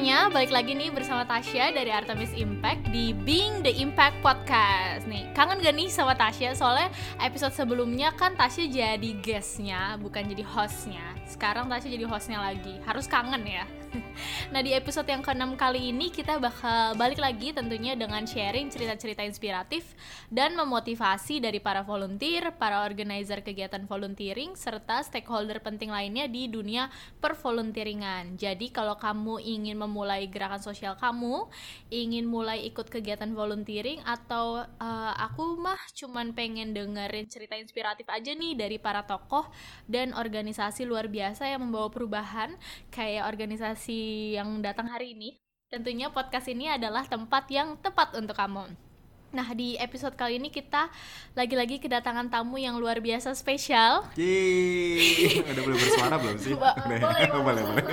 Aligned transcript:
semuanya, 0.00 0.32
balik 0.32 0.48
lagi 0.48 0.72
nih 0.72 0.88
bersama 0.96 1.28
Tasya 1.28 1.76
dari 1.76 1.92
Artemis 1.92 2.32
Impact 2.32 2.88
di 2.88 3.12
Being 3.12 3.60
the 3.60 3.68
Impact 3.84 4.16
Podcast. 4.24 5.04
Nih, 5.04 5.28
kangen 5.36 5.60
gak 5.60 5.76
nih 5.76 5.92
sama 5.92 6.16
Tasya? 6.16 6.56
Soalnya 6.56 6.88
episode 7.20 7.52
sebelumnya 7.52 8.08
kan 8.16 8.32
Tasya 8.32 8.64
jadi 8.64 9.10
guestnya, 9.20 10.00
bukan 10.00 10.24
jadi 10.24 10.40
hostnya. 10.40 11.04
Sekarang 11.28 11.68
Tasya 11.68 11.92
jadi 11.92 12.08
hostnya 12.08 12.40
lagi, 12.40 12.80
harus 12.88 13.04
kangen 13.04 13.44
ya 13.44 13.68
Nah 14.52 14.60
di 14.66 14.74
episode 14.74 15.06
yang 15.06 15.22
ke-6 15.22 15.54
kali 15.54 15.94
ini 15.94 16.10
kita 16.10 16.38
bakal 16.42 16.98
balik 16.98 17.22
lagi 17.22 17.54
tentunya 17.54 17.94
dengan 17.94 18.26
sharing 18.26 18.70
cerita-cerita 18.70 19.22
inspiratif 19.22 19.94
dan 20.30 20.54
memotivasi 20.58 21.38
dari 21.38 21.62
para 21.62 21.82
volunteer, 21.86 22.54
para 22.58 22.82
organizer 22.82 23.42
kegiatan 23.46 23.86
volunteering, 23.86 24.54
serta 24.58 25.02
stakeholder 25.06 25.62
penting 25.62 25.90
lainnya 25.90 26.26
di 26.26 26.50
dunia 26.50 26.90
pervolunteeringan. 27.22 28.38
Jadi 28.38 28.74
kalau 28.74 28.98
kamu 28.98 29.38
ingin 29.42 29.78
memulai 29.78 30.26
gerakan 30.26 30.62
sosial 30.62 30.98
kamu, 30.98 31.46
ingin 31.90 32.26
mulai 32.26 32.66
ikut 32.66 32.90
kegiatan 32.90 33.30
volunteering 33.30 34.02
atau 34.02 34.66
uh, 34.66 35.12
aku 35.14 35.58
mah 35.58 35.78
cuman 35.94 36.34
pengen 36.34 36.74
dengerin 36.74 37.30
cerita 37.30 37.54
inspiratif 37.54 38.06
aja 38.10 38.34
nih 38.34 38.58
dari 38.58 38.76
para 38.82 39.06
tokoh 39.06 39.46
dan 39.86 40.10
organisasi 40.14 40.86
luar 40.86 41.06
biasa 41.06 41.46
yang 41.50 41.62
membawa 41.70 41.88
perubahan 41.90 42.54
kayak 42.90 43.26
organisasi 43.30 43.79
informasi 43.80 44.36
yang 44.36 44.60
datang 44.60 44.92
hari 44.92 45.16
ini, 45.16 45.40
tentunya 45.72 46.12
podcast 46.12 46.52
ini 46.52 46.68
adalah 46.68 47.00
tempat 47.08 47.48
yang 47.48 47.80
tepat 47.80 48.12
untuk 48.12 48.36
kamu. 48.36 48.89
Nah, 49.30 49.46
di 49.54 49.78
episode 49.78 50.18
kali 50.18 50.42
ini 50.42 50.50
kita 50.50 50.90
lagi-lagi 51.38 51.78
kedatangan 51.78 52.26
tamu 52.26 52.58
yang 52.58 52.74
luar 52.82 52.98
biasa 52.98 53.30
spesial. 53.38 54.02
Yeay, 54.18 55.38
udah 55.54 55.62
boleh 55.62 55.78
bersuara 55.78 56.16
belum 56.18 56.36
sih? 56.42 56.54
boleh, 56.58 56.98
boleh, 57.06 57.28
boleh, 57.30 57.62
boleh. 57.62 57.84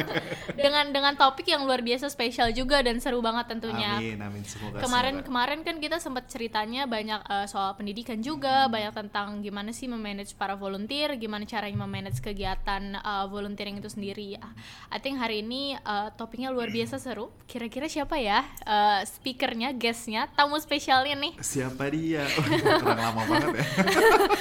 Dengan 0.57 0.89
dengan 0.89 1.13
topik 1.13 1.45
yang 1.45 1.61
luar 1.69 1.85
biasa 1.85 2.09
spesial 2.09 2.49
juga 2.57 2.81
dan 2.81 2.97
seru 2.97 3.21
banget 3.21 3.53
tentunya. 3.53 4.01
Amin, 4.01 4.17
amin. 4.17 4.41
Semoga 4.49 4.81
Kemarin 4.81 5.21
semoga. 5.21 5.27
kemarin 5.29 5.59
kan 5.61 5.75
kita 5.77 5.97
sempat 6.01 6.25
ceritanya 6.25 6.89
banyak 6.89 7.21
uh, 7.29 7.45
soal 7.45 7.77
pendidikan 7.77 8.17
juga, 8.17 8.65
hmm. 8.65 8.73
banyak 8.73 8.93
tentang 8.97 9.27
gimana 9.45 9.69
sih 9.69 9.85
memanage 9.85 10.33
para 10.33 10.57
volunteer, 10.57 11.13
gimana 11.21 11.45
caranya 11.45 11.85
memanage 11.85 12.17
kegiatan 12.17 12.97
uh, 12.97 13.29
volunteering 13.29 13.77
itu 13.77 13.93
sendiri. 13.93 14.41
I 14.89 14.97
think 14.97 15.21
hari 15.21 15.45
ini 15.45 15.77
uh, 15.85 16.09
topiknya 16.17 16.49
luar 16.49 16.73
biasa 16.73 16.97
seru. 16.97 17.29
Kira-kira 17.45 17.85
siapa 17.85 18.17
ya 18.17 18.41
uh, 18.65 19.05
speakernya, 19.05 19.69
guestnya, 19.77 20.25
tamu 20.33 20.57
spesialnya 20.57 21.13
nih? 21.13 21.26
Nih? 21.27 21.33
Siapa 21.43 21.83
dia? 21.91 22.23
Oh, 22.23 22.43
kurang 22.81 22.99
lama 23.03 23.21
banget 23.27 23.49
ya. 23.59 23.65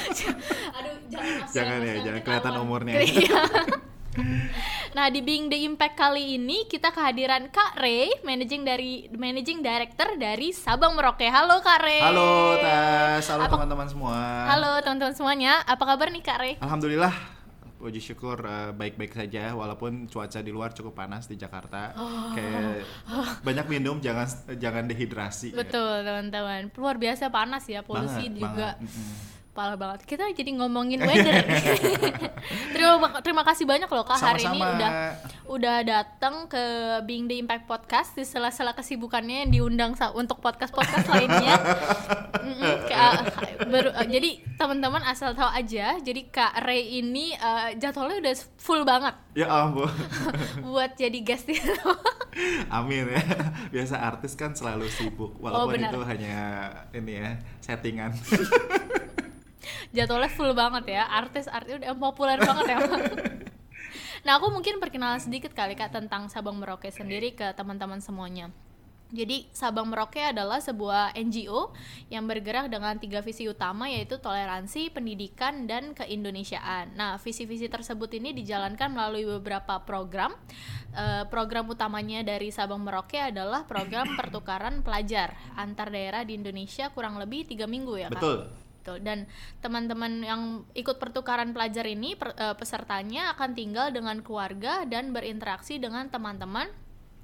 Aduh, 0.78 0.94
jangan 1.10 1.34
Jangan 1.50 1.78
ya, 1.82 1.94
jangan 2.06 2.20
kelihatan 2.22 2.54
umurnya. 2.62 2.94
Iya. 3.02 3.42
Nah, 4.96 5.12
di 5.12 5.20
Being 5.20 5.52
the 5.52 5.60
Impact 5.68 5.92
kali 5.92 6.40
ini 6.40 6.64
kita 6.64 6.88
kehadiran 6.88 7.52
Kak 7.52 7.76
Ray, 7.76 8.08
managing 8.24 8.64
dari 8.64 9.12
managing 9.12 9.60
director 9.60 10.16
dari 10.16 10.56
Sabang 10.56 10.96
Merauke. 10.96 11.28
Halo 11.28 11.60
Kak 11.60 11.84
Ray. 11.84 12.00
Halo 12.00 12.56
Tas, 12.56 13.28
halo 13.28 13.44
teman-teman 13.44 13.84
semua. 13.92 14.16
Halo 14.48 14.80
teman-teman 14.80 15.12
semuanya. 15.12 15.60
Apa 15.68 15.84
kabar 15.84 16.08
nih 16.08 16.24
Kak 16.24 16.38
Ray? 16.40 16.56
Alhamdulillah 16.64 17.12
puji 17.76 18.00
syukur 18.00 18.40
uh, 18.42 18.72
baik-baik 18.72 19.12
saja 19.12 19.52
walaupun 19.52 20.08
cuaca 20.08 20.40
di 20.40 20.50
luar 20.50 20.72
cukup 20.72 20.96
panas 20.96 21.28
di 21.28 21.36
Jakarta 21.36 21.92
oh. 21.96 22.32
kayak 22.32 22.84
banyak 23.46 23.66
minum 23.68 24.00
jangan 24.00 24.26
jangan 24.56 24.88
dehidrasi 24.88 25.52
betul 25.52 26.02
teman-teman 26.02 26.72
luar 26.74 26.96
biasa 26.96 27.28
panas 27.28 27.68
ya 27.68 27.84
polusi 27.84 28.32
banget, 28.32 28.40
juga 28.40 28.68
banget 28.80 29.34
parah 29.56 29.76
banget. 29.80 30.04
Kita 30.04 30.28
jadi 30.36 30.52
ngomongin 30.60 31.00
weather. 31.08 31.40
terima 32.76 33.08
terima 33.24 33.42
kasih 33.42 33.64
banyak 33.64 33.88
loh 33.88 34.04
Kak 34.04 34.20
hari 34.20 34.44
ini 34.44 34.60
udah 34.60 35.16
udah 35.46 35.86
datang 35.86 36.50
ke 36.50 36.64
Being 37.06 37.30
the 37.30 37.38
Impact 37.38 37.70
Podcast 37.70 38.18
di 38.18 38.26
sela-sela 38.26 38.74
kesibukannya 38.74 39.46
yang 39.46 39.50
diundang 39.50 39.94
untuk 40.14 40.42
podcast-podcast 40.42 41.06
lainnya. 41.14 41.56
baru, 43.66 43.90
uh, 43.94 44.06
jadi 44.06 44.42
teman-teman 44.58 45.02
asal 45.06 45.32
tahu 45.32 45.48
aja, 45.48 45.98
jadi 46.02 46.22
Kak 46.30 46.66
Ray 46.66 47.00
ini 47.02 47.34
uh, 47.38 47.74
jadwalnya 47.78 48.22
udah 48.22 48.34
full 48.58 48.82
banget. 48.82 49.14
Ya 49.38 49.46
ampun. 49.48 49.90
buat 50.66 50.98
jadi 50.98 51.18
guest 51.22 51.46
itu. 51.48 51.74
Amin 52.68 53.08
ya. 53.08 53.22
Biasa 53.70 54.02
artis 54.02 54.34
kan 54.34 54.52
selalu 54.52 54.90
sibuk 54.92 55.38
walaupun 55.40 55.78
oh, 55.78 55.88
itu 55.88 56.00
hanya 56.04 56.36
ini 56.92 57.22
ya 57.22 57.30
settingan 57.60 58.12
jadwalnya 59.96 60.30
full 60.30 60.52
banget 60.52 60.98
ya 60.98 61.02
artis 61.08 61.46
artis 61.48 61.78
udah 61.80 61.96
populer 61.96 62.38
banget 62.38 62.64
ya 62.76 62.78
nah 64.22 64.38
aku 64.38 64.48
mungkin 64.54 64.78
perkenalan 64.78 65.20
sedikit 65.20 65.52
kali 65.52 65.74
kak 65.74 65.92
tentang 65.92 66.30
Sabang 66.30 66.56
Merauke 66.56 66.88
sendiri 66.88 67.34
ke 67.34 67.52
teman-teman 67.52 68.00
semuanya 68.00 68.48
jadi 69.14 69.46
Sabang 69.54 69.86
Merauke 69.86 70.18
adalah 70.18 70.58
sebuah 70.58 71.14
NGO 71.14 71.70
yang 72.10 72.26
bergerak 72.26 72.66
dengan 72.66 72.98
tiga 72.98 73.22
visi 73.22 73.46
utama 73.46 73.86
yaitu 73.86 74.18
toleransi, 74.18 74.90
pendidikan, 74.90 75.70
dan 75.70 75.94
keindonesiaan. 75.94 76.98
Nah, 76.98 77.14
visi-visi 77.22 77.70
tersebut 77.70 78.18
ini 78.18 78.34
dijalankan 78.34 78.90
melalui 78.90 79.22
beberapa 79.38 79.78
program. 79.86 80.34
Uh, 80.90 81.22
program 81.30 81.70
utamanya 81.70 82.26
dari 82.26 82.50
Sabang 82.50 82.82
Merauke 82.82 83.22
adalah 83.22 83.62
program 83.62 84.10
pertukaran 84.18 84.82
pelajar 84.82 85.38
antar 85.54 85.94
daerah 85.94 86.26
di 86.26 86.34
Indonesia 86.34 86.90
kurang 86.90 87.22
lebih 87.22 87.46
tiga 87.46 87.70
minggu 87.70 87.94
ya, 88.00 88.08
Betul 88.10 88.65
gitu 88.86 89.02
dan 89.02 89.26
teman-teman 89.58 90.22
yang 90.22 90.42
ikut 90.78 91.02
pertukaran 91.02 91.50
pelajar 91.50 91.82
ini 91.90 92.14
per, 92.14 92.30
uh, 92.38 92.54
pesertanya 92.54 93.34
akan 93.34 93.58
tinggal 93.58 93.90
dengan 93.90 94.22
keluarga 94.22 94.86
dan 94.86 95.10
berinteraksi 95.10 95.82
dengan 95.82 96.06
teman-teman 96.06 96.70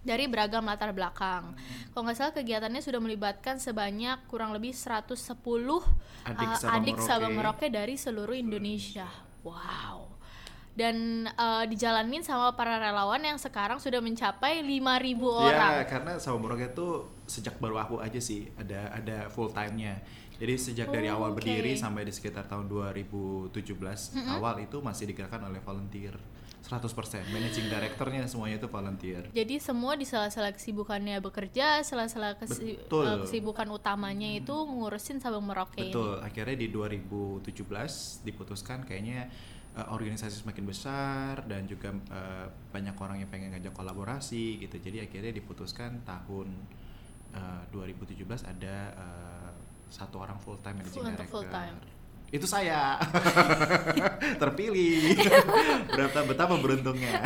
dari 0.03 0.27
beragam 0.27 0.67
latar 0.67 0.91
belakang. 0.91 1.55
Kalau 1.95 2.03
nggak 2.03 2.19
salah 2.19 2.34
kegiatannya 2.34 2.83
sudah 2.83 2.99
melibatkan 2.99 3.62
sebanyak 3.62 4.27
kurang 4.27 4.50
lebih 4.50 4.75
110 4.75 5.15
adik, 6.27 6.50
uh, 6.50 6.59
Sabang, 6.59 6.75
adik 6.83 6.99
Merauke. 6.99 7.06
Sabang 7.06 7.33
Merauke 7.39 7.67
dari 7.71 7.94
seluruh 7.94 8.34
Indonesia. 8.34 9.06
Wow. 9.47 10.11
Dan 10.75 11.29
uh, 11.39 11.62
dijalanin 11.69 12.25
sama 12.27 12.56
para 12.59 12.83
relawan 12.83 13.23
yang 13.23 13.39
sekarang 13.39 13.79
sudah 13.79 14.03
mencapai 14.03 14.65
5000 14.65 14.67
iya, 14.67 15.31
orang. 15.31 15.73
Ya, 15.79 15.84
karena 15.87 16.12
Sabang 16.19 16.43
Merauke 16.43 16.75
itu 16.75 17.06
sejak 17.31 17.55
baru 17.62 17.79
aku 17.79 18.03
aja 18.03 18.19
sih 18.19 18.50
ada 18.59 18.91
ada 18.91 19.31
full 19.31 19.55
time-nya 19.55 20.03
jadi 20.42 20.58
sejak 20.58 20.91
oh, 20.91 20.94
dari 20.98 21.06
awal 21.06 21.30
okay. 21.30 21.38
berdiri 21.38 21.78
sampai 21.78 22.03
di 22.03 22.10
sekitar 22.10 22.50
tahun 22.50 22.66
2017 22.66 23.54
mm 23.54 23.86
-hmm. 23.86 24.34
awal 24.34 24.58
itu 24.58 24.82
masih 24.82 25.06
digerakkan 25.06 25.38
oleh 25.47 25.62
volunteer. 25.62 26.19
100% 26.62 27.26
managing 27.34 27.66
directornya 27.70 28.26
semuanya 28.26 28.62
itu 28.62 28.70
volunteer. 28.70 29.26
Jadi 29.34 29.58
semua 29.58 29.98
di 29.98 30.06
sela-sela 30.06 30.54
kesibukannya 30.54 31.19
bekerja, 31.19 31.82
sela-sela 31.82 32.38
kesi 32.38 32.78
uh, 32.78 33.26
kesibukan 33.26 33.66
utamanya 33.70 34.31
hmm. 34.31 34.41
itu 34.42 34.54
ngurusin 34.54 35.19
Sabang 35.19 35.42
Merauke. 35.42 35.91
Betul. 35.91 36.22
Ini. 36.22 36.26
Akhirnya 36.26 36.56
di 36.58 36.69
2017 36.70 38.26
diputuskan 38.26 38.86
kayaknya 38.86 39.26
uh, 39.75 39.91
organisasi 39.91 40.47
semakin 40.47 40.64
besar 40.64 41.42
dan 41.50 41.66
juga 41.66 41.91
uh, 42.14 42.47
banyak 42.70 42.94
orang 42.94 43.26
yang 43.26 43.31
pengen 43.31 43.58
ngajak 43.58 43.75
kolaborasi 43.75 44.62
gitu. 44.62 44.78
Jadi 44.78 45.02
akhirnya 45.02 45.34
diputuskan 45.34 46.06
tahun 46.06 46.47
uh, 47.34 47.62
2017 47.75 48.22
ada 48.47 48.76
uh, 48.94 49.41
satu 49.92 50.25
orang 50.25 50.41
full 50.41 50.56
time 50.64 50.80
managing 50.80 51.04
full 51.04 51.04
director. 51.04 51.28
Full 51.28 51.47
time. 51.53 51.76
Itu 52.32 52.48
saya 52.48 52.97
terpilih. 54.41 55.20
Berapa 55.92 56.25
betapa 56.25 56.56
beruntungnya. 56.56 57.20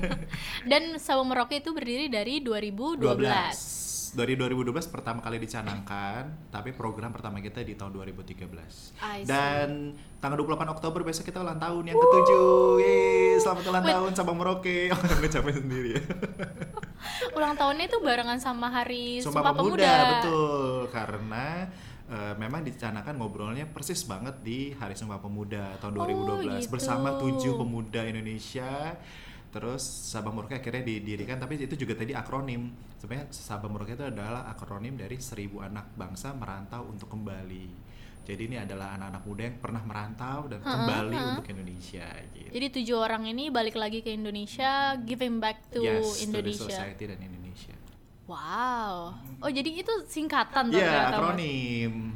Dan 0.70 0.96
Sawo 0.96 1.28
Merauke 1.28 1.60
itu 1.60 1.76
berdiri 1.76 2.08
dari 2.08 2.40
2012. 2.40 3.04
12 3.04 3.80
dari 4.10 4.34
2012 4.34 4.90
pertama 4.90 5.22
kali 5.22 5.38
dicanangkan, 5.38 6.50
tapi 6.50 6.74
program 6.74 7.14
pertama 7.14 7.38
kita 7.38 7.62
di 7.62 7.78
tahun 7.78 7.94
2013. 7.94 8.98
Dan 9.26 9.94
tanggal 10.18 10.36
28 10.42 10.74
Oktober 10.74 11.00
besok 11.06 11.30
kita 11.30 11.38
ulang 11.42 11.62
tahun 11.62 11.94
yang 11.94 11.98
ketujuh. 11.98 12.82
Yeay, 12.82 13.38
selamat 13.38 13.64
ulang 13.70 13.84
Wait. 13.86 13.94
tahun 13.94 14.10
Sabang 14.18 14.36
Merauke. 14.38 14.78
Oh, 14.90 15.28
capek 15.30 15.54
sendiri 15.62 16.00
ya. 16.00 16.02
ulang 17.36 17.54
tahunnya 17.54 17.86
itu 17.86 17.98
barengan 18.02 18.40
sama 18.42 18.68
hari 18.68 19.22
Sumpah, 19.22 19.40
Sumpah 19.46 19.52
Pemuda. 19.54 19.78
Pemuda. 19.78 19.94
Betul, 20.18 20.78
karena 20.90 21.46
uh, 22.10 22.34
memang 22.36 22.66
dicanangkan 22.66 23.14
ngobrolnya 23.14 23.64
persis 23.70 24.02
banget 24.02 24.42
di 24.42 24.74
Hari 24.74 24.98
Sumpah 24.98 25.22
Pemuda 25.22 25.78
tahun 25.78 25.94
2012 25.96 26.02
oh, 26.02 26.38
gitu. 26.42 26.68
bersama 26.74 27.16
tujuh 27.16 27.54
pemuda 27.56 28.02
Indonesia. 28.04 28.98
Terus 29.50 29.82
Sabang 29.82 30.38
Merauke 30.38 30.62
akhirnya 30.62 30.86
didirikan, 30.86 31.42
tapi 31.42 31.58
itu 31.58 31.74
juga 31.74 31.98
tadi 31.98 32.14
akronim. 32.14 32.70
Sebenarnya 33.02 33.34
Sabang 33.34 33.74
Merauke 33.74 33.98
itu 33.98 34.06
adalah 34.06 34.46
akronim 34.46 34.94
dari 34.94 35.18
seribu 35.18 35.58
anak 35.58 35.90
bangsa 35.98 36.30
merantau 36.34 36.86
untuk 36.86 37.10
kembali. 37.10 37.90
Jadi 38.30 38.46
ini 38.46 38.56
adalah 38.62 38.94
anak-anak 38.94 39.22
muda 39.26 39.42
yang 39.42 39.58
pernah 39.58 39.82
merantau 39.82 40.46
dan 40.46 40.62
kembali 40.62 41.16
uh 41.16 41.18
-huh. 41.18 41.30
untuk 41.34 41.46
Indonesia. 41.50 42.06
Gitu. 42.30 42.50
Jadi 42.54 42.66
tujuh 42.78 42.96
orang 43.02 43.26
ini 43.26 43.50
balik 43.50 43.74
lagi 43.74 44.06
ke 44.06 44.14
Indonesia, 44.14 44.94
giving 45.02 45.42
back 45.42 45.66
to 45.74 45.82
yes, 45.82 46.22
Indonesia. 46.22 46.62
To 46.62 46.70
the 46.70 46.78
society 46.78 47.04
dan 47.10 47.18
Indonesia. 47.18 47.74
Wow. 48.30 49.10
Oh 49.42 49.50
jadi 49.50 49.82
itu 49.82 49.90
singkatan 50.06 50.70
tuh 50.70 50.78
Iya, 50.78 51.10
akronim. 51.10 52.14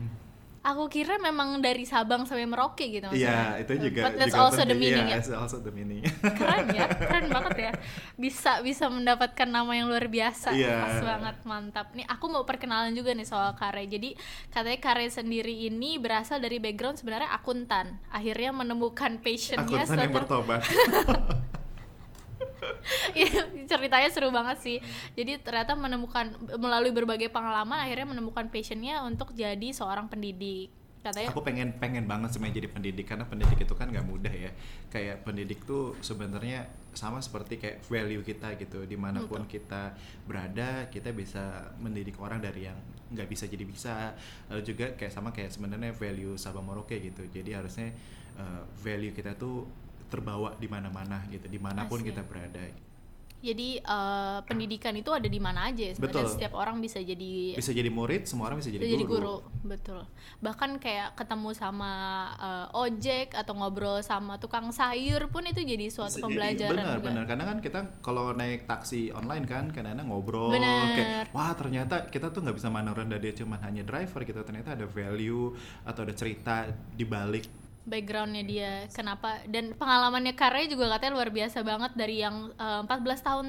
Aku 0.65 0.89
kira 0.89 1.21
memang 1.21 1.61
dari 1.61 1.85
Sabang 1.85 2.25
sampai 2.25 2.49
Merauke 2.49 2.89
gitu 2.89 3.13
Iya, 3.13 3.61
itu 3.61 3.77
juga 3.77 4.09
But 4.09 4.17
that's 4.17 4.33
juga 4.33 4.49
also 4.49 4.63
the 4.65 4.73
meaning 4.73 5.05
Iya, 5.05 5.13
ya. 5.13 5.17
that's 5.21 5.29
also 5.29 5.59
the 5.61 5.69
meaning. 5.69 6.01
Keren 6.25 6.73
ya, 6.73 6.89
keren 7.11 7.29
banget 7.29 7.57
ya. 7.69 7.73
Bisa 8.17 8.65
bisa 8.65 8.89
mendapatkan 8.89 9.45
nama 9.45 9.69
yang 9.77 9.93
luar 9.93 10.09
biasa. 10.09 10.57
Iya. 10.57 10.81
Pas 10.81 10.99
banget, 11.05 11.37
mantap. 11.45 11.93
Nih 11.93 12.09
aku 12.09 12.33
mau 12.33 12.49
perkenalan 12.49 12.97
juga 12.97 13.13
nih 13.13 13.29
soal 13.29 13.53
Kare. 13.61 13.85
Jadi 13.85 14.17
katanya 14.49 14.79
Kare 14.81 15.05
sendiri 15.13 15.69
ini 15.69 16.01
berasal 16.01 16.41
dari 16.41 16.57
background 16.57 16.97
sebenarnya 16.97 17.29
akuntan. 17.37 18.01
Akhirnya 18.09 18.57
menemukan 18.57 19.21
passionnya 19.21 19.85
Akuntan 19.85 20.01
yang 20.01 20.17
bertobat. 20.17 20.65
Iya, 23.19 23.47
ceritanya 23.69 24.09
seru 24.11 24.29
banget 24.35 24.59
sih. 24.61 24.79
Jadi 25.15 25.41
ternyata 25.41 25.77
menemukan 25.79 26.35
melalui 26.59 26.91
berbagai 26.91 27.31
pengalaman 27.31 27.79
akhirnya 27.81 28.11
menemukan 28.11 28.49
passionnya 28.51 29.03
untuk 29.07 29.33
jadi 29.37 29.71
seorang 29.71 30.11
pendidik. 30.11 30.73
Katanya 31.05 31.29
Aku 31.37 31.45
pengen 31.45 31.77
pengen 31.77 32.09
banget 32.09 32.33
sebenarnya 32.33 32.65
jadi 32.65 32.69
pendidik 32.73 33.05
karena 33.05 33.29
pendidik 33.29 33.61
itu 33.61 33.75
kan 33.77 33.93
nggak 33.93 34.09
mudah 34.09 34.33
ya. 34.33 34.49
Kayak 34.89 35.21
pendidik 35.21 35.61
tuh 35.69 35.93
sebenarnya 36.01 36.65
sama 36.97 37.21
seperti 37.21 37.61
kayak 37.61 37.85
value 37.85 38.25
kita 38.25 38.57
gitu. 38.57 38.89
Di 38.89 38.97
mana 38.97 39.21
pun 39.29 39.45
kita 39.45 39.93
berada, 40.25 40.89
kita 40.89 41.13
bisa 41.13 41.77
mendidik 41.77 42.17
orang 42.17 42.41
dari 42.41 42.73
yang 42.73 42.79
nggak 43.13 43.29
bisa 43.29 43.45
jadi 43.45 43.69
bisa. 43.69 44.17
Lalu 44.49 44.63
juga 44.65 44.87
kayak 44.97 45.13
sama 45.13 45.29
kayak 45.29 45.53
sebenarnya 45.53 45.93
value 45.93 46.41
Sabang 46.41 46.65
Merauke 46.65 46.97
gitu. 46.97 47.21
Jadi 47.29 47.53
harusnya 47.53 47.93
uh, 48.41 48.65
value 48.81 49.13
kita 49.13 49.37
tuh 49.37 49.84
terbawa 50.15 50.55
di 50.55 50.67
mana-mana 50.67 51.19
gitu, 51.29 51.47
di 51.47 51.59
mana 51.59 51.85
pun 51.85 51.99
Asik. 51.99 52.15
kita 52.15 52.23
berada. 52.23 52.63
jadi 53.45 53.77
eh, 53.77 54.39
pendidikan 54.49 54.97
itu 54.97 55.13
ada 55.13 55.29
di 55.29 55.37
mana 55.37 55.69
aja 55.69 55.93
ya 55.93 55.95
Betul. 56.01 56.25
setiap 56.25 56.57
orang 56.57 56.81
bisa 56.81 56.97
jadi 56.97 57.53
Bisa 57.53 57.77
jadi 57.77 57.93
murid, 57.93 58.25
semua 58.25 58.49
orang 58.49 58.57
bisa 58.57 58.73
jadi, 58.73 58.81
jadi 58.81 59.05
guru. 59.05 59.45
guru 59.45 59.69
betul 59.69 60.01
bahkan 60.41 60.81
kayak 60.81 61.13
ketemu 61.13 61.53
sama 61.53 61.93
eh, 62.41 62.67
ojek 62.73 63.37
atau 63.37 63.53
ngobrol 63.53 64.01
sama 64.01 64.41
tukang 64.41 64.73
sayur 64.73 65.29
pun 65.29 65.45
itu 65.45 65.61
jadi 65.61 65.93
suatu 65.93 66.17
Jadi, 66.17 66.25
pembelajaran 66.25 66.73
benar 66.73 66.97
juga. 66.97 67.05
benar 67.05 67.25
karena 67.29 67.45
kan 67.45 67.59
kita 67.61 67.81
kalau 68.01 68.33
naik 68.33 68.65
taksi 68.65 69.13
online 69.13 69.45
kan 69.45 69.69
kadang-kadang 69.69 70.09
ngobrol 70.09 70.49
Benar. 70.49 70.97
kayak 70.97 71.37
wah 71.37 71.53
ternyata 71.53 72.09
kita 72.09 72.33
tuh 72.33 72.41
nggak 72.41 72.57
bisa 72.57 72.73
mandang 72.73 72.97
rendah 72.97 73.21
dia 73.21 73.37
cuma 73.37 73.61
hanya 73.61 73.85
driver 73.85 74.25
gitu 74.25 74.41
ternyata 74.41 74.73
ada 74.73 74.89
value 74.89 75.53
atau 75.85 76.01
ada 76.01 76.17
cerita 76.17 76.65
di 76.97 77.05
balik 77.05 77.45
backgroundnya 77.85 78.45
dia 78.45 78.73
kenapa 78.91 79.45
dan 79.49 79.77
pengalamannya 79.77 80.33
Kare 80.33 80.65
juga 80.67 80.89
katanya 80.97 81.13
luar 81.21 81.31
biasa 81.31 81.61
banget 81.61 81.93
dari 81.93 82.25
yang 82.25 82.51
eh, 82.57 82.81
14 82.85 83.21
tahun 83.21 83.49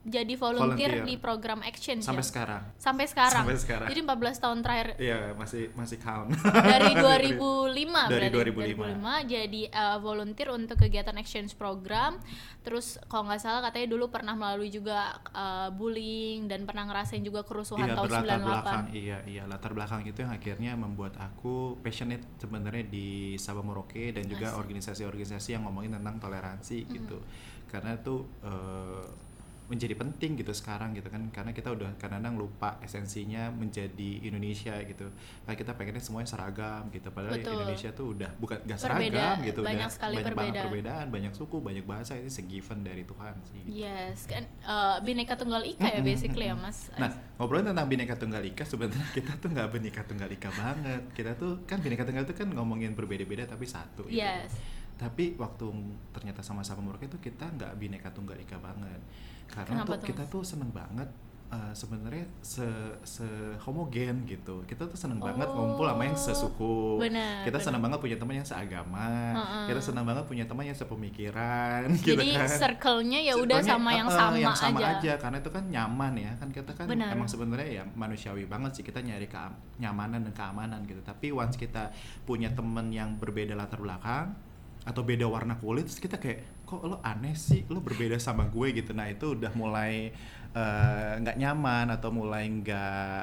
jadi 0.00 0.32
volunteer, 0.32 1.04
Volunteer. 1.04 1.08
di 1.12 1.14
program 1.20 1.60
exchange 1.60 2.08
sampai 2.08 2.24
ya? 2.24 2.28
sekarang 2.32 2.62
sampai 2.80 3.04
sekarang. 3.04 3.44
Sampai 3.44 3.56
sekarang. 3.60 3.88
Jadi 3.92 4.00
14 4.00 4.40
tahun 4.40 4.58
terakhir 4.64 4.88
Iya 4.96 5.20
masih 5.36 5.62
masih 5.76 5.98
count 6.00 6.32
dari 6.40 6.92
2005 6.96 7.68
Dari 8.16 8.28
berarti 8.32 8.64
2005. 8.64 9.28
jadi 9.28 9.62
uh, 9.68 9.98
volunteer 10.00 10.48
untuk 10.56 10.80
kegiatan 10.80 11.12
exchange 11.20 11.52
program 11.52 12.16
terus 12.64 12.96
kalau 13.12 13.28
nggak 13.28 13.40
salah 13.44 13.60
katanya 13.60 13.92
dulu 13.92 14.08
pernah 14.08 14.32
melalui 14.32 14.72
juga 14.72 15.20
uh, 15.36 15.68
bullying 15.72 16.48
dan 16.48 16.64
pernah 16.64 16.88
ngerasain 16.88 17.20
juga 17.20 17.44
kerusuhan 17.44 17.88
Iya 17.88 17.96
tahun 17.96 18.08
berlatar 18.08 18.36
98 18.40 18.48
belakang 18.48 18.84
iya 18.96 19.18
iya 19.28 19.42
latar 19.48 19.72
belakang 19.76 20.00
itu 20.08 20.18
yang 20.24 20.32
akhirnya 20.32 20.72
membuat 20.80 21.16
aku 21.20 21.76
passionate 21.84 22.24
sebenarnya 22.40 22.88
di 22.88 23.36
Sabang 23.36 23.68
Merauke 23.68 24.12
dan 24.16 24.24
juga 24.28 24.56
organisasi-organisasi 24.56 25.56
yang 25.56 25.68
ngomongin 25.68 25.96
tentang 26.00 26.20
toleransi 26.20 26.88
gitu 26.88 27.20
karena 27.70 27.96
itu 27.96 28.26
eh, 28.44 29.29
menjadi 29.70 29.94
penting 29.94 30.34
gitu 30.34 30.50
sekarang 30.50 30.90
gitu 30.98 31.06
kan 31.06 31.22
karena 31.30 31.54
kita 31.54 31.70
udah 31.70 31.94
kadang-kadang 31.96 32.34
lupa 32.34 32.76
esensinya 32.82 33.54
menjadi 33.54 34.10
Indonesia 34.26 34.74
gitu 34.82 35.06
karena 35.46 35.54
kita 35.54 35.72
pengennya 35.78 36.02
semuanya 36.02 36.28
seragam 36.28 36.90
gitu 36.90 37.08
padahal 37.14 37.38
Betul. 37.38 37.54
Indonesia 37.54 37.90
tuh 37.94 38.06
udah 38.12 38.30
bukan 38.36 38.58
gak 38.66 38.78
Berbeda, 38.82 39.14
seragam 39.14 39.36
gitu 39.46 39.60
banyak 39.62 39.86
udah 39.86 39.94
sekali 39.94 40.14
banyak 40.18 40.34
banget 40.34 40.52
perbedaan. 40.52 40.64
perbedaan 40.66 41.06
banyak 41.08 41.32
suku 41.32 41.56
banyak 41.62 41.84
bahasa 41.86 42.18
itu 42.18 42.28
segiven 42.28 42.82
dari 42.82 43.06
Tuhan 43.06 43.34
sih 43.46 43.60
gitu. 43.62 43.78
yes 43.86 44.18
kan 44.26 44.42
uh, 44.66 44.98
bineka 45.00 45.38
tunggal 45.38 45.62
ika 45.62 45.86
ya 45.86 46.02
basically 46.02 46.50
ya 46.50 46.58
mas 46.58 46.90
Nah, 46.98 47.06
ngobrolin 47.38 47.64
tentang 47.64 47.86
Bhinneka 47.86 48.18
Tunggal 48.18 48.42
Ika, 48.42 48.66
sebenarnya 48.66 49.06
kita 49.16 49.38
tuh 49.38 49.48
nggak 49.48 49.68
Bhinneka 49.70 50.02
Tunggal 50.02 50.28
Ika 50.28 50.50
banget. 50.50 51.02
Kita 51.14 51.32
tuh 51.32 51.62
kan 51.62 51.78
Bhinneka 51.78 52.02
Tunggal 52.02 52.26
itu 52.26 52.34
kan 52.34 52.48
ngomongin 52.50 52.92
berbeda-beda 52.92 53.46
tapi 53.46 53.64
satu. 53.64 54.04
gitu. 54.10 54.18
yes 54.18 54.50
Tapi 54.96 55.38
waktu 55.38 55.64
ternyata 56.12 56.44
sama-sama 56.44 56.84
Merauke 56.84 57.08
itu 57.08 57.16
kita 57.16 57.46
nggak 57.46 57.72
Bhinneka 57.78 58.10
Tunggal 58.10 58.36
Ika 58.42 58.58
banget. 58.58 59.00
Karena 59.50 59.82
Kenapa 59.82 59.92
tuh 59.92 59.98
tuh, 59.98 60.06
kita 60.08 60.22
tuh 60.26 60.42
seneng 60.42 60.70
banget 60.70 61.10
eh, 61.50 61.74
sebenarnya 61.74 62.22
se, 62.38 62.62
se 63.02 63.26
homogen 63.58 64.22
gitu. 64.22 64.62
Kita 64.64 64.86
tuh 64.86 64.94
seneng 64.94 65.18
banget 65.18 65.50
Oh, 65.50 65.58
ngumpul 65.58 65.82
sama 65.82 66.06
yang 66.06 66.14
sesuku. 66.14 67.02
benar, 67.02 67.42
kita 67.42 67.58
benar. 67.58 67.66
seneng 67.66 67.80
banget 67.82 67.98
punya 67.98 68.16
teman 68.16 68.34
yang 68.38 68.46
seagama. 68.46 69.10
Heeh. 69.34 69.66
Kita 69.66 69.80
seneng 69.82 70.06
banget 70.06 70.24
punya 70.24 70.44
teman 70.46 70.62
yang 70.62 70.78
sepemikiran 70.78 71.90
gitu 72.06 72.14
jadi 72.14 72.38
kan 72.38 72.46
circle-nya 72.48 73.18
ya 73.20 73.34
udah 73.34 73.58
sama 73.60 73.90
yang 73.90 74.06
eh, 74.06 74.14
sama, 74.14 74.36
yang 74.38 74.54
sama 74.54 74.78
aja. 74.78 74.94
aja. 75.02 75.12
karena 75.18 75.36
itu 75.38 75.50
kan 75.50 75.64
nyaman 75.66 76.12
ya 76.14 76.30
kan 76.38 76.48
kita 76.50 76.70
kan 76.70 76.86
Benar. 76.86 77.08
emang 77.10 77.26
sebenarnya 77.26 77.68
ya 77.68 77.84
manusiawi 77.90 78.46
banget 78.46 78.70
sih 78.78 78.84
kita 78.86 79.02
nyari 79.02 79.26
kenyamanan 79.26 80.22
dan 80.22 80.32
keamanan 80.32 80.86
gitu 80.86 81.02
tapi 81.02 81.30
once 81.30 81.58
kita 81.58 81.90
punya 82.22 82.54
temen 82.54 82.90
yang 82.90 83.18
berbeda 83.18 83.58
latar 83.58 83.82
belakang 83.82 84.38
atau 84.80 85.02
beda 85.02 85.26
warna 85.26 85.58
kulit 85.58 85.84
terus 85.84 85.98
kita 85.98 86.16
kayak 86.16 86.59
kok 86.70 86.86
lo 86.86 87.02
aneh 87.02 87.34
sih? 87.34 87.66
Lo 87.66 87.82
berbeda 87.82 88.14
sama 88.22 88.46
gue 88.46 88.70
gitu. 88.70 88.94
Nah 88.94 89.10
itu 89.10 89.34
udah 89.34 89.50
mulai 89.58 90.14
eh, 90.54 91.12
nggak 91.18 91.36
nyaman 91.36 91.90
atau 91.90 92.14
mulai 92.14 92.46
nggak 92.46 93.22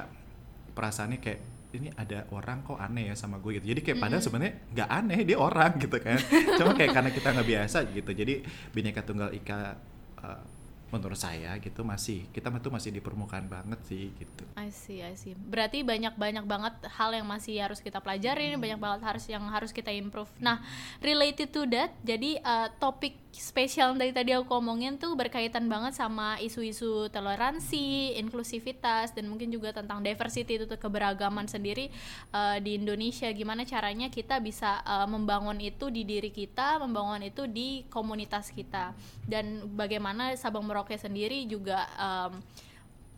perasaannya 0.75 1.19
kayak 1.23 1.41
ini 1.79 1.91
ada 1.95 2.27
orang 2.35 2.63
kok 2.67 2.75
aneh 2.75 3.07
ya 3.07 3.15
sama 3.15 3.39
gue? 3.39 3.63
Gitu. 3.63 3.71
Jadi 3.71 3.81
kayak 3.87 3.97
padahal 4.03 4.19
sebenarnya 4.19 4.53
nggak 4.75 4.89
aneh 4.91 5.19
dia 5.23 5.37
orang 5.39 5.71
gitu 5.83 5.97
kan. 6.03 6.19
Cuma 6.59 6.75
kayak 6.75 6.91
karena 6.91 7.11
kita 7.15 7.27
nggak 7.31 7.47
biasa 7.47 7.77
gitu. 7.95 8.11
Jadi 8.11 8.33
bineka 8.75 9.01
tunggal 9.07 9.31
ika 9.31 9.79
eh, 10.19 10.41
menurut 10.87 11.19
saya 11.19 11.59
gitu 11.59 11.83
masih 11.83 12.31
kita 12.31 12.47
tuh 12.63 12.71
masih 12.71 12.95
di 12.95 13.03
permukaan 13.03 13.51
banget 13.51 13.79
sih 13.91 14.07
gitu. 14.15 14.43
I 14.55 14.71
see, 14.71 15.03
I 15.03 15.19
see. 15.19 15.35
Berarti 15.35 15.83
banyak-banyak 15.83 16.47
banget 16.47 16.73
hal 16.95 17.11
yang 17.11 17.27
masih 17.27 17.59
harus 17.59 17.83
kita 17.83 17.99
pelajarin, 17.99 18.55
banyak 18.55 18.79
banget 18.79 19.01
harus 19.03 19.27
yang 19.27 19.43
harus 19.51 19.75
kita 19.75 19.91
improve. 19.91 20.31
Nah, 20.39 20.63
related 21.03 21.51
to 21.51 21.67
that, 21.67 21.91
jadi 22.07 22.39
uh, 22.39 22.71
topik 22.79 23.19
spesial 23.37 23.93
dari 23.93 24.09
tadi 24.09 24.33
aku 24.33 24.49
ngomongin 24.49 24.97
tuh 24.97 25.13
berkaitan 25.13 25.69
banget 25.69 25.93
sama 25.93 26.41
isu-isu 26.41 27.07
toleransi, 27.13 28.17
inklusivitas, 28.17 29.13
dan 29.13 29.29
mungkin 29.29 29.53
juga 29.53 29.71
tentang 29.71 30.01
diversity 30.01 30.57
itu 30.57 30.65
keberagaman 30.65 31.45
sendiri 31.45 31.93
uh, 32.33 32.57
di 32.57 32.81
Indonesia. 32.81 33.29
Gimana 33.29 33.63
caranya 33.63 34.09
kita 34.09 34.41
bisa 34.41 34.81
uh, 34.81 35.05
membangun 35.05 35.61
itu 35.61 35.93
di 35.93 36.01
diri 36.01 36.33
kita, 36.33 36.81
membangun 36.81 37.29
itu 37.29 37.45
di 37.45 37.85
komunitas 37.93 38.49
kita, 38.49 38.97
dan 39.29 39.69
bagaimana 39.77 40.33
Sabang 40.33 40.65
Merauke 40.65 40.97
sendiri 40.97 41.45
juga 41.45 41.85
um, 41.97 42.41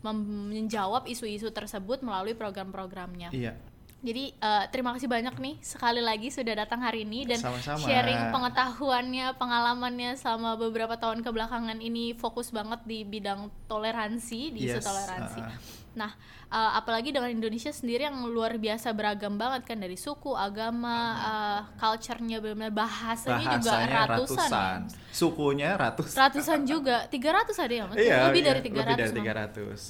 menjawab 0.00 1.04
isu-isu 1.08 1.52
tersebut 1.52 2.00
melalui 2.00 2.32
program-programnya. 2.32 3.32
iya 3.36 3.52
Jadi 4.00 4.32
eh, 4.32 4.64
terima 4.72 4.96
kasih 4.96 5.12
banyak 5.12 5.36
nih 5.36 5.54
sekali 5.60 6.00
lagi 6.00 6.32
sudah 6.32 6.64
datang 6.64 6.80
hari 6.80 7.04
ini 7.04 7.28
dan 7.28 7.36
Sama-sama. 7.36 7.84
sharing 7.84 8.32
pengetahuannya, 8.32 9.36
pengalamannya 9.36 10.16
selama 10.16 10.56
beberapa 10.56 10.96
tahun 10.96 11.20
kebelakangan 11.20 11.76
ini 11.78 12.16
fokus 12.16 12.48
banget 12.48 12.80
di 12.88 13.04
bidang 13.04 13.52
toleransi, 13.68 14.56
di 14.56 14.64
isu 14.64 14.80
Yes, 14.80 14.86
toleransi. 14.88 15.40
uh-uh. 15.44 15.78
Nah, 15.90 16.16
eh, 16.48 16.70
apalagi 16.80 17.12
dengan 17.12 17.28
Indonesia 17.28 17.68
sendiri 17.68 18.08
yang 18.08 18.24
luar 18.24 18.56
biasa 18.56 18.96
beragam 18.96 19.36
banget 19.36 19.68
kan 19.68 19.76
dari 19.76 20.00
suku, 20.00 20.32
agama, 20.32 20.96
eh, 21.20 21.60
culture-nya 21.76 22.40
benar-benar 22.40 22.72
bahasanya, 22.72 23.60
juga 23.60 23.68
bahasanya 23.68 24.00
ratusan. 24.08 24.48
ya. 24.48 25.12
sukunya 25.12 25.70
ratusan 25.76 26.16
Ratusan 26.16 26.60
juga, 26.64 27.04
300 27.04 27.52
ada 27.58 27.74
ya, 27.74 27.84
Mas? 27.84 27.96
iya 27.98 28.16
lebih 28.32 28.40
iya, 28.40 28.48
dari 28.48 28.60
300. 28.64 28.72
lebih 28.72 28.96
dari 28.96 29.02
Mas 29.04 29.12
tiga 29.12 29.32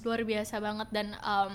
luar 0.03 0.21
biasa 0.27 0.55
banget 0.59 0.89
dan 0.91 1.07
um, 1.23 1.53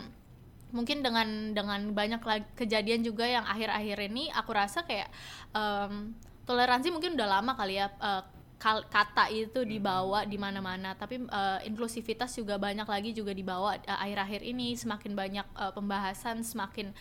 mungkin 0.73 1.05
dengan 1.05 1.53
dengan 1.53 1.93
banyak 1.93 2.21
kejadian 2.57 3.05
juga 3.05 3.25
yang 3.25 3.45
akhir-akhir 3.45 3.97
ini 4.11 4.33
aku 4.33 4.51
rasa 4.51 4.81
kayak 4.83 5.07
um, 5.53 6.13
toleransi 6.45 6.93
mungkin 6.93 7.17
udah 7.17 7.39
lama 7.41 7.53
kali 7.57 7.81
ya 7.81 7.89
uh, 8.01 8.23
kata 8.65 9.29
itu 9.29 9.61
dibawa 9.61 10.25
di 10.25 10.39
mana-mana. 10.39 10.95
Tapi 10.97 11.27
uh, 11.27 11.59
inklusivitas 11.67 12.33
juga 12.33 12.57
banyak 12.57 12.87
lagi 12.87 13.11
juga 13.13 13.35
dibawa 13.35 13.77
uh, 13.77 13.99
akhir-akhir 14.01 14.41
ini. 14.41 14.73
Semakin 14.73 15.13
banyak 15.13 15.47
uh, 15.53 15.71
pembahasan 15.75 16.41
semakin 16.41 16.95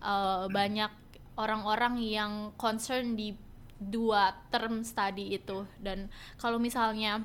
uh, 0.00 0.46
banyak 0.48 0.88
orang-orang 1.36 2.00
yang 2.00 2.32
concern 2.56 3.16
di 3.16 3.36
dua 3.80 4.32
term 4.48 4.80
study 4.84 5.36
itu. 5.36 5.66
Dan 5.76 6.08
kalau 6.40 6.56
misalnya 6.56 7.24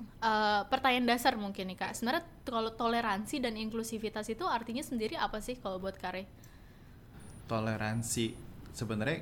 eh, 0.00 0.62
pertanyaan 0.72 1.06
dasar 1.12 1.34
mungkin 1.44 1.64
nih 1.70 1.78
kak. 1.82 1.92
Sebenarnya 1.96 2.24
kalau 2.46 2.70
toleransi 2.74 3.36
dan 3.44 3.54
inklusivitas 3.64 4.26
itu 4.34 4.44
artinya 4.48 4.82
sendiri 4.90 5.14
apa 5.18 5.38
sih 5.46 5.56
kalau 5.62 5.78
buat 5.82 5.96
Kare? 6.02 6.22
toleransi. 7.50 8.26
Sebenarnya 8.78 9.18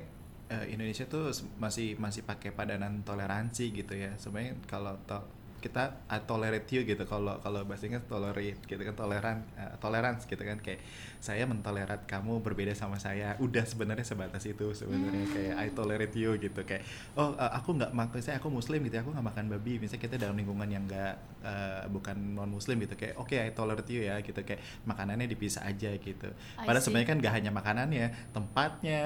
eh, 0.53 0.65
Indonesia 0.73 1.05
tuh 1.07 1.31
masih 1.63 1.97
masih 1.99 2.21
pakai 2.27 2.51
padanan 2.53 3.01
toleransi 3.07 3.63
gitu 3.73 3.93
ya. 3.97 4.13
Sebenarnya 4.21 4.53
kalau 4.69 4.93
to- 5.09 5.27
kita 5.59 6.05
I 6.07 6.21
tolerate 6.23 6.69
you 6.73 6.85
gitu. 6.85 7.03
Kalau 7.05 7.41
kalau 7.41 7.65
bahasa 7.65 7.89
Inggris 7.89 8.05
tolerate 8.05 8.61
gitu 8.63 8.81
kan 8.81 8.95
toleran 8.95 9.37
uh, 9.57 9.75
tolerance 9.81 10.25
gitu 10.29 10.39
kan. 10.41 10.57
Kayak 10.61 10.81
saya 11.17 11.43
mentolerat 11.49 12.05
kamu 12.05 12.39
berbeda 12.45 12.77
sama 12.77 13.01
saya. 13.01 13.35
Udah 13.41 13.65
sebenarnya 13.65 14.05
sebatas 14.05 14.45
itu 14.45 14.73
sebenarnya. 14.73 15.25
Hmm. 15.27 15.33
kayak 15.33 15.53
I 15.57 15.67
tolerate 15.73 16.15
you 16.15 16.37
gitu. 16.37 16.61
Kayak 16.63 16.85
oh 17.17 17.33
uh, 17.33 17.51
aku 17.57 17.77
nggak 17.77 17.91
makan 17.91 18.19
saya 18.21 18.37
aku 18.37 18.53
muslim 18.53 18.85
gitu 18.85 18.97
ya, 18.97 19.01
aku 19.01 19.11
nggak 19.13 19.27
makan 19.33 19.45
babi. 19.51 19.81
Misalnya 19.81 20.01
kita 20.05 20.15
dalam 20.21 20.35
lingkungan 20.37 20.69
yang 20.69 20.83
nggak 20.85 21.13
uh, 21.41 21.83
bukan 21.89 22.15
non 22.37 22.49
muslim 22.53 22.77
gitu. 22.83 22.93
Kayak 22.93 23.17
oke 23.17 23.33
okay, 23.33 23.49
I 23.49 23.51
tolerate 23.51 23.89
you 23.89 24.05
ya 24.05 24.21
gitu. 24.21 24.37
Kayak 24.41 24.61
makanannya 24.85 25.25
dipisah 25.25 25.65
aja 25.65 25.91
gitu. 25.97 26.29
Padahal 26.55 26.83
sebenarnya 26.83 27.09
kan 27.09 27.17
gak 27.17 27.33
hanya 27.33 27.51
makanannya 27.53 28.05
tempatnya 28.31 29.01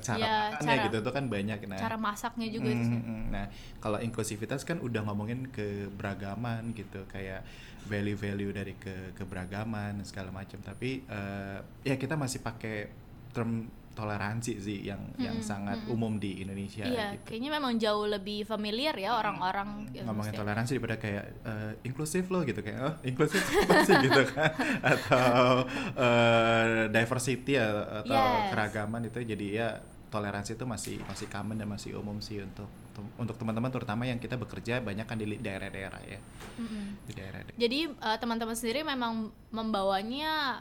cara 0.00 0.24
ya, 0.24 0.34
makannya 0.56 0.76
cara, 0.76 0.84
gitu 0.88 0.96
itu 1.02 1.10
kan 1.12 1.24
banyak. 1.28 1.58
Nah 1.68 1.78
cara 1.78 1.96
masaknya 1.98 2.46
juga 2.48 2.70
mm, 2.72 3.02
mm, 3.02 3.22
nah 3.32 3.46
kalau 3.82 3.98
inklusivitas 3.98 4.62
kan 4.62 4.78
udah 4.78 5.02
ngomongin 5.06 5.50
keberagaman 5.86 6.70
gitu 6.76 7.02
kayak 7.10 7.42
value-value 7.90 8.52
dari 8.54 8.74
ke 8.78 9.16
keberagaman 9.18 9.98
segala 10.06 10.30
macam 10.30 10.62
tapi 10.62 11.02
uh, 11.10 11.58
ya 11.82 11.98
kita 11.98 12.14
masih 12.14 12.38
pakai 12.38 12.90
term 13.34 13.66
toleransi 13.92 14.56
sih 14.56 14.88
yang 14.88 15.00
hmm, 15.04 15.20
yang 15.20 15.36
sangat 15.44 15.76
hmm. 15.84 15.92
umum 15.92 16.16
di 16.16 16.40
Indonesia 16.40 16.84
iya 16.88 17.12
gitu. 17.12 17.28
kayaknya 17.28 17.50
memang 17.60 17.76
jauh 17.76 18.08
lebih 18.08 18.48
familiar 18.48 18.96
ya 18.96 19.20
orang-orang 19.20 19.92
hmm. 19.92 20.08
ngomongin 20.08 20.32
toleransi 20.32 20.70
daripada 20.80 20.96
kayak 20.96 21.24
uh, 21.44 21.72
inklusif 21.84 22.24
loh 22.32 22.42
gitu 22.48 22.64
kayak 22.64 22.80
oh 22.80 22.94
inklusif 23.04 23.44
apa 23.68 23.84
sih 23.84 23.96
gitu 24.00 24.22
kan 24.32 24.52
atau 24.80 25.68
uh, 26.00 26.88
diversity 26.88 27.60
atau 27.60 28.08
yes. 28.08 28.48
keragaman 28.56 29.12
itu 29.12 29.18
jadi 29.20 29.46
ya 29.52 29.68
toleransi 30.12 30.60
itu 30.60 30.68
masih 30.68 30.96
masih 31.08 31.26
common 31.32 31.56
dan 31.56 31.68
masih 31.72 31.96
umum 31.96 32.20
sih 32.20 32.44
untuk 32.44 32.68
untuk 33.16 33.40
teman-teman 33.40 33.72
terutama 33.72 34.04
yang 34.04 34.20
kita 34.20 34.36
bekerja 34.36 34.84
banyak 34.84 35.08
kan 35.08 35.16
di 35.16 35.24
daerah-daerah 35.40 36.02
ya 36.04 36.20
mm-hmm. 36.60 36.84
di 37.08 37.12
daerah. 37.16 37.40
Jadi 37.56 37.80
uh, 37.88 38.18
teman-teman 38.20 38.52
sendiri 38.52 38.84
memang 38.84 39.32
membawanya 39.48 40.60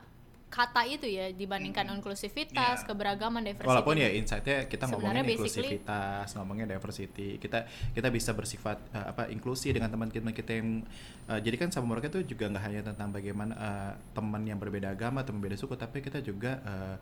kata 0.52 0.84
itu 0.84 1.08
ya 1.08 1.32
dibandingkan 1.32 1.88
mm-hmm. 1.88 2.00
inklusivitas, 2.04 2.84
yeah. 2.84 2.88
keberagaman, 2.88 3.40
diversity. 3.44 3.72
Walaupun 3.72 3.96
ya 4.00 4.10
insightnya 4.12 4.68
kita 4.68 4.84
ngomongin 4.92 5.24
inklusivitas, 5.24 6.28
ngomongin 6.36 6.68
diversity, 6.68 7.30
kita 7.40 7.68
kita 7.96 8.08
bisa 8.12 8.32
bersifat 8.36 8.80
uh, 8.96 9.12
apa 9.12 9.28
inklusi 9.32 9.72
dengan 9.76 9.92
teman-teman 9.92 10.32
kita 10.32 10.52
yang 10.56 10.84
uh, 11.28 11.40
jadi 11.40 11.56
kan 11.60 11.72
sama 11.72 11.96
mereka 11.96 12.12
itu 12.12 12.36
juga 12.36 12.52
nggak 12.52 12.64
hanya 12.64 12.82
tentang 12.84 13.12
bagaimana 13.12 13.54
uh, 13.56 13.92
teman 14.16 14.44
yang 14.48 14.60
berbeda 14.60 14.92
agama, 14.92 15.24
teman 15.24 15.44
berbeda 15.44 15.60
suku, 15.60 15.76
tapi 15.76 16.00
kita 16.00 16.20
juga 16.24 16.60
uh, 16.64 16.96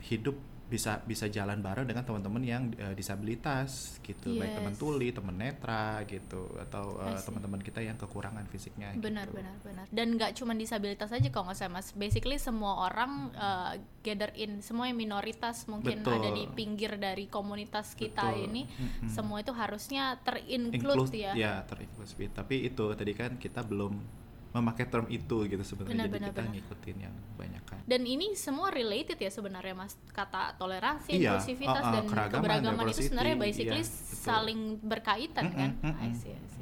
hidup 0.00 0.36
bisa 0.70 1.02
bisa 1.02 1.26
jalan 1.26 1.58
bareng 1.58 1.82
dengan 1.82 2.06
teman-teman 2.06 2.42
yang 2.46 2.62
uh, 2.78 2.94
disabilitas 2.94 3.98
gitu 4.06 4.30
yes. 4.30 4.38
baik 4.38 4.52
teman 4.62 4.74
tuli 4.78 5.08
teman 5.10 5.34
netra 5.34 6.06
gitu 6.06 6.46
atau 6.62 6.94
uh, 7.02 7.18
teman-teman 7.18 7.58
kita 7.58 7.82
yang 7.82 7.98
kekurangan 7.98 8.46
fisiknya 8.46 8.94
benar 8.94 9.26
gitu. 9.26 9.42
benar 9.42 9.56
benar 9.66 9.84
dan 9.90 10.14
nggak 10.14 10.38
cuma 10.38 10.54
disabilitas 10.54 11.10
aja 11.10 11.26
kalau 11.34 11.50
nggak 11.50 11.58
saya 11.58 11.70
mas 11.74 11.90
basically 11.98 12.38
semua 12.38 12.86
orang 12.86 13.34
uh, 13.34 13.74
gather 14.06 14.30
in 14.38 14.62
semua 14.62 14.86
yang 14.86 14.96
minoritas 14.96 15.66
mungkin 15.66 16.06
Betul. 16.06 16.22
ada 16.22 16.30
di 16.30 16.46
pinggir 16.54 16.94
dari 16.94 17.26
komunitas 17.26 17.98
kita 17.98 18.30
Betul. 18.30 18.46
ini 18.46 18.62
mm-hmm. 18.70 19.10
semua 19.10 19.42
itu 19.42 19.50
harusnya 19.50 20.22
terinclude 20.22 21.10
ya 21.10 21.34
ya 21.34 21.66
terinclude 21.66 22.30
tapi 22.30 22.70
itu 22.70 22.84
tadi 22.94 23.12
kan 23.18 23.34
kita 23.42 23.66
belum 23.66 24.22
memakai 24.50 24.84
term 24.90 25.06
itu 25.06 25.46
gitu 25.46 25.62
sebenarnya 25.62 26.06
jadi 26.06 26.10
benar, 26.10 26.28
kita 26.34 26.42
benar. 26.42 26.52
ngikutin 26.54 26.96
yang 26.98 27.14
banyak 27.38 27.62
kan 27.66 27.80
dan 27.86 28.02
ini 28.02 28.34
semua 28.34 28.68
related 28.74 29.18
ya 29.18 29.30
sebenarnya 29.30 29.74
mas 29.78 29.94
kata 30.10 30.58
toleransi 30.58 31.14
iya, 31.14 31.38
inklusivitas 31.38 31.82
uh, 31.82 31.86
uh, 31.86 31.94
dan 31.94 32.04
keberagaman 32.34 32.84
itu 32.90 33.00
sebenarnya 33.06 33.36
basically 33.38 33.82
iya, 33.82 33.94
saling 34.26 34.60
berkaitan 34.82 35.44
mm 35.46 35.52
-hmm, 35.54 35.60
kan 35.60 35.70
mm 35.78 35.92
-hmm. 35.94 36.06
I 36.06 36.10
see, 36.14 36.34
I 36.34 36.48
see. 36.50 36.60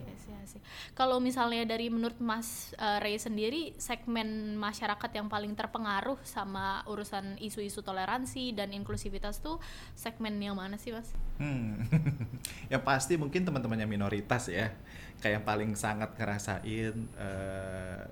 Kalau 0.99 1.23
misalnya 1.23 1.63
dari 1.63 1.87
menurut 1.95 2.19
Mas 2.19 2.75
uh, 2.75 2.99
Ray 2.99 3.23
sendiri, 3.23 3.71
segmen 3.79 4.59
masyarakat 4.59 5.11
yang 5.15 5.31
paling 5.31 5.55
terpengaruh 5.55 6.19
sama 6.27 6.83
urusan 6.91 7.39
isu-isu 7.39 7.87
toleransi 7.87 8.51
dan 8.51 8.75
inklusivitas 8.75 9.39
tuh 9.39 9.63
segmen 9.95 10.35
yang 10.43 10.59
mana 10.59 10.75
sih, 10.75 10.91
Mas? 10.91 11.15
Hmm. 11.39 11.87
yang 12.73 12.83
pasti 12.83 13.15
mungkin 13.15 13.47
teman-teman 13.47 13.79
yang 13.79 13.87
minoritas 13.87 14.51
ya, 14.51 14.75
kayak 15.19 15.43
yang 15.43 15.47
paling 15.47 15.71
sangat 15.75 16.15
ngerasain 16.15 16.95
uh, 17.19 18.03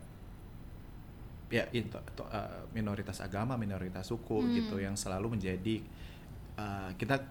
ya 1.46 1.62
itu 1.70 1.94
uh, 1.94 2.66
minoritas 2.74 3.22
agama, 3.22 3.54
minoritas 3.54 4.10
suku 4.10 4.42
hmm. 4.42 4.52
gitu 4.58 4.76
yang 4.82 4.98
selalu 4.98 5.38
menjadi 5.38 5.78
uh, 6.58 6.90
kita 6.98 7.22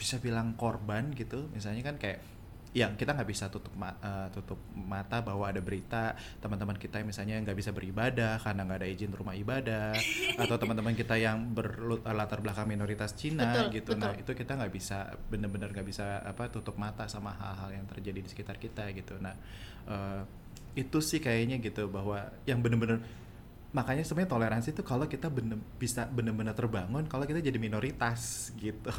bisa 0.00 0.16
bilang 0.16 0.56
korban 0.56 1.12
gitu. 1.12 1.52
Misalnya 1.52 1.84
kan 1.84 2.00
kayak 2.00 2.24
yang 2.70 2.94
kita 2.94 3.18
nggak 3.18 3.26
bisa 3.26 3.50
tutup 3.50 3.74
ma 3.74 3.90
uh, 3.98 4.30
tutup 4.30 4.62
mata 4.78 5.18
bahwa 5.26 5.42
ada 5.42 5.58
berita 5.58 6.14
teman-teman 6.38 6.78
kita 6.78 7.02
yang 7.02 7.10
misalnya 7.10 7.34
nggak 7.42 7.58
bisa 7.58 7.74
beribadah 7.74 8.38
karena 8.38 8.62
nggak 8.62 8.78
ada 8.78 8.88
izin 8.88 9.10
rumah 9.10 9.34
ibadah 9.34 9.90
atau 10.38 10.54
teman-teman 10.54 10.94
kita 10.94 11.18
yang 11.18 11.50
berlatar 11.50 12.38
belakang 12.38 12.70
minoritas 12.70 13.18
Cina 13.18 13.66
betul, 13.66 13.66
gitu 13.74 13.90
nah, 13.98 14.14
betul. 14.14 14.14
nah 14.14 14.22
itu 14.22 14.32
kita 14.38 14.52
nggak 14.54 14.72
bisa 14.72 14.98
benar-benar 15.26 15.68
nggak 15.74 15.88
bisa 15.90 16.22
apa 16.22 16.46
tutup 16.46 16.78
mata 16.78 17.10
sama 17.10 17.34
hal-hal 17.34 17.74
yang 17.74 17.86
terjadi 17.90 18.22
di 18.22 18.28
sekitar 18.30 18.54
kita 18.62 18.86
gitu 18.94 19.18
nah 19.18 19.34
uh, 19.90 20.22
itu 20.78 21.02
sih 21.02 21.18
kayaknya 21.18 21.58
gitu 21.58 21.90
bahwa 21.90 22.30
yang 22.46 22.62
benar-benar 22.62 23.02
makanya 23.70 24.02
sebenarnya 24.02 24.34
toleransi 24.34 24.68
itu 24.74 24.82
kalau 24.82 25.06
kita 25.06 25.30
bener, 25.30 25.54
bisa 25.78 26.02
benar-benar 26.10 26.58
terbangun 26.58 27.06
kalau 27.06 27.22
kita 27.22 27.38
jadi 27.38 27.54
minoritas 27.54 28.50
gitu. 28.58 28.90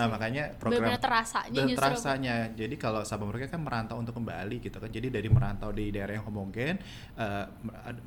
Nah 0.00 0.08
makanya 0.08 0.56
program 0.56 0.96
bener 0.96 1.00
terasanya 1.00 1.60
justru. 1.68 1.76
terasanya. 1.76 2.34
Jadi 2.56 2.74
kalau 2.80 3.04
sahabat 3.04 3.28
mereka 3.28 3.52
kan 3.52 3.60
merantau 3.60 4.00
untuk 4.00 4.16
kembali 4.16 4.64
gitu 4.64 4.80
kan. 4.80 4.88
Jadi 4.88 5.12
dari 5.12 5.28
merantau 5.28 5.76
di 5.76 5.92
daerah 5.92 6.16
yang 6.16 6.24
homogen, 6.24 6.80
uh, 7.20 7.44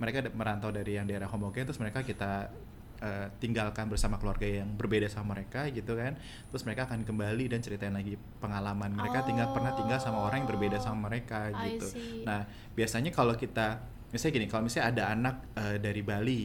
mereka 0.01 0.25
merantau 0.33 0.73
dari 0.73 0.97
yang 0.97 1.05
daerah 1.05 1.29
homogen 1.29 1.69
terus 1.69 1.77
mereka 1.77 2.01
kita 2.01 2.49
uh, 3.05 3.27
tinggalkan 3.37 3.85
bersama 3.85 4.17
keluarga 4.17 4.49
yang 4.49 4.73
berbeda 4.73 5.05
sama 5.05 5.37
mereka 5.37 5.69
gitu 5.69 5.93
kan. 5.93 6.17
Terus 6.49 6.65
mereka 6.65 6.89
akan 6.89 7.05
kembali 7.05 7.45
dan 7.45 7.61
ceritain 7.61 7.93
lagi 7.93 8.17
pengalaman 8.41 8.89
mereka 8.89 9.21
oh. 9.21 9.25
tinggal 9.29 9.53
pernah 9.53 9.77
tinggal 9.77 10.01
sama 10.01 10.25
orang 10.25 10.41
yang 10.41 10.49
berbeda 10.49 10.81
sama 10.81 11.13
mereka 11.13 11.53
gitu. 11.61 11.93
Nah 12.25 12.49
biasanya 12.73 13.13
kalau 13.13 13.37
kita 13.37 14.00
misalnya 14.11 14.33
gini 14.37 14.47
kalau 14.51 14.63
misalnya 14.67 14.87
ada 14.91 15.03
anak 15.15 15.35
uh, 15.55 15.77
dari 15.79 16.01
Bali 16.03 16.41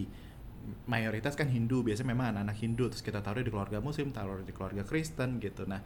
mayoritas 0.87 1.39
kan 1.39 1.47
Hindu 1.47 1.87
biasanya 1.87 2.11
memang 2.11 2.35
anak-anak 2.35 2.57
Hindu 2.59 2.91
terus 2.91 3.03
kita 3.03 3.23
taruh 3.23 3.43
di 3.43 3.51
keluarga 3.51 3.79
Muslim 3.79 4.11
taruh 4.11 4.43
di 4.43 4.51
keluarga 4.51 4.83
Kristen 4.83 5.39
gitu. 5.39 5.67
Nah 5.67 5.83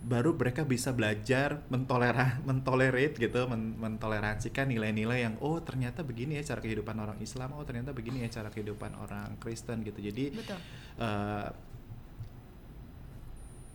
baru 0.00 0.32
mereka 0.32 0.64
bisa 0.64 0.96
belajar 0.96 1.60
mentolera 1.68 2.38
mentolerate 2.48 3.20
gitu 3.20 3.44
men 3.50 3.76
mentoleransikan 3.76 4.72
nilai-nilai 4.72 5.28
yang 5.28 5.34
oh 5.44 5.60
ternyata 5.60 6.00
begini 6.00 6.40
ya 6.40 6.54
cara 6.54 6.64
kehidupan 6.64 6.96
orang 6.96 7.18
Islam 7.20 7.52
oh 7.52 7.64
ternyata 7.68 7.92
begini 7.92 8.24
ya 8.24 8.30
cara 8.32 8.48
kehidupan 8.48 8.96
orang 8.96 9.36
Kristen 9.42 9.82
gitu. 9.84 10.00
Jadi 10.00 10.32
Uh, 11.00 11.48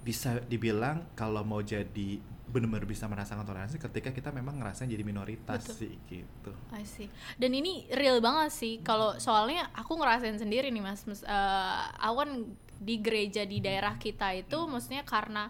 bisa 0.05 0.37
dibilang 0.45 1.17
kalau 1.17 1.41
mau 1.41 1.65
jadi 1.65 2.21
benar-benar 2.45 2.85
bisa 2.85 3.09
merasakan 3.09 3.41
toleransi 3.41 3.81
ketika 3.81 4.13
kita 4.13 4.29
memang 4.29 4.61
ngerasain 4.61 4.85
jadi 4.85 5.01
minoritas 5.01 5.65
Betul. 5.65 5.75
sih 5.75 5.93
gitu. 6.07 6.51
I 6.71 6.85
see. 6.85 7.09
Dan 7.41 7.57
ini 7.57 7.89
real 7.89 8.21
banget 8.21 8.53
sih 8.53 8.85
kalau 8.85 9.17
soalnya 9.17 9.73
aku 9.73 9.97
ngerasain 9.97 10.37
sendiri 10.37 10.69
nih 10.69 10.83
Mas, 10.85 11.03
mas 11.09 11.25
uh, 11.25 11.89
awan 11.97 12.53
di 12.77 13.01
gereja 13.01 13.43
di 13.49 13.59
daerah 13.65 13.97
kita 13.97 14.37
itu 14.37 14.61
maksudnya 14.69 15.01
karena 15.01 15.49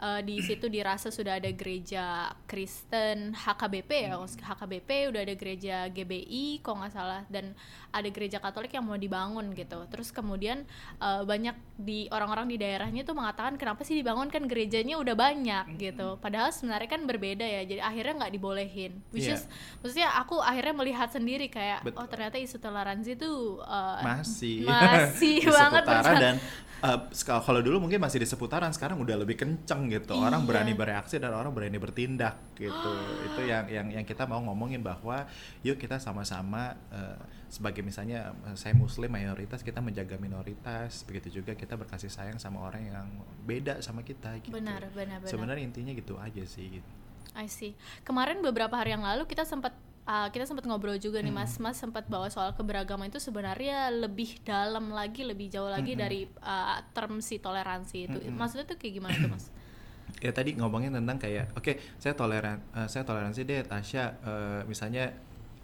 uh, 0.00 0.20
di 0.22 0.40
situ 0.42 0.66
dirasa 0.66 1.10
sudah 1.10 1.38
ada 1.38 1.50
gereja 1.54 2.32
Kristen 2.48 3.34
HKBP 3.34 3.90
ya 4.10 4.18
HKBP 4.18 5.14
udah 5.14 5.20
ada 5.22 5.34
gereja 5.34 5.76
GBI 5.90 6.62
kok 6.64 6.74
nggak 6.74 6.92
salah 6.94 7.22
dan 7.30 7.54
ada 7.94 8.08
gereja 8.10 8.42
Katolik 8.42 8.74
yang 8.74 8.82
mau 8.82 8.98
dibangun 8.98 9.54
gitu. 9.54 9.86
Terus 9.86 10.10
kemudian 10.10 10.66
uh, 10.98 11.22
banyak 11.22 11.54
di 11.78 12.10
orang-orang 12.10 12.50
di 12.50 12.56
daerahnya 12.58 13.06
tuh 13.06 13.14
mengatakan 13.14 13.54
kenapa 13.54 13.86
sih 13.86 13.94
dibangun 13.94 14.26
kan 14.34 14.50
gerejanya 14.50 14.98
udah 14.98 15.14
banyak? 15.14 15.78
Gitu. 15.78 16.18
Padahal 16.18 16.50
sebenarnya 16.50 16.90
kan 16.90 17.06
berbeda 17.06 17.46
ya 17.46 17.62
jadi 17.62 17.80
akhirnya 17.86 18.26
nggak 18.26 18.32
dibolehin. 18.34 18.92
Which 19.14 19.30
yeah. 19.30 19.38
is 19.38 19.46
maksudnya 19.78 20.10
aku 20.18 20.42
akhirnya 20.42 20.74
melihat 20.74 21.08
sendiri 21.14 21.46
kayak 21.46 21.86
Betul. 21.86 22.02
oh 22.02 22.06
ternyata 22.10 22.36
isu 22.42 22.58
toleransi 22.58 23.14
tuh 23.14 23.62
uh, 23.62 24.02
masih. 24.02 24.66
masih 24.66 25.46
banget 25.62 25.82
dan 25.86 26.36
uh, 26.84 27.40
kalau 27.40 27.64
dulu 27.64 27.88
mungkin 27.88 27.98
masih 27.98 28.20
di 28.20 28.28
seputaran 28.28 28.68
sekarang 28.76 29.00
udah 29.00 29.16
lebih 29.24 29.40
kenceng 29.40 29.88
gitu. 29.88 30.12
Iya. 30.14 30.28
orang 30.28 30.42
berani 30.44 30.72
bereaksi 30.76 31.16
dan 31.16 31.32
orang 31.32 31.50
berani 31.56 31.80
bertindak 31.80 32.36
gitu. 32.60 32.92
Itu 33.32 33.40
yang 33.48 33.64
yang 33.72 33.86
yang 34.00 34.04
kita 34.04 34.28
mau 34.28 34.44
ngomongin 34.44 34.84
bahwa 34.84 35.24
yuk 35.64 35.80
kita 35.80 35.96
sama-sama 35.96 36.76
uh, 36.92 37.16
sebagai 37.48 37.80
misalnya 37.80 38.36
uh, 38.44 38.56
saya 38.58 38.76
muslim 38.76 39.08
mayoritas 39.08 39.64
kita 39.64 39.80
menjaga 39.80 40.20
minoritas. 40.20 41.08
Begitu 41.08 41.40
juga 41.40 41.56
kita 41.56 41.74
berkasih 41.80 42.12
sayang 42.12 42.36
sama 42.36 42.60
orang 42.68 42.84
yang 42.84 43.06
beda 43.48 43.80
sama 43.80 44.04
kita 44.04 44.36
gitu. 44.44 44.52
Benar 44.52 44.84
benar 44.92 45.24
benar. 45.24 45.30
Sebenarnya 45.30 45.64
intinya 45.64 45.92
gitu 45.96 46.20
aja 46.20 46.44
sih 46.44 46.78
gitu. 46.80 46.90
I 47.34 47.50
see. 47.50 47.74
Kemarin 48.06 48.44
beberapa 48.44 48.78
hari 48.78 48.94
yang 48.94 49.02
lalu 49.02 49.26
kita 49.26 49.42
sempat 49.42 49.74
uh, 50.08 50.28
kita 50.30 50.44
sempat 50.44 50.64
ngobrol 50.68 50.96
juga 51.00 51.20
nih 51.20 51.32
mas 51.32 51.56
mas 51.60 51.76
sempat 51.76 52.06
bawa 52.08 52.28
soal 52.28 52.52
keberagaman 52.56 53.08
itu 53.08 53.20
sebenarnya 53.20 53.92
lebih 53.92 54.40
dalam 54.44 54.92
lagi 54.92 55.24
lebih 55.24 55.48
jauh 55.52 55.68
lagi 55.68 55.96
-hmm. 55.96 56.02
dari 56.04 56.20
uh, 56.44 56.80
term 56.92 57.20
si 57.24 57.40
toleransi 57.40 57.98
itu 58.12 58.18
-hmm. 58.20 58.36
maksudnya 58.36 58.64
tuh 58.68 58.76
kayak 58.76 58.92
gimana 59.00 59.14
tuh 59.16 59.30
mas 59.32 59.46
ya 60.24 60.30
tadi 60.30 60.56
ngomongin 60.56 60.94
tentang 60.94 61.16
kayak 61.20 61.52
oke 61.56 61.64
okay, 61.64 61.74
saya 62.00 62.14
toleran 62.16 62.60
uh, 62.76 62.88
saya 62.88 63.02
toleransi 63.04 63.40
deh 63.44 63.64
Tasya 63.64 64.04
uh, 64.24 64.60
misalnya 64.68 65.12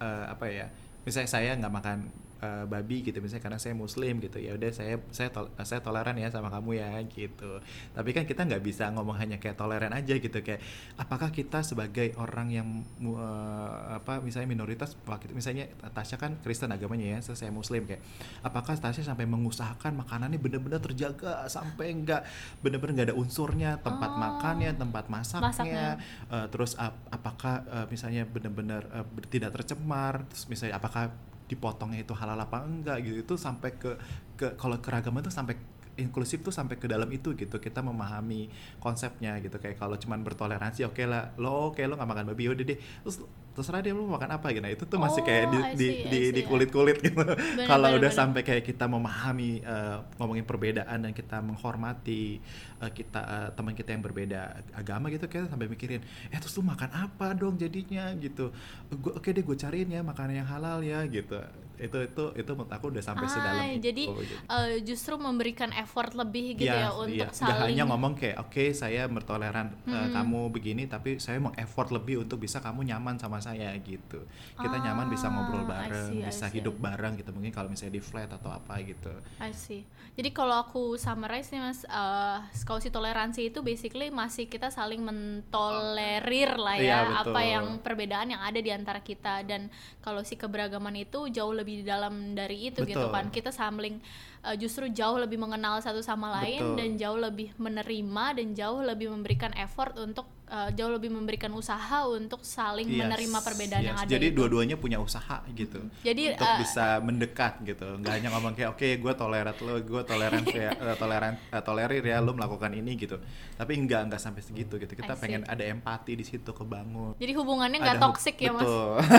uh, 0.00 0.26
apa 0.32 0.48
ya 0.48 0.66
misalnya 1.04 1.30
saya 1.30 1.50
nggak 1.56 1.72
makan 1.72 1.98
uh, 2.40 2.64
babi 2.66 3.04
gitu 3.04 3.20
misalnya 3.20 3.44
karena 3.44 3.58
saya 3.60 3.74
muslim 3.76 4.18
gitu 4.20 4.40
ya 4.40 4.56
udah 4.56 4.70
saya 4.72 4.98
saya 5.12 5.28
tol 5.30 5.52
saya 5.62 5.80
toleran 5.84 6.16
ya 6.16 6.28
sama 6.32 6.48
kamu 6.48 6.80
ya 6.80 6.90
gitu 7.06 7.60
tapi 7.92 8.10
kan 8.16 8.24
kita 8.24 8.48
nggak 8.48 8.62
bisa 8.64 8.88
ngomong 8.92 9.16
hanya 9.20 9.36
kayak 9.36 9.56
toleran 9.56 9.92
aja 9.92 10.16
gitu 10.16 10.38
kayak 10.40 10.60
apakah 10.96 11.28
kita 11.30 11.60
sebagai 11.62 12.16
orang 12.16 12.48
yang 12.50 12.68
uh, 13.04 14.00
apa 14.00 14.18
misalnya 14.24 14.48
minoritas 14.50 14.96
waktu 15.04 15.32
misalnya 15.36 15.68
Tasya 15.92 16.16
kan 16.16 16.40
Kristen 16.40 16.72
agamanya 16.72 17.16
ya 17.16 17.18
saya 17.22 17.52
muslim 17.52 17.84
kayak 17.84 18.00
apakah 18.40 18.74
Tasya 18.76 19.04
sampai 19.04 19.28
mengusahakan 19.28 20.00
makanannya 20.00 20.40
benar-benar 20.40 20.80
terjaga 20.80 21.46
sampai 21.46 21.92
nggak 22.02 22.22
benar-benar 22.64 22.92
nggak 22.96 23.08
ada 23.12 23.16
unsurnya 23.16 23.70
tempat 23.84 24.10
oh. 24.10 24.18
makannya 24.18 24.70
tempat 24.74 25.04
masaknya, 25.12 25.46
masaknya. 25.52 25.88
Uh, 26.32 26.46
terus 26.48 26.72
ap 26.80 26.96
apakah 27.12 27.62
uh, 27.68 27.86
misalnya 27.90 28.24
benar-benar 28.24 28.82
uh, 28.90 29.06
tidak 29.28 29.52
tercemar 29.54 30.24
terus 30.30 30.48
misalnya 30.48 30.80
apakah 30.80 31.12
dipotongnya 31.50 32.06
itu 32.06 32.14
halal 32.14 32.38
apa 32.38 32.62
enggak 32.62 33.02
gitu. 33.02 33.26
Itu 33.26 33.34
sampai 33.34 33.74
ke 33.74 33.98
ke 34.38 34.54
kalau 34.54 34.78
keragaman 34.78 35.26
itu 35.26 35.34
sampai 35.34 35.58
inklusif 36.00 36.40
tuh 36.40 36.50
sampai 36.50 36.80
ke 36.80 36.88
dalam 36.88 37.06
itu 37.12 37.36
gitu 37.36 37.60
kita 37.60 37.84
memahami 37.84 38.48
konsepnya 38.80 39.36
gitu. 39.44 39.60
Kayak 39.60 39.76
kalau 39.78 40.00
cuman 40.00 40.24
bertoleransi 40.24 40.88
oke 40.88 40.96
okay 40.96 41.06
lah 41.06 41.36
lo 41.36 41.70
oke 41.70 41.78
okay, 41.78 41.84
lo 41.84 42.00
nggak 42.00 42.10
makan 42.10 42.24
babi 42.32 42.44
udah 42.48 42.64
deh. 42.64 42.78
Terus 42.80 43.16
terserah 43.50 43.82
dia 43.82 43.92
mau 43.92 44.06
makan 44.06 44.40
apa 44.40 44.46
gitu. 44.54 44.62
Nah 44.62 44.72
itu 44.72 44.84
tuh 44.86 44.96
masih 44.96 45.22
kayak 45.26 45.44
di, 45.50 45.58
oh, 45.58 45.64
di, 45.74 45.88
di, 46.08 46.20
di 46.32 46.42
kulit 46.46 46.70
kulit 46.70 47.02
gitu. 47.02 47.20
Kalau 47.70 47.88
udah 47.92 48.10
bener. 48.10 48.14
sampai 48.14 48.40
kayak 48.46 48.64
kita 48.64 48.88
memahami 48.88 49.60
uh, 49.66 50.06
ngomongin 50.16 50.46
perbedaan 50.46 50.98
dan 51.04 51.12
kita 51.12 51.42
menghormati 51.42 52.40
uh, 52.80 52.88
kita 52.88 53.20
uh, 53.20 53.48
teman 53.52 53.74
kita 53.74 53.92
yang 53.92 54.00
berbeda 54.00 54.64
agama 54.72 55.10
gitu 55.10 55.26
kita 55.26 55.50
sampai 55.50 55.66
mikirin 55.66 56.00
eh 56.30 56.38
terus 56.38 56.54
lu 56.56 56.64
makan 56.64 56.90
apa 56.94 57.36
dong 57.36 57.58
jadinya? 57.60 58.08
gitu. 58.16 58.54
Oke 58.90 59.18
okay 59.18 59.30
deh 59.34 59.44
gue 59.44 59.56
cariin 59.58 59.90
ya 59.90 60.00
makanan 60.00 60.40
yang 60.40 60.48
halal 60.48 60.80
ya 60.80 61.04
gitu 61.10 61.42
itu 61.80 61.98
itu 62.04 62.24
itu 62.36 62.50
menurut 62.52 62.72
aku 62.72 62.92
udah 62.92 63.04
sampai 63.04 63.26
sedalam 63.26 63.64
itu. 63.72 63.90
jadi 63.90 64.04
gitu. 64.12 64.34
uh, 64.46 64.72
justru 64.84 65.14
memberikan 65.16 65.72
effort 65.76 66.12
lebih 66.12 66.60
gitu 66.60 66.68
ya, 66.68 66.88
ya 66.88 66.90
untuk 66.92 67.28
ya. 67.28 67.32
saling 67.32 67.56
Gak 67.56 67.68
hanya 67.72 67.84
ngomong 67.88 68.12
kayak 68.16 68.36
oke 68.40 68.52
okay, 68.52 68.68
saya 68.76 69.08
bertoleran 69.08 69.72
hmm. 69.84 69.92
uh, 69.92 70.08
kamu 70.12 70.40
begini 70.52 70.84
tapi 70.90 71.16
saya 71.22 71.38
mau 71.38 71.52
effort 71.56 71.88
lebih 71.94 72.24
untuk 72.26 72.42
bisa 72.42 72.58
kamu 72.58 72.90
nyaman 72.90 73.20
sama 73.20 73.38
saya 73.38 73.70
gitu. 73.78 74.26
Kita 74.58 74.76
ah, 74.76 74.82
nyaman 74.82 75.06
bisa 75.06 75.30
ngobrol 75.30 75.62
bareng 75.68 76.10
see, 76.18 76.24
bisa 76.26 76.46
hidup 76.50 76.74
bareng 76.80 77.14
gitu. 77.20 77.30
Mungkin 77.30 77.54
kalau 77.54 77.68
misalnya 77.70 78.00
di 78.00 78.02
flat 78.02 78.30
atau 78.32 78.50
apa 78.50 78.80
gitu. 78.82 79.14
I 79.38 79.54
see. 79.54 79.86
Jadi 80.18 80.34
kalau 80.34 80.58
aku 80.58 80.98
summarize 80.98 81.54
nih 81.54 81.62
mas 81.62 81.86
uh, 81.86 82.42
kalau 82.66 82.82
si 82.82 82.90
toleransi 82.90 83.54
itu 83.54 83.62
basically 83.62 84.10
masih 84.10 84.50
kita 84.50 84.68
saling 84.68 85.00
mentolerir 85.00 86.58
lah 86.58 86.76
ya, 86.76 87.06
ya 87.06 87.22
apa 87.22 87.40
yang 87.46 87.78
perbedaan 87.78 88.34
yang 88.34 88.42
ada 88.42 88.58
di 88.58 88.74
antara 88.74 88.98
kita. 88.98 89.46
Dan 89.46 89.70
kalau 90.02 90.26
si 90.26 90.34
keberagaman 90.34 90.98
itu 90.98 91.30
jauh 91.30 91.54
lebih 91.54 91.69
lebih 91.70 91.86
dalam 91.86 92.34
dari 92.34 92.66
itu 92.66 92.82
gitu 92.82 92.98
Betul. 92.98 93.06
gitu 93.06 93.06
kan 93.14 93.26
kita 93.30 93.50
sampling 93.54 94.02
uh, 94.42 94.58
justru 94.58 94.90
jauh 94.90 95.22
lebih 95.22 95.38
mengenal 95.38 95.78
satu 95.78 96.02
sama 96.02 96.42
lain 96.42 96.74
Betul. 96.74 96.76
dan 96.82 96.90
jauh 96.98 97.18
lebih 97.22 97.54
menerima 97.54 98.24
dan 98.34 98.48
jauh 98.58 98.80
lebih 98.82 99.08
memberikan 99.14 99.54
effort 99.54 99.94
untuk 99.94 100.26
uh, 100.50 100.70
jauh 100.74 100.90
lebih 100.90 101.14
memberikan 101.14 101.48
usaha 101.54 102.04
untuk 102.10 102.42
saling 102.42 102.90
yes, 102.90 103.06
menerima 103.06 103.38
perbedaan 103.40 103.82
yes. 103.82 103.88
yang 103.88 103.98
ada. 104.02 104.10
Jadi 104.10 104.26
dua-duanya 104.34 104.76
punya 104.76 104.98
usaha 104.98 105.40
gitu. 105.54 105.80
Jadi 106.02 106.34
untuk 106.34 106.50
uh, 106.50 106.58
bisa 106.58 106.98
mendekat 107.00 107.62
gitu. 107.62 107.86
Nggak 108.02 108.12
hanya 108.18 108.28
ngomong 108.34 108.52
kayak 108.58 108.74
oke 108.74 108.82
okay, 108.82 108.98
gue 108.98 109.12
toleran 109.14 109.54
lo, 109.62 109.74
gue 109.78 110.02
toleran 110.02 110.42
ya, 110.50 110.70
uh, 110.82 110.96
toleran 110.98 111.34
uh, 111.54 111.62
tolerir 111.62 112.02
ya 112.02 112.18
lo 112.18 112.34
melakukan 112.34 112.74
ini 112.74 112.98
gitu. 112.98 113.16
Tapi 113.54 113.72
enggak 113.78 114.10
enggak 114.10 114.20
sampai 114.20 114.42
segitu 114.42 114.76
gitu. 114.76 114.92
Kita 114.92 115.14
pengen 115.14 115.46
ada 115.46 115.62
empati 115.62 116.18
di 116.18 116.26
situ 116.26 116.50
kebangun. 116.50 117.14
Jadi 117.16 117.32
hubungannya 117.38 117.78
nggak 117.78 118.02
toxic 118.02 118.36
ya 118.36 118.50
betul. 118.50 118.98
mas. 119.00 119.10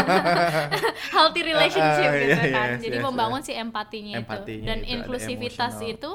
Healthy 1.14 1.40
relationship 1.44 2.08
uh, 2.08 2.16
uh, 2.16 2.22
gitu 2.24 2.40
yeah, 2.48 2.56
kan. 2.56 2.68
Yes, 2.74 2.80
Jadi 2.88 2.96
yes, 2.96 3.04
membangun 3.04 3.40
yes. 3.44 3.46
si 3.46 3.52
empatinya, 3.52 4.16
empatinya 4.24 4.64
itu 4.64 4.68
dan 4.68 4.78
itu, 4.82 4.92
inklusivitas 4.96 5.74
itu 5.84 6.10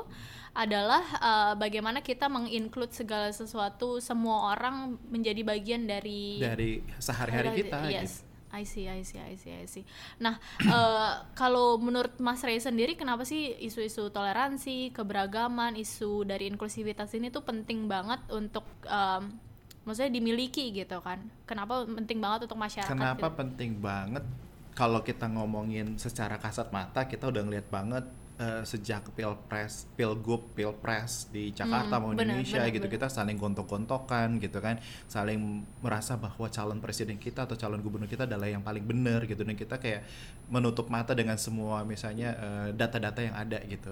adalah 0.56 1.04
uh, 1.20 1.54
bagaimana 1.60 2.00
kita 2.00 2.32
menginclude 2.32 2.96
segala 2.96 3.28
sesuatu 3.36 4.00
semua 4.00 4.56
orang 4.56 4.96
menjadi 5.12 5.44
bagian 5.44 5.84
dari 5.84 6.40
dari 6.40 6.80
sehari-hari 6.96 7.60
kita 7.60 7.80
yes. 7.92 8.24
gitu. 8.24 8.34
I 8.56 8.64
see, 8.64 8.88
I 8.88 9.04
see, 9.04 9.20
I 9.20 9.36
see, 9.36 9.52
I 9.52 9.68
see. 9.68 9.84
Nah, 10.24 10.40
uh, 10.72 11.28
kalau 11.40 11.76
menurut 11.76 12.16
Mas 12.24 12.40
Ray 12.40 12.56
sendiri, 12.64 12.96
kenapa 12.96 13.28
sih 13.28 13.52
isu-isu 13.60 14.08
toleransi, 14.16 14.96
keberagaman, 14.96 15.76
isu 15.76 16.24
dari 16.24 16.48
inklusivitas 16.48 17.12
ini 17.20 17.36
tuh 17.36 17.44
penting 17.44 17.92
banget 17.92 18.24
untuk, 18.32 18.64
um, 18.88 19.36
maksudnya 19.84 20.08
dimiliki 20.08 20.72
gitu 20.72 21.04
kan? 21.04 21.20
Kenapa 21.44 21.84
penting 21.84 22.24
banget 22.24 22.48
untuk 22.48 22.56
masyarakat? 22.56 22.96
Kenapa 22.96 23.28
gitu? 23.28 23.38
penting 23.44 23.72
banget? 23.84 24.24
Kalau 24.72 25.04
kita 25.04 25.28
ngomongin 25.28 26.00
secara 26.00 26.40
kasat 26.40 26.72
mata, 26.72 27.04
kita 27.12 27.28
udah 27.28 27.44
ngeliat 27.44 27.68
banget 27.68 28.08
uh, 28.40 28.64
sejak 28.64 29.08
pilpres, 29.16 29.88
pilgub, 29.96 30.44
pilpres 30.56 31.28
di 31.32 31.52
Jakarta 31.56 31.98
hmm, 31.98 32.02
mau 32.02 32.12
Indonesia 32.12 32.60
bener, 32.64 32.76
gitu 32.76 32.88
bener. 32.88 32.96
kita 33.00 33.08
saling 33.12 33.38
gontok-gontokan 33.40 34.40
gitu 34.44 34.60
kan, 34.60 34.80
saling 35.08 35.64
merasa 35.80 36.20
bahwa 36.20 36.48
calon 36.52 36.80
presiden 36.84 37.18
kita 37.20 37.48
atau 37.48 37.56
calon 37.56 37.80
gubernur 37.80 38.10
kita 38.10 38.28
adalah 38.28 38.48
yang 38.50 38.64
paling 38.64 38.84
benar 38.84 39.24
gitu 39.28 39.44
dan 39.44 39.56
kita 39.56 39.80
kayak 39.80 40.04
menutup 40.52 40.92
mata 40.92 41.18
dengan 41.18 41.40
semua 41.40 41.82
misalnya 41.82 42.36
eh, 42.38 42.68
data-data 42.76 43.20
uh, 43.22 43.26
yang 43.32 43.36
ada 43.36 43.60
gitu. 43.66 43.92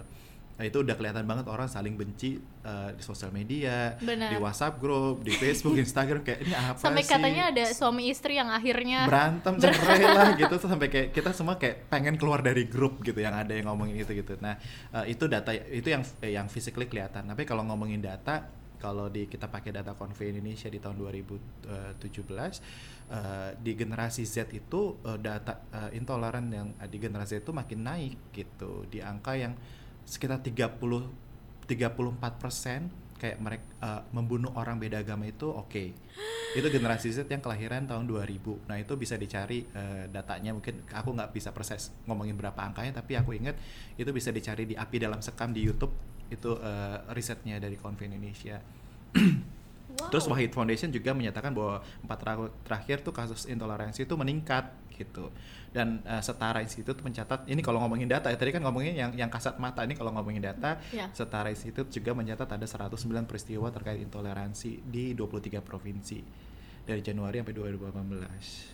Nah, 0.54 0.70
itu 0.70 0.86
udah 0.86 0.94
kelihatan 0.94 1.26
banget 1.26 1.50
orang 1.50 1.66
saling 1.66 1.98
benci 1.98 2.38
uh, 2.62 2.94
di 2.94 3.02
sosial 3.02 3.34
media, 3.34 3.98
Bener. 3.98 4.34
di 4.34 4.38
WhatsApp 4.38 4.78
grup, 4.78 5.26
di 5.26 5.34
Facebook, 5.34 5.74
Instagram 5.86 6.22
kayak 6.22 6.40
ini 6.46 6.54
apa 6.54 6.78
sampai 6.78 7.02
sih? 7.02 7.10
Sampai 7.10 7.26
katanya 7.26 7.44
ada 7.50 7.64
suami 7.74 8.04
istri 8.14 8.38
yang 8.38 8.54
akhirnya 8.54 9.10
berantem 9.10 9.58
cerai 9.58 10.06
lah 10.06 10.30
gitu 10.42 10.54
tuh 10.62 10.70
sampai 10.70 10.88
kayak 10.94 11.10
kita 11.10 11.34
semua 11.34 11.58
kayak 11.58 11.90
pengen 11.90 12.22
keluar 12.22 12.46
dari 12.46 12.70
grup 12.70 13.02
gitu 13.02 13.18
yang 13.18 13.34
ada 13.34 13.50
yang 13.50 13.66
ngomongin 13.66 13.98
itu 13.98 14.14
gitu. 14.14 14.38
Nah, 14.38 14.62
uh, 14.94 15.06
itu 15.10 15.26
data 15.26 15.50
itu 15.54 15.90
yang 15.90 16.06
eh, 16.22 16.38
yang 16.38 16.46
physically 16.46 16.86
kelihatan. 16.86 17.26
Tapi 17.26 17.50
kalau 17.50 17.66
ngomongin 17.66 17.98
data 17.98 18.46
kalau 18.78 19.08
di 19.08 19.32
kita 19.32 19.48
pakai 19.48 19.72
data 19.72 19.96
Konve 19.96 20.28
Indonesia 20.28 20.68
di 20.68 20.76
tahun 20.76 21.00
2017 21.00 22.04
uh, 22.04 23.56
di 23.56 23.72
generasi 23.80 24.28
Z 24.28 24.52
itu 24.52 25.00
uh, 25.08 25.16
data 25.16 25.64
uh, 25.72 25.90
intoleran 25.96 26.52
yang 26.52 26.68
uh, 26.76 26.84
di 26.92 27.00
generasi 27.00 27.40
Z 27.40 27.48
itu 27.48 27.56
makin 27.56 27.80
naik 27.80 28.20
gitu 28.36 28.84
di 28.92 29.00
angka 29.00 29.40
yang 29.40 29.56
sekitar 30.06 30.44
30 30.44 30.80
34 31.64 32.44
persen 32.44 32.92
kayak 33.24 33.40
mereka 33.40 33.64
uh, 33.80 34.04
membunuh 34.12 34.52
orang 34.60 34.76
beda 34.76 35.00
agama 35.00 35.24
itu 35.24 35.48
oke. 35.48 35.72
Okay. 35.72 35.96
itu 36.60 36.68
generasi 36.70 37.10
Z 37.10 37.26
yang 37.26 37.42
kelahiran 37.42 37.90
tahun 37.90 38.06
2000 38.06 38.70
nah 38.70 38.78
itu 38.78 38.94
bisa 39.00 39.16
dicari 39.16 39.64
uh, 39.72 40.12
datanya. 40.12 40.52
Mungkin 40.52 40.84
aku 40.92 41.10
nggak 41.16 41.32
bisa 41.32 41.56
proses 41.56 41.96
ngomongin 42.04 42.36
berapa 42.36 42.60
angkanya 42.60 43.00
tapi 43.00 43.16
aku 43.16 43.32
ingat 43.32 43.56
itu 43.96 44.12
bisa 44.12 44.30
dicari 44.36 44.68
di 44.68 44.76
api 44.76 45.00
dalam 45.00 45.24
sekam 45.24 45.56
di 45.56 45.64
YouTube. 45.64 45.96
Itu 46.28 46.60
uh, 46.60 47.08
risetnya 47.16 47.64
dari 47.64 47.80
Konven 47.80 48.12
Indonesia. 48.12 48.60
Wow. 49.94 50.10
terus 50.10 50.26
Wahid 50.26 50.50
Foundation 50.58 50.90
juga 50.90 51.14
menyatakan 51.14 51.54
bahwa 51.54 51.86
empat 52.02 52.18
tahun 52.26 52.50
terakhir 52.66 53.06
tuh 53.06 53.14
kasus 53.14 53.46
intoleransi 53.46 54.10
itu 54.10 54.16
meningkat 54.18 54.74
gitu 55.04 55.28
dan 55.76 56.00
uh, 56.08 56.22
Setara 56.24 56.64
Institute 56.64 56.98
mencatat 57.04 57.46
ini 57.52 57.60
kalau 57.60 57.84
ngomongin 57.84 58.08
data 58.08 58.32
ya 58.32 58.38
tadi 58.40 58.56
kan 58.56 58.64
ngomongin 58.64 58.96
yang 58.96 59.12
yang 59.14 59.28
kasat 59.28 59.60
mata 59.60 59.84
ini 59.84 60.00
kalau 60.00 60.16
ngomongin 60.16 60.40
data 60.40 60.80
yeah. 60.96 61.12
Setara 61.12 61.52
Institute 61.52 61.92
juga 61.92 62.16
mencatat 62.16 62.48
ada 62.48 62.66
109 62.66 63.04
peristiwa 63.28 63.68
terkait 63.70 64.00
intoleransi 64.00 64.86
di 64.88 65.12
23 65.14 65.60
provinsi 65.60 66.20
dari 66.84 67.02
Januari 67.04 67.40
sampai 67.42 67.56
2018 67.56 68.73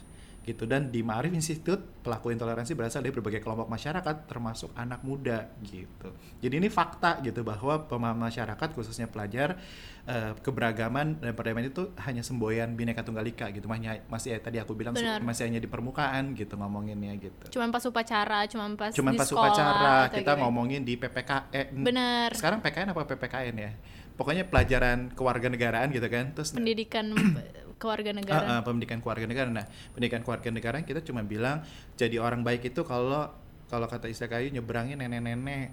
gitu 0.50 0.66
dan 0.66 0.90
di 0.90 1.06
Ma'arif 1.06 1.30
Institute 1.30 2.02
pelaku 2.02 2.34
intoleransi 2.34 2.74
berasal 2.74 3.06
dari 3.06 3.14
berbagai 3.14 3.46
kelompok 3.46 3.70
masyarakat 3.70 4.26
termasuk 4.26 4.74
anak 4.74 5.06
muda 5.06 5.54
gitu 5.62 6.10
jadi 6.42 6.58
ini 6.58 6.74
fakta 6.74 7.22
gitu 7.22 7.46
bahwa 7.46 7.86
pemahaman 7.86 8.34
masyarakat 8.34 8.74
khususnya 8.74 9.06
pelajar 9.06 9.62
uh, 10.10 10.34
keberagaman 10.42 11.22
dan 11.22 11.38
perdamaian 11.38 11.70
itu 11.70 11.94
hanya 12.02 12.26
semboyan 12.26 12.74
bineka 12.74 13.06
tunggal 13.06 13.22
ika 13.30 13.54
gitu 13.54 13.70
masih 13.70 14.02
masih 14.10 14.42
tadi 14.42 14.58
aku 14.58 14.74
bilang 14.74 14.98
Benar. 14.98 15.22
masih 15.22 15.46
hanya 15.46 15.62
di 15.62 15.70
permukaan 15.70 16.34
gitu 16.34 16.58
ngomonginnya 16.58 17.14
gitu 17.22 17.60
cuman 17.60 17.70
pas 17.70 17.86
upacara 17.86 18.50
cuman 18.50 18.74
pas 18.74 18.92
cuman 18.92 19.14
pas 19.14 19.30
sekolah, 19.30 19.54
upacara 19.54 19.96
kita 20.10 20.34
gitu. 20.34 20.42
ngomongin 20.42 20.82
di 20.82 20.98
PPKN 20.98 21.86
Benar. 21.86 22.30
sekarang 22.34 22.60
PKN 22.66 22.98
apa 22.98 23.06
PPKN 23.06 23.56
ya 23.62 23.72
pokoknya 24.18 24.50
pelajaran 24.50 25.14
kewarganegaraan 25.16 25.94
gitu 25.94 26.08
kan 26.10 26.34
terus 26.34 26.52
pendidikan 26.52 27.14
kewarganegaraan. 27.80 28.46
Uh, 28.46 28.56
uh, 28.60 28.62
pendidikan 28.62 29.00
kewarganegaraan. 29.00 29.56
Nah, 29.56 29.68
pendidikan 29.96 30.22
kewarganegaraan 30.22 30.84
kita 30.84 31.02
cuma 31.02 31.24
bilang 31.24 31.64
jadi 31.96 32.20
orang 32.20 32.44
baik 32.44 32.70
itu 32.76 32.84
kalau 32.84 33.32
kalau 33.72 33.88
kata 33.88 34.12
istilah 34.12 34.38
kayu 34.38 34.52
nyebrangin 34.52 35.00
nenek-nenek 35.00 35.72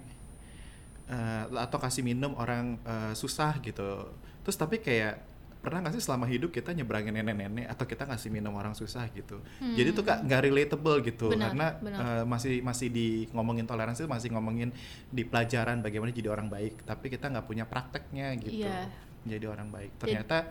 uh, 1.11 1.51
atau 1.59 1.77
kasih 1.77 2.01
minum 2.01 2.33
orang 2.39 2.79
uh, 2.87 3.13
susah 3.13 3.59
gitu. 3.59 4.07
Terus 4.47 4.57
tapi 4.57 4.79
kayak 4.79 5.37
pernah 5.57 5.83
nggak 5.83 5.99
sih 5.99 6.03
selama 6.05 6.29
hidup 6.31 6.53
kita 6.53 6.71
nyebrangin 6.71 7.11
nenek-nenek 7.11 7.67
atau 7.67 7.83
kita 7.83 8.07
ngasih 8.07 8.31
minum 8.31 8.55
orang 8.55 8.71
susah 8.71 9.09
gitu 9.11 9.41
hmm. 9.59 9.75
jadi 9.75 9.89
tuh 9.91 10.05
kak 10.05 10.23
nggak 10.23 10.41
relatable 10.47 11.03
gitu 11.03 11.27
benar, 11.27 11.51
karena 11.51 11.67
benar. 11.81 11.99
Uh, 11.99 12.23
masih 12.23 12.63
masih 12.63 12.87
di 12.87 13.27
ngomongin 13.35 13.67
toleransi 13.67 14.07
masih 14.07 14.31
ngomongin 14.31 14.71
di 15.11 15.27
pelajaran 15.27 15.83
bagaimana 15.83 16.15
jadi 16.15 16.29
orang 16.31 16.47
baik 16.47 16.87
tapi 16.87 17.11
kita 17.11 17.27
nggak 17.33 17.45
punya 17.49 17.67
prakteknya 17.67 18.31
gitu 18.39 18.63
yeah 18.63 18.87
menjadi 19.27 19.45
orang 19.51 19.67
baik 19.67 19.91
ternyata 19.99 20.47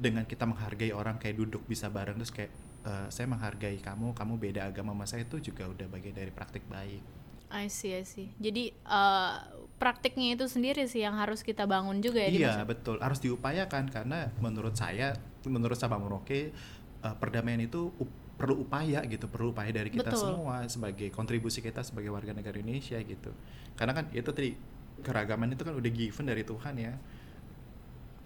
dengan 0.00 0.24
kita 0.24 0.48
menghargai 0.48 0.96
orang 0.96 1.20
kayak 1.20 1.36
duduk 1.36 1.62
bisa 1.68 1.92
bareng 1.92 2.16
terus 2.16 2.32
kayak 2.32 2.50
uh, 2.88 3.06
saya 3.12 3.28
menghargai 3.28 3.76
kamu 3.84 4.16
kamu 4.16 4.34
beda 4.40 4.72
agama 4.72 4.96
sama 4.96 5.04
saya 5.04 5.22
itu 5.28 5.52
juga 5.52 5.68
udah 5.68 5.86
bagian 5.92 6.16
dari 6.16 6.32
praktik 6.32 6.64
baik 6.72 7.04
I 7.50 7.66
see, 7.66 7.90
I 7.98 8.06
see. 8.06 8.30
Jadi 8.38 8.70
uh, 8.86 9.42
praktiknya 9.74 10.38
itu 10.38 10.46
sendiri 10.46 10.86
sih 10.86 11.02
yang 11.02 11.18
harus 11.18 11.42
kita 11.42 11.66
bangun 11.66 11.98
juga 11.98 12.22
ya. 12.22 12.30
Iya 12.30 12.54
betul, 12.62 13.02
harus 13.02 13.18
diupayakan 13.18 13.90
karena 13.90 14.30
menurut 14.38 14.78
saya, 14.78 15.18
menurut 15.42 15.74
Sabang 15.74 16.06
Merauke, 16.06 16.54
uh, 17.02 17.14
perdamaian 17.18 17.58
itu 17.58 17.90
up, 17.98 18.06
perlu 18.38 18.62
upaya 18.62 19.02
gitu, 19.02 19.26
perlu 19.26 19.50
upaya 19.50 19.74
dari 19.74 19.90
kita 19.90 20.14
betul. 20.14 20.30
semua 20.30 20.62
sebagai 20.70 21.10
kontribusi 21.10 21.58
kita 21.58 21.82
sebagai 21.82 22.14
warga 22.14 22.30
negara 22.30 22.54
Indonesia 22.54 23.02
gitu. 23.02 23.34
Karena 23.74 23.98
kan 23.98 24.06
itu 24.14 24.30
tadi 24.30 24.54
keragaman 25.02 25.50
itu 25.50 25.66
kan 25.66 25.74
udah 25.74 25.90
given 25.90 26.26
dari 26.30 26.46
Tuhan 26.46 26.74
ya 26.78 26.94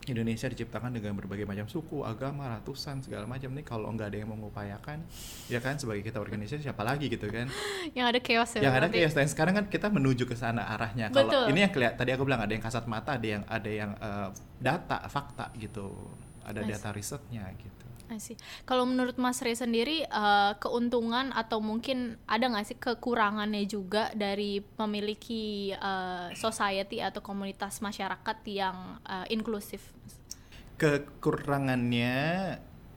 Indonesia 0.08 0.46
diciptakan 0.50 0.92
dengan 0.92 1.16
berbagai 1.16 1.48
macam 1.48 1.64
suku, 1.64 2.04
agama, 2.04 2.48
ratusan 2.58 3.00
segala 3.00 3.24
macam 3.24 3.52
nih 3.56 3.64
kalau 3.64 3.88
nggak 3.92 4.08
ada 4.12 4.18
yang 4.20 4.30
mengupayakan, 4.30 5.00
ya 5.48 5.58
kan 5.64 5.80
sebagai 5.80 6.04
kita 6.04 6.20
organisasi 6.20 6.64
siapa 6.64 6.84
lagi 6.84 7.08
gitu 7.08 7.28
kan? 7.28 7.48
yang 7.96 8.08
ada 8.08 8.20
chaos 8.20 8.52
ya. 8.56 8.68
Yang 8.68 8.74
ada 8.80 8.88
chaos 8.92 9.14
dan 9.16 9.26
sekarang 9.28 9.54
kan 9.56 9.66
kita 9.72 9.88
menuju 9.88 10.28
ke 10.28 10.36
sana 10.36 10.68
arahnya. 10.76 11.08
Kalau 11.08 11.48
ini 11.48 11.64
yang 11.64 11.72
kelihatan 11.72 11.96
tadi 11.96 12.10
aku 12.12 12.22
bilang 12.28 12.42
ada 12.44 12.52
yang 12.52 12.64
kasat 12.64 12.84
mata, 12.84 13.16
ada 13.16 13.26
yang 13.26 13.42
ada 13.48 13.70
yang 13.70 13.90
uh, 13.98 14.28
data, 14.60 15.08
fakta 15.08 15.52
gitu, 15.56 15.92
ada 16.44 16.60
nice. 16.60 16.76
data 16.76 16.88
risetnya 16.92 17.44
gitu. 17.56 17.83
Sih. 18.20 18.36
Kalau 18.68 18.84
menurut 18.84 19.16
Mas 19.16 19.40
Rey 19.40 19.56
sendiri 19.56 20.04
uh, 20.08 20.54
keuntungan 20.60 21.32
atau 21.32 21.58
mungkin 21.58 22.20
ada 22.28 22.46
nggak 22.48 22.66
sih 22.66 22.78
kekurangannya 22.78 23.64
juga 23.64 24.12
dari 24.12 24.60
memiliki 24.78 25.72
uh, 25.74 26.30
society 26.36 27.00
atau 27.00 27.24
komunitas 27.24 27.80
masyarakat 27.80 28.38
yang 28.46 29.00
uh, 29.04 29.26
inklusif? 29.32 29.94
Kekurangannya 30.76 32.16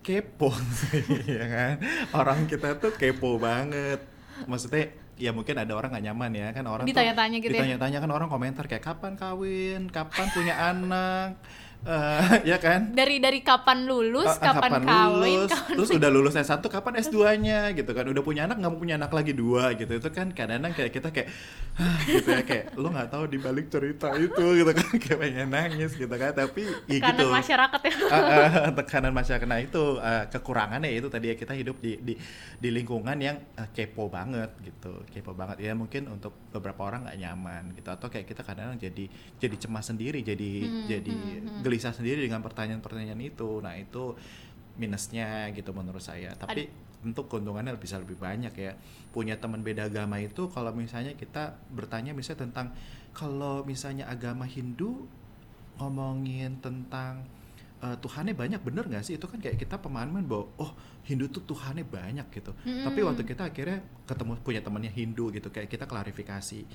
kepo 0.03 0.51
sih, 0.83 1.03
ya 1.27 1.45
kan? 1.47 1.75
Orang 2.15 2.47
kita 2.47 2.79
tuh 2.79 2.95
kepo 2.95 3.39
banget. 3.39 4.03
Maksudnya 4.45 5.07
ya 5.17 5.33
mungkin 5.33 5.57
ada 5.57 5.73
orang 5.73 5.97
gak 5.97 6.05
nyaman 6.05 6.29
ya 6.29 6.47
kan 6.53 6.63
orang 6.69 6.85
ditanya-tanya 6.85 7.41
gitu 7.41 7.49
ya? 7.49 7.65
ditanya-tanya 7.65 7.97
kan 8.05 8.11
orang 8.13 8.29
komentar 8.29 8.69
kayak 8.69 8.85
kapan 8.85 9.17
kawin 9.17 9.89
kapan 9.89 10.29
punya 10.29 10.53
anak 10.53 11.41
uh, 11.85 12.41
ya 12.41 12.57
kan? 12.57 12.91
Dari 12.91 13.21
dari 13.21 13.39
kapan 13.45 13.85
lulus 13.85 14.27
uh, 14.27 14.39
kapan, 14.41 14.81
kapan 14.81 14.83
kawin 14.83 15.39
lulus, 15.43 15.51
kapan 15.51 15.75
terus 15.77 15.89
udah 15.93 16.09
lulus 16.09 16.33
S1 16.33 16.63
kapan 16.65 16.93
S2-nya 17.03 17.59
gitu 17.77 17.91
kan? 17.93 18.05
Udah 18.09 18.23
punya 18.25 18.49
anak 18.49 18.57
nggak 18.57 18.71
mau 18.73 18.79
punya 18.79 18.95
anak 18.97 19.11
lagi 19.13 19.33
dua 19.37 19.75
gitu. 19.77 19.91
Itu 19.93 20.09
kan 20.09 20.33
kadang-kadang 20.33 20.73
kayak 20.73 20.91
kita 20.95 21.09
kayak 21.13 21.27
gitu 22.09 22.29
ya 22.33 22.41
kayak 22.41 22.65
lo 22.73 22.89
nggak 22.89 23.09
tahu 23.13 23.23
di 23.29 23.37
balik 23.37 23.67
cerita 23.69 24.09
itu 24.17 24.45
gitu 24.63 24.71
kan? 24.73 24.89
Kayak 25.03 25.19
pengen 25.21 25.49
nangis 25.53 25.91
gitu 25.93 26.09
kan? 26.09 26.31
Tapi 26.33 26.61
ya 26.89 26.99
tekanan 26.99 27.13
gitu 27.13 27.25
masyarakat 27.29 27.79
ya. 27.85 27.93
Uh, 27.93 28.17
uh, 28.17 28.69
tekanan 28.81 29.13
masyarakat. 29.13 29.47
Nah 29.47 29.59
itu 29.61 29.83
uh, 30.01 30.25
kekurangannya 30.31 30.89
itu 30.97 31.07
tadi 31.07 31.29
ya 31.31 31.35
kita 31.37 31.53
hidup 31.53 31.77
di 31.77 32.01
di 32.01 32.13
di 32.57 32.69
lingkungan 32.73 33.17
yang 33.21 33.37
uh, 33.59 33.69
kepo 33.69 34.09
banget 34.09 34.49
gitu. 34.65 35.05
Kepo 35.13 35.37
banget. 35.37 35.61
Ya 35.61 35.77
mungkin 35.77 36.09
untuk 36.09 36.33
beberapa 36.49 36.87
orang 36.87 37.05
nggak 37.05 37.17
nyaman 37.21 37.63
gitu. 37.77 37.89
Atau 37.93 38.09
kayak 38.09 38.25
kita 38.25 38.41
kadang-kadang 38.41 38.81
jadi 38.81 39.05
jadi 39.37 39.55
cemas 39.61 39.85
sendiri 39.87 40.19
jadi 40.25 40.51
hmm, 40.65 40.85
jadi 40.89 41.13
hmm, 41.13 41.45
hmm 41.45 41.61
gelisah 41.67 41.91
sendiri 41.91 42.23
dengan 42.23 42.39
pertanyaan-pertanyaan 42.39 43.19
itu. 43.19 43.60
Nah 43.60 43.75
itu 43.75 44.15
minusnya 44.80 45.51
gitu 45.51 45.75
menurut 45.75 45.99
saya. 45.99 46.32
Tapi 46.39 46.71
Ad 46.71 46.88
untuk 47.06 47.30
keuntungannya 47.30 47.77
bisa 47.77 48.01
lebih 48.01 48.17
banyak 48.17 48.53
ya. 48.58 48.73
Punya 49.13 49.38
teman 49.38 49.62
beda 49.62 49.91
agama 49.91 50.17
itu 50.17 50.49
kalau 50.49 50.73
misalnya 50.73 51.13
kita 51.13 51.53
bertanya 51.69 52.15
misalnya 52.17 52.49
tentang 52.49 52.67
kalau 53.13 53.62
misalnya 53.67 54.10
agama 54.10 54.49
Hindu 54.49 55.06
ngomongin 55.77 56.58
tentang 56.58 57.21
uh, 57.86 57.93
Tuhannya 58.01 58.34
banyak 58.34 58.62
bener 58.65 58.89
nggak 58.89 59.06
sih? 59.06 59.21
Itu 59.21 59.30
kan 59.30 59.38
kayak 59.38 59.62
kita 59.62 59.77
pemahaman 59.77 60.25
bahwa 60.25 60.49
oh 60.58 60.71
Hindu 61.06 61.30
tuh 61.30 61.45
Tuhannya 61.45 61.86
banyak 61.86 62.27
gitu. 62.34 62.51
Hmm. 62.65 62.84
tapi 62.84 62.99
waktu 63.06 63.23
kita 63.23 63.47
akhirnya 63.47 63.80
ketemu 64.10 64.32
punya 64.41 64.62
temannya 64.65 64.91
Hindu 64.91 65.30
gitu. 65.30 65.53
Kayak 65.53 65.69
kita 65.69 65.86
klarifikasi 65.86 66.65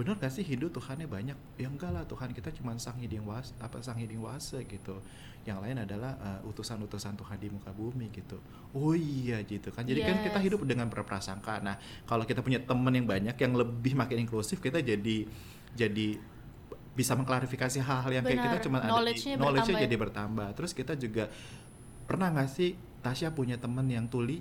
benar 0.00 0.16
gak 0.16 0.32
sih 0.32 0.40
Hindu 0.40 0.72
Tuhannya 0.72 1.04
banyak? 1.04 1.36
Ya 1.60 1.68
enggak 1.68 1.92
lah 1.92 2.08
Tuhan 2.08 2.32
kita 2.32 2.48
cuma 2.56 2.72
sang 2.80 2.96
hiding 2.96 3.20
was 3.28 3.52
apa 3.60 3.84
sang 3.84 4.00
hiding 4.00 4.24
wase 4.24 4.64
gitu. 4.64 4.96
Yang 5.44 5.58
lain 5.60 5.76
adalah 5.84 6.16
uh, 6.16 6.48
utusan-utusan 6.48 7.20
Tuhan 7.20 7.36
di 7.36 7.52
muka 7.52 7.68
bumi 7.68 8.08
gitu. 8.08 8.40
Oh 8.72 8.96
iya 8.96 9.44
gitu 9.44 9.68
kan. 9.68 9.84
Jadi 9.84 10.00
yes. 10.00 10.08
kan 10.08 10.16
kita 10.24 10.38
hidup 10.40 10.64
dengan 10.64 10.88
berprasangka. 10.88 11.60
Nah 11.60 11.76
kalau 12.08 12.24
kita 12.24 12.40
punya 12.40 12.64
teman 12.64 12.96
yang 12.96 13.04
banyak 13.04 13.36
yang 13.36 13.52
lebih 13.52 13.92
makin 13.92 14.24
inklusif 14.24 14.64
kita 14.64 14.80
jadi 14.80 15.28
jadi 15.76 16.08
bisa 16.96 17.12
mengklarifikasi 17.14 17.84
hal-hal 17.84 18.10
yang 18.10 18.24
kayak 18.24 18.40
kita 18.40 18.58
cuma 18.66 18.80
ada 18.80 18.88
di 19.04 19.36
knowledge-nya 19.36 19.76
ya? 19.76 19.84
jadi 19.84 19.96
bertambah. 20.00 20.48
Terus 20.56 20.72
kita 20.72 20.96
juga 20.96 21.28
pernah 22.08 22.32
nggak 22.32 22.48
sih 22.48 22.72
Tasya 23.04 23.36
punya 23.36 23.60
teman 23.60 23.84
yang 23.84 24.08
tuli? 24.08 24.40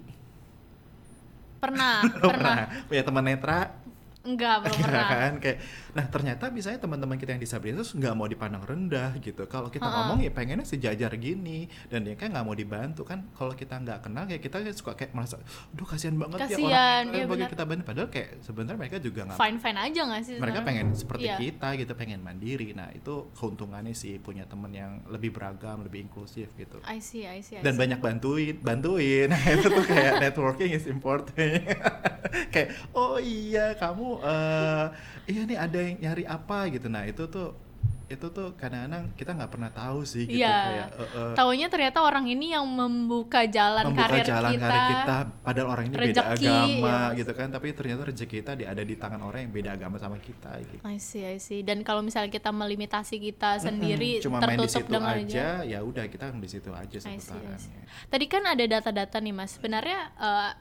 Pernah. 1.60 2.08
pernah. 2.24 2.88
Punya 2.88 3.04
teman 3.04 3.24
netra 3.28 3.89
Enggak, 4.20 4.68
belum 4.68 4.78
pernah. 4.84 5.08
kan 5.08 5.34
kayak 5.40 5.58
nah 5.96 6.06
ternyata 6.12 6.52
misalnya 6.52 6.84
teman-teman 6.84 7.16
kita 7.16 7.40
yang 7.40 7.42
disabilitas 7.42 7.96
nggak 7.96 8.14
mau 8.20 8.28
dipandang 8.28 8.68
rendah 8.68 9.16
gitu. 9.24 9.48
Kalau 9.48 9.72
kita 9.72 9.88
uh 9.88 9.90
-uh. 9.90 9.98
ngomong 10.12 10.20
ya 10.28 10.32
pengennya 10.36 10.68
sejajar 10.68 11.16
gini 11.16 11.72
dan 11.88 12.04
dia 12.04 12.20
kan 12.20 12.36
nggak 12.36 12.44
mau 12.44 12.52
dibantu 12.52 13.08
kan. 13.08 13.24
Kalau 13.32 13.56
kita 13.56 13.80
nggak 13.80 14.04
kenal 14.04 14.28
kayak 14.28 14.44
kita 14.44 14.60
suka 14.76 15.00
kayak 15.00 15.16
merasa, 15.16 15.40
"Duh, 15.72 15.88
kasihan 15.88 16.20
banget 16.20 16.52
kasian, 16.52 16.68
ya 16.68 17.08
orang 17.08 17.16
ya 17.16 17.26
bagi 17.32 17.46
kita 17.48 17.64
bantu." 17.64 17.84
Padahal 17.88 18.10
kayak 18.12 18.32
sebenarnya 18.44 18.78
mereka 18.84 18.98
juga 19.00 19.20
nggak 19.24 19.40
fine-fine 19.40 19.80
aja 19.88 20.02
nggak 20.04 20.24
sih? 20.28 20.36
Mereka 20.36 20.60
pengen 20.68 20.88
seperti 20.92 21.28
yeah. 21.32 21.40
kita 21.40 21.70
gitu, 21.80 21.92
pengen 21.96 22.20
mandiri. 22.20 22.68
Nah, 22.76 22.92
itu 22.92 23.32
keuntungannya 23.40 23.96
sih 23.96 24.20
punya 24.20 24.44
teman 24.44 24.76
yang 24.76 25.00
lebih 25.08 25.32
beragam, 25.32 25.80
lebih 25.80 26.12
inklusif 26.12 26.52
gitu. 26.60 26.84
I 26.84 27.00
see, 27.00 27.24
I 27.24 27.40
see. 27.40 27.56
I 27.56 27.64
dan 27.64 27.80
see. 27.80 27.82
banyak 27.88 28.00
bantuin, 28.04 28.56
bantuin. 28.60 29.32
Nah, 29.32 29.40
itu 29.56 29.68
tuh 29.72 29.86
kayak 29.88 30.20
networking 30.20 30.76
is 30.76 30.86
important. 30.92 31.64
kayak, 32.54 32.76
"Oh 32.92 33.16
iya, 33.16 33.80
kamu 33.80 34.09
uh, 34.18 34.86
iya 35.30 35.42
nih 35.46 35.58
ada 35.62 35.80
yang 35.80 35.96
nyari 36.02 36.24
apa 36.26 36.58
gitu 36.74 36.88
nah 36.90 37.06
itu 37.06 37.30
tuh 37.30 37.70
itu 38.10 38.28
tuh 38.34 38.58
kadang-kadang 38.58 39.14
kita 39.14 39.38
nggak 39.38 39.52
pernah 39.54 39.70
tahu 39.70 40.02
sih 40.02 40.26
gitu 40.26 40.42
yeah. 40.42 40.66
kayak 40.66 40.90
uh, 40.98 41.04
uh, 41.06 41.34
taunya 41.38 41.70
ternyata 41.70 42.02
orang 42.02 42.26
ini 42.26 42.58
yang 42.58 42.66
membuka 42.66 43.46
jalan 43.46 43.86
membuka 43.86 44.10
karir 44.10 44.26
jalan 44.26 44.52
kita 44.58 44.66
karir 44.66 44.90
kita 44.90 45.18
padahal 45.46 45.68
orang 45.70 45.86
ini 45.86 45.96
rejeki, 45.96 46.10
beda 46.10 46.24
agama 46.34 46.98
ya. 46.98 47.18
gitu 47.22 47.32
kan 47.38 47.48
tapi 47.54 47.68
ternyata 47.78 48.02
rezeki 48.10 48.36
kita 48.42 48.52
di, 48.58 48.64
ada 48.66 48.82
di 48.82 48.96
tangan 48.98 49.22
orang 49.22 49.46
yang 49.46 49.54
beda 49.54 49.70
agama 49.78 49.96
sama 50.02 50.18
kita 50.18 50.58
gitu. 50.58 50.82
I 50.82 50.98
see 50.98 51.22
I 51.22 51.38
see 51.38 51.62
dan 51.62 51.86
kalau 51.86 52.02
misalnya 52.02 52.34
kita 52.34 52.50
melimitasi 52.50 53.22
kita 53.22 53.62
sendiri 53.62 54.18
mm 54.18 54.26
-hmm. 54.26 54.26
cuma 54.26 54.38
main 54.42 54.58
di 54.58 54.70
situ 54.74 54.98
aja 54.98 55.48
ya 55.62 55.80
udah 55.86 56.04
kita 56.10 56.34
di 56.34 56.50
situ 56.50 56.70
aja 56.74 56.98
seputarannya 56.98 57.82
tadi 58.10 58.26
kan 58.26 58.44
ada 58.50 58.66
data-data 58.66 59.22
nih 59.22 59.34
mas 59.38 59.54
sebenarnya 59.54 60.10
uh, 60.18 60.52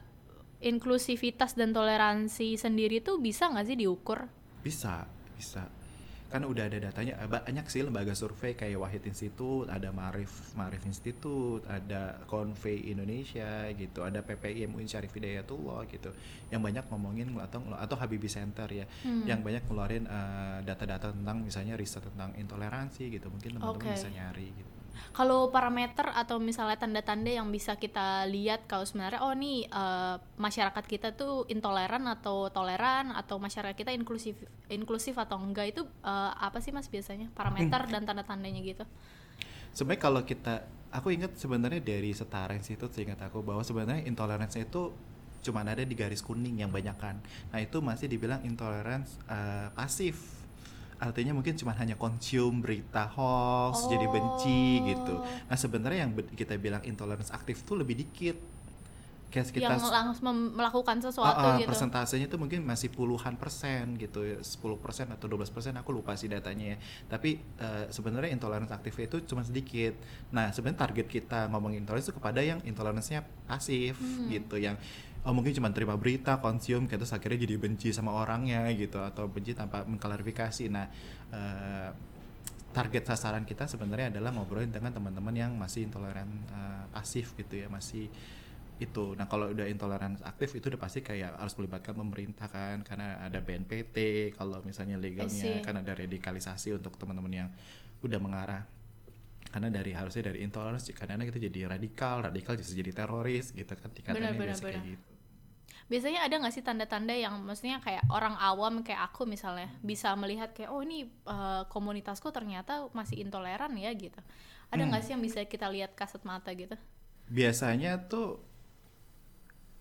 inklusivitas 0.59 1.55
dan 1.55 1.71
toleransi 1.71 2.59
sendiri 2.59 2.99
tuh 2.99 3.19
bisa 3.19 3.47
nggak 3.47 3.67
sih 3.67 3.77
diukur? 3.79 4.27
Bisa, 4.59 5.07
bisa. 5.39 5.63
Kan 6.29 6.45
udah 6.45 6.69
ada 6.69 6.77
datanya 6.77 7.17
eh, 7.17 7.25
banyak 7.25 7.65
sih 7.65 7.81
lembaga 7.81 8.13
survei 8.13 8.53
kayak 8.53 8.77
Wahid 8.77 9.03
Institute, 9.09 9.65
ada 9.65 9.89
Marif 9.89 10.53
Marif 10.53 10.85
Institute, 10.85 11.65
ada 11.65 12.21
Convey 12.29 12.93
Indonesia 12.93 13.65
gitu, 13.73 14.05
ada 14.05 14.21
PPI 14.21 14.69
MUIN 14.69 14.85
Syarif 14.85 15.09
Hidayatullah 15.09 15.89
gitu. 15.89 16.13
Yang 16.53 16.61
banyak 16.61 16.85
ngomongin 16.93 17.33
atau 17.41 17.65
atau 17.73 17.95
Habibie 17.97 18.29
Center 18.29 18.69
ya, 18.69 18.85
hmm. 18.85 19.25
yang 19.25 19.41
banyak 19.41 19.65
ngeluarin 19.65 20.05
uh, 20.05 20.61
data-data 20.61 21.09
tentang 21.17 21.41
misalnya 21.41 21.73
riset 21.73 22.05
tentang 22.05 22.37
intoleransi 22.37 23.09
gitu. 23.09 23.33
Mungkin 23.33 23.57
teman-teman 23.57 23.89
okay. 23.89 23.97
bisa 23.97 24.13
nyari 24.13 24.53
gitu 24.53 24.68
kalau 25.11 25.51
parameter 25.51 26.07
atau 26.13 26.39
misalnya 26.39 26.77
tanda-tanda 26.79 27.27
yang 27.27 27.49
bisa 27.49 27.75
kita 27.75 28.23
lihat 28.29 28.65
kalau 28.69 28.85
sebenarnya 28.87 29.19
oh 29.25 29.33
nih 29.33 29.67
uh, 29.69 30.15
masyarakat 30.37 30.85
kita 30.85 31.17
tuh 31.17 31.43
intoleran 31.51 32.05
atau 32.07 32.47
toleran 32.53 33.11
atau 33.11 33.41
masyarakat 33.41 33.75
kita 33.75 33.91
inklusif 33.91 34.39
inklusif 34.71 35.17
atau 35.17 35.35
enggak 35.41 35.75
itu 35.75 35.81
uh, 36.05 36.31
apa 36.37 36.63
sih 36.63 36.71
mas 36.71 36.87
biasanya? 36.87 37.27
Parameter 37.35 37.83
hmm. 37.83 37.91
dan 37.91 38.01
tanda-tandanya 38.07 38.61
gitu. 38.63 38.85
Sebenarnya 39.75 40.01
kalau 40.01 40.21
kita 40.23 40.65
aku 40.89 41.13
ingat 41.13 41.37
sebenarnya 41.37 41.81
dari 41.83 42.15
setara 42.15 42.57
institut 42.57 42.95
seingat 42.95 43.21
aku 43.21 43.45
bahwa 43.45 43.61
sebenarnya 43.61 44.07
intoleransi 44.09 44.65
itu 44.65 44.93
cuma 45.39 45.63
ada 45.63 45.83
di 45.83 45.95
garis 45.95 46.19
kuning 46.19 46.59
yang 46.63 46.71
banyak 46.71 46.95
kan. 46.99 47.19
Nah 47.51 47.59
itu 47.59 47.79
masih 47.79 48.11
dibilang 48.11 48.43
intoleransi 48.43 49.23
uh, 49.27 49.67
pasif 49.75 50.38
artinya 50.99 51.31
mungkin 51.31 51.55
cuma 51.55 51.71
hanya 51.79 51.95
konsum 51.95 52.59
berita 52.59 53.07
hoax 53.07 53.87
oh. 53.87 53.89
jadi 53.89 54.05
benci 54.11 54.83
gitu. 54.83 55.23
Nah 55.23 55.57
sebenarnya 55.57 56.05
yang 56.05 56.11
kita 56.35 56.59
bilang 56.59 56.83
intoleransi 56.83 57.31
aktif 57.31 57.63
tuh 57.63 57.79
lebih 57.79 57.95
dikit. 58.03 58.59
Kayak 59.29 59.45
sekitar 59.45 59.77
yang 59.77 59.93
langsung 59.93 60.57
melakukan 60.57 61.05
sesuatu 61.05 61.37
uh, 61.37 61.53
uh, 61.53 61.57
gitu. 61.61 61.69
persentasenya 61.69 62.25
itu 62.25 62.37
mungkin 62.41 62.65
masih 62.65 62.89
puluhan 62.89 63.37
persen 63.37 63.93
gitu 64.01 64.25
ya 64.25 64.41
10 64.41 64.57
persen 64.81 65.05
atau 65.13 65.29
12 65.29 65.53
persen 65.53 65.77
aku 65.77 65.93
lupa 65.93 66.17
sih 66.17 66.25
datanya 66.25 66.73
ya. 66.73 66.77
Tapi 67.13 67.37
uh, 67.61 67.85
sebenarnya 67.93 68.33
intoleransi 68.33 68.73
aktif 68.73 68.97
itu 68.97 69.21
cuma 69.29 69.45
sedikit. 69.45 69.93
Nah 70.33 70.49
sebenarnya 70.49 70.81
target 70.81 71.05
kita 71.05 71.45
ngomongin 71.53 71.85
intoleransi 71.85 72.09
itu 72.09 72.17
kepada 72.17 72.41
yang 72.41 72.57
intoleransinya 72.65 73.21
pasif 73.45 74.01
hmm. 74.01 74.33
gitu 74.33 74.57
yang 74.57 74.81
oh 75.27 75.33
mungkin 75.35 75.51
cuma 75.51 75.67
terima 75.75 75.99
berita 75.99 76.39
konsum 76.39 76.87
kita 76.87 77.03
terus 77.03 77.11
akhirnya 77.11 77.43
jadi 77.43 77.55
benci 77.59 77.91
sama 77.91 78.15
orangnya 78.15 78.71
gitu 78.71 79.03
atau 79.03 79.27
benci 79.27 79.51
tanpa 79.51 79.83
mengklarifikasi. 79.83 80.71
Nah 80.71 80.85
uh, 81.35 81.89
target 82.71 83.03
sasaran 83.03 83.43
kita 83.43 83.65
sebenarnya 83.65 84.13
adalah 84.13 84.31
ngobrolin 84.31 84.69
dengan 84.71 84.93
teman-teman 84.93 85.33
yang 85.35 85.51
masih 85.57 85.89
intoleran 85.89 86.29
uh, 86.53 86.85
pasif 86.93 87.35
gitu 87.35 87.59
ya 87.59 87.67
masih 87.67 88.07
itu. 88.79 89.11
Nah 89.19 89.27
kalau 89.27 89.51
udah 89.51 89.67
intoleran 89.67 90.15
aktif 90.23 90.55
itu 90.55 90.71
udah 90.71 90.79
pasti 90.79 91.03
kayak 91.03 91.35
harus 91.35 91.51
melibatkan 91.59 91.99
pemerintah 91.99 92.47
kan 92.47 92.79
karena 92.87 93.19
ada 93.19 93.43
BNPT 93.43 94.31
kalau 94.39 94.63
misalnya 94.63 94.95
legalnya 94.95 95.59
kan 95.59 95.75
ada 95.83 95.91
radikalisasi 95.99 96.79
untuk 96.79 96.95
teman-teman 96.95 97.33
yang 97.45 97.49
udah 97.99 98.19
mengarah 98.23 98.63
karena 99.49 99.73
dari 99.73 99.91
harusnya 99.97 100.29
dari 100.29 100.45
intoleransi 100.45 100.93
karena 100.93 101.25
kita 101.25 101.41
jadi 101.41 101.73
radikal 101.73 102.21
radikal 102.21 102.53
bisa 102.53 102.77
jadi 102.77 102.93
teroris 102.93 103.49
gitu 103.51 103.73
kan 103.73 103.89
benar, 104.13 104.37
benar. 104.37 104.55
kayak 104.57 104.85
gitu. 104.85 105.09
Biasanya 105.89 106.21
ada 106.21 106.37
nggak 106.37 106.53
sih 106.53 106.61
tanda-tanda 106.61 107.17
yang 107.17 107.41
maksudnya 107.41 107.81
kayak 107.81 108.05
orang 108.13 108.37
awam 108.37 108.85
kayak 108.85 109.09
aku 109.09 109.25
misalnya 109.25 109.73
bisa 109.81 110.13
melihat 110.13 110.53
kayak 110.53 110.69
oh 110.69 110.85
ini 110.85 111.09
uh, 111.25 111.65
komunitasku 111.65 112.29
ternyata 112.29 112.93
masih 112.93 113.25
intoleran 113.25 113.73
ya 113.73 113.89
gitu. 113.97 114.21
Ada 114.69 114.85
nggak 114.85 115.01
hmm. 115.01 115.05
sih 115.09 115.13
yang 115.17 115.23
bisa 115.25 115.39
kita 115.49 115.65
lihat 115.73 115.97
kasat 115.97 116.21
mata 116.29 116.53
gitu? 116.53 116.77
Biasanya 117.25 118.05
tuh 118.05 118.37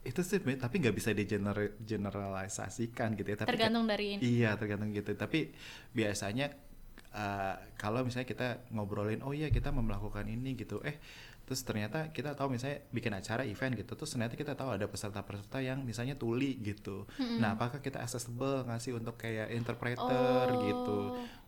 itu 0.00 0.24
sih 0.24 0.40
tapi 0.40 0.81
nggak 0.81 0.96
bisa 0.96 1.12
di 1.12 1.28
generalisasikan 1.85 3.12
gitu 3.12 3.28
ya 3.28 3.44
tapi 3.44 3.52
tergantung 3.52 3.85
dari 3.85 4.16
ini. 4.16 4.20
Iya 4.24 4.57
tergantung 4.57 4.88
gitu. 4.96 5.12
Tapi 5.12 5.52
biasanya 5.92 6.57
uh, 7.18 7.54
kalau 7.74 8.07
misalnya 8.07 8.28
kita 8.31 8.48
ngobrolin 8.70 9.20
oh 9.26 9.35
iya 9.35 9.50
kita 9.50 9.74
mau 9.74 9.83
melakukan 9.83 10.24
ini 10.31 10.54
gitu 10.54 10.78
eh 10.87 11.02
terus 11.48 11.64
ternyata 11.64 12.12
kita 12.12 12.37
tahu 12.37 12.52
misalnya 12.52 12.85
bikin 12.92 13.09
acara 13.16 13.40
event 13.48 13.72
gitu 13.72 13.96
terus 13.96 14.12
ternyata 14.12 14.37
kita 14.37 14.52
tahu 14.52 14.76
ada 14.76 14.85
peserta-peserta 14.85 15.64
yang 15.64 15.81
misalnya 15.81 16.12
tuli 16.12 16.61
gitu 16.61 17.09
mm-hmm. 17.09 17.40
nah 17.40 17.57
apakah 17.57 17.81
kita 17.81 18.04
accessible 18.04 18.68
ngasih 18.68 19.00
untuk 19.00 19.16
kayak 19.16 19.48
interpreter 19.57 20.44
oh. 20.52 20.61
gitu 20.61 20.98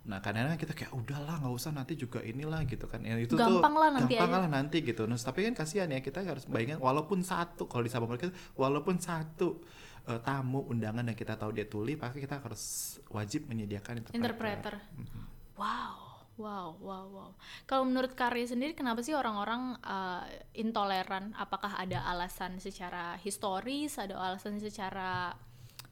nah 0.09 0.25
kadang-kadang 0.25 0.57
kita 0.57 0.73
kayak 0.73 0.97
udahlah 0.97 1.45
nggak 1.45 1.53
usah 1.53 1.77
nanti 1.77 2.01
juga 2.01 2.25
inilah 2.25 2.65
gitu 2.65 2.89
kan 2.89 3.05
ya 3.05 3.21
itu 3.21 3.37
gampang 3.37 3.77
tuh 3.77 3.81
lah 3.85 3.91
nanti 3.93 4.13
gampang 4.17 4.33
aja. 4.33 4.41
lah 4.41 4.51
nanti 4.57 4.77
gitu 4.81 5.03
nah 5.05 5.21
tapi 5.21 5.45
kan 5.45 5.53
kasihan 5.53 5.93
ya 5.93 6.01
kita 6.01 6.25
harus 6.25 6.49
bayangin 6.49 6.81
walaupun 6.81 7.21
satu 7.21 7.69
kalau 7.69 7.85
di 7.85 7.93
Sabang 7.93 8.17
walaupun 8.57 8.97
satu 8.97 9.61
uh, 10.09 10.21
tamu 10.25 10.65
undangan 10.65 11.05
yang 11.05 11.19
kita 11.19 11.37
tahu 11.37 11.53
dia 11.53 11.69
tuli 11.69 12.01
pasti 12.01 12.25
kita 12.25 12.41
harus 12.41 12.97
wajib 13.13 13.53
menyediakan 13.53 14.01
interpreter, 14.01 14.17
interpreter. 14.17 14.75
Mm-hmm. 14.97 15.30
Wow 15.61 16.11
Wow, 16.41 16.81
wow, 16.81 17.05
wow. 17.13 17.31
Kalau 17.69 17.85
menurut 17.85 18.17
Karya 18.17 18.49
sendiri, 18.49 18.73
kenapa 18.73 19.05
sih 19.05 19.13
orang-orang 19.13 19.77
uh, 19.85 20.25
intoleran? 20.57 21.37
Apakah 21.37 21.77
ada 21.77 22.01
alasan 22.09 22.57
secara 22.57 23.21
historis, 23.21 24.01
ada 24.01 24.17
alasan 24.17 24.57
secara 24.57 25.37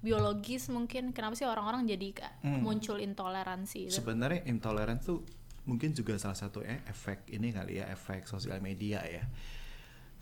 biologis 0.01 0.73
mungkin? 0.73 1.13
Kenapa 1.13 1.37
sih 1.37 1.45
orang-orang 1.45 1.85
jadi 1.85 2.33
hmm. 2.41 2.65
muncul 2.65 2.97
intoleransi? 2.97 3.93
Sebenarnya 3.93 4.49
intoleransi 4.49 5.05
tuh 5.05 5.21
mungkin 5.69 5.93
juga 5.93 6.17
salah 6.17 6.41
satu 6.41 6.65
eh, 6.65 6.81
efek 6.89 7.29
ini 7.29 7.53
kali 7.53 7.85
ya, 7.85 7.93
efek 7.93 8.25
sosial 8.25 8.65
media 8.65 9.05
ya. 9.05 9.29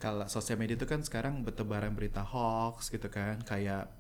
Kalau 0.02 0.26
sosial 0.26 0.58
media 0.58 0.74
itu 0.74 0.90
kan 0.90 1.06
sekarang 1.06 1.46
bertebaran 1.46 1.94
berita 1.94 2.26
hoax 2.26 2.90
gitu 2.90 3.06
kan, 3.14 3.46
kayak 3.46 3.94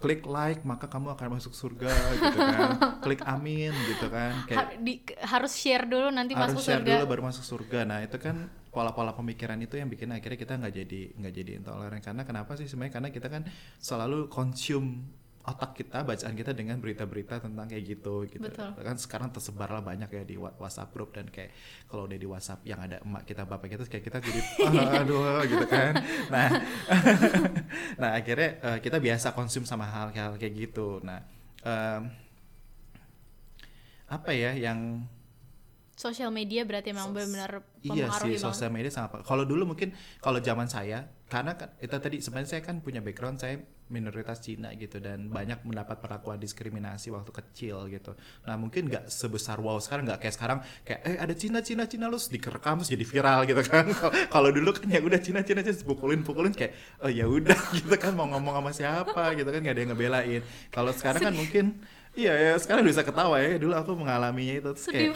klik 0.00 0.24
like 0.24 0.64
maka 0.64 0.88
kamu 0.88 1.12
akan 1.12 1.36
masuk 1.36 1.52
surga 1.52 1.92
gitu 2.16 2.38
kan. 2.40 2.68
Klik 3.04 3.20
amin 3.28 3.68
gitu 3.84 4.08
kan. 4.08 4.32
Kayak 4.48 4.56
Har 4.56 4.68
di, 4.80 4.94
harus 5.20 5.52
share 5.52 5.84
dulu 5.84 6.08
nanti 6.08 6.32
harus 6.32 6.56
masuk 6.56 6.64
share 6.64 6.80
surga. 6.80 6.92
dulu 6.96 7.04
baru 7.04 7.22
masuk 7.28 7.44
surga. 7.44 7.84
Nah 7.84 8.00
itu 8.00 8.16
kan 8.16 8.48
pola-pola 8.72 9.12
pemikiran 9.12 9.60
itu 9.60 9.76
yang 9.76 9.92
bikin 9.92 10.08
akhirnya 10.16 10.40
kita 10.40 10.56
nggak 10.56 10.72
jadi 10.72 11.00
nggak 11.20 11.34
jadi 11.36 11.50
intoleran. 11.60 12.00
Karena 12.00 12.24
kenapa 12.24 12.56
sih? 12.56 12.64
Sebenarnya 12.64 12.96
karena 12.96 13.08
kita 13.12 13.28
kan 13.28 13.42
selalu 13.76 14.32
consume 14.32 15.19
otak 15.40 15.72
kita 15.72 16.04
bacaan 16.04 16.36
kita 16.36 16.52
dengan 16.52 16.76
berita-berita 16.76 17.40
tentang 17.40 17.64
kayak 17.64 17.84
gitu 17.96 18.28
gitu. 18.28 18.44
Betul. 18.44 18.76
kan 18.76 18.96
sekarang 19.00 19.28
tersebar 19.32 19.72
lah 19.72 19.80
banyak 19.80 20.12
ya 20.12 20.22
di 20.28 20.36
WhatsApp 20.36 20.92
grup 20.92 21.16
dan 21.16 21.32
kayak 21.32 21.56
kalau 21.88 22.04
udah 22.04 22.18
di 22.20 22.28
WhatsApp 22.28 22.60
yang 22.68 22.76
ada 22.76 23.00
emak 23.00 23.24
kita 23.24 23.48
bapak 23.48 23.72
kita 23.72 23.84
kayak 23.88 24.04
kita 24.04 24.18
jadi 24.20 24.40
ah, 24.68 25.00
aduh 25.00 25.40
gitu 25.48 25.64
kan. 25.64 25.92
Nah 26.28 26.48
nah 28.00 28.10
akhirnya 28.20 28.50
uh, 28.60 28.78
kita 28.84 29.00
biasa 29.00 29.32
konsum 29.32 29.64
sama 29.64 29.88
hal-hal 29.88 30.36
kayak 30.36 30.68
gitu. 30.68 31.00
Nah 31.00 31.24
um, 31.64 32.12
apa 34.10 34.30
ya 34.36 34.52
yang 34.52 35.08
sosial 36.00 36.32
media 36.32 36.64
berarti 36.64 36.96
memang 36.96 37.12
benar-benar 37.12 37.60
iya 37.84 38.08
sih 38.16 38.40
sosial 38.40 38.72
media 38.72 38.88
sangat 38.88 39.20
kalau 39.20 39.44
dulu 39.44 39.76
mungkin 39.76 39.92
kalau 40.24 40.40
zaman 40.40 40.64
saya 40.64 41.04
karena 41.28 41.60
kan 41.60 41.76
itu 41.76 41.92
tadi 41.92 42.16
sebenarnya 42.24 42.56
saya 42.56 42.62
kan 42.64 42.80
punya 42.80 43.04
background 43.04 43.36
saya 43.36 43.60
minoritas 43.90 44.38
Cina 44.40 44.70
gitu 44.78 45.02
dan 45.02 45.28
banyak 45.28 45.66
mendapat 45.66 45.98
perlakuan 45.98 46.38
diskriminasi 46.38 47.10
waktu 47.10 47.30
kecil 47.34 47.90
gitu. 47.90 48.14
Nah 48.46 48.54
mungkin 48.54 48.86
nggak 48.86 49.10
sebesar 49.10 49.58
wow 49.58 49.82
sekarang 49.82 50.06
nggak 50.06 50.22
kayak 50.22 50.34
sekarang 50.38 50.58
kayak 50.86 51.00
eh 51.04 51.18
ada 51.18 51.34
Cina 51.34 51.58
Cina 51.60 51.90
Cina 51.90 52.06
lu 52.06 52.16
dikerekam 52.16 52.80
terus 52.80 52.90
jadi 52.94 53.04
viral 53.04 53.40
gitu 53.50 53.62
kan. 53.66 53.90
Kalau 54.34 54.50
dulu 54.54 54.70
kan 54.70 54.86
ya 54.86 55.02
udah 55.02 55.18
Cina 55.18 55.42
Cina 55.42 55.66
Cina 55.66 55.74
pukulin 55.82 56.22
pukulin 56.22 56.54
kayak 56.54 57.02
oh 57.02 57.10
ya 57.10 57.26
udah 57.26 57.58
gitu 57.82 57.94
kan 57.98 58.14
mau 58.14 58.30
ngomong 58.30 58.62
sama 58.62 58.70
siapa 58.70 59.34
gitu 59.34 59.50
kan 59.50 59.58
nggak 59.58 59.74
ada 59.74 59.82
yang 59.82 59.90
ngebelain. 59.92 60.42
Kalau 60.70 60.94
sekarang 60.94 61.20
kan 61.26 61.34
mungkin 61.34 61.82
iya 62.14 62.34
ya 62.34 62.54
sekarang 62.62 62.86
bisa 62.86 63.02
ketawa 63.02 63.42
ya 63.42 63.58
dulu 63.58 63.74
aku 63.74 63.94
mengalaminya 63.98 64.54
itu 64.58 64.70
kayak 64.86 65.14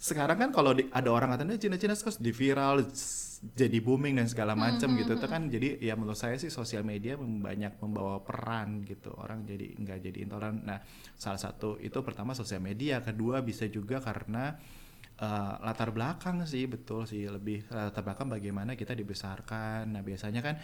sekarang 0.00 0.40
kan 0.40 0.50
kalau 0.50 0.72
ada 0.72 1.10
orang 1.12 1.36
katanya 1.36 1.60
Cina 1.60 1.76
Cina 1.76 1.92
terus 1.92 2.16
di 2.16 2.32
viral 2.32 2.88
jadi 3.40 3.84
booming 3.84 4.16
dan 4.16 4.28
segala 4.32 4.56
macam 4.56 4.88
mm-hmm. 4.88 5.00
gitu. 5.04 5.12
Itu 5.20 5.26
kan 5.28 5.42
jadi 5.52 5.76
ya 5.76 5.92
menurut 5.92 6.16
saya 6.16 6.40
sih 6.40 6.48
sosial 6.48 6.88
media 6.88 7.20
banyak 7.20 7.76
membawa 7.84 8.24
peran 8.24 8.80
gitu. 8.88 9.12
Orang 9.12 9.44
jadi 9.44 9.76
nggak 9.76 9.98
jadi 10.00 10.18
intoleran. 10.24 10.64
Nah 10.64 10.80
salah 11.20 11.36
satu 11.36 11.76
itu 11.84 12.00
pertama 12.00 12.32
sosial 12.32 12.64
media. 12.64 13.04
Kedua 13.04 13.44
bisa 13.44 13.68
juga 13.68 14.00
karena 14.00 14.56
uh, 15.20 15.54
latar 15.60 15.92
belakang 15.92 16.48
sih 16.48 16.64
betul 16.64 17.04
sih. 17.04 17.28
Lebih 17.28 17.68
latar 17.68 18.00
belakang 18.00 18.32
bagaimana 18.32 18.80
kita 18.80 18.96
dibesarkan. 18.96 19.84
Nah 19.84 20.00
biasanya 20.00 20.40
kan 20.40 20.56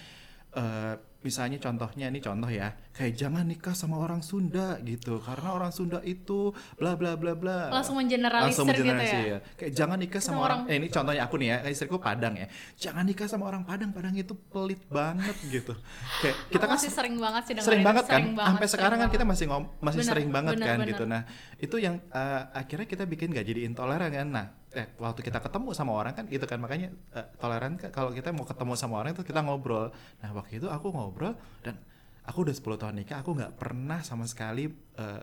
uh, 0.56 0.94
misalnya 1.26 1.58
contohnya 1.58 2.06
ini 2.06 2.22
contoh 2.22 2.46
ya 2.46 2.70
kayak 2.94 3.18
jangan 3.18 3.42
nikah 3.42 3.74
sama 3.74 3.98
orang 3.98 4.22
Sunda 4.22 4.78
gitu 4.86 5.18
karena 5.18 5.58
orang 5.58 5.74
Sunda 5.74 5.98
itu 6.06 6.54
bla 6.78 6.94
bla 6.94 7.18
bla 7.18 7.34
bla. 7.34 7.74
Langsung 7.74 7.98
mengeneralisir 7.98 8.46
langsung 8.46 8.66
mengeneralisir 8.70 9.18
gitu 9.18 9.32
ya? 9.34 9.38
ya 9.42 9.56
kayak 9.58 9.72
jangan 9.74 9.98
nikah 9.98 10.22
sama, 10.22 10.30
sama 10.30 10.40
orang, 10.46 10.60
orang 10.62 10.70
eh 10.70 10.76
ini 10.78 10.86
contohnya 10.86 11.22
aku 11.26 11.34
nih 11.42 11.48
ya 11.50 11.56
istriku 11.66 11.98
Padang 11.98 12.34
ya. 12.38 12.46
Jangan 12.78 13.04
nikah 13.04 13.26
sama 13.26 13.44
orang 13.50 13.66
Padang 13.66 13.90
Padang 13.90 14.14
itu 14.14 14.38
pelit 14.38 14.80
banget 14.86 15.36
gitu. 15.50 15.74
Kayak 16.22 16.36
kita 16.54 16.64
kan 16.64 16.76
masih 16.78 16.92
sering 16.94 17.16
banget 17.18 17.42
sih 17.42 17.54
sering 17.58 17.82
banget 17.82 18.04
kan? 18.06 18.22
sering 18.22 18.32
banget, 18.38 18.50
sampai 18.54 18.68
sekarang 18.70 18.98
kan 19.02 19.10
kita 19.10 19.24
masih 19.26 19.44
ngom 19.50 19.64
masih 19.82 20.00
bener, 20.06 20.10
sering 20.14 20.28
banget 20.30 20.52
bener, 20.54 20.66
kan 20.70 20.78
bener. 20.78 20.90
gitu. 20.94 21.04
Nah 21.10 21.22
itu 21.58 21.76
yang 21.82 21.94
uh, 22.14 22.42
akhirnya 22.54 22.86
kita 22.86 23.02
bikin 23.02 23.34
gak 23.34 23.46
jadi 23.50 23.66
intoleran 23.66 24.14
kan? 24.14 24.28
Nah 24.30 24.46
eh, 24.76 24.88
waktu 25.00 25.20
kita 25.24 25.40
ketemu 25.40 25.72
sama 25.72 25.96
orang 25.96 26.12
kan 26.12 26.24
gitu 26.28 26.44
kan. 26.44 26.60
Makanya 26.60 26.92
uh, 27.16 27.26
toleran 27.40 27.80
kan 27.80 27.90
kalau 27.90 28.12
kita 28.12 28.30
mau 28.30 28.44
ketemu 28.44 28.72
sama 28.76 29.00
orang 29.00 29.16
itu 29.16 29.24
kita 29.24 29.40
ngobrol. 29.40 29.90
Nah 30.20 30.30
waktu 30.36 30.60
itu 30.60 30.68
aku 30.68 30.92
ngobrol 30.92 31.34
dan 31.64 31.80
aku 32.28 32.44
udah 32.44 32.54
10 32.54 32.80
tahun 32.80 32.94
nikah 33.00 33.24
aku 33.24 33.30
nggak 33.34 33.56
pernah 33.56 34.04
sama 34.04 34.28
sekali 34.28 34.68
uh, 35.00 35.22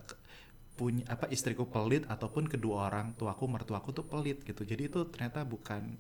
punya 0.74 1.06
apa 1.06 1.30
istriku 1.30 1.70
pelit 1.70 2.10
ataupun 2.10 2.50
kedua 2.50 2.90
orang 2.90 3.14
tuaku 3.14 3.46
mertuaku 3.46 3.94
tuh 3.94 4.06
pelit 4.10 4.42
gitu. 4.42 4.66
Jadi 4.66 4.90
itu 4.90 5.06
ternyata 5.08 5.46
bukan 5.46 5.94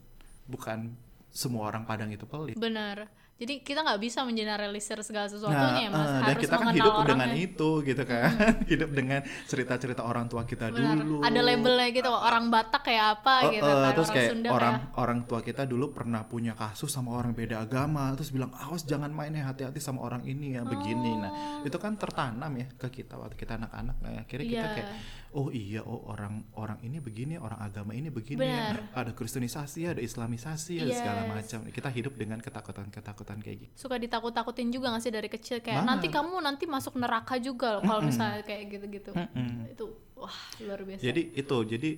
bukan 0.49 0.97
semua 1.29 1.69
orang 1.69 1.85
Padang 1.85 2.09
itu 2.09 2.25
pelit. 2.25 2.57
Benar 2.57 3.22
jadi 3.33 3.65
kita 3.65 3.81
nggak 3.81 4.01
bisa 4.01 4.21
mengeneralisir 4.21 5.01
segala 5.01 5.25
sesuatunya 5.25 5.89
nah, 5.89 5.97
mas 5.97 6.05
uh, 6.05 6.13
harus 6.21 6.27
dan 6.29 6.35
kita 6.37 6.55
kan 6.55 6.67
hidup 6.69 6.93
orangnya. 6.93 7.09
dengan 7.09 7.29
itu 7.33 7.69
gitu 7.81 8.03
kan 8.05 8.29
hmm. 8.29 8.55
hidup 8.71 8.89
dengan 8.93 9.19
cerita-cerita 9.49 10.01
orang 10.05 10.25
tua 10.29 10.45
kita 10.45 10.69
Benar. 10.69 11.01
dulu 11.01 11.15
ada 11.25 11.39
labelnya 11.41 11.89
gitu 11.89 12.09
orang 12.13 12.45
Batak 12.53 12.81
kayak 12.85 13.05
apa 13.19 13.35
uh, 13.41 13.51
gitu 13.51 13.71
uh, 13.73 13.91
terus 13.91 14.09
orang 14.09 14.15
kayak 14.15 14.29
Sunda 14.29 14.49
orang 14.53 14.75
kayak... 14.77 15.01
orang 15.01 15.19
tua 15.25 15.39
kita 15.41 15.61
dulu 15.65 15.85
pernah 15.89 16.21
punya 16.29 16.53
kasus 16.53 16.93
sama 16.93 17.09
orang 17.17 17.33
beda 17.33 17.65
agama 17.65 18.13
terus 18.13 18.29
bilang 18.29 18.53
awas 18.53 18.85
jangan 18.85 19.09
main 19.09 19.33
ya 19.33 19.49
hati-hati 19.49 19.81
sama 19.81 20.05
orang 20.05 20.21
ini 20.29 20.55
ya 20.55 20.61
begini 20.61 21.11
nah 21.17 21.31
oh. 21.33 21.67
itu 21.67 21.77
kan 21.81 21.97
tertanam 21.97 22.53
ya 22.53 22.67
ke 22.77 23.01
kita 23.01 23.17
waktu 23.17 23.33
kita 23.33 23.57
anak-anak 23.57 23.95
nah 23.97 24.11
akhirnya 24.21 24.45
yeah. 24.45 24.53
kita 24.53 24.67
iya. 24.69 24.75
kayak 24.77 24.89
oh 25.33 25.49
iya 25.49 25.81
oh 25.81 26.05
orang 26.13 26.45
orang 26.53 26.79
ini 26.85 27.01
begini 27.01 27.35
orang 27.41 27.57
agama 27.57 27.91
ini 27.97 28.13
begini 28.13 28.45
ya. 28.45 28.77
ada 28.93 29.11
kristenisasi 29.11 29.89
ada 29.89 30.01
islamisasi 30.01 30.77
yes. 30.77 30.85
ada 30.85 30.93
segala 30.93 31.21
macam 31.27 31.59
kita 31.73 31.89
hidup 31.89 32.13
dengan 32.13 32.39
ketakutan-ketakutan 32.39 33.37
kayak 33.41 33.57
gitu 33.67 33.73
suka 33.73 33.97
ditakut-takutin 33.97 34.69
juga 34.69 34.93
gak 34.93 35.03
sih 35.03 35.13
dari 35.13 35.29
kecil 35.29 35.59
kayak 35.59 35.83
Banget. 35.83 35.89
nanti 35.89 36.07
kamu 36.13 36.35
nanti 36.39 36.63
masuk 36.69 37.01
neraka 37.01 37.41
juga 37.41 37.81
kalau 37.81 37.99
mm 37.99 38.05
-mm. 38.05 38.09
misalnya 38.13 38.41
kayak 38.45 38.63
gitu-gitu 38.69 39.11
mm 39.11 39.27
-mm. 39.33 39.73
itu 39.73 39.85
wah 40.13 40.37
luar 40.61 40.79
biasa 40.85 41.01
jadi 41.01 41.21
itu 41.33 41.57
jadi 41.65 41.89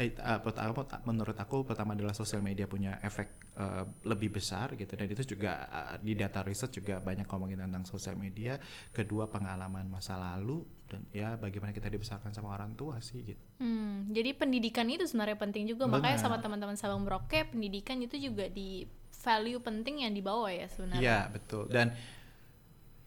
eh, 0.00 0.10
uh, 0.16 0.40
pertama 0.42 0.72
menurut 1.06 1.36
aku 1.38 1.62
pertama 1.62 1.94
adalah 1.94 2.16
sosial 2.16 2.42
media 2.42 2.64
punya 2.66 2.98
efek 3.04 3.54
uh, 3.60 3.84
lebih 4.08 4.34
besar 4.34 4.74
gitu 4.74 4.96
dan 4.96 5.06
itu 5.06 5.36
juga 5.36 5.68
uh, 5.68 5.96
di 6.00 6.18
data 6.18 6.42
riset 6.42 6.74
juga 6.74 6.98
banyak 6.98 7.28
ngomongin 7.28 7.62
tentang 7.62 7.84
sosial 7.86 8.16
media 8.18 8.58
kedua 8.90 9.28
pengalaman 9.28 9.86
masa 9.86 10.16
lalu 10.16 10.79
dan 10.90 11.06
ya 11.14 11.38
bagaimana 11.38 11.70
kita 11.70 11.86
dibesarkan 11.86 12.34
sama 12.34 12.50
orang 12.50 12.74
tua 12.74 12.98
sih 12.98 13.22
gitu. 13.22 13.44
Hmm, 13.62 14.10
jadi 14.10 14.34
pendidikan 14.34 14.90
itu 14.90 15.06
sebenarnya 15.06 15.38
penting 15.38 15.70
juga 15.70 15.86
Benar. 15.86 16.02
makanya 16.02 16.18
sama 16.18 16.42
teman-teman 16.42 16.74
Sabang 16.74 17.06
Merauke 17.06 17.46
pendidikan 17.46 18.02
itu 18.02 18.18
juga 18.18 18.50
di 18.50 18.90
value 19.22 19.62
penting 19.62 20.02
yang 20.02 20.12
dibawa 20.12 20.50
ya 20.50 20.66
sebenarnya. 20.66 21.00
Iya 21.00 21.18
betul 21.30 21.70
dan 21.70 21.94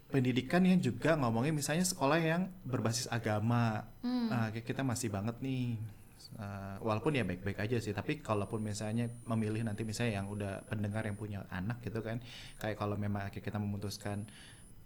pendidikan 0.08 0.62
yang 0.64 0.80
juga 0.80 1.18
ngomongin 1.18 1.58
misalnya 1.58 1.84
sekolah 1.84 2.22
yang 2.22 2.48
berbasis 2.64 3.10
agama, 3.10 3.84
hmm. 4.06 4.30
uh, 4.30 4.50
kita 4.64 4.82
masih 4.86 5.12
banget 5.12 5.36
nih 5.44 5.76
Uh, 6.34 6.82
walaupun 6.82 7.14
ya 7.14 7.22
baik-baik 7.22 7.62
aja 7.62 7.78
sih, 7.78 7.94
tapi 7.94 8.18
kalaupun 8.18 8.58
misalnya 8.58 9.06
memilih 9.30 9.62
nanti 9.62 9.86
misalnya 9.86 10.18
yang 10.18 10.28
udah 10.34 10.66
pendengar 10.66 11.06
yang 11.06 11.14
punya 11.14 11.46
anak 11.54 11.78
gitu 11.86 12.02
kan, 12.02 12.18
kayak 12.58 12.74
kalau 12.74 12.98
memang 12.98 13.30
kita 13.30 13.62
memutuskan 13.62 14.26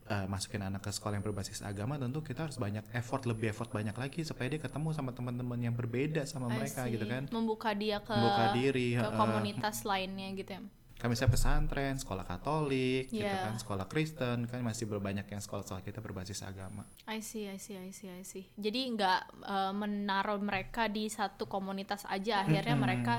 uh, 0.09 0.25
masukin 0.25 0.63
anak 0.63 0.83
ke 0.83 0.91
sekolah 0.91 1.19
yang 1.19 1.25
berbasis 1.25 1.61
agama, 1.61 1.99
tentu 1.99 2.23
kita 2.23 2.47
harus 2.47 2.57
banyak 2.57 2.83
effort, 2.95 3.27
lebih 3.27 3.51
effort 3.51 3.69
banyak 3.69 3.95
lagi 3.95 4.23
supaya 4.23 4.47
dia 4.51 4.61
ketemu 4.63 4.95
sama 4.95 5.11
teman-teman 5.13 5.59
yang 5.59 5.75
berbeda 5.75 6.25
sama 6.25 6.47
mereka 6.49 6.87
gitu 6.87 7.05
kan. 7.05 7.29
Membuka 7.29 7.75
dia 7.75 8.01
ke 8.01 8.15
membuka 8.15 8.45
diri 8.55 8.95
ke 8.95 9.09
komunitas 9.13 9.83
uh, 9.83 9.93
lainnya 9.93 10.29
gitu 10.33 10.51
ya 10.57 10.63
kami 10.97 11.13
saya 11.13 11.29
pesantren, 11.29 11.93
sekolah 12.01 12.25
Katolik, 12.25 13.13
yeah. 13.13 13.29
gitu 13.29 13.37
kan, 13.37 13.55
sekolah 13.61 13.85
Kristen, 13.85 14.49
kan 14.49 14.65
masih 14.65 14.89
berbanyak 14.89 15.29
yang 15.29 15.37
sekolah-sekolah 15.37 15.85
kita 15.85 16.01
berbasis 16.01 16.41
agama. 16.41 16.89
I 17.05 17.21
see, 17.21 17.45
I 17.45 17.61
see, 17.61 17.77
I 17.77 17.93
see, 17.93 18.09
I 18.09 18.25
see. 18.25 18.49
Jadi 18.57 18.97
nggak 18.97 19.45
uh, 19.45 19.73
menaruh 19.77 20.41
mereka 20.41 20.89
di 20.89 21.05
satu 21.05 21.45
komunitas 21.45 22.01
aja, 22.09 22.41
akhirnya 22.41 22.73
hmm. 22.73 22.81
mereka 22.81 23.15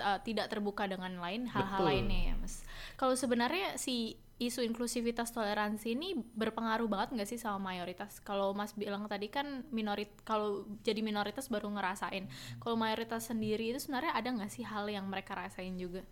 uh, 0.00 0.24
tidak 0.24 0.48
terbuka 0.48 0.88
dengan 0.88 1.20
lain 1.20 1.44
hal-hal 1.52 1.84
lainnya 1.84 2.32
ya, 2.32 2.34
mas. 2.40 2.64
Kalau 2.96 3.12
sebenarnya 3.12 3.76
si 3.76 4.16
isu 4.42 4.66
inklusivitas 4.66 5.30
toleransi 5.30 5.94
ini 5.94 6.18
berpengaruh 6.34 6.90
banget 6.90 7.08
nggak 7.14 7.28
sih 7.30 7.38
sama 7.38 7.72
mayoritas? 7.72 8.18
Kalau 8.22 8.50
Mas 8.56 8.74
bilang 8.74 9.06
tadi 9.06 9.30
kan 9.30 9.62
minorit 9.70 10.10
kalau 10.26 10.66
jadi 10.82 10.98
minoritas 11.04 11.46
baru 11.46 11.70
ngerasain. 11.70 12.26
Kalau 12.58 12.74
mayoritas 12.74 13.30
sendiri 13.30 13.70
itu 13.70 13.78
sebenarnya 13.78 14.12
ada 14.18 14.28
nggak 14.34 14.50
sih 14.50 14.66
hal 14.66 14.90
yang 14.90 15.06
mereka 15.06 15.38
rasain 15.38 15.78
juga? 15.78 16.02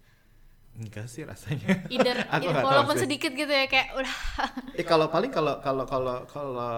Enggak 0.79 1.11
sih 1.11 1.27
rasanya. 1.27 1.83
Either, 1.90 2.23
aku 2.35 2.47
either 2.47 2.62
walaupun 2.62 2.97
sedikit 2.97 3.35
gitu 3.35 3.51
ya 3.51 3.66
kayak 3.66 3.99
udah. 3.99 4.16
eh 4.79 4.87
kalau 4.87 5.11
paling 5.11 5.35
kalau 5.35 5.59
kalau 5.59 5.85
kalau 5.85 6.16
kalau 6.31 6.75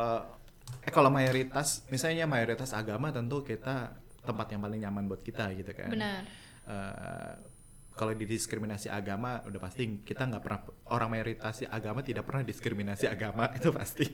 eh 0.82 0.92
kalau 0.92 1.10
mayoritas 1.12 1.84
misalnya 1.92 2.24
mayoritas 2.24 2.72
agama 2.72 3.12
tentu 3.12 3.44
kita 3.44 3.92
tempat 4.24 4.46
yang 4.54 4.60
paling 4.64 4.80
nyaman 4.80 5.04
buat 5.04 5.20
kita 5.20 5.52
gitu 5.58 5.76
kan. 5.76 5.92
Benar. 5.92 6.22
Uh, 6.62 7.51
kalau 8.02 8.18
di 8.18 8.26
diskriminasi 8.26 8.90
agama 8.90 9.38
udah 9.46 9.60
pasti 9.62 10.02
kita 10.02 10.26
nggak 10.26 10.42
pernah 10.42 10.60
orang 10.90 11.08
mayoritas 11.14 11.62
agama 11.70 12.02
tidak 12.02 12.26
pernah 12.26 12.42
diskriminasi 12.42 13.06
agama 13.06 13.46
itu 13.58 13.70
pasti. 13.70 14.10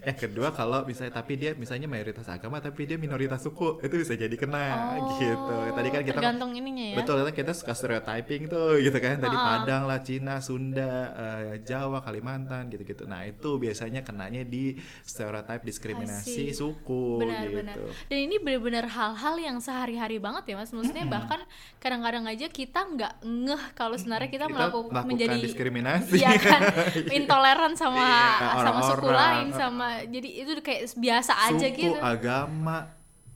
Yang 0.00 0.16
kedua 0.24 0.56
kalau 0.56 0.88
misalnya 0.88 1.20
tapi 1.20 1.36
dia 1.36 1.52
misalnya 1.52 1.84
mayoritas 1.84 2.24
agama 2.32 2.64
tapi 2.64 2.88
dia 2.88 2.96
minoritas 2.96 3.44
suku 3.44 3.84
itu 3.84 3.92
bisa 4.00 4.16
jadi 4.16 4.32
kena 4.40 4.96
oh, 5.04 5.20
gitu. 5.20 5.56
Tadi 5.76 5.88
kan 5.92 6.00
kita 6.00 6.16
tergantung 6.16 6.56
ininya 6.56 6.96
ya. 6.96 6.96
Betul 6.96 7.28
kan 7.28 7.34
kita 7.36 7.52
suka 7.52 7.76
stereotyping 7.76 8.48
tuh 8.48 8.80
gitu 8.80 8.96
kan. 8.96 9.20
Tadi 9.20 9.36
-uh. 9.36 9.44
Padang 9.44 9.84
lah 9.84 10.00
Cina 10.00 10.40
Sunda 10.40 11.12
uh, 11.12 11.54
Jawa 11.60 12.00
Kalimantan 12.00 12.72
gitu 12.72 12.88
gitu 12.88 13.04
nah 13.04 13.22
itu 13.28 13.60
biasanya 13.60 14.00
kenanya 14.00 14.42
di 14.48 14.80
stereotype 15.04 15.60
diskriminasi 15.60 16.56
suku 16.56 17.20
benar, 17.20 17.44
gitu. 17.44 17.58
Benar. 17.60 17.76
dan 18.08 18.18
ini 18.18 18.36
benar-benar 18.40 18.86
hal-hal 18.88 19.34
yang 19.36 19.60
sehari-hari 19.60 20.16
banget 20.16 20.48
ya 20.48 20.54
mas. 20.56 20.72
Maksudnya 20.72 21.04
bahkan 21.04 21.44
kadang-kadang 21.82 22.24
aja 22.24 22.46
kita 22.48 22.80
nggak 22.86 23.14
ngeh 23.26 23.62
kalau 23.74 23.98
sebenarnya 23.98 24.30
kita, 24.30 24.46
kita 24.46 24.54
melakukan 24.54 25.02
menjadi 25.02 25.36
diskriminasi. 25.42 26.22
ya 26.22 26.38
kan 26.38 26.62
intoleran 27.18 27.74
sama 27.74 28.06
iya, 28.06 28.62
sama 28.62 28.80
suku 28.86 29.08
lain 29.10 29.46
sama 29.50 29.86
jadi 30.06 30.28
itu 30.46 30.50
kayak 30.62 30.94
biasa 30.94 31.32
suku, 31.34 31.46
aja 31.50 31.66
gitu. 31.74 31.98
agama 31.98 32.76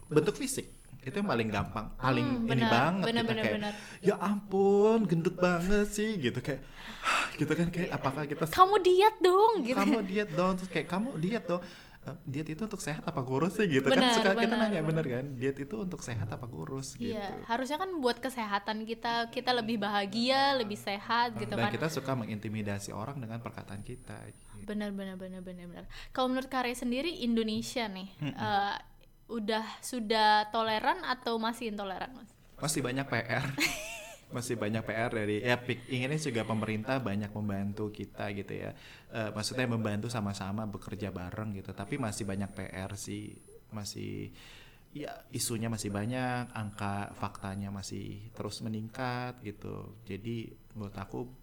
bentuk 0.06 0.38
fisik 0.38 0.70
itu 1.00 1.16
yang 1.16 1.28
paling 1.32 1.48
gampang 1.48 1.86
paling 1.96 2.26
hmm, 2.28 2.44
bener, 2.44 2.60
ini 2.60 2.64
banget 2.68 3.04
bener, 3.08 3.22
kita 3.22 3.30
bener, 3.32 3.42
kayak 3.42 3.56
bener. 3.56 3.72
ya 4.04 4.14
ampun 4.20 4.98
gendut 5.08 5.36
banget 5.40 5.86
sih 5.88 6.20
gitu 6.20 6.38
kayak 6.44 6.60
gitu 7.40 7.52
kan 7.56 7.66
kayak 7.72 7.90
apakah 7.96 8.22
kita 8.28 8.44
kamu 8.52 8.76
diet 8.84 9.16
dong 9.24 9.52
gitu. 9.64 9.80
Kamu 9.80 9.98
diet 10.04 10.30
dong 10.36 10.52
terus 10.60 10.68
kayak 10.68 10.86
kamu 10.92 11.16
diet 11.16 11.44
dong 11.48 11.64
diet 12.24 12.48
itu 12.56 12.62
untuk 12.64 12.80
sehat 12.80 13.04
apa 13.04 13.20
kurus? 13.20 13.60
sih 13.60 13.68
gitu. 13.68 13.86
Benar, 13.92 14.16
kan 14.16 14.16
suka 14.16 14.30
benar, 14.32 14.42
kita 14.42 14.54
nanya 14.56 14.80
bener 14.80 15.04
kan? 15.04 15.24
Diet 15.36 15.58
itu 15.60 15.76
untuk 15.76 16.00
sehat 16.00 16.28
apa 16.32 16.46
kurus? 16.48 16.96
Iya, 16.96 17.28
gitu. 17.28 17.32
harusnya 17.44 17.76
kan 17.76 17.90
buat 18.00 18.18
kesehatan 18.18 18.88
kita 18.88 19.28
kita 19.28 19.52
lebih 19.52 19.76
bahagia 19.76 20.56
lebih 20.56 20.80
sehat 20.80 21.36
gitu 21.36 21.52
dan 21.52 21.68
kan. 21.68 21.72
kita 21.76 21.88
suka 21.92 22.16
mengintimidasi 22.16 22.96
orang 22.96 23.20
dengan 23.20 23.44
perkataan 23.44 23.84
kita 23.84 24.16
gitu. 24.32 24.64
benar 24.64 24.92
benar 24.96 25.20
benar 25.20 25.44
benar 25.44 25.66
benar. 25.68 25.84
Kalau 26.16 26.32
menurut 26.32 26.48
Karya 26.48 26.76
sendiri 26.76 27.20
Indonesia 27.20 27.84
nih 27.84 28.08
hmm. 28.16 28.34
uh, 28.34 28.76
udah 29.30 29.64
sudah 29.84 30.48
toleran 30.50 31.04
atau 31.04 31.36
masih 31.36 31.70
intoleran 31.70 32.16
mas? 32.16 32.32
Masih 32.60 32.80
banyak 32.80 33.04
PR 33.08 33.44
masih 34.30 34.54
banyak 34.54 34.82
PR 34.86 35.10
dari 35.10 35.42
ya 35.42 35.58
inginnya 35.90 36.18
juga 36.18 36.42
pemerintah 36.46 37.02
banyak 37.02 37.30
membantu 37.34 37.90
kita 37.90 38.30
gitu 38.34 38.52
ya. 38.54 38.70
Uh, 39.10 39.30
maksudnya 39.34 39.66
membantu 39.66 40.06
sama-sama 40.06 40.66
bekerja 40.66 41.10
bareng 41.10 41.54
gitu. 41.58 41.74
Tapi 41.74 41.98
masih 41.98 42.24
banyak 42.26 42.50
PR 42.54 42.94
sih. 42.94 43.34
Masih 43.70 44.30
ya 44.90 45.14
isunya 45.30 45.70
masih 45.70 45.94
banyak 45.94 46.50
angka 46.50 47.14
faktanya 47.14 47.70
masih 47.70 48.30
terus 48.34 48.62
meningkat 48.62 49.38
gitu. 49.42 49.94
Jadi 50.06 50.50
menurut 50.74 50.96
aku 50.98 51.39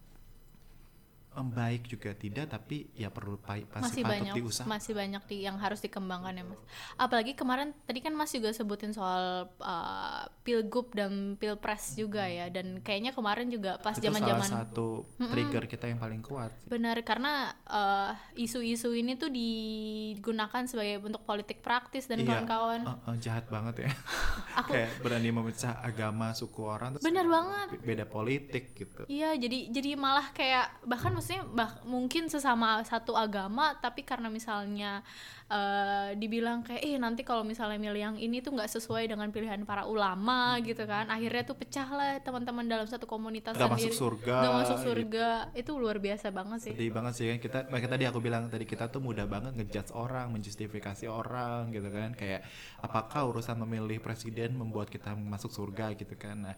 baik 1.46 1.86
juga 1.86 2.18
tidak 2.18 2.50
tapi 2.50 2.90
ya 2.98 3.14
perlu 3.14 3.38
pasti 3.38 3.66
masih 3.70 4.02
patut 4.02 4.14
banyak 4.14 4.34
diusaha. 4.34 4.66
masih 4.66 4.94
banyak 4.98 5.24
di 5.30 5.38
yang 5.46 5.58
harus 5.62 5.80
dikembangkan 5.86 6.34
ya 6.34 6.44
mas. 6.46 6.62
Apalagi 6.98 7.38
kemarin 7.38 7.78
tadi 7.86 8.00
kan 8.02 8.14
mas 8.18 8.34
juga 8.34 8.50
sebutin 8.50 8.92
soal 8.98 9.46
uh, 9.62 10.24
pilgub 10.42 10.90
dan 10.98 11.38
pilpres 11.38 11.94
juga 11.94 12.26
ya 12.26 12.50
dan 12.50 12.82
kayaknya 12.82 13.14
kemarin 13.14 13.52
juga 13.54 13.78
pas 13.78 13.94
zaman 13.94 14.22
zaman 14.24 14.50
satu 14.50 15.06
trigger 15.20 15.64
mm 15.64 15.68
-mm. 15.70 15.74
kita 15.78 15.86
yang 15.92 16.00
paling 16.02 16.22
kuat. 16.26 16.52
Benar 16.66 16.98
karena 17.06 17.54
uh, 17.70 18.12
isu-isu 18.34 18.90
uh, 18.90 18.98
ini 18.98 19.14
tuh 19.20 19.30
digunakan 19.30 20.66
sebagai 20.66 21.04
bentuk 21.04 21.22
politik 21.28 21.62
praktis 21.62 22.10
dan 22.10 22.24
iya, 22.24 22.28
kawan-kawan. 22.42 22.82
Uh, 22.86 23.14
uh, 23.14 23.16
jahat 23.22 23.46
banget 23.52 23.86
ya. 23.86 23.90
Aku, 24.64 24.74
kayak 24.74 24.90
berani 25.06 25.30
memecah 25.30 25.78
agama 25.86 26.34
suku 26.34 26.66
orang 26.66 26.98
benar 26.98 27.30
banget. 27.30 27.68
beda 27.84 28.06
politik 28.10 28.74
gitu. 28.74 29.06
Iya 29.06 29.38
jadi 29.38 29.70
jadi 29.70 29.90
malah 30.00 30.34
kayak 30.34 30.88
bahkan 30.88 31.14
maksudnya 31.28 31.44
bah, 31.52 31.84
mungkin 31.84 32.32
sesama 32.32 32.80
satu 32.88 33.12
agama 33.12 33.76
tapi 33.84 34.08
karena 34.08 34.32
misalnya 34.32 35.04
uh, 35.52 36.16
dibilang 36.16 36.64
kayak 36.64 36.88
eh 36.88 36.96
nanti 36.96 37.28
kalau 37.28 37.44
misalnya 37.44 37.76
milih 37.76 38.00
yang 38.00 38.16
ini 38.16 38.40
tuh 38.40 38.56
nggak 38.56 38.72
sesuai 38.72 39.12
dengan 39.12 39.28
pilihan 39.36 39.60
para 39.68 39.84
ulama 39.84 40.56
gitu 40.64 40.88
kan. 40.88 41.12
Akhirnya 41.12 41.44
tuh 41.44 41.60
pecah 41.60 41.84
lah 41.92 42.24
teman-teman 42.24 42.64
dalam 42.64 42.88
satu 42.88 43.04
komunitas 43.04 43.60
gak 43.60 43.68
sendiri. 43.76 43.92
masuk 43.92 44.00
surga 44.00 44.36
gak 44.40 44.56
masuk 44.56 44.78
surga. 44.88 45.28
Gitu. 45.52 45.68
itu 45.68 45.72
luar 45.76 46.00
biasa 46.00 46.32
banget 46.32 46.60
sih. 46.64 46.72
Sedih 46.72 46.96
banget 46.96 47.14
sih 47.20 47.26
kan. 47.28 47.38
Kita 47.44 47.58
makanya 47.68 47.92
tadi 48.00 48.06
aku 48.08 48.20
bilang 48.24 48.48
tadi 48.48 48.64
kita 48.64 48.88
tuh 48.88 49.04
mudah 49.04 49.28
banget 49.28 49.52
ngejudge 49.60 49.92
orang 49.92 50.32
menjustifikasi 50.32 51.12
orang 51.12 51.76
gitu 51.76 51.92
kan. 51.92 52.16
Kayak 52.16 52.48
apakah 52.80 53.28
urusan 53.28 53.60
memilih 53.68 54.00
presiden 54.00 54.56
membuat 54.56 54.88
kita 54.88 55.12
masuk 55.12 55.52
surga 55.52 55.92
gitu 56.00 56.16
kan. 56.16 56.48
Nah 56.48 56.56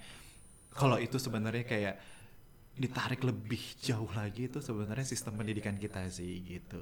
kalau 0.77 1.01
itu 1.01 1.17
sebenarnya 1.17 1.65
kayak 1.65 2.18
ditarik 2.79 3.21
lebih 3.27 3.59
jauh 3.83 4.07
lagi 4.15 4.47
itu 4.47 4.63
sebenarnya 4.63 5.03
sistem 5.03 5.35
pendidikan 5.35 5.75
kita 5.75 6.07
sih 6.07 6.39
gitu 6.47 6.79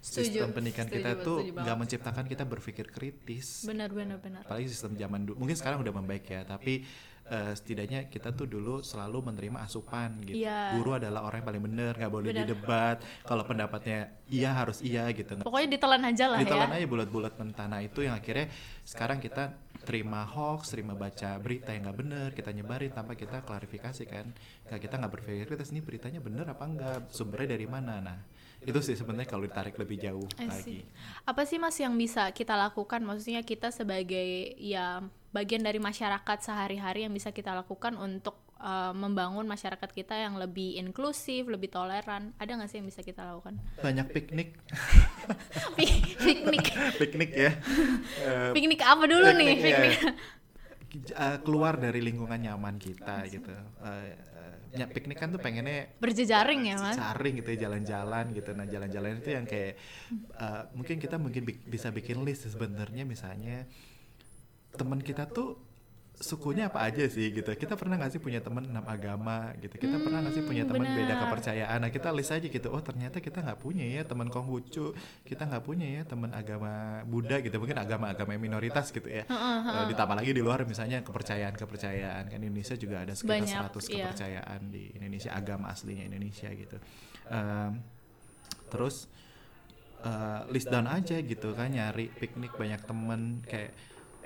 sistem 0.00 0.54
pendidikan 0.54 0.86
setuju, 0.86 1.02
kita 1.02 1.10
tuh 1.20 1.38
nggak 1.50 1.76
menciptakan 1.76 2.24
kita 2.30 2.44
berpikir 2.46 2.86
kritis 2.88 3.66
benar 3.66 3.90
benar 3.90 4.22
benar 4.22 4.46
apalagi 4.46 4.70
sistem 4.70 4.94
zaman 4.96 5.28
dulu 5.28 5.36
mungkin 5.42 5.58
sekarang 5.58 5.82
udah 5.82 5.94
membaik 5.98 6.24
ya 6.30 6.46
tapi 6.46 6.86
uh, 7.26 7.52
setidaknya 7.52 8.06
kita 8.06 8.30
tuh 8.30 8.46
dulu 8.46 8.86
selalu 8.86 9.26
menerima 9.32 9.66
asupan 9.66 10.14
gitu 10.22 10.46
yeah. 10.46 10.78
guru 10.78 10.94
adalah 10.96 11.26
orang 11.26 11.42
yang 11.42 11.48
paling 11.50 11.64
benar 11.66 11.92
nggak 11.98 12.12
boleh 12.12 12.30
bener. 12.30 12.46
didebat 12.46 12.96
kalau 13.26 13.42
pendapatnya 13.42 14.14
iya 14.30 14.54
harus 14.54 14.78
iya 14.80 15.10
gitu 15.10 15.42
pokoknya 15.42 15.68
ditelan 15.74 16.02
aja 16.06 16.24
lah 16.30 16.38
ditelan 16.38 16.70
ya. 16.70 16.76
aja 16.80 16.86
bulat-bulat 16.86 17.34
mentana 17.36 17.82
itu 17.82 18.06
yang 18.06 18.14
akhirnya 18.14 18.46
sekarang 18.86 19.18
kita 19.18 19.58
terima 19.86 20.26
hoax, 20.26 20.74
terima 20.74 20.98
baca 20.98 21.38
berita 21.38 21.70
yang 21.70 21.86
nggak 21.86 21.98
benar, 22.02 22.28
kita 22.34 22.50
nyebarin 22.50 22.90
tanpa 22.90 23.14
kita 23.14 23.46
klarifikasi 23.46 24.02
kan. 24.10 24.26
Nggak 24.66 24.80
kita 24.82 24.94
nggak 24.98 25.12
berpikir 25.14 25.46
kita 25.46 25.64
ini 25.70 25.80
beritanya 25.80 26.18
benar 26.18 26.50
apa 26.50 26.64
enggak, 26.66 26.98
sumbernya 27.14 27.54
dari 27.54 27.70
mana. 27.70 28.02
Nah, 28.02 28.18
itu 28.66 28.78
sih 28.82 28.98
sebenarnya 28.98 29.30
kalau 29.30 29.46
ditarik 29.46 29.78
lebih 29.78 30.02
jauh 30.02 30.26
lagi. 30.42 30.82
Apa 31.22 31.46
sih 31.46 31.62
Mas 31.62 31.78
yang 31.78 31.94
bisa 31.94 32.26
kita 32.34 32.58
lakukan? 32.58 32.98
Maksudnya 33.06 33.46
kita 33.46 33.70
sebagai 33.70 34.58
ya 34.58 35.06
bagian 35.30 35.62
dari 35.62 35.78
masyarakat 35.78 36.38
sehari-hari 36.42 37.06
yang 37.06 37.14
bisa 37.14 37.30
kita 37.30 37.54
lakukan 37.54 37.94
untuk 38.00 38.45
uh, 38.60 38.92
membangun 38.96 39.44
masyarakat 39.44 39.90
kita 39.92 40.14
yang 40.16 40.40
lebih 40.40 40.80
inklusif, 40.80 41.48
lebih 41.48 41.68
toleran. 41.72 42.32
Ada 42.40 42.56
nggak 42.56 42.68
sih 42.70 42.76
yang 42.80 42.88
bisa 42.88 43.00
kita 43.04 43.24
lakukan? 43.24 43.60
Banyak 43.80 44.06
piknik. 44.12 44.56
piknik. 45.78 46.66
piknik 47.00 47.30
ya. 47.34 47.52
Piknik 48.56 48.80
apa 48.84 49.04
dulu 49.04 49.26
piknik, 49.32 49.38
nih? 49.40 49.48
Ya. 49.52 49.60
Piknik. 49.64 49.96
Uh, 51.12 51.36
keluar 51.44 51.76
dari 51.76 52.00
lingkungan 52.00 52.40
nyaman 52.40 52.80
kita 52.80 53.28
gitu. 53.28 53.52
Uh, 53.82 54.08
ya 54.76 54.84
piknik 54.84 55.16
kan 55.16 55.32
tuh 55.32 55.40
pengennya 55.40 55.88
berjejaring 55.96 56.68
ya 56.68 56.76
mas 56.76 57.00
jaring 57.00 57.40
gitu 57.40 57.48
ya 57.56 57.58
jalan-jalan 57.68 58.24
gitu 58.36 58.50
nah 58.52 58.66
jalan-jalan 58.68 59.24
itu 59.24 59.30
yang 59.32 59.48
kayak 59.48 59.80
uh, 60.36 60.68
mungkin 60.76 61.00
kita 61.00 61.16
mungkin 61.16 61.48
bi 61.48 61.56
bisa 61.64 61.88
bikin 61.88 62.20
list 62.26 62.44
sebenarnya 62.44 63.08
misalnya 63.08 63.64
teman 64.76 65.00
kita 65.00 65.24
tuh 65.32 65.65
sukunya 66.16 66.72
apa 66.72 66.80
aja 66.80 67.04
sih 67.12 67.28
gitu. 67.28 67.52
Kita 67.52 67.76
pernah 67.76 68.00
nggak 68.00 68.16
sih 68.16 68.20
punya 68.20 68.40
teman 68.40 68.64
enam 68.64 68.84
agama 68.88 69.52
gitu? 69.60 69.76
Kita 69.76 70.00
pernah 70.00 70.24
nggak 70.24 70.34
sih 70.34 70.44
punya 70.48 70.64
Hmm, 70.64 70.72
teman 70.72 70.88
beda 70.88 71.14
kepercayaan? 71.28 71.78
Nah 71.84 71.90
kita 71.92 72.08
list 72.16 72.32
aja 72.32 72.46
gitu. 72.48 72.68
Oh 72.72 72.80
ternyata 72.80 73.20
kita 73.20 73.44
nggak 73.44 73.60
punya 73.60 73.84
ya 73.84 74.02
teman 74.08 74.32
Konghucu. 74.32 74.96
Kita 75.28 75.44
nggak 75.44 75.62
punya 75.68 76.00
ya 76.00 76.02
teman 76.08 76.32
agama 76.32 77.04
Buddha 77.04 77.44
gitu. 77.44 77.60
Mungkin 77.60 77.76
agama-agama 77.76 78.32
minoritas 78.40 78.88
gitu 78.96 79.04
ya. 79.12 79.28
Eh, 79.28 79.84
ditambah 79.92 80.16
lagi 80.16 80.32
di 80.32 80.40
luar 80.40 80.64
misalnya 80.64 81.04
kepercayaan 81.04 81.52
kepercayaan 81.52 82.32
kan 82.32 82.40
Indonesia 82.40 82.74
juga 82.80 83.04
ada 83.04 83.12
sekitar 83.12 83.44
Banyak, 83.44 83.60
100 83.76 83.92
iya. 83.92 84.08
kepercayaan 84.08 84.60
di 84.72 84.84
Indonesia 84.96 85.30
agama 85.36 85.68
aslinya 85.68 86.08
Indonesia 86.08 86.48
gitu. 86.48 86.80
Em, 87.28 87.84
terus 88.72 89.04
eh, 90.00 90.40
list 90.48 90.72
down 90.72 90.88
aja 90.88 91.20
gitu 91.20 91.52
kan 91.52 91.68
nyari 91.68 92.08
piknik 92.08 92.56
banyak 92.56 92.80
temen 92.88 93.44
kayak 93.44 93.76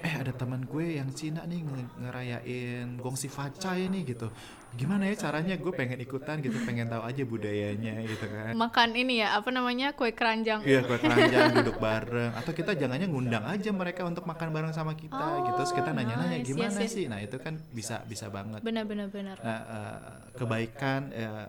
eh 0.00 0.14
ada 0.16 0.32
teman 0.32 0.64
gue 0.64 0.96
yang 0.96 1.12
Cina 1.12 1.44
nih 1.44 1.60
nge- 1.60 1.92
ngerayain 2.00 2.88
Gongsi 2.96 3.28
Faca 3.28 3.76
ini 3.76 4.00
gitu. 4.02 4.32
Gimana 4.72 5.04
ya 5.04 5.18
caranya? 5.18 5.58
Gue 5.58 5.70
pengen 5.70 5.98
ikutan 5.98 6.40
gitu 6.40 6.56
pengen 6.62 6.88
tahu 6.88 7.02
aja 7.02 7.22
budayanya 7.22 8.00
gitu 8.06 8.24
kan. 8.24 8.56
Makan 8.56 8.88
ini 8.94 9.20
ya 9.20 9.36
apa 9.36 9.50
namanya 9.50 9.92
kue 9.92 10.14
keranjang. 10.14 10.64
Iya 10.64 10.86
kue 10.86 10.96
keranjang 10.96 11.52
duduk 11.60 11.76
bareng. 11.76 12.32
Atau 12.32 12.56
kita 12.56 12.72
jangannya 12.72 13.10
ngundang 13.10 13.44
aja 13.44 13.68
mereka 13.70 14.06
untuk 14.06 14.24
makan 14.24 14.48
bareng 14.48 14.72
sama 14.72 14.94
kita 14.94 15.44
gitu. 15.44 15.56
Terus 15.58 15.74
kita 15.74 15.90
Oh, 15.90 15.96
nanya-nanya 15.98 16.38
nice, 16.38 16.48
gimana 16.48 16.70
yes, 16.70 16.86
yes. 16.86 16.92
sih? 16.96 17.04
Nah 17.10 17.18
itu 17.18 17.36
kan 17.36 17.58
bisa 17.70 18.00
bisa 18.06 18.30
banget. 18.30 18.62
Benar 18.62 18.86
benar. 18.86 19.36
Nah, 19.42 19.60
eh, 19.60 19.98
kebaikan 20.38 21.00
eh, 21.12 21.46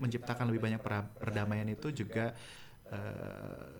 menciptakan 0.00 0.48
lebih 0.48 0.62
banyak 0.64 0.80
perdamaian 1.20 1.68
itu 1.68 1.92
juga 1.92 2.32
eh, 2.88 3.79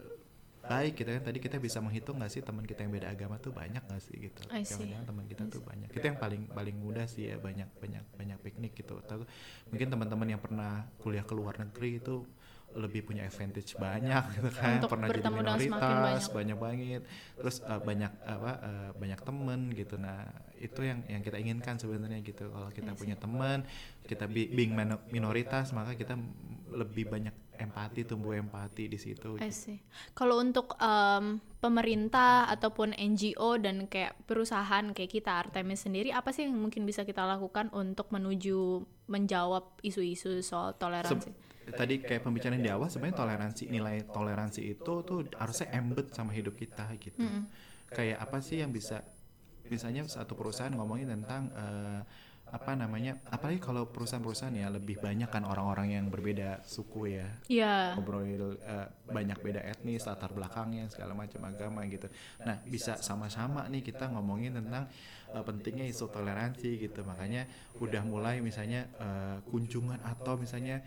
baik 0.70 1.02
gitu 1.02 1.10
kan. 1.10 1.22
Tadi 1.26 1.38
kita 1.42 1.56
bisa 1.58 1.82
menghitung 1.82 2.22
nggak 2.22 2.30
sih 2.30 2.40
teman 2.46 2.62
kita 2.62 2.86
yang 2.86 2.94
beda 2.94 3.10
agama 3.10 3.42
tuh 3.42 3.50
banyak 3.50 3.82
nggak 3.82 4.02
sih 4.02 4.14
gitu? 4.30 4.40
Jangan-jangan 4.46 5.06
teman 5.10 5.24
kita 5.26 5.42
tuh 5.50 5.62
banyak. 5.66 5.90
Itu 5.90 6.06
yang 6.06 6.18
paling 6.22 6.46
paling 6.54 6.76
mudah 6.78 7.10
sih 7.10 7.26
ya 7.26 7.36
banyak 7.42 7.66
banyak 7.82 8.04
banyak 8.14 8.38
piknik 8.38 8.78
gitu. 8.78 9.02
Atau 9.02 9.26
mungkin 9.74 9.90
teman-teman 9.90 10.28
yang 10.30 10.40
pernah 10.40 10.86
kuliah 11.02 11.26
ke 11.26 11.34
luar 11.34 11.58
negeri 11.58 11.98
itu 11.98 12.22
lebih 12.72 13.02
punya 13.02 13.24
advantage 13.24 13.74
banyak 13.76 14.22
gitu 14.32 14.48
kan 14.52 14.78
Untuk 14.78 14.90
pernah 14.90 15.08
jadi 15.08 15.26
minoritas 15.26 15.66
banyak. 15.66 16.30
banyak 16.30 16.56
banget 16.56 17.02
terus 17.34 17.56
eh, 17.60 17.80
banyak 17.80 18.12
apa 18.22 18.50
eh, 18.60 18.90
banyak 18.94 19.20
temen 19.20 19.60
gitu 19.72 19.94
nah 19.96 20.22
itu 20.56 20.80
yang 20.80 21.02
yang 21.06 21.18
kita 21.18 21.36
inginkan 21.36 21.76
sebenarnya 21.76 22.20
gitu 22.20 22.46
kalau 22.46 22.68
kita 22.68 22.94
punya 22.94 23.16
teman 23.16 23.66
kita 24.02 24.24
bi- 24.24 24.48
being 24.48 24.70
mino- 24.70 25.02
minoritas 25.08 25.70
maka 25.70 25.92
kita 25.92 26.14
lebih 26.70 27.06
banyak 27.06 27.32
empati 27.56 28.04
tumbuh 28.04 28.32
empati 28.32 28.86
di 28.86 28.96
situ 28.96 29.36
I 29.36 29.50
see. 29.50 29.76
Kalau 30.12 30.40
untuk 30.40 30.78
em, 30.78 31.36
pemerintah 31.60 32.48
ataupun 32.48 32.92
NGO 32.92 33.56
dan 33.56 33.84
kayak 33.84 34.16
perusahaan 34.24 34.84
kayak 34.88 35.12
kita 35.12 35.30
Artemis 35.38 35.84
sendiri, 35.84 36.08
apa 36.08 36.30
sih 36.30 36.44
yang 36.44 36.56
mungkin 36.56 36.82
bisa 36.82 37.04
kita 37.04 37.20
lakukan 37.22 37.68
untuk 37.70 38.08
menuju 38.08 38.80
menjawab 39.06 39.76
isu-isu 39.82 40.40
soal 40.40 40.72
toleransi? 40.74 41.28
Se- 41.28 41.49
tadi 41.74 42.00
kayak 42.02 42.22
pembicaraan 42.26 42.62
di 42.62 42.70
awal 42.70 42.88
sebenarnya 42.88 43.18
toleransi 43.22 43.62
nilai 43.70 43.96
toleransi 44.08 44.60
itu 44.66 44.92
tuh 45.02 45.26
harusnya 45.36 45.68
embed 45.74 46.12
sama 46.14 46.30
hidup 46.34 46.54
kita 46.58 46.86
gitu. 46.98 47.20
Kayak 47.90 48.22
apa 48.22 48.38
sih 48.38 48.62
yang 48.62 48.70
bisa 48.70 49.02
misalnya 49.70 50.02
satu 50.06 50.34
perusahaan 50.34 50.74
ngomongin 50.74 51.06
tentang 51.10 51.50
eh, 51.54 52.02
apa 52.50 52.74
namanya 52.74 53.14
apalagi 53.30 53.62
kalau 53.62 53.86
perusahaan-perusahaan 53.86 54.50
ya 54.50 54.66
lebih 54.74 54.98
banyak 54.98 55.30
kan 55.30 55.46
orang-orang 55.46 55.94
yang 55.94 56.06
berbeda 56.10 56.66
suku 56.66 57.14
ya. 57.14 57.28
Iya. 57.46 57.94
ngobrol 57.94 58.26
eh, 58.26 58.86
banyak 59.06 59.38
beda 59.38 59.62
etnis 59.62 60.02
latar 60.10 60.34
belakangnya 60.34 60.90
segala 60.90 61.14
macam 61.14 61.46
agama 61.46 61.86
gitu. 61.86 62.10
Nah 62.42 62.58
bisa 62.66 62.98
sama-sama 62.98 63.70
nih 63.70 63.86
kita 63.86 64.10
ngomongin 64.10 64.58
tentang 64.58 64.90
eh, 65.30 65.42
pentingnya 65.46 65.86
isu 65.86 66.10
toleransi 66.10 66.90
gitu. 66.90 67.06
Makanya 67.06 67.46
udah 67.78 68.02
mulai 68.02 68.42
misalnya 68.42 68.90
eh, 68.98 69.38
kunjungan 69.46 70.02
atau 70.02 70.34
misalnya 70.34 70.82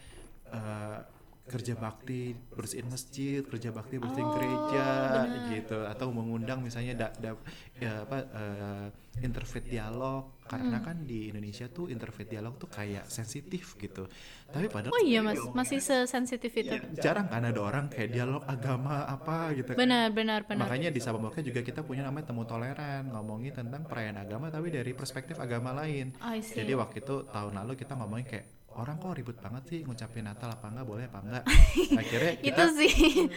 eh, 0.54 1.00
kerja 1.44 1.76
bakti 1.76 2.32
bersihin 2.56 2.88
masjid 2.88 3.44
kerja 3.44 3.68
bakti 3.70 4.00
bersihin 4.00 4.24
Oh, 4.24 4.32
gereja 4.32 4.88
benar. 5.20 5.52
gitu 5.52 5.76
atau 5.84 6.08
mengundang 6.10 6.64
misalnya 6.64 6.96
da, 6.96 7.08
da- 7.20 7.44
ya 7.76 8.08
apa 8.08 8.18
eh, 8.24 8.88
interfaith 9.20 9.68
dialog 9.68 10.40
karena 10.48 10.80
kan 10.80 11.04
di 11.04 11.28
Indonesia 11.28 11.68
tuh 11.68 11.92
interfaith 11.92 12.32
dialog 12.32 12.56
tuh 12.56 12.72
kayak 12.72 13.12
sensitif 13.12 13.76
gitu 13.76 14.08
tapi 14.48 14.72
padahal 14.72 14.96
Oh 14.96 15.04
iya 15.04 15.20
mas, 15.20 15.36
masih 15.52 15.84
sesensitif 15.84 16.48
itu. 16.54 16.80
jarang 16.96 17.28
kan 17.28 17.44
ada 17.44 17.60
orang 17.60 17.92
kayak 17.92 18.14
dialog 18.14 18.40
agama 18.46 19.04
apa 19.04 19.52
gitu 19.52 19.76
kan. 19.76 19.82
Benar 19.82 20.16
benar 20.16 20.40
benar. 20.46 20.64
Makanya 20.64 20.96
di 20.96 21.02
Sabamboka 21.02 21.42
juga 21.42 21.60
kita 21.60 21.82
punya 21.82 22.06
namanya 22.06 22.30
temu 22.30 22.46
toleran, 22.46 23.10
ngomongin 23.10 23.52
tentang 23.52 23.84
perayaan 23.84 24.16
agama 24.16 24.48
tapi 24.48 24.70
dari 24.70 24.94
perspektif 24.94 25.42
agama 25.42 25.76
lain. 25.76 26.16
Jadi 26.40 26.72
waktu 26.72 27.02
itu 27.02 27.28
tahun 27.28 27.54
lalu 27.60 27.74
kita 27.76 27.98
ngomongin 27.98 28.28
kayak 28.30 28.46
orang 28.78 28.96
kok 28.98 29.14
ribut 29.16 29.38
banget 29.40 29.64
sih 29.70 29.80
ngucapin 29.86 30.26
Natal 30.26 30.50
apa 30.54 30.66
enggak 30.70 30.88
boleh 30.88 31.06
apa 31.08 31.20
enggak. 31.22 31.44
Akhirnya 32.02 32.34
kita 32.42 32.64
itu 32.70 32.76
sih. 32.80 32.94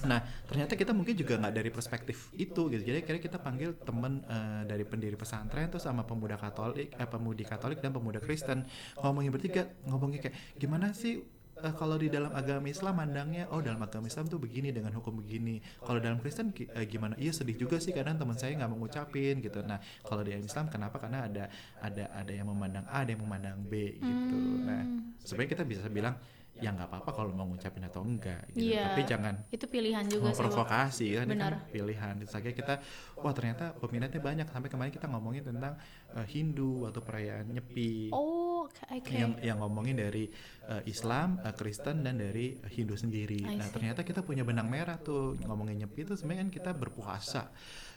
Nah, 0.00 0.22
ternyata 0.48 0.80
kita 0.80 0.96
mungkin 0.96 1.12
juga 1.12 1.36
nggak 1.36 1.54
dari 1.60 1.68
perspektif 1.68 2.32
itu 2.32 2.72
gitu. 2.72 2.80
Jadi 2.80 3.04
akhirnya 3.04 3.20
kita 3.20 3.36
panggil 3.36 3.76
temen 3.84 4.24
eh, 4.24 4.62
dari 4.64 4.84
pendiri 4.86 5.12
pesantren 5.12 5.68
tuh 5.68 5.82
sama 5.82 6.08
pemuda 6.08 6.40
Katolik, 6.40 6.94
eh, 6.96 7.08
pemudi 7.10 7.44
Katolik 7.44 7.84
dan 7.84 7.92
pemuda 7.92 8.16
Kristen 8.16 8.64
ngomongin 8.96 9.28
bertiga, 9.28 9.68
ngomongin 9.84 10.24
kayak 10.24 10.36
gimana 10.56 10.96
sih 10.96 11.20
eh, 11.62 11.74
kalau 11.76 11.96
di 12.00 12.08
dalam 12.08 12.32
agama 12.32 12.66
Islam 12.66 12.98
mandangnya, 12.98 13.46
oh 13.52 13.60
dalam 13.60 13.80
agama 13.80 14.08
Islam 14.08 14.26
tuh 14.26 14.40
begini 14.40 14.72
dengan 14.72 14.92
hukum 14.96 15.20
begini. 15.20 15.60
Kalau 15.80 16.00
dalam 16.00 16.18
Kristen 16.18 16.52
eh, 16.56 16.86
gimana? 16.88 17.14
Iya 17.20 17.36
sedih 17.36 17.56
juga 17.56 17.76
sih 17.78 17.92
kadang 17.92 18.16
teman 18.16 18.36
saya 18.36 18.56
nggak 18.56 18.70
mau 18.70 18.80
ngucapin 18.80 19.38
gitu. 19.44 19.60
Nah, 19.62 19.78
kalau 20.02 20.24
di 20.24 20.32
Islam 20.34 20.72
kenapa? 20.72 20.96
Karena 20.96 21.28
ada 21.28 21.44
ada 21.80 22.04
ada 22.10 22.32
yang 22.32 22.48
memandang 22.48 22.84
A, 22.88 23.04
ada 23.04 23.10
yang 23.12 23.22
memandang 23.22 23.60
B 23.64 24.00
gitu. 24.00 24.36
Nah, 24.64 24.82
sebenarnya 25.22 25.50
kita 25.54 25.64
bisa 25.68 25.86
bilang 25.86 26.16
ya 26.60 26.70
nggak 26.76 26.88
apa-apa 26.92 27.10
kalau 27.10 27.32
mau 27.32 27.48
ngucapin 27.48 27.82
atau 27.84 28.04
enggak 28.04 28.44
gitu. 28.52 28.76
Iya. 28.76 28.92
Tapi 28.92 29.02
jangan 29.08 29.34
Itu 29.48 29.66
pilihan 29.66 30.04
juga 30.06 30.30
memprovokasi 30.30 31.06
kan 31.16 31.24
ini 31.26 31.32
Benar. 31.36 31.52
kan 31.56 31.72
pilihan 31.72 32.14
akhirnya 32.20 32.56
kita 32.56 32.74
wah 33.20 33.32
ternyata 33.34 33.64
peminatnya 33.76 34.20
banyak 34.20 34.46
sampai 34.48 34.68
kemarin 34.68 34.92
kita 34.92 35.06
ngomongin 35.08 35.42
tentang 35.44 35.74
eh, 36.14 36.26
Hindu 36.28 36.84
atau 36.86 37.00
perayaan 37.00 37.48
Nyepi 37.50 38.12
Oh, 38.12 38.68
oke. 38.68 39.10
yang 39.10 39.34
yang 39.40 39.58
ngomongin 39.58 39.96
dari 39.96 40.28
eh, 40.68 40.82
Islam, 40.86 41.40
eh, 41.42 41.52
Kristen 41.56 42.04
dan 42.04 42.20
dari 42.20 42.54
Hindu 42.70 42.94
sendiri. 42.94 43.42
Nah, 43.42 43.68
ternyata 43.72 44.04
kita 44.04 44.20
punya 44.22 44.44
benang 44.44 44.68
merah 44.68 45.00
tuh 45.00 45.34
ngomongin 45.42 45.80
Nyepi 45.80 46.04
itu 46.06 46.14
sebenarnya 46.14 46.46
kan 46.46 46.50
kita 46.52 46.70
berpuasa. 46.76 47.50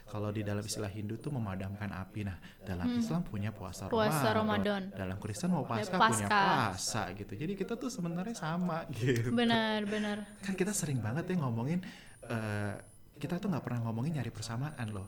Kalau 0.04 0.28
di 0.28 0.40
dalam 0.40 0.60
istilah 0.60 0.86
Hindu 0.86 1.16
tuh 1.16 1.32
memadamkan 1.32 1.88
api. 1.88 2.22
Nah, 2.22 2.36
dalam 2.60 2.86
Islam 2.92 3.24
punya 3.24 3.50
puasa, 3.50 3.88
Hmm. 3.88 3.92
Puasa 3.92 4.28
Ramadan. 4.30 4.92
Dalam 4.92 5.16
Kristen 5.16 5.50
mau 5.50 5.64
Ya, 5.64 5.82
Paskah 5.82 5.98
punya 5.98 6.26
puasa 6.28 7.02
gitu. 7.12 7.32
Jadi 7.34 7.52
kita 7.54 7.74
tuh 7.74 7.88
sebenarnya 7.88 8.32
sama 8.32 8.84
gitu 8.94 9.32
Benar 9.32 9.82
benar. 9.84 10.18
kan 10.40 10.54
kita 10.54 10.70
sering 10.70 11.00
banget 11.00 11.24
ya 11.26 11.40
ngomongin 11.40 11.80
eh, 12.24 12.74
kita 13.14 13.38
tuh 13.38 13.48
nggak 13.48 13.62
pernah 13.62 13.80
ngomongin 13.84 14.18
nyari 14.18 14.28
persamaan 14.28 14.86
loh 14.88 15.06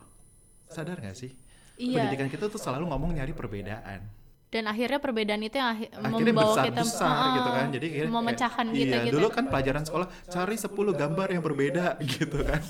sadar 0.67 0.97
nggak 0.97 1.13
sih 1.13 1.31
Iya. 1.77 2.09
pendidikan 2.09 2.27
kita 2.27 2.45
tuh 2.47 2.57
selalu 2.57 2.89
ngomong 2.89 3.13
nyari 3.13 3.31
perbedaan 3.31 4.01
Dan 4.47 4.63
akhirnya 4.63 4.95
perbedaan 4.97 5.41
itu 5.41 5.55
yang 5.55 5.69
akhir, 5.69 5.91
akhirnya 5.91 6.23
membawa 6.23 6.47
besar 6.49 6.65
kita 6.65 6.81
besar 6.81 7.11
Ah, 7.11 7.27
gitu 7.35 7.49
kan 7.51 7.65
jadi 7.69 7.85
akhirnya 7.85 8.13
memecahkan 8.13 8.65
kayak, 8.65 8.79
kita 8.79 8.95
iya, 8.95 9.03
gitu. 9.03 9.13
dulu 9.13 9.27
kan 9.29 9.43
pelajaran 9.45 9.83
sekolah 9.83 10.07
cari 10.25 10.55
10 10.55 10.71
gambar 10.93 11.27
yang 11.29 11.43
berbeda 11.43 11.85
gitu 12.13 12.37
kan 12.41 12.61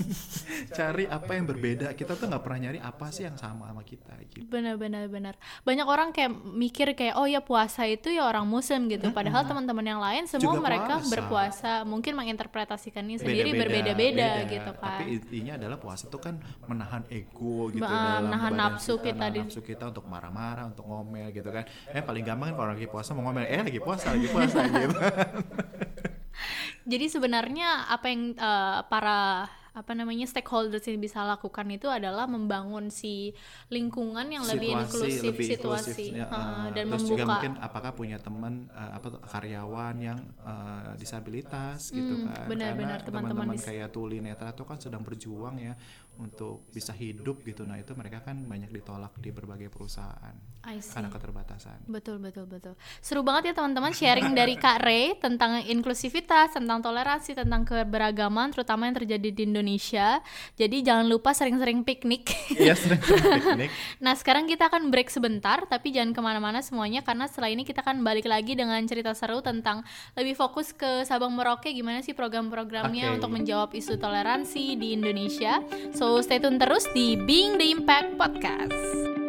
cari 0.68 1.04
apa 1.08 1.30
yang 1.32 1.46
berbeda 1.46 1.86
kita 1.92 2.12
tuh 2.12 2.26
nggak 2.26 2.42
pernah 2.42 2.58
nyari 2.60 2.78
apa 2.80 3.06
sih 3.08 3.24
yang 3.24 3.36
sama 3.36 3.68
sama 3.68 3.82
kita 3.82 4.10
gitu 4.26 4.42
Benar 4.48 4.74
benar 4.74 5.06
benar. 5.06 5.34
Banyak 5.62 5.84
orang 5.84 6.08
kayak 6.10 6.30
mikir 6.32 6.94
kayak 6.94 7.14
oh 7.14 7.26
ya 7.26 7.38
puasa 7.40 7.84
itu 7.84 8.08
ya 8.08 8.22
orang 8.22 8.42
muslim 8.44 8.86
gitu. 8.86 9.10
Padahal 9.10 9.44
teman-teman 9.44 9.82
yang 9.84 9.98
lain 9.98 10.26
semua 10.26 10.52
Juga 10.52 10.60
mereka 10.60 10.94
puasa. 10.96 11.10
berpuasa, 11.10 11.72
mungkin 11.84 12.12
menginterpretasikannya 12.14 13.18
sendiri 13.18 13.50
Beda-beda, 13.50 13.62
berbeda-beda 13.92 14.28
beda. 14.38 14.48
gitu 14.48 14.70
kan. 14.74 14.90
Tapi 14.96 15.04
intinya 15.12 15.52
adalah 15.56 15.76
puasa 15.76 16.06
itu 16.06 16.18
kan 16.18 16.34
menahan 16.64 17.02
ego 17.08 17.68
gitu 17.68 17.82
Ba- 17.82 17.90
dalam 17.90 18.22
menahan 18.26 18.52
nafsu 18.52 18.94
kita 18.98 19.26
di- 19.28 19.42
nafsu 19.42 19.60
kita 19.60 19.84
untuk 19.86 20.04
marah-marah, 20.06 20.64
untuk 20.66 20.84
ngomel 20.84 21.28
gitu 21.30 21.48
kan. 21.48 21.64
Eh 21.92 22.02
paling 22.04 22.24
gampang 22.24 22.52
kan 22.52 22.54
kalau 22.56 22.70
lagi 22.76 22.88
puasa 22.88 23.10
mau 23.16 23.28
ngomel, 23.28 23.48
eh 23.48 23.62
lagi 23.64 23.80
puasa, 23.80 24.12
lagi 24.12 24.28
puasa 24.28 24.58
gitu. 24.72 24.98
Jadi 26.90 27.06
sebenarnya 27.12 27.90
apa 27.92 28.06
yang 28.08 28.32
eh, 28.32 28.78
para 28.88 29.48
apa 29.78 29.94
namanya 29.94 30.26
stakeholders 30.26 30.82
yang 30.84 30.98
bisa 30.98 31.22
lakukan 31.22 31.70
itu 31.70 31.86
adalah 31.86 32.26
membangun 32.26 32.90
si 32.90 33.30
lingkungan 33.70 34.26
yang 34.26 34.42
lebih 34.42 34.74
Situasi, 34.74 34.82
inklusif 34.90 35.22
lebih 35.30 35.46
situasi. 35.46 35.90
inklusif, 35.94 36.18
ya, 36.18 36.26
Heeh, 36.26 36.42
eh, 36.42 36.66
dan 36.74 36.84
terus 36.90 37.02
juga 37.04 37.14
membuka. 37.22 37.30
mungkin 37.30 37.52
apakah 37.62 37.90
punya 37.94 38.18
teman 38.18 38.52
eh, 38.68 38.90
apa 38.98 39.08
karyawan 39.22 39.94
yang 39.98 40.18
eh, 40.42 40.90
disabilitas 40.98 41.78
gitu 41.88 42.14
Hmm, 42.18 42.26
kan. 42.26 42.46
benar-benar 42.50 42.98
karena 43.00 43.06
teman-teman 43.22 43.54
kayak 43.54 43.88
Tuli 43.88 44.18
Netra 44.18 44.50
itu 44.50 44.64
kan 44.66 44.78
sedang 44.82 45.06
berjuang 45.06 45.54
ya 45.56 45.78
untuk 46.18 46.66
bisa 46.74 46.90
hidup 46.90 47.46
gitu. 47.46 47.62
Nah 47.62 47.78
itu 47.78 47.94
mereka 47.94 48.18
kan 48.20 48.42
banyak 48.42 48.74
ditolak 48.74 49.14
di 49.16 49.30
berbagai 49.30 49.70
perusahaan 49.70 50.34
karena 50.58 51.08
keterbatasan. 51.08 51.86
Betul 51.86 52.18
betul 52.18 52.44
betul. 52.44 52.74
Seru 52.98 53.22
banget 53.22 53.54
ya 53.54 53.62
teman-teman 53.62 53.94
sharing 53.94 54.34
dari 54.34 54.58
Kak 54.58 54.82
Ray 54.82 55.14
tentang 55.16 55.62
inklusivitas, 55.62 56.50
tentang 56.52 56.82
toleransi, 56.82 57.38
tentang 57.38 57.62
keberagaman 57.62 58.50
terutama 58.50 58.90
yang 58.90 58.98
terjadi 58.98 59.28
di 59.30 59.42
Indonesia 59.44 59.67
Indonesia. 59.68 60.24
Jadi 60.56 60.80
jangan 60.80 61.04
lupa 61.04 61.36
sering-sering 61.36 61.84
piknik. 61.84 62.32
Iya 62.56 62.72
sering-sering 62.72 63.44
piknik. 63.44 63.70
nah 64.04 64.16
sekarang 64.16 64.48
kita 64.48 64.72
akan 64.72 64.88
break 64.88 65.12
sebentar, 65.12 65.60
tapi 65.68 65.92
jangan 65.92 66.16
ke 66.16 66.20
mana-mana 66.24 66.64
semuanya 66.64 67.04
karena 67.04 67.28
setelah 67.28 67.52
ini 67.52 67.68
kita 67.68 67.84
akan 67.84 68.00
balik 68.00 68.24
lagi 68.24 68.56
dengan 68.56 68.80
cerita 68.88 69.12
seru 69.12 69.44
tentang 69.44 69.84
lebih 70.16 70.32
fokus 70.32 70.72
ke 70.72 71.04
Sabang 71.04 71.36
Merauke 71.36 71.68
gimana 71.70 72.00
sih 72.00 72.16
program-programnya 72.16 72.80
Okay. 72.98 73.16
untuk 73.20 73.30
menjawab 73.30 73.70
isu 73.76 74.00
toleransi 74.00 74.80
di 74.80 74.96
Indonesia. 74.96 75.60
So 75.92 76.18
stay 76.24 76.40
tune 76.40 76.56
terus 76.56 76.88
di 76.96 77.14
Being 77.20 77.60
the 77.60 77.68
Impact 77.76 78.16
Podcast. 78.16 79.27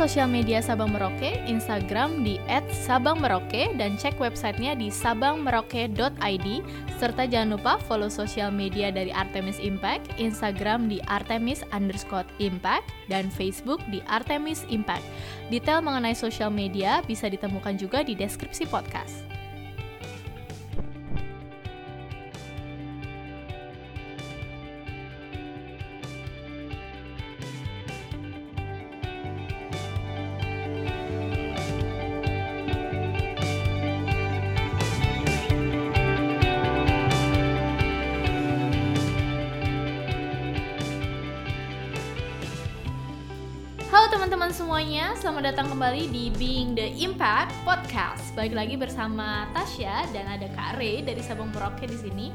Sosial 0.00 0.32
media 0.32 0.64
Sabang 0.64 0.96
Merauke, 0.96 1.44
Instagram 1.44 2.24
di 2.24 2.40
@sabangmerauke 2.72 3.76
dan 3.76 4.00
cek 4.00 4.16
websitenya 4.16 4.72
di 4.72 4.88
sabangmerauke.id 4.88 6.46
serta 6.96 7.28
jangan 7.28 7.60
lupa 7.60 7.76
follow 7.84 8.08
sosial 8.08 8.48
media 8.48 8.88
dari 8.88 9.12
Artemis 9.12 9.60
Impact, 9.60 10.16
Instagram 10.16 10.88
di 10.88 11.04
Artemis 11.04 11.60
underscore 11.76 12.24
Impact 12.40 12.88
dan 13.12 13.28
Facebook 13.28 13.84
di 13.92 14.00
Artemis 14.08 14.64
Impact. 14.72 15.04
Detail 15.52 15.84
mengenai 15.84 16.16
sosial 16.16 16.48
media 16.48 17.04
bisa 17.04 17.28
ditemukan 17.28 17.76
juga 17.76 18.00
di 18.00 18.16
deskripsi 18.16 18.72
podcast. 18.72 19.29
Selamat 45.20 45.52
datang 45.52 45.76
kembali 45.76 46.08
di 46.16 46.32
Being 46.40 46.72
the 46.72 46.96
Impact 46.96 47.52
Podcast. 47.60 48.32
Balik 48.32 48.56
lagi 48.56 48.80
bersama 48.80 49.44
Tasya 49.52 50.08
dan 50.16 50.24
ada 50.24 50.48
Kak 50.48 50.80
Re 50.80 51.04
dari 51.04 51.20
Sabang 51.20 51.52
Merauke 51.52 51.84
di 51.84 51.92
sini. 51.92 52.32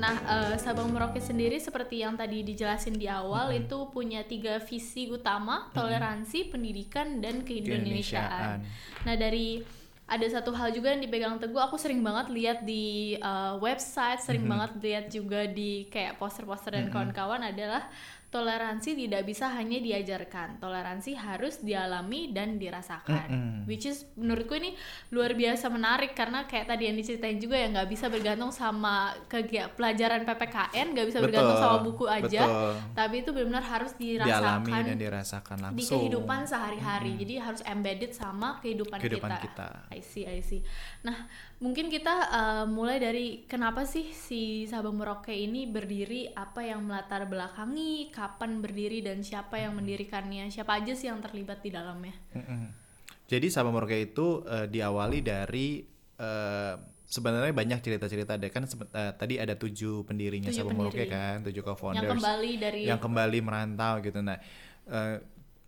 Nah, 0.00 0.16
eh, 0.24 0.56
Sabang 0.56 0.88
Merauke 0.88 1.20
sendiri 1.20 1.60
seperti 1.60 2.00
yang 2.00 2.16
tadi 2.16 2.40
dijelasin 2.40 2.96
di 2.96 3.12
awal 3.12 3.52
itu 3.52 3.92
punya 3.92 4.24
tiga 4.24 4.56
visi 4.56 5.04
utama: 5.12 5.68
toleransi, 5.76 6.48
pendidikan, 6.48 7.20
dan 7.20 7.44
keindonesiaan. 7.44 8.64
Nah, 9.04 9.14
dari 9.20 9.60
ada 10.08 10.24
satu 10.24 10.56
hal 10.56 10.72
juga 10.72 10.96
yang 10.96 11.04
dipegang 11.04 11.36
teguh 11.36 11.60
aku 11.60 11.76
sering 11.76 12.00
banget 12.00 12.32
lihat 12.32 12.58
di 12.64 13.16
uh, 13.20 13.56
website 13.56 14.20
sering 14.20 14.44
banget 14.44 14.76
lihat 14.80 15.06
juga 15.08 15.48
di 15.48 15.88
kayak 15.88 16.20
poster-poster 16.20 16.76
dan 16.76 16.92
kawan-kawan 16.92 17.40
adalah 17.40 17.88
toleransi 18.34 18.98
tidak 18.98 19.22
bisa 19.22 19.46
hanya 19.46 19.78
diajarkan 19.78 20.58
toleransi 20.58 21.14
harus 21.14 21.62
dialami 21.62 22.34
dan 22.34 22.58
dirasakan 22.58 23.30
Mm-mm. 23.30 23.58
which 23.70 23.86
is 23.86 24.10
menurutku 24.18 24.58
ini 24.58 24.74
luar 25.14 25.38
biasa 25.38 25.70
menarik 25.70 26.18
karena 26.18 26.42
kayak 26.44 26.66
tadi 26.66 26.90
yang 26.90 26.98
diceritain 26.98 27.38
juga 27.38 27.54
ya 27.54 27.70
nggak 27.70 27.86
bisa 27.86 28.10
bergantung 28.10 28.50
sama 28.50 29.14
kegiatan 29.30 29.70
pelajaran 29.72 30.26
PPKN 30.26 30.86
nggak 30.90 31.06
bisa 31.06 31.18
bergantung 31.22 31.54
Betul, 31.54 31.62
sama 31.62 31.78
buku 31.80 32.04
aja 32.10 32.42
betul. 32.42 32.74
tapi 32.92 33.14
itu 33.22 33.30
benar-benar 33.30 33.64
harus 33.64 33.92
Dialami 33.94 34.18
dirasakan 34.18 34.82
dan 34.82 34.96
dirasakan 34.98 35.56
langsung. 35.62 35.78
di 35.78 35.84
kehidupan 35.86 36.40
sehari-hari 36.42 37.10
jadi 37.22 37.34
harus 37.40 37.62
embedded 37.62 38.10
sama 38.10 38.58
kehidupan, 38.58 38.98
Kehidupan 38.98 39.30
kita. 39.38 39.86
kita. 39.86 39.94
I 39.94 40.00
see 40.02 40.26
I 40.26 40.42
see 40.42 40.58
nah 41.06 41.14
mungkin 41.64 41.88
kita 41.88 42.28
uh, 42.28 42.66
mulai 42.68 43.00
dari 43.00 43.48
kenapa 43.48 43.88
sih 43.88 44.12
si 44.12 44.68
Sabang 44.68 45.00
Merauke 45.00 45.32
ini 45.32 45.64
berdiri 45.64 46.28
apa 46.36 46.60
yang 46.60 46.84
melatar 46.84 47.24
belakangi 47.24 48.12
kapan 48.12 48.60
berdiri 48.60 49.00
dan 49.00 49.24
siapa 49.24 49.56
yang 49.56 49.72
mendirikannya 49.72 50.52
siapa 50.52 50.76
aja 50.76 50.92
sih 50.92 51.08
yang 51.08 51.24
terlibat 51.24 51.64
di 51.64 51.72
dalamnya. 51.72 52.12
Jadi 53.24 53.48
Sabang 53.48 53.72
Merauke 53.72 53.96
itu 53.96 54.44
eh, 54.44 54.68
diawali 54.68 55.24
dari 55.24 55.80
eh, 56.20 56.74
sebenarnya 57.08 57.56
banyak 57.56 57.80
cerita-cerita 57.80 58.36
deh 58.36 58.52
kan 58.52 58.68
eh, 58.68 59.12
tadi 59.16 59.40
ada 59.40 59.56
tujuh 59.56 60.04
pendirinya 60.04 60.52
Tujuh 60.52 60.60
Sabang 60.60 60.76
Merauke 60.76 61.08
pendiri. 61.08 61.16
kan, 61.16 61.36
tujuh 61.48 61.62
co-founders 61.64 62.04
yang 62.04 62.12
kembali 62.12 62.52
dari 62.60 62.80
yang 62.84 63.00
kembali 63.00 63.38
merantau 63.40 64.04
gitu. 64.04 64.20
Nah, 64.20 64.36
eh, 64.92 65.16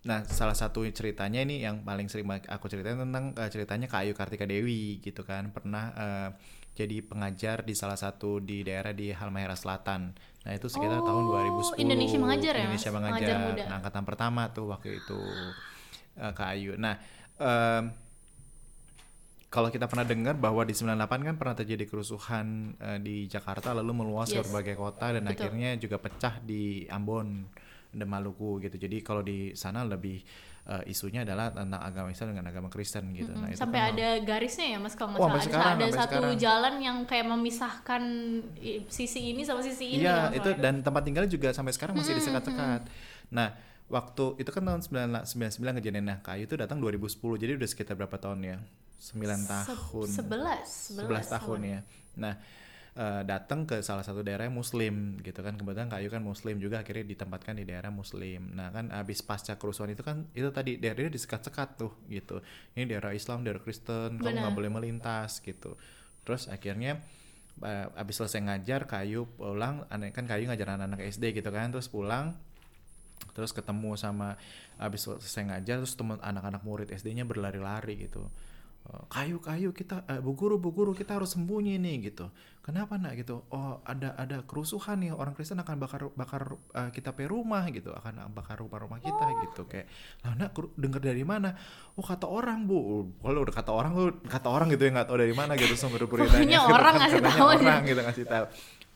nah 0.07 0.23
salah 0.23 0.55
satu 0.55 0.87
ceritanya 0.87 1.43
ini 1.43 1.59
yang 1.59 1.83
paling 1.83 2.07
sering 2.07 2.23
aku 2.47 2.65
ceritain 2.65 2.95
tentang 2.95 3.35
eh, 3.35 3.49
ceritanya 3.51 3.85
Kak 3.85 4.07
Ayu 4.07 4.13
Kartika 4.15 4.47
Dewi 4.47 5.03
gitu 5.03 5.21
kan, 5.21 5.51
pernah 5.51 5.91
eh, 5.93 6.29
jadi 6.73 7.03
pengajar 7.03 7.61
di 7.61 7.73
salah 7.73 7.97
satu 7.97 8.39
di 8.39 8.61
daerah 8.61 8.93
di 8.93 9.11
Halmahera 9.11 9.57
Selatan. 9.57 10.13
Nah 10.45 10.51
itu 10.53 10.69
sekitar 10.69 11.01
tahun 11.01 11.23
Oh, 11.25 11.33
2010. 11.75 11.83
Indonesia 11.83 12.17
Mengajar 12.17 12.53
ya, 12.53 12.63
Indonesia? 12.63 12.91
Mengajar. 12.93 13.17
Pengajar 13.17 13.37
muda. 13.43 13.63
Nah, 13.65 13.75
angkatan 13.81 14.03
pertama 14.05 14.41
tuh 14.53 14.65
waktu 14.71 14.89
itu 14.95 15.19
eh, 16.15 16.31
Kak 16.31 16.49
Ayu. 16.53 16.77
Nah, 16.77 16.95
em, 17.35 17.83
kalau 19.47 19.71
kita 19.71 19.87
pernah 19.87 20.03
dengar 20.03 20.35
bahwa 20.35 20.61
di 20.61 20.75
98 20.75 21.23
kan 21.23 21.35
pernah 21.35 21.55
terjadi 21.55 21.83
kerusuhan 21.83 22.45
eh, 22.77 22.99
di 22.99 23.25
Jakarta 23.25 23.71
lalu 23.73 24.03
meluas 24.03 24.29
ke 24.29 24.37
Yes. 24.37 24.47
berbagai 24.47 24.75
kota 24.75 25.17
dan 25.17 25.23
Betul. 25.23 25.33
akhirnya 25.33 25.69
juga 25.75 25.97
pecah 25.97 26.39
di 26.39 26.85
Ambon 26.87 27.47
dan 27.97 28.07
Maluku 28.07 28.61
gitu. 28.61 28.77
Jadi 28.77 29.01
kalau 29.01 29.19
di 29.19 29.51
sana 29.53 29.81
lebih 29.81 30.21
eh, 30.67 30.83
isunya 30.85 31.23
adalah 31.23 31.49
tentang 31.49 31.79
agama 31.79 32.07
Islam 32.07 32.35
dengan 32.35 32.45
agama 32.47 32.67
Kristen 32.67 33.09
gitu. 33.11 33.31
Nah, 33.31 33.47
itu 33.47 33.57
sampai 33.57 33.79
kan 33.81 33.89
ada 33.91 34.07
garisnya 34.21 34.67
ya 34.67 34.77
mas 34.77 34.93
kalau 34.93 35.11
nggak 35.11 35.21
Oh, 35.21 35.29
salah 35.29 35.43
sekarang, 35.43 35.75
ada 35.75 35.87
satu 35.89 36.11
sekarang. 36.19 36.37
jalan 36.37 36.73
yang 36.77 36.97
kayak 37.03 37.25
memisahkan 37.25 38.03
sisi 38.87 39.31
ini 39.31 39.41
sama 39.41 39.61
sisi 39.61 39.95
ini 39.95 40.03
Iya, 40.03 40.29
kalau 40.29 40.37
itu 40.37 40.49
dan 40.59 40.75
tempat 40.81 41.01
tinggalnya 41.01 41.31
juga 41.31 41.49
sampai 41.51 41.71
sekarang 41.71 41.95
masih 41.95 42.13
disekat-sekat. 42.13 42.81
Nah, 43.29 43.55
waktu 43.87 44.25
itu 44.37 44.49
kan 44.51 44.63
tahun 44.63 44.81
99 45.23 45.79
kejadian 45.79 46.05
nah 46.05 46.19
kayu 46.19 46.43
itu 46.43 46.55
datang 46.55 46.77
2010. 46.77 47.07
Jadi 47.37 47.51
udah 47.55 47.67
sekitar 47.67 47.95
berapa 47.95 48.17
tahun 48.17 48.39
ya? 48.43 48.57
9 48.97 49.23
Se- 49.39 49.47
tahun. 49.71 50.07
sebelas 50.09 50.67
11 50.91 51.25
tahun 51.29 51.59
ya. 51.63 51.79
Nah, 52.17 52.33
eh, 52.97 53.21
datang 53.23 53.69
ke 53.69 53.85
salah 53.85 54.01
satu 54.01 54.25
daerah 54.25 54.49
muslim 54.49 55.21
gitu 55.21 55.45
kan. 55.45 55.53
Kebetulan 55.53 55.87
Kayu 55.87 56.09
kan 56.09 56.25
muslim 56.25 56.57
juga 56.57 56.81
akhirnya 56.81 57.05
ditempatkan 57.05 57.53
di 57.61 57.65
daerah 57.69 57.93
muslim. 57.93 58.57
Nah, 58.57 58.73
kan 58.73 58.89
habis 58.89 59.21
pasca 59.21 59.55
kerusuhan 59.55 59.93
itu 59.93 60.01
kan 60.01 60.25
itu 60.33 60.49
tadi 60.49 60.81
daerahnya 60.81 61.13
disekat-sekat 61.13 61.69
tuh 61.77 61.93
gitu. 62.09 62.41
Ini 62.73 62.89
daerah 62.89 63.13
Islam, 63.13 63.45
daerah 63.45 63.61
Kristen, 63.61 64.17
kamu 64.17 64.25
Benar. 64.25 64.41
nggak 64.49 64.55
boleh 64.57 64.71
melintas 64.73 65.39
gitu. 65.45 65.77
Terus 66.25 66.49
akhirnya 66.49 66.99
eh, 67.61 67.87
habis 67.93 68.17
selesai 68.17 68.41
ngajar 68.41 68.89
Kayu 68.89 69.29
pulang, 69.37 69.85
aneh 69.93 70.09
kan 70.09 70.25
Kayu 70.25 70.49
ngajar 70.49 70.75
anak-anak 70.75 71.05
SD 71.13 71.37
gitu 71.37 71.53
kan. 71.53 71.69
Terus 71.69 71.87
pulang 71.87 72.33
terus 73.33 73.53
ketemu 73.53 73.93
sama 73.97 74.37
habis 74.81 75.05
selesai 75.05 75.45
ngajar 75.45 75.81
terus 75.81 75.93
teman 75.97 76.21
anak-anak 76.21 76.61
murid 76.65 76.89
SD-nya 76.89 77.25
berlari-lari 77.25 77.97
gitu 78.09 78.29
Eh, 78.87 79.03
kayu 79.11 79.43
kayu 79.43 79.75
kita 79.75 80.07
eh, 80.07 80.23
bu 80.23 80.31
guru 80.31 80.55
bu 80.63 80.71
guru 80.71 80.95
kita 80.95 81.19
harus 81.19 81.35
sembunyi 81.35 81.75
nih 81.75 82.07
gitu. 82.07 82.31
Kenapa 82.63 82.95
nak? 82.95 83.19
Gitu. 83.19 83.43
Oh 83.51 83.83
ada 83.83 84.15
ada 84.15 84.47
kerusuhan 84.47 85.03
nih 85.03 85.11
orang 85.11 85.35
Kristen 85.35 85.59
akan 85.59 85.75
bakar 85.75 86.07
bakar 86.15 86.55
eh, 86.71 86.89
kita 86.95 87.11
pe 87.11 87.27
rumah 87.27 87.67
gitu. 87.67 87.91
Akan 87.91 88.15
bakar 88.31 88.63
rumah-rumah 88.63 89.03
kita 89.03 89.25
gitu 89.43 89.67
kayak 89.67 89.91
lah 90.23 90.39
nak 90.39 90.55
denger 90.79 91.03
dari 91.03 91.27
mana? 91.27 91.51
Oh 91.99 92.05
kata 92.05 92.31
orang 92.31 92.63
bu. 92.63 93.11
Kalau 93.19 93.39
udah 93.43 93.55
kata 93.59 93.71
orang 93.75 93.91
lu 93.91 94.07
kata 94.23 94.47
orang 94.47 94.71
gitu 94.71 94.87
ya 94.87 94.91
nggak 94.95 95.07
tahu 95.11 95.17
dari 95.19 95.35
mana 95.35 95.51
gitu 95.59 95.75
sumber 95.75 96.07
beritanya. 96.07 96.47
gitu 96.47 96.71
orang 96.71 96.93
ngasih 97.03 97.21
tahu 97.27 97.47
orang 97.59 97.81
gitu 97.83 98.01
ngasih 98.07 98.25
tahu 98.27 98.45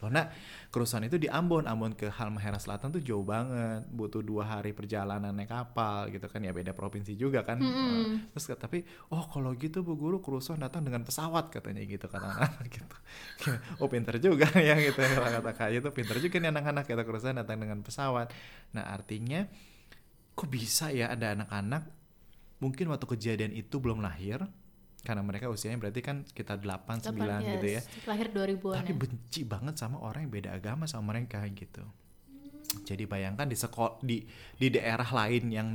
nak 0.08 0.34
kerusuhan 0.74 1.06
itu 1.06 1.20
di 1.20 1.28
Ambon. 1.28 1.68
Ambon 1.68 1.94
ke 1.94 2.08
Halmahera 2.08 2.58
Selatan 2.58 2.96
tuh 2.96 3.04
jauh 3.04 3.22
banget. 3.22 3.86
Butuh 3.92 4.24
dua 4.24 4.48
hari 4.48 4.74
perjalanan 4.74 5.36
naik 5.36 5.52
kapal 5.52 6.10
gitu 6.10 6.26
kan. 6.32 6.42
Ya 6.42 6.56
beda 6.56 6.72
provinsi 6.74 7.14
juga 7.14 7.46
kan. 7.46 7.60
Eh, 7.62 8.32
terus 8.34 8.50
tapi 8.58 8.88
oh 9.14 9.28
kalau 9.30 9.54
gitu 9.60 9.86
bu 9.86 10.00
guru 10.00 10.24
kerusuhan 10.24 10.64
datang 10.64 10.88
dengan 10.88 11.06
pesawat 11.06 11.54
katanya 11.54 11.84
gitu 11.86 12.08
kata 12.08 12.26
anak-anak 12.26 12.66
gitu. 12.80 12.96
Oh 13.84 13.92
pinter 13.92 14.16
juga 14.18 14.50
ya 14.72 14.80
gitu 14.80 14.98
kalau 14.98 15.30
kata 15.44 15.52
kayu 15.54 15.84
tuh. 15.84 15.94
Pinter 15.94 16.18
juga 16.18 16.42
nih 16.42 16.50
anak-anak 16.50 16.88
kita 16.88 17.04
kerusuhan 17.06 17.38
datang 17.38 17.62
dengan 17.62 17.84
pesawat. 17.86 18.34
Nah 18.74 18.90
artinya 18.90 19.46
kok 20.34 20.48
bisa 20.48 20.90
ya 20.90 21.12
ada 21.12 21.36
anak-anak 21.36 21.84
mungkin 22.62 22.94
waktu 22.94 23.06
kejadian 23.10 23.52
itu 23.58 23.82
belum 23.82 24.00
lahir 24.06 24.46
karena 25.02 25.26
mereka 25.26 25.50
usianya 25.50 25.82
berarti 25.82 26.02
kan 26.06 26.22
kita 26.30 26.62
8 26.62 27.10
9 27.10 27.18
Delapan, 27.18 27.42
gitu 27.58 27.68
ya 27.68 27.82
yes. 27.82 28.06
lahir 28.06 28.28
2000-an 28.30 28.78
tapi 28.86 28.94
ya. 28.94 29.00
benci 29.02 29.42
banget 29.44 29.76
sama 29.78 29.98
orang 30.02 30.30
yang 30.30 30.34
beda 30.34 30.50
agama 30.54 30.86
sama 30.86 31.18
mereka 31.18 31.42
gitu 31.50 31.82
jadi 32.86 33.04
bayangkan 33.10 33.50
di 33.50 33.58
sekolah 33.58 34.00
di 34.00 34.24
di 34.56 34.68
daerah 34.72 35.10
lain 35.10 35.44
yang 35.52 35.70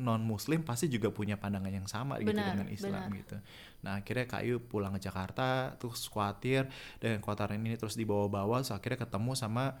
non 0.00 0.24
Muslim 0.24 0.64
pasti 0.64 0.88
juga 0.88 1.12
punya 1.12 1.36
pandangan 1.36 1.70
yang 1.70 1.84
sama 1.84 2.16
gitu 2.18 2.32
Benar, 2.32 2.56
dengan 2.56 2.68
Islam 2.72 3.12
benar. 3.12 3.18
gitu. 3.20 3.36
Nah 3.84 3.92
akhirnya 4.00 4.24
Kak 4.24 4.40
Ayu 4.40 4.56
pulang 4.64 4.96
ke 4.96 5.00
Jakarta 5.04 5.76
terus 5.76 6.08
khawatir 6.08 6.66
dengan 6.96 7.20
kekhawatiran 7.20 7.60
ini 7.60 7.76
terus 7.76 7.94
dibawa-bawa, 8.00 8.64
so 8.64 8.72
akhirnya 8.72 9.04
ketemu 9.04 9.36
sama 9.36 9.76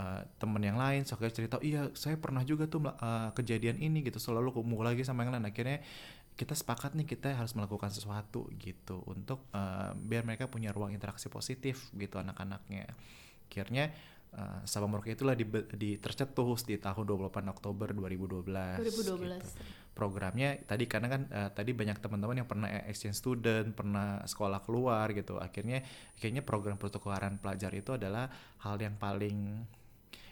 uh, 0.00 0.24
temen 0.40 0.62
yang 0.64 0.80
lain, 0.80 1.04
so 1.04 1.20
akhirnya 1.20 1.36
cerita, 1.36 1.56
iya 1.60 1.92
saya 1.92 2.16
pernah 2.16 2.40
juga 2.48 2.64
tuh 2.64 2.88
uh, 2.88 3.28
kejadian 3.36 3.76
ini 3.76 4.00
gitu, 4.08 4.16
selalu 4.16 4.56
kumpul 4.56 4.80
lagi 4.80 5.04
sama 5.04 5.28
yang 5.28 5.36
lain. 5.36 5.44
Akhirnya 5.44 5.84
kita 6.38 6.54
sepakat 6.54 6.94
nih 6.94 7.18
kita 7.18 7.34
harus 7.34 7.58
melakukan 7.58 7.90
sesuatu 7.90 8.46
gitu 8.62 9.02
untuk 9.10 9.50
uh, 9.50 9.90
biar 9.98 10.22
mereka 10.22 10.46
punya 10.46 10.70
ruang 10.70 10.94
interaksi 10.94 11.26
positif 11.26 11.90
gitu 11.98 12.22
anak-anaknya. 12.22 12.86
Akhirnya 13.50 13.90
uh, 14.38 14.62
Sabang 14.62 14.94
Merauke 14.94 15.18
itulah 15.18 15.34
di, 15.34 15.42
di 15.74 15.98
tercetus 15.98 16.62
di 16.62 16.78
tahun 16.78 17.10
28 17.10 17.42
Oktober 17.50 17.90
2012. 17.90 18.54
2012. 18.54 19.42
gitu. 19.42 19.62
Programnya 19.98 20.62
tadi 20.62 20.86
karena 20.86 21.10
kan 21.10 21.22
uh, 21.26 21.50
tadi 21.50 21.74
banyak 21.74 21.98
teman-teman 21.98 22.46
yang 22.46 22.48
pernah 22.48 22.70
exchange 22.86 23.18
student, 23.18 23.74
pernah 23.74 24.22
sekolah 24.22 24.62
keluar 24.62 25.10
gitu. 25.10 25.42
Akhirnya 25.42 25.82
kayaknya 26.22 26.46
program 26.46 26.78
pertukaran 26.78 27.42
pelajar 27.42 27.74
itu 27.74 27.98
adalah 27.98 28.30
hal 28.62 28.78
yang 28.78 28.94
paling 28.94 29.66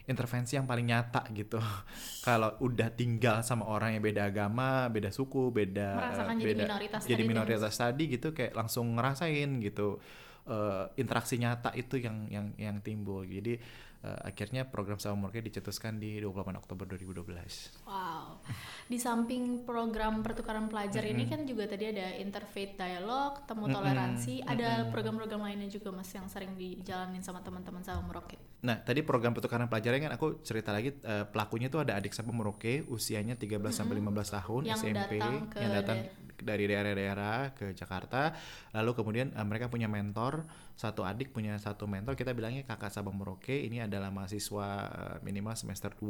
intervensi 0.06 0.54
yang 0.54 0.66
paling 0.66 0.86
nyata 0.86 1.26
gitu. 1.34 1.58
Kalau 2.26 2.54
udah 2.62 2.88
tinggal 2.94 3.42
sama 3.42 3.66
orang 3.66 3.98
yang 3.98 4.02
beda 4.02 4.30
agama, 4.30 4.86
beda 4.90 5.10
suku, 5.10 5.50
beda 5.50 5.98
Merasakan 5.98 6.34
eh, 6.34 6.40
jadi 6.40 6.46
beda 6.46 6.62
minoritas 6.66 7.00
jadi 7.02 7.22
tadi 7.22 7.30
minoritas 7.30 7.74
tadi 7.76 8.04
gitu 8.10 8.28
kayak 8.32 8.52
langsung 8.54 8.94
ngerasain 8.96 9.50
gitu. 9.62 9.98
eh, 10.46 10.86
interaksi 11.02 11.42
nyata 11.42 11.74
itu 11.74 11.98
yang 11.98 12.30
yang 12.30 12.46
yang 12.54 12.76
timbul. 12.78 13.26
Jadi 13.26 13.58
eh, 14.06 14.28
akhirnya 14.30 14.70
program 14.70 15.02
Sama 15.02 15.26
Merauke 15.26 15.42
dicetuskan 15.42 15.98
di 15.98 16.22
28 16.22 16.54
Oktober 16.54 16.86
2012. 16.86 17.82
Wow. 17.90 18.38
Di 18.86 18.98
samping 19.02 19.66
program 19.66 20.22
pertukaran 20.22 20.70
pelajar 20.70 21.02
ini 21.02 21.26
kan 21.26 21.42
juga 21.42 21.66
tadi 21.66 21.90
ada 21.90 22.14
interfaith 22.22 22.78
dialog, 22.78 23.42
temu 23.50 23.66
toleransi, 23.66 24.46
ada 24.46 24.86
program-program 24.94 25.42
lainnya 25.42 25.66
juga 25.66 25.90
Mas 25.90 26.10
yang 26.14 26.30
sering 26.30 26.54
dijalanin 26.54 27.26
sama 27.26 27.42
teman-teman 27.42 27.82
sama 27.82 28.06
Merauke. 28.06 28.38
Nah, 28.62 28.78
tadi 28.78 29.02
program 29.02 29.34
pertukaran 29.34 29.66
pelajaran 29.66 30.06
kan 30.06 30.12
aku 30.14 30.40
cerita 30.46 30.70
lagi 30.70 30.94
eh, 30.94 31.26
pelakunya 31.26 31.66
tuh 31.66 31.82
ada 31.82 31.98
adik 31.98 32.14
sama 32.14 32.30
Merauke 32.30 32.86
usianya 32.86 33.34
13 33.34 33.58
sampai 33.74 33.98
15 33.98 34.36
tahun 34.38 34.62
Yang 34.70 34.78
SMP 34.86 35.18
datang 35.18 35.34
ke 35.50 35.58
yang 35.58 35.74
datang 35.74 35.98
dari 36.40 36.64
daerah-daerah 36.68 37.56
ke 37.56 37.72
Jakarta. 37.72 38.36
Lalu 38.76 38.90
kemudian 38.92 39.28
eh, 39.32 39.46
mereka 39.46 39.72
punya 39.72 39.88
mentor, 39.88 40.44
satu 40.76 41.06
adik 41.06 41.32
punya 41.32 41.56
satu 41.56 41.88
mentor, 41.88 42.18
kita 42.18 42.36
bilangnya 42.36 42.64
kakak 42.68 42.92
Sabang 42.92 43.16
Merauke. 43.16 43.54
Ini 43.54 43.84
adalah 43.96 44.12
mahasiswa 44.12 44.68
eh, 44.84 45.16
minimal 45.20 45.52
semester 45.52 45.88
2. 45.90 46.04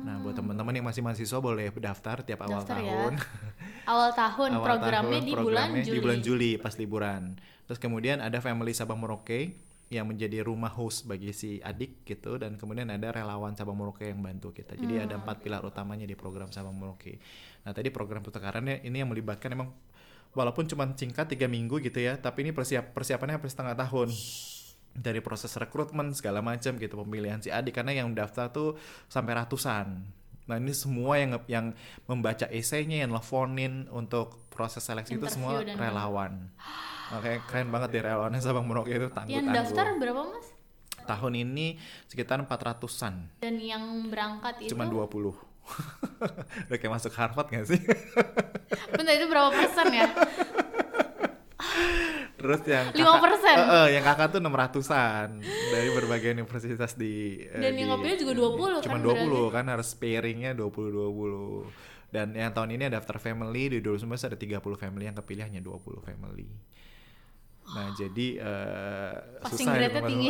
Nah, 0.00 0.16
buat 0.18 0.32
teman-teman 0.32 0.72
yang 0.72 0.82
masih 0.82 1.00
mahasiswa 1.00 1.38
boleh 1.38 1.68
daftar 1.70 2.20
tiap 2.20 2.40
awal 2.40 2.64
Daftar 2.64 2.76
ya. 2.76 2.88
tahun. 2.88 3.12
Awal 3.92 4.10
tahun 4.12 4.50
Awal 4.52 4.64
programnya 4.64 5.18
tahun 5.18 5.26
di 5.26 5.32
bulan 5.32 5.44
programnya 5.68 5.82
Juli. 5.82 5.92
di 5.92 6.00
bulan 6.00 6.20
Juli 6.20 6.50
pas 6.56 6.74
liburan. 6.74 7.22
Terus 7.64 7.78
kemudian 7.78 8.18
ada 8.18 8.38
family 8.38 8.72
Sabang 8.72 8.96
Merauke 8.96 9.54
yang 9.88 10.06
menjadi 10.06 10.40
rumah 10.40 10.70
host 10.70 11.02
bagi 11.04 11.30
si 11.30 11.58
adik 11.60 12.02
gitu 12.04 12.38
dan 12.38 12.54
kemudian 12.54 12.86
ada 12.86 13.10
relawan 13.10 13.52
Sabang 13.52 13.74
Merauke 13.74 14.06
yang 14.06 14.20
bantu 14.20 14.50
kita. 14.50 14.74
Jadi 14.74 15.00
ada 15.00 15.14
Hmm. 15.14 15.22
empat 15.22 15.42
pilar 15.42 15.60
utamanya 15.60 16.04
di 16.04 16.14
program 16.14 16.48
Sabang 16.48 16.72
Merauke. 16.72 17.18
Nah 17.62 17.72
tadi 17.72 17.90
program 17.90 18.22
pertukarannya 18.22 18.80
ini 18.80 18.96
yang 18.96 19.10
melibatkan 19.10 19.50
emang 19.50 19.74
walaupun 20.30 20.62
cuma 20.64 20.86
singkat 20.94 21.26
tiga 21.26 21.44
minggu 21.44 21.82
gitu 21.82 21.98
ya, 21.98 22.14
tapi 22.14 22.46
ini 22.46 22.54
persiap 22.54 22.94
persiapannya 22.94 23.34
hampir 23.34 23.50
setengah 23.50 23.74
tahun 23.74 24.14
dari 24.94 25.22
proses 25.22 25.54
rekrutmen 25.54 26.12
segala 26.12 26.42
macam 26.42 26.76
gitu 26.76 26.94
pemilihan 27.00 27.38
si 27.38 27.48
adik 27.48 27.78
karena 27.78 27.94
yang 27.94 28.10
daftar 28.12 28.50
tuh 28.50 28.76
sampai 29.06 29.38
ratusan. 29.38 29.86
Nah 30.50 30.56
ini 30.58 30.74
semua 30.74 31.14
yang 31.14 31.38
yang 31.46 31.66
membaca 32.10 32.50
esainya, 32.50 33.06
yang 33.06 33.14
teleponin 33.14 33.86
untuk 33.94 34.50
proses 34.50 34.82
seleksi 34.82 35.14
itu 35.14 35.26
semua 35.30 35.62
relawan. 35.62 36.50
Oke 37.10 37.42
keren 37.46 37.70
banget 37.74 37.88
deh 37.98 38.02
relawannya 38.06 38.38
Sabang 38.38 38.66
Merauke 38.70 38.94
itu 38.94 39.10
tangguh 39.10 39.34
Yang 39.34 39.46
daftar 39.50 39.98
berapa 39.98 40.22
Mas? 40.30 40.46
Tahun 41.10 41.32
ini 41.34 41.74
sekitar 42.06 42.38
400-an, 42.38 43.42
Dan 43.42 43.58
yang 43.58 44.06
berangkat 44.06 44.62
itu 44.62 44.78
cuma 44.78 44.86
20. 44.86 45.10
Udah 46.70 46.78
kayak 46.78 46.92
masuk 46.92 47.10
Harvard 47.18 47.50
gak 47.50 47.66
sih? 47.66 47.82
Bentar 48.94 49.18
itu 49.18 49.26
berapa 49.26 49.50
persen 49.50 49.90
ya? 49.90 50.06
Terus 52.34 52.60
yang 52.64 52.86
5%? 52.88 52.96
kakak, 52.96 53.60
Eh, 53.60 53.68
eh, 53.70 53.86
yang 53.94 54.04
kakak 54.04 54.28
tuh 54.30 54.40
600-an 54.40 55.28
dari 55.70 55.88
berbagai 55.90 56.30
universitas 56.32 56.92
di 56.94 57.44
eh, 57.44 57.60
Dan 57.60 57.76
yang 57.76 57.94
di- 57.94 58.02
pilih 58.02 58.18
juga 58.18 58.32
20 58.34 58.80
Cuma 58.80 58.96
kan 58.96 59.02
20 59.02 59.44
kan 59.50 59.64
harus 59.68 59.88
pairingnya 59.92 60.52
20-20. 60.52 61.68
Dan 62.08 62.34
yang 62.34 62.50
tahun 62.50 62.74
ini 62.74 62.90
daftar 62.90 63.16
family 63.16 63.70
di 63.70 63.78
2019 63.78 64.26
ada 64.26 64.34
30 64.34 64.58
family 64.74 65.04
yang 65.04 65.14
kepilih 65.14 65.44
hanya 65.46 65.60
20 65.60 66.00
family. 66.00 66.48
Nah, 67.70 67.86
jadi 67.94 68.26
eh 68.42 69.12
Passing 69.40 69.66
susah 69.66 69.72
ya 69.72 69.88
grade-nya 69.88 70.02
tinggi. 70.04 70.28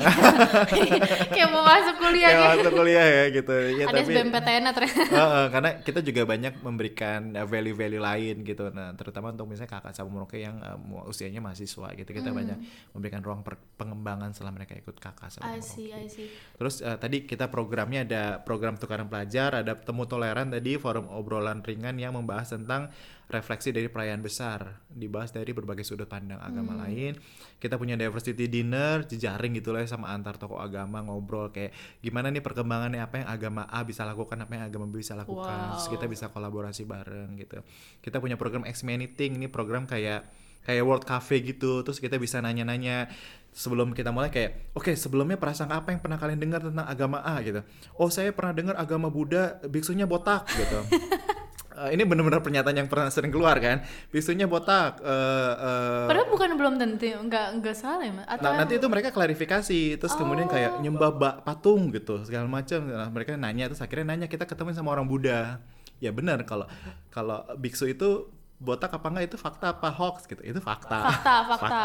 Kayak 1.35 1.49
mau 1.51 1.63
masuk 1.67 1.97
kuliah 1.99 2.31
Kayak 2.31 2.41
gitu. 2.41 2.61
masuk 2.63 2.73
kuliah 2.79 3.07
ya 3.09 3.25
gitu. 3.33 3.55
Ya, 3.81 3.85
Ada 3.91 4.01
SBMPTN 4.07 4.63
ternyata. 4.71 5.03
Heeh, 5.11 5.45
karena 5.51 5.71
kita 5.81 6.01
juga 6.05 6.23
banyak 6.29 6.55
memberikan 6.63 7.21
uh, 7.35 7.47
value-value 7.49 8.03
lain 8.03 8.37
gitu. 8.45 8.65
Nah, 8.71 8.93
terutama 8.95 9.33
untuk 9.33 9.51
misalnya 9.51 9.73
kakak 9.73 9.93
sama 9.97 10.09
Merauke 10.15 10.39
yang 10.39 10.61
uh, 10.63 11.09
usianya 11.11 11.41
mahasiswa 11.43 11.89
gitu, 11.97 12.11
kita 12.13 12.31
banyak 12.31 12.59
memberikan 12.93 13.21
ruang 13.25 13.41
per- 13.43 13.59
pengembangan 13.81 14.31
setelah 14.37 14.53
mereka 14.55 14.77
ikut 14.77 15.01
kakak 15.01 15.33
sama 15.33 15.57
I 15.57 15.65
see, 15.65 15.91
I 15.91 16.07
see. 16.07 16.29
Terus 16.55 16.85
uh, 16.85 17.01
tadi 17.01 17.25
kita 17.25 17.49
programnya 17.49 18.05
ada 18.05 18.23
program 18.45 18.77
tukaran 18.77 19.09
pelajar, 19.09 19.65
ada 19.65 19.75
temu 19.75 20.05
toleran 20.07 20.53
tadi 20.53 20.77
forum 20.77 21.09
obrolan 21.11 21.65
ringan 21.65 21.97
yang 21.97 22.15
membahas 22.15 22.53
tentang 22.55 22.93
refleksi 23.31 23.71
dari 23.71 23.87
perayaan 23.87 24.19
besar, 24.21 24.83
dibahas 24.91 25.31
dari 25.31 25.55
berbagai 25.55 25.87
sudut 25.87 26.11
pandang 26.11 26.43
agama 26.43 26.75
lain. 26.83 27.15
Kita 27.57 27.79
punya 27.79 27.95
diversity 27.95 28.51
dinner, 28.51 29.07
jejaring 29.07 29.55
gitu 29.57 29.71
lah 29.71 29.87
ya 29.87 29.89
sama 29.89 30.11
antar 30.11 30.35
tokoh 30.37 30.59
agama 30.59 30.99
ngobrol 31.01 31.55
kayak 31.55 31.71
gimana 32.03 32.35
nih 32.35 32.43
perkembangannya 32.43 32.99
apa 32.99 33.23
yang 33.23 33.29
agama 33.31 33.71
A 33.71 33.87
bisa 33.87 34.03
lakukan, 34.03 34.35
apa 34.43 34.53
yang 34.59 34.65
agama 34.67 34.91
B 34.91 34.99
bisa 34.99 35.15
lakukan. 35.15 35.79
Terus 35.79 35.87
Wow. 35.87 35.95
kita 35.95 36.05
bisa 36.11 36.27
kolaborasi 36.29 36.83
bareng 36.85 37.39
gitu. 37.39 37.63
Kita 38.03 38.19
punya 38.19 38.35
program 38.35 38.67
X 38.67 38.83
Meeting, 38.83 39.39
ini 39.39 39.47
program 39.47 39.87
kayak 39.87 40.27
kayak 40.61 40.85
World 40.85 41.07
Cafe 41.07 41.41
gitu. 41.41 41.81
Terus 41.87 42.03
kita 42.03 42.21
bisa 42.21 42.43
nanya-nanya 42.43 43.09
sebelum 43.55 43.95
kita 43.97 44.13
mulai 44.13 44.29
kayak, 44.31 44.75
oke 44.77 44.93
sebelumnya 44.95 45.41
perasaan 45.41 45.73
apa 45.73 45.91
yang 45.95 46.03
pernah 46.03 46.19
kalian 46.21 46.39
dengar 46.43 46.61
tentang 46.61 46.85
agama 46.85 47.23
A 47.25 47.39
gitu. 47.41 47.63
Oh 47.97 48.11
saya 48.13 48.35
pernah 48.35 48.53
dengar 48.53 48.75
agama 48.77 49.09
Buddha 49.09 49.57
biksunya 49.65 50.05
botak 50.05 50.51
gitu. 50.53 50.83
Eh, 51.81 51.97
ini 51.97 52.05
benar-benar 52.05 52.45
pernyataan 52.45 52.77
yang 52.77 52.89
pernah 52.93 53.09
sering 53.09 53.33
keluar 53.33 53.57
kan, 53.57 53.81
biksunya 54.13 54.45
botak. 54.45 55.01
eh, 55.01 55.53
eh, 55.57 56.07
Padahal 56.13 56.29
bukan 56.29 56.51
belum 56.55 56.75
tentu, 56.77 57.09
enggak 57.17 57.57
enggak 57.57 57.73
salah 57.73 58.05
ya. 58.05 58.13
Atau 58.29 58.45
Nah, 58.45 58.61
nanti 58.61 58.77
itu 58.77 58.85
mereka 58.85 59.09
klarifikasi, 59.09 59.97
terus 59.97 60.13
kemudian 60.13 60.45
kayak 60.45 60.77
Oh. 60.77 60.83
nyembah 60.85 61.11
bak 61.11 61.35
patung 61.43 61.89
gitu, 61.89 62.21
segala 62.23 62.45
macam. 62.45 62.85
Nah, 62.85 63.09
mereka 63.09 63.33
nanya 63.35 63.73
terus 63.73 63.81
akhirnya 63.81 64.13
nanya 64.13 64.29
kita 64.29 64.45
ketemu 64.45 64.77
sama 64.77 64.93
orang 64.93 65.09
Buddha. 65.09 65.57
Ya 66.01 66.13
benar 66.13 66.45
kalau 66.45 66.69
kalau 67.09 67.45
biksu 67.57 67.85
itu 67.87 68.29
botak 68.61 68.93
apa 68.93 69.09
enggak 69.09 69.33
itu 69.33 69.37
fakta 69.37 69.73
apa 69.73 69.89
hoax 69.89 70.29
gitu. 70.29 70.45
Itu 70.45 70.61
fakta. 70.61 71.01
Fakta, 71.11 71.35
fakta. 71.57 71.81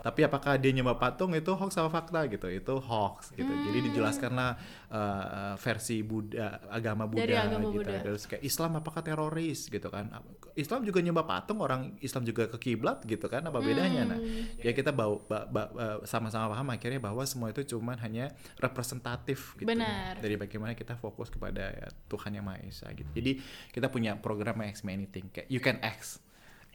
Tapi 0.00 0.20
apakah 0.22 0.54
dia 0.54 0.70
nyembah 0.70 0.94
patung 0.94 1.34
itu 1.34 1.50
hoax 1.50 1.74
apa 1.76 1.90
fakta 1.92 2.30
gitu? 2.30 2.46
Itu 2.46 2.78
hoax 2.78 3.34
gitu. 3.34 3.50
Jadi 3.50 3.78
Hmm. 3.82 3.86
dijelaskanlah 3.90 4.50
uh, 4.88 5.54
versi 5.58 6.00
Buddha 6.00 6.62
agama 6.70 7.04
Buddha 7.04 7.26
Dari 7.26 7.34
agama 7.34 7.68
gitu. 7.68 7.82
Buddha. 7.82 7.98
Terus 8.00 8.22
kayak 8.24 8.40
Islam 8.40 8.78
apakah 8.78 9.02
teroris 9.02 9.66
gitu 9.66 9.90
kan? 9.90 10.06
Islam 10.54 10.86
juga 10.86 11.02
nyembah 11.02 11.26
patung, 11.26 11.58
orang 11.58 11.98
Islam 11.98 12.22
juga 12.22 12.46
ke 12.48 12.58
kiblat 12.62 13.02
gitu 13.02 13.26
kan? 13.26 13.42
Apa 13.42 13.58
bedanya? 13.58 14.06
Nah, 14.06 14.16
Hmm. 14.16 14.62
ya 14.62 14.70
kita 14.70 14.94
bau 14.94 15.26
ba- 15.26 15.44
ba- 15.44 15.68
ba- 15.68 16.00
sama-sama 16.06 16.48
paham 16.48 16.70
akhirnya 16.70 17.02
bahwa 17.02 17.26
semua 17.26 17.50
itu 17.50 17.66
cuman 17.66 17.98
hanya 17.98 18.30
representatif 18.62 19.56
gitu 19.56 19.66
Benar. 19.66 20.20
dari 20.20 20.36
bagaimana 20.36 20.72
kita 20.72 20.94
fokus 20.94 21.28
kepada 21.28 21.72
ya, 21.72 21.88
Tuhan 22.06 22.30
yang 22.32 22.44
Maha 22.44 22.62
Esa 22.62 22.86
gitu. 22.92 23.08
Jadi 23.10 23.42
kita 23.72 23.88
punya 23.88 24.14
program 24.16 24.62
X 24.62 24.86
Anything 24.86 25.32
kayak 25.32 25.48
you 25.48 25.58
can 25.58 25.82
X 25.96 26.20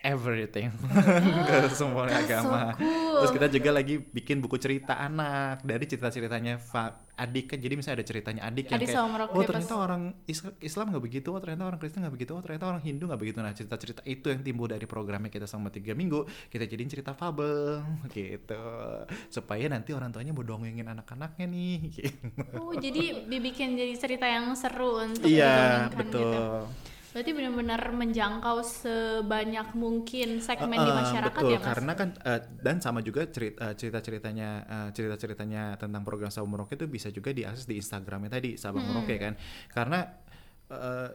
everything 0.02 0.74
ke 1.48 1.58
semua 1.72 2.10
agama. 2.10 2.74
cool. 2.74 3.22
Terus 3.22 3.32
kita 3.38 3.48
juga 3.54 3.70
lagi 3.70 4.02
bikin 4.02 4.42
buku 4.42 4.58
cerita 4.58 4.98
anak 4.98 5.62
dari 5.62 5.86
cerita-ceritanya 5.86 6.58
adik 7.14 7.54
kan. 7.54 7.62
Jadi 7.62 7.74
misalnya 7.78 8.02
ada 8.02 8.08
ceritanya 8.10 8.42
adik 8.50 8.66
yang 8.66 8.82
Adik 8.82 8.90
kayak 8.90 9.06
Merauke 9.06 9.30
oh 9.30 9.38
pas- 9.38 9.50
ternyata 9.54 9.76
orang 9.78 10.02
Is- 10.26 10.58
Islam 10.58 10.90
nggak 10.90 11.06
begitu, 11.06 11.30
oh 11.30 11.38
ternyata 11.38 11.70
orang 11.70 11.78
Kristen 11.78 12.02
nggak 12.02 12.16
begitu, 12.18 12.34
oh 12.34 12.42
ternyata 12.42 12.66
orang 12.66 12.82
Hindu 12.82 13.06
nggak 13.06 13.22
begitu. 13.22 13.38
Nah 13.46 13.54
cerita-cerita 13.54 14.02
itu 14.02 14.26
yang 14.26 14.42
timbul 14.42 14.66
dari 14.66 14.90
programnya 14.90 15.30
kita 15.30 15.46
selama 15.46 15.70
tiga 15.70 15.94
minggu 15.94 16.26
kita 16.50 16.66
jadiin 16.66 16.90
cerita 16.90 17.14
fabel 17.14 17.86
gitu 18.10 18.66
supaya 19.30 19.70
nanti 19.70 19.94
orang 19.94 20.10
tuanya 20.10 20.34
mau 20.34 20.42
dongengin 20.42 20.90
anak-anaknya 20.90 21.46
nih. 21.46 21.78
Gitu. 21.94 22.26
Oh, 22.58 22.74
jadi 22.74 23.30
dibikin 23.30 23.78
jadi 23.78 23.94
cerita 23.94 24.26
yang 24.26 24.50
seru 24.58 24.98
untuk 24.98 25.30
Iya 25.30 25.86
didongengkan 25.86 26.00
betul. 26.02 26.26
gitu. 26.26 26.46
Berarti 27.12 27.32
benar-benar 27.32 27.82
menjangkau 27.92 28.64
sebanyak 28.64 29.76
mungkin 29.76 30.40
segmen 30.40 30.80
di 30.80 30.88
Eh, 30.88 30.96
masyarakat 30.96 31.42
betul, 31.44 31.52
ya, 31.52 31.60
Mas? 31.60 31.68
karena 31.76 31.94
kan 31.94 32.10
eh, 32.24 32.42
dan 32.64 32.78
sama 32.80 33.04
juga 33.04 33.28
cerita 33.28 33.76
cerita-ceritanya 33.76 34.50
eh, 34.64 34.90
cerita-ceritanya 34.96 35.76
tentang 35.76 36.02
program 36.02 36.32
Sabang 36.32 36.56
Merauke 36.56 36.80
itu 36.80 36.88
bisa 36.88 37.12
juga 37.12 37.36
diakses 37.36 37.68
di 37.68 37.76
Instagramnya 37.76 38.32
tadi 38.32 38.56
Sabang 38.56 38.88
Hmm. 38.88 38.96
Merauke 38.96 39.16
kan. 39.20 39.34
Karena 39.68 40.00
eh, 40.72 41.10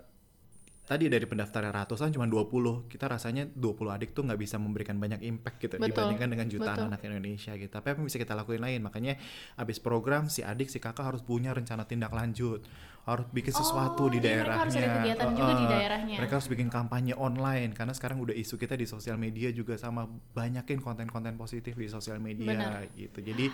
tadi 0.86 1.11
dari 1.11 1.26
pendaftar 1.26 1.66
ratusan 1.74 2.14
cuma 2.14 2.30
20 2.30 2.86
kita 2.86 3.11
rasanya 3.11 3.42
20 3.51 3.90
adik 3.90 4.14
tuh 4.14 4.22
nggak 4.22 4.38
bisa 4.38 4.55
memberikan 4.55 4.94
banyak 4.94 5.18
impact 5.26 5.59
gitu 5.59 5.74
Betul. 5.82 5.90
dibandingkan 5.90 6.28
dengan 6.30 6.47
jutaan 6.47 6.78
Betul. 6.78 6.88
anak 6.94 7.01
Indonesia 7.03 7.53
gitu 7.59 7.66
tapi 7.66 7.90
apa 7.90 7.99
yang 7.99 8.07
bisa 8.07 8.22
kita 8.22 8.38
lakuin 8.38 8.62
lain 8.62 8.86
makanya 8.86 9.18
abis 9.59 9.82
program 9.82 10.30
si 10.30 10.47
adik 10.47 10.70
si 10.70 10.78
kakak 10.78 11.03
harus 11.03 11.26
punya 11.26 11.51
rencana 11.51 11.82
tindak 11.90 12.14
lanjut 12.14 12.62
harus 13.07 13.26
bikin 13.30 13.54
sesuatu 13.54 14.02
Oh, 14.02 14.11
di 14.11 14.18
iya, 14.18 14.42
mereka 14.42 14.42
daerahnya 14.42 14.61
harus 14.61 14.74
ada 14.76 14.88
kegiatan 14.92 15.28
juga 15.32 15.52
di 15.54 15.64
daerahnya. 15.64 16.16
mereka 16.18 16.32
harus 16.34 16.48
bikin 16.48 16.68
kampanye 16.68 17.14
online 17.16 17.70
karena 17.70 17.94
sekarang 17.94 18.18
udah 18.18 18.34
isu 18.34 18.54
kita 18.57 18.74
di 18.74 18.84
sosial 18.84 19.14
media 19.16 19.48
juga 19.50 19.74
sama 19.76 20.04
banyakin 20.32 20.78
konten-konten 20.78 21.34
positif 21.34 21.72
di 21.72 21.86
sosial 21.86 22.18
media 22.18 22.50
Benar. 22.50 22.90
gitu 22.92 23.22
jadi 23.22 23.46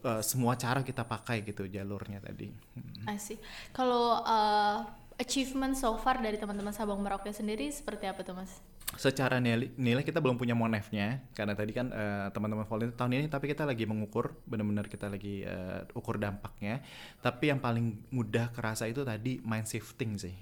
eh, 0.00 0.22
semua 0.22 0.54
cara 0.54 0.80
kita 0.80 1.04
pakai 1.04 1.44
gitu 1.44 1.66
jalurnya 1.66 2.18
tadi 2.18 2.48
Hmm. 2.72 3.04
I 3.06 3.18
see. 3.18 3.36
Kalau 3.70 4.18
uh, 4.18 4.86
achievement 5.16 5.74
so 5.74 5.92
far 5.94 6.16
dari 6.16 6.36
teman-teman 6.36 6.70
Sabang 6.70 6.96
Merauke 6.98 7.28
sendiri 7.30 7.68
seperti 7.68 8.06
apa 8.06 8.22
tuh 8.22 8.32
mas? 8.34 8.56
Secara 8.96 9.36
nilai, 9.36 9.68
nilai 9.76 10.00
kita 10.00 10.22
belum 10.22 10.40
punya 10.40 10.56
monefnya 10.56 11.20
karena 11.36 11.52
tadi 11.52 11.76
kan 11.76 11.92
eh, 11.92 12.26
teman-teman 12.32 12.64
volunteer 12.64 12.96
tahun 12.96 13.20
ini 13.20 13.26
tapi 13.28 13.52
kita 13.52 13.68
lagi 13.68 13.84
mengukur 13.84 14.32
benar-benar 14.48 14.88
kita 14.88 15.12
lagi 15.12 15.44
eh, 15.44 15.84
ukur 15.92 16.16
dampaknya 16.16 16.80
tapi 17.20 17.52
yang 17.52 17.60
paling 17.60 18.08
mudah 18.08 18.48
kerasa 18.48 18.88
itu 18.88 19.04
tadi 19.04 19.44
mind 19.44 19.68
shifting 19.68 20.16
sih 20.16 20.36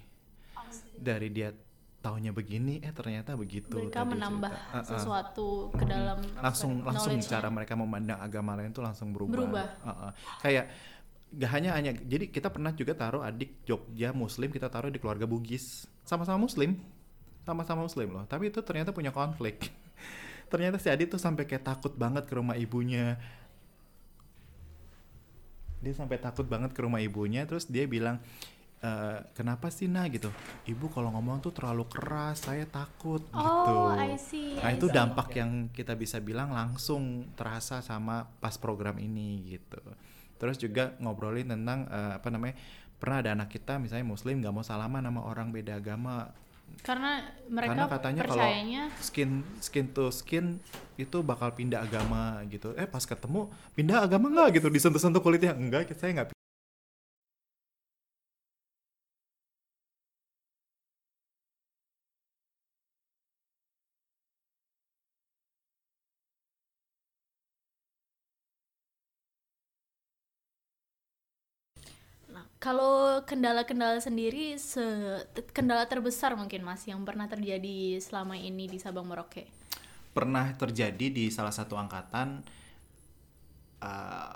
dari 0.94 1.28
dia 1.34 1.50
tahunnya 2.06 2.30
begini 2.30 2.78
eh 2.86 2.94
ternyata 2.94 3.34
begitu 3.34 3.82
Mereka 3.82 3.98
tadi 3.98 4.10
menambah 4.14 4.52
cerita. 4.54 4.70
Eh, 4.70 4.78
eh. 4.78 4.84
sesuatu 4.86 5.48
ke 5.74 5.84
dalam 5.84 6.18
langsung 6.38 6.72
langsung 6.86 7.18
cara 7.18 7.50
mereka 7.50 7.74
memandang 7.74 8.22
agama 8.22 8.54
lain 8.54 8.70
tuh 8.70 8.86
langsung 8.86 9.10
berubah, 9.10 9.34
Berubah. 9.34 9.66
Eh, 9.66 9.90
eh. 9.90 10.12
kayak 10.38 10.64
gak 11.26 11.50
hanya 11.50 11.70
hanya 11.74 11.90
jadi 11.98 12.30
kita 12.30 12.54
pernah 12.54 12.70
juga 12.70 12.94
taruh 12.94 13.26
adik 13.26 13.66
Jogja 13.66 14.14
Muslim 14.14 14.54
kita 14.54 14.70
taruh 14.70 14.94
di 14.94 15.02
keluarga 15.02 15.26
Bugis 15.26 15.90
sama-sama 16.06 16.46
Muslim 16.46 16.78
sama-sama 17.46 17.86
Muslim 17.86 18.10
loh. 18.10 18.24
Tapi 18.26 18.50
itu 18.50 18.58
ternyata 18.66 18.90
punya 18.90 19.14
konflik. 19.14 19.70
Ternyata 20.52 20.82
si 20.82 20.90
adik 20.90 21.14
tuh 21.14 21.22
sampai 21.22 21.46
kayak 21.46 21.62
takut 21.62 21.94
banget 21.94 22.26
ke 22.26 22.34
rumah 22.34 22.58
ibunya. 22.58 23.18
Dia 25.78 25.94
sampai 25.94 26.18
takut 26.18 26.46
banget 26.50 26.74
ke 26.74 26.82
rumah 26.82 26.98
ibunya 26.98 27.46
terus 27.46 27.70
dia 27.70 27.86
bilang 27.86 28.18
"E, 28.82 28.90
kenapa 29.38 29.70
sih 29.70 29.86
nah 29.86 30.06
gitu. 30.10 30.30
Ibu 30.66 30.90
kalau 30.90 31.14
ngomong 31.14 31.42
tuh 31.42 31.54
terlalu 31.54 31.86
keras 31.86 32.46
saya 32.46 32.66
takut. 32.66 33.22
Gitu. 33.22 33.38
Oh, 33.38 33.94
I 33.94 34.18
see, 34.18 34.58
nah 34.58 34.70
I 34.70 34.78
itu 34.78 34.86
see. 34.90 34.94
dampak 34.94 35.28
yang 35.38 35.70
kita 35.70 35.94
bisa 35.94 36.18
bilang 36.18 36.50
langsung 36.50 37.30
terasa 37.38 37.82
sama 37.82 38.26
pas 38.42 38.54
program 38.58 38.98
ini 38.98 39.58
gitu. 39.58 39.78
Terus 40.38 40.58
juga 40.58 40.94
ngobrolin 40.98 41.46
tentang 41.46 41.86
eh, 41.90 42.12
apa 42.18 42.28
namanya 42.30 42.54
pernah 42.96 43.20
ada 43.20 43.30
anak 43.36 43.52
kita 43.52 43.76
misalnya 43.76 44.08
muslim 44.08 44.40
nggak 44.40 44.54
mau 44.54 44.64
salaman 44.64 45.04
sama 45.04 45.20
orang 45.28 45.52
beda 45.52 45.76
agama 45.76 46.32
Karena 46.86 47.18
mereka 47.50 47.74
karena 47.74 47.84
katanya 47.90 48.22
kalau 48.22 48.38
percayanya 48.38 48.82
skin 49.02 49.42
skin 49.58 49.86
to 49.90 50.06
skin 50.14 50.62
itu 50.94 51.18
bakal 51.26 51.50
pindah 51.50 51.82
agama 51.82 52.46
gitu. 52.46 52.76
Eh 52.78 52.86
pas 52.86 53.02
ketemu 53.02 53.50
pindah 53.74 54.06
agama 54.06 54.30
nggak 54.30 54.62
gitu? 54.62 54.70
Disentuh-sentuh 54.70 55.18
kulitnya? 55.18 55.58
Enggak 55.58 55.90
saya 55.98 56.14
nggak 56.14 56.35
kalau 72.66 73.22
kendala-kendala 73.22 74.02
sendiri, 74.02 74.58
se- 74.58 75.22
kendala 75.54 75.86
terbesar 75.86 76.34
mungkin 76.34 76.66
mas 76.66 76.82
yang 76.82 77.06
pernah 77.06 77.30
terjadi 77.30 78.02
selama 78.02 78.34
ini 78.34 78.66
di 78.66 78.82
Sabang 78.82 79.06
Merauke. 79.06 79.46
pernah 80.16 80.48
terjadi 80.56 81.12
di 81.12 81.28
salah 81.28 81.52
satu 81.52 81.76
angkatan 81.76 82.40
uh, 83.84 84.34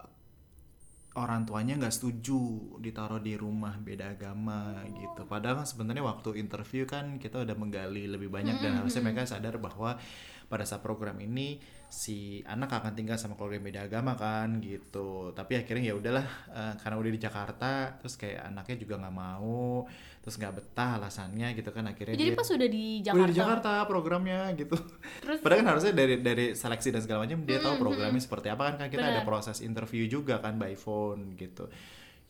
orang 1.17 1.49
tuanya 1.49 1.81
nggak 1.81 1.97
setuju 1.97 2.77
ditaruh 2.85 3.17
di 3.17 3.33
rumah 3.41 3.81
beda 3.81 4.13
agama 4.13 4.77
gitu. 4.93 5.25
Padahal 5.25 5.65
kan 5.65 5.67
sebenarnya 5.67 6.05
waktu 6.05 6.37
interview 6.37 6.85
kan 6.85 7.17
kita 7.17 7.49
udah 7.49 7.57
menggali 7.57 8.05
lebih 8.05 8.29
banyak 8.29 8.61
dan 8.61 8.77
harusnya 8.77 9.01
mereka 9.01 9.25
sadar 9.25 9.57
bahwa 9.57 9.97
pada 10.53 10.69
saat 10.69 10.85
program 10.85 11.17
ini 11.25 11.65
si 11.91 12.39
anak 12.47 12.71
akan 12.71 12.95
tinggal 12.95 13.19
sama 13.19 13.35
keluarga 13.35 13.59
yang 13.59 13.67
beda 13.67 13.81
agama 13.91 14.15
kan 14.15 14.63
gitu. 14.63 15.35
Tapi 15.35 15.59
akhirnya 15.59 15.91
ya 15.91 15.95
udahlah 15.99 16.27
uh, 16.55 16.75
karena 16.79 16.97
udah 17.03 17.11
di 17.11 17.21
Jakarta 17.21 17.99
terus 17.99 18.15
kayak 18.15 18.47
anaknya 18.47 18.77
juga 18.79 18.95
nggak 19.03 19.15
mau 19.15 19.85
terus 20.21 20.37
nggak 20.37 20.53
betah 20.53 21.01
alasannya 21.01 21.49
gitu 21.57 21.73
kan 21.73 21.89
akhirnya 21.91 22.13
Jadi 22.15 22.29
dia 22.29 22.37
pas 22.37 22.47
sudah 22.47 22.69
di 22.69 23.01
Jakarta, 23.01 23.19
udah 23.19 23.27
di 23.27 23.37
Jakarta 23.37 23.73
programnya 23.91 24.41
gitu. 24.55 24.77
Terus- 25.25 25.41
Padahal 25.43 25.61
kan 25.67 25.69
harusnya 25.75 25.93
dari 25.97 26.15
dari 26.23 26.47
seleksi 26.55 26.89
dan 26.95 27.03
segala 27.03 27.27
macam 27.27 27.43
dia 27.43 27.59
tahu 27.59 27.75
programnya 27.81 28.23
seperti 28.23 28.49
apa 28.53 28.63
kan 28.71 28.75
kan 28.87 28.89
kita 28.93 29.03
ada 29.03 29.21
Benar. 29.21 29.29
proses 29.29 29.59
interview 29.65 30.07
juga 30.07 30.39
kan 30.39 30.61
by 30.63 30.79
phone 30.79 31.35
gitu. 31.35 31.67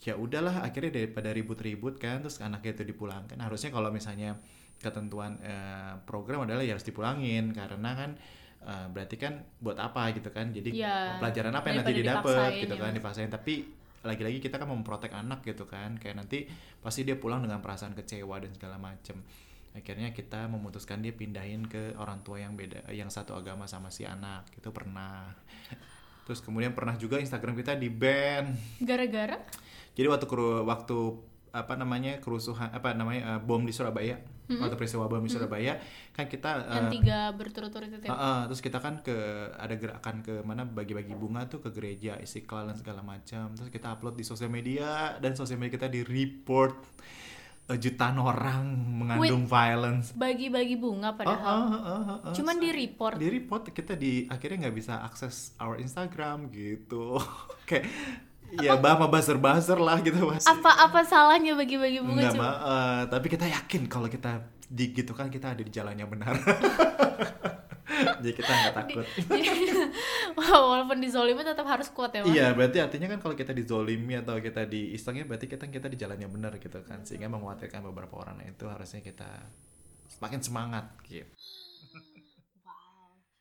Ya 0.00 0.16
udahlah 0.16 0.64
akhirnya 0.64 0.96
daripada 1.04 1.28
ribut-ribut 1.36 2.00
kan 2.00 2.24
terus 2.24 2.40
anaknya 2.40 2.80
itu 2.80 2.96
dipulangkan. 2.96 3.36
Harusnya 3.36 3.68
kalau 3.68 3.92
misalnya 3.92 4.40
ketentuan 4.80 5.36
eh, 5.44 6.00
program 6.08 6.48
adalah 6.48 6.64
ya 6.64 6.72
harus 6.72 6.86
dipulangin 6.88 7.52
karena 7.52 7.90
kan 7.92 8.10
eh, 8.64 8.86
berarti 8.92 9.16
kan 9.16 9.40
buat 9.60 9.76
apa 9.80 10.12
gitu 10.16 10.30
kan. 10.32 10.52
Jadi 10.52 10.80
Iya, 10.80 11.18
pelajaran 11.20 11.52
apa 11.54 11.66
yang 11.72 11.76
nanti 11.84 11.94
didapat 11.96 12.50
gitu 12.60 12.74
ya, 12.76 12.80
kan 12.80 12.90
Mas. 12.92 12.96
dipaksain. 13.00 13.30
Tapi 13.32 13.54
lagi-lagi 14.00 14.40
kita 14.40 14.56
kan 14.56 14.68
memprotek 14.68 15.12
anak 15.12 15.44
gitu 15.44 15.68
kan 15.68 16.00
kayak 16.00 16.16
nanti 16.16 16.48
pasti 16.80 17.04
dia 17.04 17.20
pulang 17.20 17.44
dengan 17.44 17.60
perasaan 17.60 17.92
kecewa 17.92 18.40
dan 18.40 18.52
segala 18.56 18.80
macem. 18.80 19.20
Akhirnya 19.70 20.10
kita 20.10 20.50
memutuskan 20.50 20.98
dia 20.98 21.14
pindahin 21.14 21.68
ke 21.68 21.94
orang 21.94 22.24
tua 22.26 22.42
yang 22.42 22.58
beda 22.58 22.90
yang 22.90 23.12
satu 23.12 23.38
agama 23.38 23.68
sama 23.70 23.92
si 23.92 24.02
anak 24.08 24.48
itu 24.56 24.72
pernah. 24.72 25.30
Terus 26.26 26.40
kemudian 26.42 26.72
pernah 26.72 26.96
juga 26.96 27.20
Instagram 27.20 27.54
kita 27.60 27.76
di 27.76 27.92
ban. 27.92 28.50
Gara-gara? 28.82 29.36
Jadi 29.94 30.06
waktu 30.06 30.26
waktu 30.64 30.98
apa 31.50 31.74
namanya 31.74 32.18
kerusuhan 32.18 32.70
apa 32.70 32.94
namanya 32.94 33.36
eh, 33.36 33.40
bom 33.40 33.60
di 33.60 33.70
Surabaya 33.70 34.18
waktu 34.50 34.74
peristiwa 34.74 35.06
bom 35.06 35.22
di 35.22 35.30
Surabaya 35.30 35.78
kan 36.10 36.26
kita 36.26 36.66
yang 36.66 36.90
eh, 36.90 36.94
tiga 36.94 37.30
berturut-turut 37.30 37.86
itu 37.86 38.02
ya? 38.02 38.10
Ah, 38.10 38.18
ah, 38.18 38.40
terus 38.46 38.58
kita 38.58 38.78
kan 38.78 38.98
ke 38.98 39.14
ada 39.54 39.74
gerakan 39.74 40.22
ke 40.22 40.42
mana 40.42 40.66
bagi-bagi 40.66 41.14
bunga 41.14 41.46
tuh 41.46 41.62
ke 41.62 41.70
gereja 41.70 42.18
istiqlal 42.18 42.66
dan 42.66 42.74
segala 42.74 43.00
macam 43.00 43.54
terus 43.54 43.70
kita 43.70 43.94
upload 43.94 44.14
di 44.14 44.26
sosial 44.26 44.50
media 44.50 45.14
dan 45.18 45.38
sosial 45.38 45.54
media 45.56 45.78
kita 45.78 45.86
di 45.86 46.02
report 46.02 46.74
eh, 47.70 47.78
jutaan 47.78 48.18
orang 48.18 48.74
mengandung 48.74 49.46
violence 49.46 50.10
Bagi-bagi 50.12 50.74
bunga 50.74 51.10
Ah, 51.10 51.14
padahal. 51.14 51.38
ah, 51.38 51.70
ah, 51.70 51.78
ah, 51.86 52.18
ah. 52.26 52.34
Cuman 52.34 52.58
di 52.58 52.70
report. 52.74 53.16
di 53.16 53.28
report 53.30 53.70
kita 53.70 53.94
di 53.94 54.26
akhirnya 54.26 54.66
nggak 54.66 54.76
bisa 54.76 54.98
akses 55.00 55.54
our 55.58 55.78
Instagram 55.78 56.50
gitu 56.50 57.22
kayak 57.70 57.86
ya 58.58 58.74
bah 58.74 58.98
buzzer 59.06 59.38
buzzer 59.38 59.78
lah 59.78 60.02
gitu 60.02 60.26
masih 60.26 60.50
Apa-apa 60.50 61.06
salahnya 61.06 61.54
bagi-bagi 61.54 62.02
bunga 62.02 62.26
Enggak, 62.26 62.34
cuma 62.34 62.46
Ma. 62.46 62.52
Eh, 62.58 63.02
tapi 63.06 63.26
kita 63.30 63.46
yakin 63.46 63.86
kalau 63.86 64.10
kita 64.10 64.42
di 64.70 64.94
gitu 64.94 65.14
kan 65.14 65.30
kita 65.30 65.54
ada 65.54 65.62
di 65.62 65.72
jalan 65.74 65.98
yang 65.98 66.10
benar. 66.10 66.34
Jadi 68.22 68.32
kita 68.32 68.48
nggak 68.48 68.74
takut. 68.76 69.06
walaupun 70.40 70.98
dizolimi 71.02 71.42
tetap 71.42 71.66
harus 71.66 71.90
kuat 71.90 72.14
ya 72.14 72.22
mas. 72.22 72.32
Iya, 72.32 72.46
berarti 72.54 72.78
artinya 72.78 73.10
kan 73.10 73.18
kalau 73.18 73.34
kita 73.34 73.52
dizolimi 73.52 74.14
atau 74.16 74.38
kita 74.38 74.64
diistengnya 74.64 75.26
berarti 75.26 75.50
kita 75.50 75.68
kita 75.68 75.90
di 75.90 75.98
jalan 75.98 76.22
yang 76.22 76.32
benar 76.32 76.56
gitu 76.62 76.80
kan. 76.86 77.02
Sehingga 77.02 77.26
menguatkan 77.26 77.82
beberapa 77.82 78.14
orang 78.22 78.40
Nah, 78.40 78.46
itu 78.46 78.64
harusnya 78.70 79.04
kita 79.04 79.26
semakin 80.16 80.40
semangat 80.40 80.86
gitu. 81.04 81.28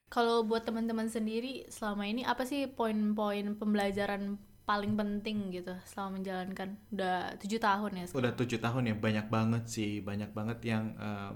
Kalau 0.09 0.41
buat 0.41 0.65
teman-teman 0.65 1.05
sendiri 1.05 1.69
selama 1.69 2.09
ini 2.09 2.25
apa 2.25 2.41
sih 2.41 2.65
poin-poin 2.65 3.53
pembelajaran 3.53 4.41
paling 4.69 4.93
penting 4.93 5.49
gitu 5.49 5.73
selama 5.89 6.21
menjalankan 6.21 6.77
udah 6.93 7.33
tujuh 7.41 7.57
tahun 7.57 7.91
ya 7.97 8.03
sekarang? 8.05 8.21
Udah 8.21 8.33
tujuh 8.37 8.59
tahun 8.61 8.83
ya 8.85 8.95
banyak 9.01 9.27
banget 9.33 9.63
sih, 9.65 9.97
banyak 10.05 10.29
banget 10.29 10.59
yang 10.61 10.93
em, 10.93 11.35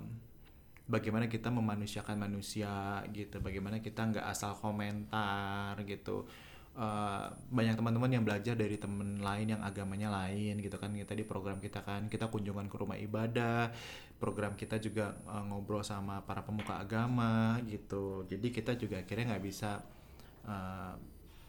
bagaimana 0.85 1.25
kita 1.25 1.49
memanusiakan 1.49 2.29
manusia 2.29 3.01
gitu, 3.09 3.41
bagaimana 3.41 3.81
kita 3.81 4.05
nggak 4.05 4.25
asal 4.29 4.53
komentar 4.53 5.73
gitu. 5.89 6.29
Eh, 6.73 7.25
banyak 7.53 7.77
teman-teman 7.77 8.09
yang 8.09 8.25
belajar 8.25 8.57
dari 8.57 8.81
temen 8.81 9.21
lain 9.21 9.45
yang 9.45 9.61
agamanya 9.61 10.09
lain 10.09 10.57
gitu 10.57 10.73
kan 10.81 10.89
kita 10.89 11.13
di 11.13 11.21
program 11.21 11.61
kita 11.61 11.85
kan 11.85 12.09
kita 12.09 12.33
kunjungan 12.33 12.65
ke 12.65 12.75
rumah 12.81 12.97
ibadah 12.97 13.69
program 14.17 14.57
kita 14.57 14.81
juga 14.81 15.13
eh, 15.13 15.43
ngobrol 15.53 15.85
sama 15.85 16.25
para 16.25 16.41
pemuka 16.41 16.81
agama 16.81 17.61
gitu 17.69 18.25
jadi 18.25 18.49
kita 18.49 18.73
juga 18.73 19.05
akhirnya 19.05 19.37
nggak 19.37 19.45
bisa 19.45 19.85
eh, 20.49 20.97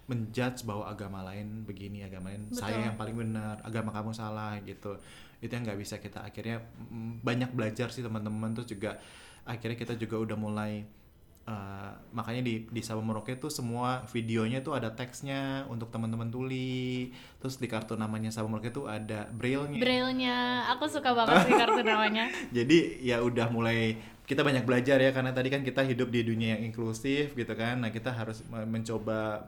menjudge 0.04 0.68
bahwa 0.68 0.84
agama 0.84 1.24
lain 1.24 1.64
begini 1.64 2.04
agama 2.04 2.28
lain 2.28 2.52
saya 2.52 2.76
Betul. 2.76 2.86
yang 2.92 2.96
paling 3.00 3.16
benar 3.16 3.56
agama 3.64 3.90
kamu 3.92 4.12
salah 4.12 4.60
gitu. 4.62 5.00
Itu 5.40 5.52
yang 5.52 5.64
nggak 5.64 5.80
bisa 5.80 5.96
kita 6.00 6.24
akhirnya 6.24 6.60
mm, 6.92 7.24
banyak 7.24 7.50
belajar 7.56 7.88
sih 7.88 8.04
teman-teman. 8.04 8.52
Terus 8.52 8.68
juga 8.68 9.00
akhirnya 9.48 9.76
kita 9.76 9.94
juga 9.96 10.20
udah 10.20 10.36
mulai 10.36 10.84
Uh, 11.44 11.92
makanya 12.16 12.40
di 12.40 12.64
di 12.72 12.80
Sabah 12.80 13.04
Merauke 13.04 13.36
tuh 13.36 13.52
semua 13.52 14.08
videonya 14.08 14.64
tuh 14.64 14.80
ada 14.80 14.96
teksnya 14.96 15.68
untuk 15.68 15.92
teman-teman 15.92 16.32
tuli. 16.32 17.12
Terus 17.36 17.60
di 17.60 17.68
kartu 17.68 18.00
namanya 18.00 18.32
Sabah 18.32 18.48
Merauke 18.48 18.72
tuh 18.72 18.88
ada 18.88 19.28
braille-nya. 19.28 19.76
Braille-nya. 19.76 20.64
Aku 20.72 20.88
suka 20.88 21.12
banget 21.12 21.44
sih 21.44 21.52
kartu 21.52 21.84
namanya. 21.84 22.32
Jadi 22.56 23.04
ya 23.04 23.20
udah 23.20 23.52
mulai 23.52 24.00
kita 24.24 24.40
banyak 24.40 24.64
belajar 24.64 24.96
ya 24.96 25.12
karena 25.12 25.36
tadi 25.36 25.52
kan 25.52 25.60
kita 25.60 25.84
hidup 25.84 26.08
di 26.08 26.24
dunia 26.24 26.56
yang 26.56 26.72
inklusif 26.72 27.36
gitu 27.36 27.52
kan. 27.52 27.76
Nah 27.76 27.92
kita 27.92 28.08
harus 28.16 28.40
mencoba 28.48 29.44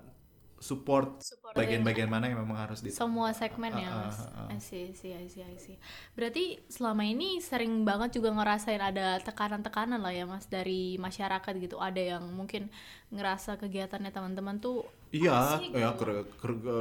support, 0.66 1.22
bagian-bagian 1.54 2.10
mana 2.10 2.26
yang 2.26 2.42
memang 2.42 2.66
harus 2.66 2.82
di 2.82 2.90
semua 2.90 3.30
segmen 3.30 3.70
ya 3.70 3.86
uh, 3.86 4.10
mas. 4.10 4.18
uh, 4.26 4.50
uh, 4.50 4.54
I 4.54 4.58
see, 4.58 4.90
I 4.90 4.94
see, 4.98 5.14
I 5.14 5.30
see, 5.30 5.46
I 5.46 5.54
see. 5.54 5.78
berarti 6.18 6.58
selama 6.66 7.06
ini 7.06 7.38
sering 7.38 7.86
banget 7.86 8.18
juga 8.18 8.34
ngerasain 8.34 8.82
ada 8.82 9.22
tekanan-tekanan 9.22 10.02
lah 10.02 10.10
ya 10.10 10.26
mas 10.26 10.50
dari 10.50 10.98
masyarakat 10.98 11.54
gitu. 11.62 11.78
Ada 11.78 12.18
yang 12.18 12.24
mungkin 12.34 12.66
ngerasa 13.14 13.62
kegiatannya 13.62 14.10
teman-teman 14.10 14.58
tuh 14.58 14.82
iya 15.14 15.62
sih, 15.62 15.70
ya 15.70 15.94
ke, 15.94 16.26
ke, 16.42 16.48
ke, 16.50 16.76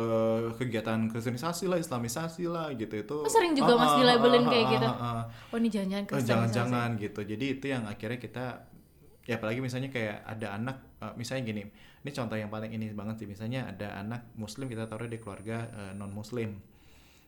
kegiatan 0.58 1.06
kristenisasi 1.14 1.70
lah 1.70 1.78
islamisasi 1.78 2.50
lah 2.50 2.74
gitu. 2.74 2.98
Itu 2.98 3.18
oh, 3.22 3.30
sering 3.30 3.54
juga 3.54 3.78
uh, 3.78 3.80
mas 3.80 3.94
dilabelin 4.02 4.44
uh, 4.44 4.50
kayak 4.50 4.66
gitu? 4.74 4.88
uh, 4.90 5.22
uh, 5.22 5.54
oh 5.54 5.58
ini 5.62 5.70
jangan-jangan 5.70 6.26
jangan-jangan 6.26 6.90
gitu. 6.98 7.22
Jadi 7.22 7.46
itu 7.46 7.66
yang 7.70 7.86
akhirnya 7.86 8.18
kita 8.18 8.46
ya 9.26 9.42
apalagi 9.42 9.60
misalnya 9.60 9.90
kayak 9.90 10.22
ada 10.22 10.54
anak 10.54 10.78
uh, 11.02 11.14
misalnya 11.18 11.50
gini 11.50 11.62
ini 12.06 12.12
contoh 12.14 12.38
yang 12.38 12.54
paling 12.54 12.70
ini 12.70 12.94
banget 12.94 13.26
sih 13.26 13.28
misalnya 13.28 13.66
ada 13.74 13.98
anak 13.98 14.30
muslim 14.38 14.70
kita 14.70 14.86
taruh 14.86 15.10
di 15.10 15.18
keluarga 15.18 15.66
uh, 15.74 15.82
eh, 15.90 15.94
non 15.98 16.14
muslim 16.14 16.54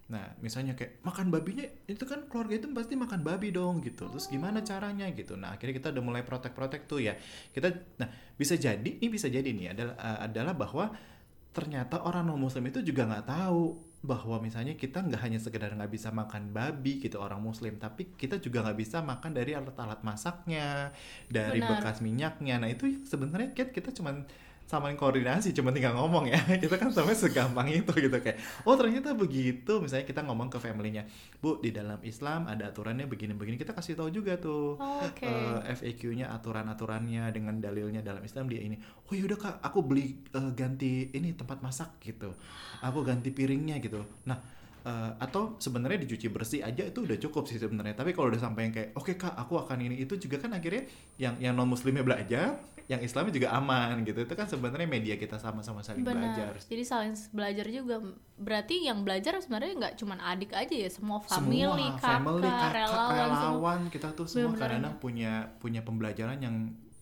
nah 0.08 0.24
misalnya 0.40 0.72
kayak 0.72 1.04
makan 1.04 1.28
babinya 1.28 1.68
itu 1.84 2.08
kan 2.08 2.32
keluarga 2.32 2.64
itu 2.64 2.72
pasti 2.72 2.96
makan 2.96 3.28
babi 3.28 3.52
dong 3.52 3.84
gitu. 3.84 4.08
Terus 4.08 4.32
gimana 4.32 4.64
caranya 4.64 5.04
gitu. 5.12 5.36
Nah 5.36 5.60
akhirnya 5.60 5.84
kita 5.84 5.92
udah 5.92 6.00
mulai 6.00 6.24
protek-protek 6.24 6.88
tuh 6.88 7.04
ya. 7.04 7.20
Kita 7.52 7.76
nah 8.00 8.08
bisa 8.40 8.56
jadi 8.56 8.88
ini 8.88 9.12
bisa 9.12 9.28
jadi 9.28 9.44
nih 9.44 9.76
adalah 9.76 10.00
uh, 10.00 10.20
adalah 10.24 10.56
bahwa 10.56 10.96
ternyata 11.52 12.08
orang 12.08 12.24
non 12.24 12.40
muslim 12.40 12.64
itu 12.72 12.80
juga 12.88 13.04
nggak 13.04 13.28
tahu 13.28 13.87
bahwa 14.06 14.38
misalnya 14.38 14.78
kita 14.78 15.02
nggak 15.02 15.22
hanya 15.26 15.40
sekedar 15.42 15.74
nggak 15.74 15.90
bisa 15.90 16.14
makan 16.14 16.54
babi 16.54 17.02
gitu 17.02 17.18
orang 17.18 17.42
muslim 17.42 17.82
tapi 17.82 18.14
kita 18.14 18.38
juga 18.38 18.62
nggak 18.62 18.78
bisa 18.78 19.02
makan 19.02 19.34
dari 19.34 19.58
alat-alat 19.58 20.06
masaknya 20.06 20.94
dari 21.26 21.58
Benar. 21.60 21.82
bekas 21.82 22.06
minyaknya 22.06 22.62
nah 22.62 22.70
itu 22.70 23.02
sebenarnya 23.10 23.58
kita 23.58 23.74
kita 23.74 23.90
cuman 23.98 24.30
sama 24.68 24.92
koordinasi 25.00 25.56
cuma 25.56 25.72
tinggal 25.72 25.96
ngomong 25.96 26.28
ya. 26.28 26.38
Itu 26.60 26.76
kan 26.76 26.92
sampai 26.92 27.16
segampang 27.16 27.72
itu 27.72 27.88
gitu 27.96 28.12
kayak 28.20 28.36
oh 28.68 28.76
ternyata 28.76 29.16
begitu. 29.16 29.80
Misalnya 29.80 30.04
kita 30.04 30.28
ngomong 30.28 30.52
ke 30.52 30.60
familynya 30.60 31.08
bu 31.40 31.64
di 31.64 31.72
dalam 31.72 32.04
Islam 32.04 32.52
ada 32.52 32.68
aturannya 32.68 33.08
begini-begini. 33.08 33.56
Kita 33.56 33.72
kasih 33.72 33.96
tahu 33.96 34.12
juga 34.12 34.36
tuh 34.36 34.76
oh, 34.76 35.02
okay. 35.08 35.32
uh, 35.32 35.64
eh, 35.64 35.72
FAQ-nya 35.72 36.28
aturan-aturannya 36.36 37.32
dengan 37.32 37.64
dalilnya 37.64 38.04
dalam 38.04 38.20
Islam 38.28 38.52
dia 38.52 38.60
ini 38.60 38.76
oh 39.08 39.14
yaudah 39.16 39.40
kak 39.40 39.56
aku 39.64 39.80
beli 39.88 40.20
uh, 40.36 40.52
ganti 40.52 41.16
ini 41.16 41.32
tempat 41.32 41.64
masak 41.64 41.96
gitu. 42.04 42.36
Aku 42.84 43.08
ganti 43.08 43.32
piringnya 43.32 43.80
gitu. 43.80 44.04
Nah 44.28 44.57
Uh, 44.88 45.12
atau 45.20 45.60
sebenarnya 45.60 46.00
dicuci 46.08 46.32
bersih 46.32 46.64
aja 46.64 46.88
itu 46.88 47.04
udah 47.04 47.20
cukup 47.20 47.44
sih 47.44 47.60
sebenarnya. 47.60 47.92
Tapi 47.92 48.16
kalau 48.16 48.32
udah 48.32 48.40
sampai 48.40 48.72
yang 48.72 48.74
kayak 48.74 48.90
oke 48.96 49.12
okay, 49.12 49.20
kak 49.20 49.36
aku 49.36 49.60
akan 49.60 49.84
ini 49.84 50.00
itu 50.00 50.16
juga 50.16 50.40
kan 50.40 50.56
akhirnya 50.56 50.88
yang 51.20 51.36
yang 51.44 51.60
non 51.60 51.68
muslimnya 51.68 52.08
belajar 52.08 52.56
yang 52.88 53.04
Islamnya 53.04 53.36
juga 53.36 53.52
aman 53.52 54.08
gitu. 54.08 54.24
Itu 54.24 54.32
kan 54.40 54.48
sebenarnya 54.48 54.88
media 54.88 55.20
kita 55.20 55.36
sama-sama 55.44 55.84
saling 55.84 56.08
Benar. 56.08 56.16
belajar. 56.16 56.52
Jadi 56.72 56.84
saling 56.88 57.14
belajar 57.36 57.68
juga 57.68 57.96
berarti 58.40 58.76
yang 58.88 59.04
belajar 59.04 59.36
sebenarnya 59.44 59.74
nggak 59.76 59.94
cuma 60.00 60.16
adik 60.24 60.56
aja 60.56 60.72
ya 60.72 60.88
semua 60.88 61.20
family 61.20 61.68
semua, 61.68 62.00
kakak, 62.00 62.08
family, 62.08 62.48
kakak 62.48 62.72
relawan, 62.72 63.28
relawan 63.28 63.80
kita 63.92 64.08
tuh 64.16 64.24
semua 64.24 64.56
kadang-kadang 64.56 64.96
punya 65.04 65.52
punya 65.60 65.84
pembelajaran 65.84 66.40
yang 66.40 66.56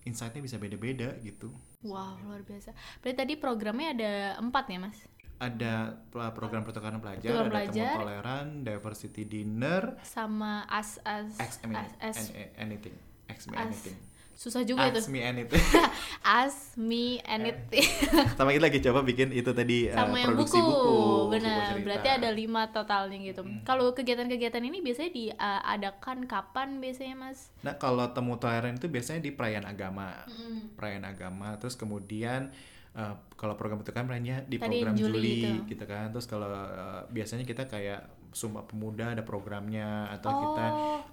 insightnya 0.09 0.41
bisa 0.41 0.57
beda-beda 0.57 1.21
gitu. 1.21 1.53
Wow 1.85 2.17
luar 2.25 2.41
biasa. 2.41 2.73
Berarti 3.05 3.17
tadi 3.21 3.33
programnya 3.37 3.93
ada 3.93 4.13
empat 4.41 4.65
ya 4.73 4.81
mas 4.81 4.97
ada 5.35 5.99
program 6.31 6.63
pertukaran 6.63 7.03
pelajar, 7.03 7.31
Program 7.35 7.51
ada 7.51 7.55
pelajar, 7.59 7.91
temu 7.91 7.99
toleran, 7.99 8.47
diversity 8.63 9.23
dinner, 9.27 9.99
sama 10.01 10.63
as 10.71 10.97
as, 11.03 11.35
as, 11.37 11.59
as, 11.67 11.91
as 11.99 12.17
anything, 12.55 12.95
as, 13.27 13.43
anything 13.51 13.97
susah 14.35 14.67
juga 14.67 14.91
itu. 14.91 14.99
Ask 14.99 15.09
me 15.09 15.23
anything. 15.23 15.63
Ask 16.43 16.75
me 16.75 17.23
anything. 17.23 17.87
Sama 18.35 18.51
kita 18.51 18.67
lagi 18.67 18.79
coba 18.83 18.99
bikin 19.07 19.31
itu 19.31 19.55
tadi 19.55 19.87
eh, 19.87 19.95
Sama 19.95 20.19
uh, 20.19 20.23
produksi 20.27 20.59
buku. 20.59 20.75
buku. 20.75 20.99
Benar. 21.39 21.79
Berarti 21.79 22.09
ada 22.11 22.29
lima 22.35 22.69
totalnya 22.75 23.15
gitu. 23.23 23.47
Hmm. 23.47 23.63
Kalau 23.63 23.95
kegiatan-kegiatan 23.95 24.59
ini 24.59 24.83
biasanya 24.83 25.11
diadakan 25.15 26.27
kapan 26.27 26.83
biasanya, 26.83 27.15
Mas? 27.15 27.49
Nah, 27.63 27.79
kalau 27.79 28.11
temu 28.11 28.35
toleran 28.35 28.75
itu 28.75 28.91
biasanya 28.91 29.23
di 29.23 29.31
perayaan 29.31 29.65
agama. 29.65 30.27
Hmm. 30.27 30.75
Perayaan 30.75 31.07
agama 31.07 31.55
terus 31.55 31.79
kemudian 31.79 32.51
Uh, 32.95 33.11
kalau 33.35 33.59
program 33.59 33.83
itu 33.83 33.91
kan 33.91 34.07
di 34.07 34.55
Tadi 34.55 34.55
program 34.55 34.95
Juli, 34.95 35.11
Juli 35.11 35.35
gitu. 35.35 35.75
gitu 35.75 35.83
kan 35.83 36.15
terus 36.15 36.31
kalau 36.31 36.47
uh, 36.47 37.03
biasanya 37.11 37.43
kita 37.43 37.67
kayak 37.67 38.07
Sumpah 38.35 38.67
Pemuda 38.67 39.15
ada 39.15 39.23
programnya 39.23 40.11
atau 40.11 40.27
oh. 40.27 40.39
kita 40.43 40.65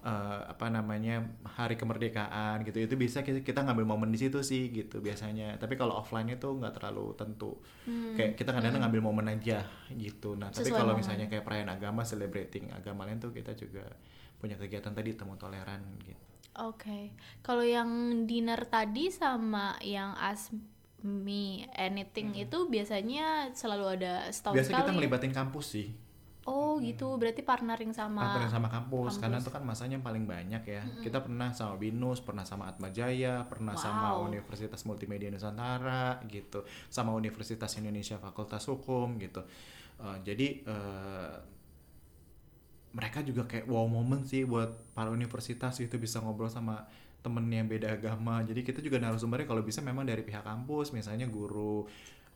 uh, 0.03 0.39
apa 0.51 0.67
namanya 0.75 1.23
Hari 1.47 1.79
Kemerdekaan 1.79 2.67
gitu 2.67 2.83
itu 2.83 2.99
bisa 2.99 3.23
kita, 3.23 3.47
kita 3.47 3.63
ngambil 3.63 3.87
momen 3.87 4.11
di 4.11 4.19
situ 4.19 4.43
sih 4.43 4.75
gitu 4.75 4.99
biasanya 4.99 5.55
tapi 5.63 5.79
kalau 5.79 6.03
offline 6.03 6.27
itu 6.35 6.51
nggak 6.51 6.83
terlalu 6.83 7.15
tentu 7.15 7.63
hmm. 7.87 8.19
kayak 8.19 8.31
kita 8.35 8.51
kadang-kadang 8.51 8.83
hmm. 8.83 8.87
ngambil 8.91 9.03
momen 9.07 9.27
aja 9.39 9.71
gitu 9.95 10.35
nah 10.35 10.51
Sesuai 10.51 10.67
tapi 10.67 10.71
kalau 10.75 10.93
misalnya 10.99 11.27
kayak 11.31 11.47
perayaan 11.47 11.71
agama 11.71 12.03
celebrating 12.03 12.75
agama 12.75 13.07
lain 13.07 13.23
tuh 13.23 13.31
kita 13.31 13.55
juga 13.55 13.87
punya 14.43 14.59
kegiatan 14.59 14.91
tadi 14.91 15.15
temu 15.15 15.39
toleran 15.39 15.79
gitu 16.03 16.19
oke 16.59 16.83
okay. 16.83 17.15
kalau 17.47 17.63
yang 17.63 18.23
dinner 18.27 18.67
tadi 18.67 19.15
sama 19.15 19.79
yang 19.87 20.19
as 20.19 20.51
me 21.03 21.67
anything 21.75 22.35
hmm. 22.35 22.45
itu 22.47 22.59
biasanya 22.71 23.51
selalu 23.53 23.99
ada 23.99 24.31
setahun 24.31 24.55
Biasanya 24.59 24.87
kita 24.87 24.93
ngelibatin 24.95 25.33
kampus 25.35 25.67
sih. 25.79 25.89
Oh 26.43 26.75
hmm. 26.75 26.91
gitu, 26.91 27.07
berarti 27.23 27.47
partnering 27.47 27.95
sama 27.95 28.27
partnering 28.27 28.51
sama 28.51 28.67
kampus, 28.67 29.15
kampus. 29.15 29.23
karena 29.23 29.37
itu 29.39 29.51
kan 29.55 29.63
masanya 29.63 29.95
yang 29.99 30.07
paling 30.07 30.25
banyak 30.27 30.63
ya. 30.67 30.83
Hmm. 30.83 31.03
Kita 31.03 31.23
pernah 31.23 31.55
sama 31.55 31.79
Binus, 31.79 32.19
pernah 32.19 32.43
sama 32.43 32.67
Atma 32.67 32.91
Jaya, 32.91 33.47
pernah 33.47 33.79
wow. 33.79 33.83
sama 33.83 34.09
Universitas 34.27 34.83
Multimedia 34.83 35.31
Nusantara 35.31 36.19
gitu, 36.27 36.67
sama 36.91 37.15
Universitas 37.15 37.71
Indonesia 37.79 38.19
Fakultas 38.19 38.67
Hukum 38.67 39.23
gitu. 39.23 39.47
Uh, 40.03 40.19
jadi 40.27 40.67
uh, 40.67 41.35
mereka 42.93 43.25
juga 43.25 43.49
kayak 43.49 43.67
wow 43.67 43.89
moment 43.89 44.27
sih 44.29 44.45
buat 44.45 44.69
para 44.93 45.09
universitas 45.09 45.81
itu 45.81 45.97
bisa 45.97 46.21
ngobrol 46.21 46.53
sama 46.53 46.85
temen 47.23 47.47
yang 47.49 47.71
beda 47.71 47.95
agama. 47.97 48.43
Jadi 48.43 48.67
kita 48.67 48.83
juga 48.83 48.99
narasumbernya 48.99 49.47
kalau 49.47 49.63
bisa 49.63 49.79
memang 49.81 50.05
dari 50.05 50.27
pihak 50.27 50.43
kampus, 50.43 50.91
misalnya 50.91 51.31
guru 51.31 51.87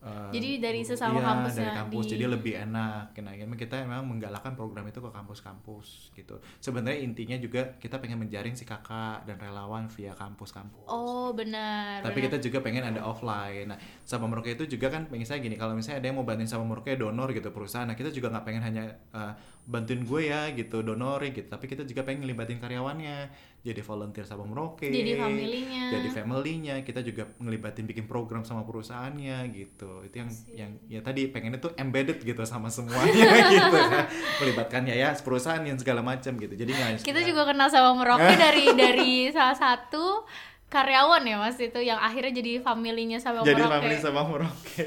Uh, 0.06 0.28
jadi 0.28 0.60
dari 0.60 0.84
sesama 0.84 1.18
iya, 1.18 1.24
kampus 1.24 1.52
dari 1.56 1.72
kampus. 1.72 2.04
di... 2.04 2.10
jadi 2.14 2.24
lebih 2.28 2.54
enak. 2.68 3.16
Nah 3.16 3.32
kita 3.56 3.80
memang 3.82 4.04
menggalakkan 4.04 4.52
program 4.52 4.84
itu 4.86 5.00
ke 5.00 5.08
kampus-kampus 5.08 6.12
gitu. 6.12 6.36
Sebenarnya 6.60 7.00
intinya 7.00 7.34
juga 7.40 7.74
kita 7.80 7.96
pengen 7.96 8.20
menjaring 8.20 8.52
si 8.54 8.68
kakak 8.68 9.24
dan 9.24 9.40
relawan 9.40 9.88
via 9.88 10.12
kampus-kampus. 10.12 10.84
Oh 10.86 11.32
benar 11.32 12.04
tapi 12.04 12.22
benar. 12.22 12.28
kita 12.28 12.36
juga 12.44 12.58
pengen 12.60 12.84
ada 12.84 13.02
offline. 13.08 13.72
Nah 13.72 13.80
sama 14.04 14.28
Merauke 14.28 14.52
itu 14.52 14.68
juga 14.68 14.92
kan 14.92 15.08
pengen 15.08 15.24
saya 15.24 15.40
gini 15.40 15.56
kalau 15.56 15.72
misalnya 15.72 16.04
ada 16.04 16.06
yang 16.12 16.20
mau 16.20 16.28
bantuin 16.28 16.46
sama 16.46 16.68
Merauke 16.68 16.92
donor 16.94 17.32
gitu 17.32 17.48
perusahaan 17.50 17.88
nah 17.88 17.96
kita 17.96 18.12
juga 18.12 18.30
nggak 18.30 18.44
pengen 18.44 18.62
hanya 18.62 18.84
uh, 19.16 19.32
bantuin 19.66 20.06
gue 20.06 20.30
ya 20.30 20.54
gitu 20.54 20.80
donorin 20.80 21.34
gitu. 21.34 21.50
Tapi 21.50 21.66
kita 21.66 21.82
juga 21.82 22.06
pengen 22.06 22.22
ngelibatin 22.22 22.62
karyawannya. 22.62 23.18
Jadi 23.66 23.82
volunteer 23.82 24.22
sama 24.22 24.46
Merauke. 24.46 24.86
Jadi 24.86 25.18
familynya. 25.18 25.90
Jadi 25.90 26.08
familynya. 26.14 26.74
Kita 26.86 27.02
juga 27.02 27.26
ngelibatin 27.42 27.82
bikin 27.82 28.06
program 28.06 28.46
sama 28.46 28.62
perusahaannya 28.62 29.42
gitu. 29.50 30.06
Itu 30.06 30.22
yang 30.22 30.30
Asik. 30.30 30.54
yang 30.54 30.70
ya 30.86 31.02
tadi 31.02 31.26
pengen 31.34 31.58
itu 31.58 31.66
embedded 31.74 32.22
gitu 32.22 32.46
sama 32.46 32.70
semuanya 32.70 33.10
gitu. 33.58 33.74
Ya 33.74 34.06
melibatkannya 34.38 34.94
ya 34.94 35.10
perusahaan 35.18 35.66
yang 35.66 35.82
segala 35.82 35.98
macam 35.98 36.38
gitu. 36.38 36.54
Jadi 36.54 36.70
nggak 36.70 37.02
kita 37.02 37.26
juga 37.26 37.42
kenal 37.50 37.66
sama 37.66 37.98
Merauke 37.98 38.38
dari 38.46 38.70
dari 38.78 39.12
salah 39.34 39.58
satu 39.58 40.22
karyawan 40.70 41.26
ya 41.26 41.36
mas 41.42 41.58
itu. 41.58 41.82
Yang 41.82 41.98
akhirnya 42.06 42.32
jadi 42.38 42.52
familynya 42.62 43.18
sama 43.18 43.42
jadi 43.42 43.58
Merauke. 43.58 43.66
jadi 43.66 43.74
family 43.82 43.96
sama 43.98 44.20
Merauke 44.30 44.86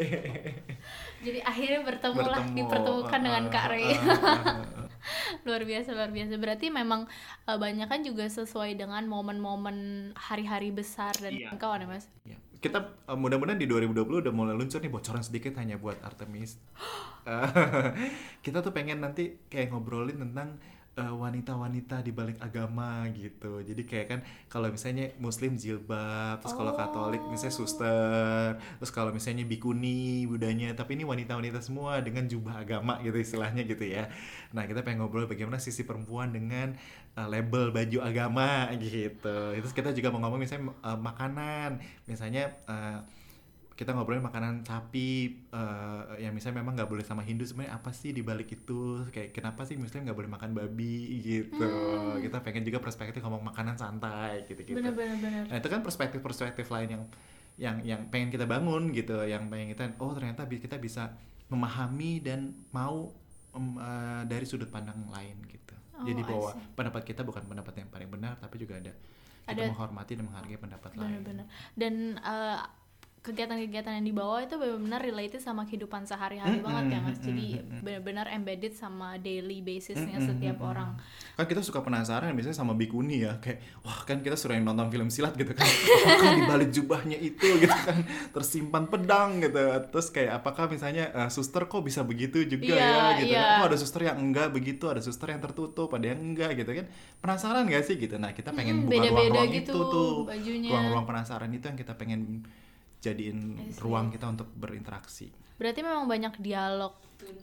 jadi 1.20 1.40
akhirnya 1.44 1.82
bertemu, 1.84 2.16
bertemu. 2.16 2.34
lah 2.34 2.44
dipertemukan 2.56 3.20
uh, 3.20 3.26
dengan 3.26 3.44
Kak 3.52 3.66
Rey. 3.72 3.88
Uh, 3.92 3.96
uh, 3.96 4.40
uh, 4.48 4.88
luar 5.48 5.64
biasa 5.68 5.90
luar 5.96 6.12
biasa. 6.12 6.34
Berarti 6.40 6.68
memang 6.72 7.06
uh, 7.48 7.58
banyak 7.60 7.88
kan 7.88 8.02
juga 8.04 8.26
sesuai 8.28 8.80
dengan 8.80 9.04
momen-momen 9.08 10.12
hari-hari 10.16 10.72
besar 10.72 11.12
dan 11.20 11.36
iya. 11.36 11.56
kawan 11.56 11.86
ya 11.86 11.88
mas? 11.88 12.06
Iya. 12.24 12.38
kita 12.60 12.92
uh, 13.08 13.16
mudah-mudahan 13.16 13.56
di 13.56 13.72
2020 13.72 14.28
udah 14.28 14.34
mulai 14.36 14.52
luncur 14.52 14.84
nih 14.84 14.92
bocoran 14.92 15.24
sedikit 15.24 15.56
hanya 15.56 15.80
buat 15.80 15.96
Artemis. 16.04 16.60
Uh, 17.24 17.48
kita 18.46 18.60
tuh 18.60 18.76
pengen 18.76 19.00
nanti 19.00 19.40
kayak 19.48 19.72
ngobrolin 19.72 20.20
tentang 20.20 20.60
uh, 21.00 21.16
wanita-wanita 21.16 22.04
di 22.04 22.12
balik 22.12 22.38
agama 22.44 23.08
gitu. 23.16 23.64
Jadi 23.64 23.82
kayak 23.88 24.08
kan 24.12 24.20
kalau 24.52 24.68
misalnya 24.68 25.16
muslim 25.18 25.56
jilbab, 25.56 26.44
terus 26.44 26.52
kalau 26.52 26.76
Katolik 26.76 27.24
misalnya 27.32 27.56
Oh. 27.56 27.60
suster, 27.64 28.60
terus 28.78 28.92
kalau 28.92 29.16
misalnya 29.16 29.48
bikuni 29.48 30.28
budanya, 30.28 30.76
tapi 30.76 31.00
ini 31.00 31.08
wanita-wanita 31.08 31.64
semua 31.64 32.04
dengan 32.04 32.28
jubah 32.28 32.62
agama 32.62 33.00
gitu 33.02 33.16
istilahnya 33.16 33.64
gitu 33.64 33.88
ya. 33.88 34.12
Nah, 34.52 34.68
kita 34.68 34.84
pengen 34.84 35.02
ngobrol 35.02 35.26
bagaimana 35.26 35.58
sisi 35.58 35.88
perempuan 35.88 36.36
dengan 36.36 36.76
uh, 37.16 37.28
label 37.32 37.72
baju 37.72 37.98
agama 38.04 38.68
gitu. 38.76 39.56
Terus 39.56 39.74
kita 39.74 39.96
juga 39.96 40.12
mau 40.12 40.20
ngomong 40.28 40.44
misalnya 40.44 40.76
uh, 40.84 41.00
makanan, 41.00 41.80
misalnya 42.06 42.54
uh, 42.68 43.02
kita 43.80 43.96
ngobrolin 43.96 44.20
makanan 44.20 44.68
sapi 44.68 45.40
eh, 45.56 46.04
yang 46.20 46.36
misalnya 46.36 46.60
memang 46.60 46.76
nggak 46.76 46.92
boleh 46.92 47.06
sama 47.08 47.24
Hindu 47.24 47.48
sebenarnya 47.48 47.80
apa 47.80 47.96
sih 47.96 48.12
di 48.12 48.20
balik 48.20 48.52
itu? 48.52 49.08
Kayak 49.08 49.32
kenapa 49.32 49.64
sih 49.64 49.80
Muslim 49.80 50.04
nggak 50.04 50.20
boleh 50.20 50.28
makan 50.28 50.52
babi? 50.52 51.24
Gitu. 51.24 51.56
Hmm. 51.64 52.20
kita 52.20 52.44
pengen 52.44 52.68
juga 52.68 52.84
perspektif 52.84 53.24
ngomong 53.24 53.40
makanan 53.40 53.80
santai 53.80 54.44
gitu 54.52 54.68
gitu 54.68 54.76
bener-bener 54.76 55.16
bener. 55.24 55.44
nah 55.48 55.56
itu 55.64 55.68
kan 55.72 55.80
perspektif-perspektif 55.80 56.68
lain 56.68 56.90
yang 56.92 57.04
yang 57.56 57.76
yang 57.88 58.02
pengen 58.12 58.36
kita 58.36 58.44
bangun 58.44 58.92
gitu. 58.92 59.16
Yang 59.24 59.48
pengen 59.48 59.68
kita 59.72 59.84
oh 60.04 60.12
ternyata 60.12 60.44
kita 60.44 60.76
bisa 60.76 61.16
memahami 61.48 62.20
dan 62.20 62.52
mau 62.76 63.16
em, 63.56 63.80
eh, 63.80 64.22
dari 64.28 64.44
sudut 64.44 64.68
pandang 64.68 65.08
lain 65.08 65.40
gitu. 65.48 65.76
Oh, 65.96 66.04
jadi 66.04 66.20
bahwa 66.28 66.52
pendapat 66.76 67.08
kita 67.08 67.24
bukan 67.24 67.48
pendapat 67.48 67.80
yang 67.80 67.88
paling 67.88 68.12
benar 68.12 68.36
tapi 68.44 68.60
juga 68.60 68.76
ada 68.76 68.92
kita 69.48 69.56
Ada- 69.56 69.72
menghormati 69.72 70.20
dan 70.20 70.26
menghargai 70.28 70.60
pendapat 70.60 70.92
lain. 71.00 71.04
bener-bener 71.24 71.46
dan 71.80 71.94
eh, 72.20 72.60
kegiatan-kegiatan 73.20 74.00
yang 74.00 74.08
dibawa 74.08 74.42
itu 74.42 74.56
benar-benar 74.56 75.04
related 75.04 75.40
sama 75.40 75.64
kehidupan 75.64 76.08
sehari-hari 76.08 76.60
Mm-mm, 76.60 76.64
banget 76.64 76.86
ya 76.96 77.00
mas. 77.00 77.20
Jadi 77.20 77.60
mm-mm. 77.60 77.84
benar-benar 77.84 78.32
embedded 78.32 78.74
sama 78.74 79.20
daily 79.20 79.60
basisnya 79.60 80.18
Mm-mm, 80.18 80.30
setiap 80.32 80.58
mm-mm. 80.58 80.70
orang. 80.72 80.92
Kan 81.36 81.46
kita 81.46 81.60
suka 81.60 81.80
penasaran 81.80 82.32
misalnya 82.32 82.56
sama 82.56 82.74
bikuni 82.74 83.24
ya 83.24 83.38
kayak 83.38 83.60
wah 83.84 84.04
kan 84.04 84.20
kita 84.20 84.36
sering 84.36 84.64
nonton 84.64 84.88
film 84.88 85.12
silat 85.12 85.36
gitu 85.36 85.52
kan. 85.52 85.68
Apakah 86.00 86.30
di 86.32 86.44
balik 86.44 86.70
jubahnya 86.72 87.18
itu? 87.20 87.60
gitu 87.60 87.76
kan. 87.76 88.04
Tersimpan 88.32 88.88
pedang 88.88 89.40
gitu. 89.40 89.60
Terus 89.92 90.08
kayak 90.10 90.32
apakah 90.40 90.66
misalnya 90.68 91.12
eh, 91.12 91.30
suster 91.30 91.68
kok 91.68 91.84
bisa 91.84 92.02
begitu 92.04 92.44
juga 92.44 92.76
Iya, 92.76 92.88
ya? 92.88 93.20
gitu 93.20 93.34
iya. 93.36 93.44
kan 93.46 93.60
oh 93.60 93.66
ada 93.68 93.78
suster 93.78 94.02
yang 94.04 94.18
enggak 94.18 94.48
begitu 94.50 94.88
ada 94.88 95.02
suster 95.02 95.28
yang 95.28 95.40
tertutup 95.40 95.92
ada 95.92 96.06
yang 96.08 96.20
enggak 96.24 96.56
gitu 96.56 96.72
kan. 96.72 96.86
Penasaran 97.20 97.68
gak 97.68 97.84
sih 97.84 97.96
gitu? 97.96 98.16
Nah 98.16 98.32
kita 98.32 98.56
pengen 98.56 98.80
Mm, 98.80 98.88
buka 98.88 99.04
ruang-ruang 99.12 99.50
gitu 99.52 99.72
itu 99.76 99.80
tuh. 99.92 100.12
ruang-ruang 100.72 101.04
penasaran 101.04 101.52
itu 101.52 101.66
yang 101.68 101.76
kita 101.76 101.94
pengen 101.96 102.48
jadiin 103.00 103.40
ruang 103.80 104.12
kita 104.12 104.28
untuk 104.28 104.52
berinteraksi. 104.54 105.32
Berarti 105.60 105.80
memang 105.84 106.08
banyak 106.08 106.40
dialog. 106.40 106.96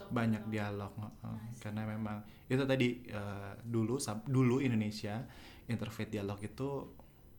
Banyak 0.09 0.49
dialog 0.49 0.93
karena 1.61 1.85
memang 1.85 2.25
itu 2.49 2.65
tadi 2.65 3.05
eh, 3.09 3.53
dulu 3.61 4.01
sab- 4.01 4.25
dulu 4.25 4.61
Indonesia 4.65 5.21
interfaith 5.69 6.09
dialog 6.09 6.41
itu 6.41 6.69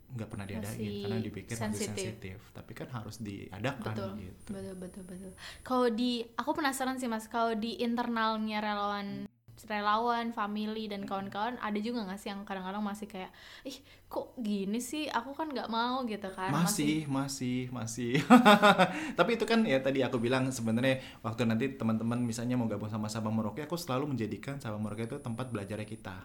nggak 0.07 0.29
pernah 0.31 0.47
diadain 0.47 0.77
Masih 0.79 1.01
karena 1.03 1.17
dipikir 1.19 1.55
masih 1.57 1.67
sensitif. 1.67 1.95
sensitif. 1.97 2.37
Tapi 2.53 2.71
kan 2.77 2.87
harus 2.93 3.17
diadakan 3.19 3.93
betul 3.95 4.11
gitu. 4.21 4.49
betul 4.53 4.75
betul 4.79 5.03
betul. 5.03 5.31
Kalau 5.65 5.87
di 5.91 6.11
aku 6.37 6.51
penasaran 6.53 6.95
sih 6.95 7.09
mas 7.09 7.25
kalau 7.27 7.57
di 7.57 7.81
internalnya 7.81 8.61
relawan 8.63 9.25
relawan 9.65 10.29
family 10.29 10.85
dan 10.85 11.09
kawan-kawan 11.09 11.57
ada 11.57 11.79
juga 11.81 12.05
nggak 12.05 12.19
sih 12.21 12.29
yang 12.29 12.45
kadang-kadang 12.45 12.85
masih 12.85 13.09
kayak 13.09 13.33
ih 13.65 13.73
kok 14.05 14.37
gini 14.37 14.77
sih? 14.77 15.09
Aku 15.09 15.33
kan 15.33 15.49
nggak 15.49 15.71
mau 15.73 16.05
gitu 16.05 16.29
kan? 16.29 16.53
Masih 16.53 17.09
masih. 17.09 17.73
masih 17.73 18.21
tapi 19.17 19.39
itu 19.41 19.45
kan 19.49 19.65
ya 19.65 19.81
tadi 19.81 20.05
aku 20.05 20.21
bilang 20.21 20.53
sebenarnya 20.53 21.01
waktu 21.25 21.49
nanti 21.49 21.73
teman-teman 21.73 22.21
misalnya 22.21 22.53
mau 22.53 22.69
gabung 22.69 22.91
sama 22.91 23.09
Sabang 23.09 23.33
Merauke 23.33 23.65
aku 23.65 23.79
selalu 23.79 24.13
menjadikan 24.13 24.61
Sabang 24.61 24.85
Merauke 24.85 25.09
itu 25.09 25.17
tempat 25.17 25.49
belajarnya 25.49 25.87
kita. 25.89 26.17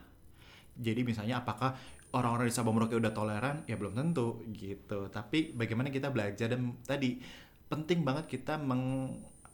Jadi 0.72 1.00
misalnya 1.04 1.44
apakah 1.44 1.76
orang-orang 2.12 2.48
di 2.48 2.54
Sabang 2.54 2.76
Merauke 2.76 2.96
udah 2.96 3.12
toleran? 3.16 3.64
Ya 3.64 3.80
belum 3.80 3.96
tentu 3.96 4.44
gitu. 4.52 5.08
Tapi 5.08 5.56
bagaimana 5.56 5.88
kita 5.88 6.12
belajar 6.12 6.52
dan 6.52 6.76
tadi 6.84 7.20
penting 7.72 8.04
banget 8.04 8.28
kita 8.28 8.60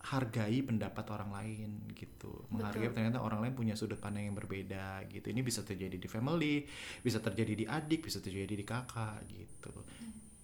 menghargai 0.09 0.65
pendapat 0.65 1.05
orang 1.13 1.31
lain 1.37 1.71
gitu. 1.93 2.49
Menghargai 2.49 2.89
ternyata 2.97 3.21
orang 3.21 3.45
lain 3.45 3.53
punya 3.53 3.77
sudut 3.77 4.01
pandang 4.01 4.25
yang 4.25 4.33
berbeda 4.33 5.05
gitu. 5.13 5.29
Ini 5.29 5.45
bisa 5.45 5.61
terjadi 5.61 6.01
di 6.01 6.09
family 6.09 6.65
bisa 7.05 7.21
terjadi 7.21 7.53
di 7.53 7.69
adik 7.69 8.09
bisa 8.09 8.25
terjadi 8.25 8.57
di 8.57 8.65
kakak 8.65 9.29
gitu. 9.29 9.85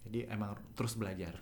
Jadi 0.05 0.29
emang 0.29 0.53
terus 0.77 0.93
belajar. 0.93 1.33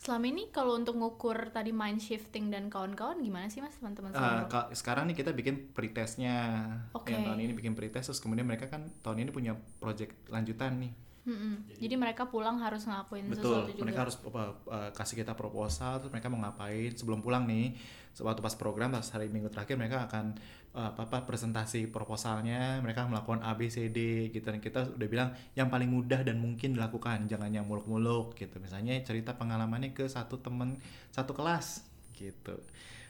Selama 0.00 0.32
ini 0.32 0.48
kalau 0.48 0.80
untuk 0.80 0.96
ngukur 0.96 1.52
tadi 1.52 1.76
mind 1.76 2.00
shifting 2.00 2.48
dan 2.48 2.72
kawan-kawan 2.72 3.20
gimana 3.20 3.52
sih 3.52 3.60
mas 3.60 3.76
teman-teman 3.76 4.16
ka- 4.48 4.72
sekarang 4.72 5.12
nih 5.12 5.20
kita 5.20 5.36
bikin 5.36 5.76
pretestnya. 5.76 6.64
Oke. 6.96 7.12
yang 7.12 7.28
tahun 7.28 7.44
ini 7.44 7.52
bikin 7.52 7.76
pretest 7.76 8.08
terus 8.08 8.20
kemudian 8.24 8.48
mereka 8.48 8.64
kan 8.72 8.88
tahun 9.04 9.28
ini 9.28 9.30
punya 9.30 9.52
project 9.76 10.16
lanjutan 10.32 10.80
nih 10.80 11.09
Mm-mm. 11.30 11.78
jadi 11.78 11.94
mereka 11.94 12.26
pulang 12.26 12.58
harus 12.58 12.82
ngelakuin 12.82 13.30
betul. 13.30 13.54
sesuatu 13.54 13.70
juga. 13.70 13.84
Mereka 13.86 14.00
harus 14.02 14.16
uh, 14.26 14.50
uh, 14.66 14.90
kasih 14.90 15.22
kita 15.22 15.38
proposal 15.38 16.02
terus 16.02 16.10
mereka 16.10 16.26
mau 16.26 16.42
ngapain. 16.42 16.90
Sebelum 16.98 17.22
pulang 17.22 17.46
nih 17.46 17.78
waktu 18.18 18.42
pas 18.42 18.58
program 18.58 18.90
pas 18.90 19.06
hari 19.14 19.30
minggu 19.30 19.46
terakhir 19.54 19.78
mereka 19.78 20.10
akan 20.10 20.34
uh, 20.74 20.90
apa 20.90 21.06
apa 21.06 21.18
presentasi 21.22 21.86
proposalnya. 21.86 22.82
Mereka 22.82 23.06
melakukan 23.06 23.46
A 23.46 23.54
B 23.54 23.70
C 23.70 23.86
D 23.94 24.28
gitu. 24.34 24.50
Dan 24.50 24.58
kita 24.58 24.90
udah 24.90 25.08
bilang 25.08 25.30
yang 25.54 25.70
paling 25.70 25.86
mudah 25.86 26.26
dan 26.26 26.42
mungkin 26.42 26.74
dilakukan 26.74 27.30
jangan 27.30 27.54
yang 27.54 27.70
muluk-muluk 27.70 28.34
gitu. 28.34 28.58
Misalnya 28.58 28.98
cerita 29.06 29.38
pengalamannya 29.38 29.94
ke 29.94 30.10
satu 30.10 30.42
temen 30.42 30.82
satu 31.14 31.30
kelas 31.30 31.86
gitu. 32.18 32.58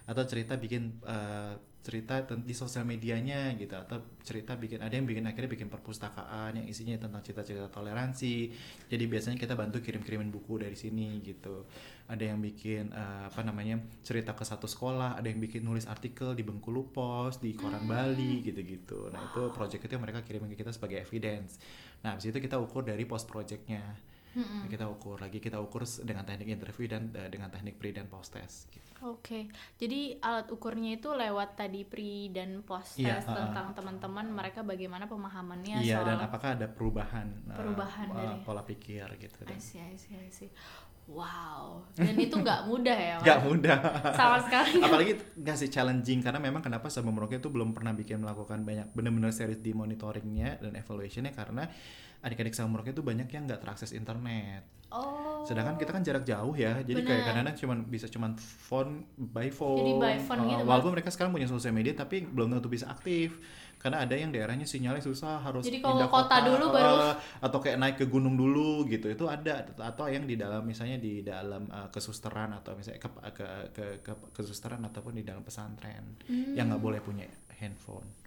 Atau 0.05 0.29
cerita 0.29 0.61
bikin 0.61 1.01
uh, 1.09 1.57
cerita 1.81 2.21
di 2.29 2.53
sosial 2.53 2.85
medianya 2.85 3.57
gitu 3.57 3.73
atau 3.73 4.05
cerita 4.21 4.53
bikin 4.53 4.85
ada 4.85 4.93
yang 4.93 5.09
bikin 5.09 5.25
akhirnya 5.25 5.49
bikin 5.49 5.73
perpustakaan 5.73 6.61
yang 6.61 6.67
isinya 6.69 7.01
tentang 7.01 7.25
cerita-cerita 7.25 7.73
toleransi. 7.73 8.53
Jadi 8.93 9.05
biasanya 9.09 9.41
kita 9.41 9.57
bantu 9.57 9.81
kirim-kirimin 9.81 10.29
buku 10.29 10.61
dari 10.61 10.77
sini 10.77 11.25
gitu. 11.25 11.65
Ada 12.13 12.37
yang 12.37 12.45
bikin 12.45 12.93
eh, 12.93 13.25
apa 13.33 13.41
namanya 13.41 13.81
cerita 14.05 14.37
ke 14.37 14.45
satu 14.45 14.69
sekolah 14.69 15.17
ada 15.17 15.25
yang 15.25 15.41
bikin 15.41 15.65
nulis 15.65 15.89
artikel 15.89 16.37
di 16.37 16.45
Bengkulu 16.45 16.93
Pos 16.93 17.41
di 17.41 17.57
koran 17.57 17.89
Bali 17.89 18.45
gitu-gitu. 18.45 19.09
Nah 19.09 19.33
itu 19.33 19.49
project 19.57 19.89
itu 19.89 19.93
yang 19.97 20.05
mereka 20.05 20.21
kirimin 20.21 20.53
ke 20.53 20.61
kita 20.61 20.77
sebagai 20.77 21.01
evidence. 21.01 21.57
Nah 22.05 22.13
habis 22.13 22.29
itu 22.29 22.37
kita 22.37 22.61
ukur 22.61 22.85
dari 22.85 23.09
post 23.09 23.25
projectnya. 23.25 23.97
Nah, 24.31 24.71
kita 24.71 24.87
ukur 24.87 25.19
lagi 25.19 25.43
kita 25.43 25.59
ukur 25.59 25.83
dengan 26.07 26.23
teknik 26.23 26.55
interview 26.55 26.87
dan 26.87 27.11
eh, 27.19 27.27
dengan 27.27 27.51
teknik 27.51 27.83
pre 27.83 27.91
dan 27.91 28.07
post 28.07 28.37
test 28.37 28.71
gitu. 28.71 28.90
Oke, 29.01 29.49
jadi 29.81 30.21
alat 30.21 30.53
ukurnya 30.53 31.01
itu 31.01 31.09
lewat 31.17 31.57
tadi 31.57 31.89
pre 31.89 32.29
dan 32.37 32.61
post 32.61 33.01
Iya, 33.01 33.17
test 33.17 33.33
uh-uh. 33.33 33.37
tentang 33.49 33.73
teman-teman 33.73 34.29
mereka 34.29 34.61
bagaimana 34.61 35.09
pemahamannya 35.09 35.81
iya 35.81 36.05
soal 36.05 36.09
dan 36.13 36.19
apakah 36.29 36.49
ada 36.53 36.69
perubahan 36.69 37.29
eh, 37.49 37.57
Perubahan 37.57 38.07
eh, 38.13 38.13
dari- 38.13 38.45
pola 38.45 38.61
pikir 38.61 39.09
gitu 39.17 39.41
I 39.49 39.49
dan 39.49 39.57
see, 39.57 39.81
I 39.81 39.97
see, 39.97 40.21
I 40.21 40.29
see. 40.29 40.53
Wow, 41.11 41.83
dan 41.99 42.15
itu 42.15 42.39
nggak 42.39 42.65
mudah 42.71 42.95
ya, 42.95 43.17
nggak 43.19 43.39
mudah. 43.43 43.79
Sama 44.15 44.39
sekali. 44.47 44.79
apalagi 44.79 45.13
nggak 45.35 45.57
sih 45.59 45.67
challenging 45.67 46.23
karena 46.23 46.39
memang 46.39 46.63
kenapa 46.63 46.87
Sabang 46.87 47.11
Merauke 47.11 47.43
itu 47.43 47.51
belum 47.51 47.75
pernah 47.75 47.91
bikin 47.91 48.23
melakukan 48.23 48.63
banyak 48.63 48.95
benar-benar 48.95 49.35
serius 49.35 49.59
di 49.59 49.75
monitoringnya 49.75 50.63
dan 50.63 50.79
evaluationnya 50.79 51.35
karena 51.35 51.67
adik-adik 52.23 52.55
Sabang 52.55 52.79
Merauke 52.79 52.95
itu 52.95 53.03
banyak 53.03 53.27
yang 53.27 53.43
nggak 53.51 53.59
terakses 53.59 53.91
internet. 53.91 54.63
Oh. 54.91 55.47
sedangkan 55.47 55.79
kita 55.79 55.95
kan 55.95 56.03
jarak 56.03 56.27
jauh 56.27 56.51
ya 56.59 56.83
jadi 56.83 56.99
Benar. 56.99 57.07
kayak 57.07 57.23
kadang-kadang 57.31 57.57
cuma 57.63 57.75
bisa 57.87 58.11
cuman 58.11 58.35
phone 58.35 59.07
by 59.15 59.47
phone 59.47 59.79
Jadi 59.79 59.93
by 60.03 60.19
phone. 60.19 60.43
Uh, 60.43 60.51
gitu, 60.51 60.63
walaupun 60.67 60.91
mereka 60.99 61.15
sekarang 61.15 61.31
punya 61.31 61.47
sosial 61.47 61.71
media 61.71 61.95
tapi 61.95 62.27
belum 62.27 62.59
tentu 62.59 62.67
bisa 62.67 62.91
aktif 62.91 63.39
karena 63.81 64.05
ada 64.05 64.13
yang 64.13 64.29
daerahnya 64.29 64.69
sinyalnya 64.69 65.01
susah 65.01 65.41
harus 65.41 65.65
Jadi 65.65 65.81
kalau 65.81 65.97
pindah 65.97 66.11
kota 66.13 66.37
dulu 66.45 66.65
baru- 66.69 67.01
uh, 67.01 67.15
atau 67.41 67.59
kayak 67.65 67.77
naik 67.81 67.97
ke 67.97 68.07
gunung 68.13 68.37
dulu 68.37 68.85
gitu 68.85 69.09
itu 69.09 69.25
ada. 69.25 69.65
Atau 69.81 70.13
yang 70.13 70.29
di 70.29 70.37
dalam 70.37 70.61
misalnya 70.69 71.01
di 71.01 71.25
dalam 71.25 71.65
uh, 71.73 71.89
kesusteran 71.89 72.53
atau 72.61 72.77
misalnya 72.77 73.01
ke, 73.01 73.09
ke, 73.33 73.47
ke, 73.73 73.85
ke 74.05 74.13
kesusteran 74.37 74.85
ataupun 74.85 75.17
di 75.17 75.25
dalam 75.25 75.41
pesantren 75.41 76.21
yang 76.29 76.69
nggak 76.69 76.83
boleh 76.85 77.01
punya 77.01 77.25
handphone 77.57 78.20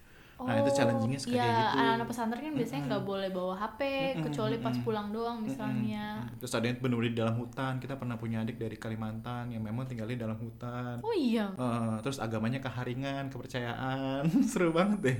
nah 0.43 0.55
itu 0.59 0.71
challengingnya 0.75 1.19
Hmm. 1.23 1.29
Oh, 1.29 1.31
kayak 1.33 1.45
iya, 1.45 1.55
gitu 1.55 1.77
anak-anak 1.79 2.07
pesantren 2.09 2.41
kan 2.43 2.53
biasanya 2.57 2.81
nggak 2.89 3.03
boleh 3.05 3.29
bawa 3.31 3.53
HP 3.55 3.81
kecuali 4.23 4.55
pas 4.59 4.75
pulang 4.81 5.07
doang 5.13 5.37
misalnya. 5.41 6.05
Terus 6.41 6.53
ada 6.53 6.65
yang 6.67 6.77
benar-benar 6.83 7.11
di 7.11 7.17
dalam 7.17 7.35
hutan. 7.39 7.73
Kita 7.79 7.93
pernah 7.95 8.15
punya 8.19 8.43
adik 8.43 8.57
dari 8.59 8.75
Kalimantan 8.75 9.53
yang 9.53 9.63
memang 9.63 9.87
tinggalnya 9.87 10.15
di 10.17 10.23
dalam 10.23 10.37
hutan. 10.37 10.99
Oh 11.01 11.15
iya. 11.15 11.47
Eh, 11.55 11.95
terus 12.03 12.17
agamanya 12.19 12.59
keharingan, 12.59 13.31
kepercayaan, 13.31 14.27
seru 14.51 14.73
banget 14.75 14.99
deh. 14.99 15.17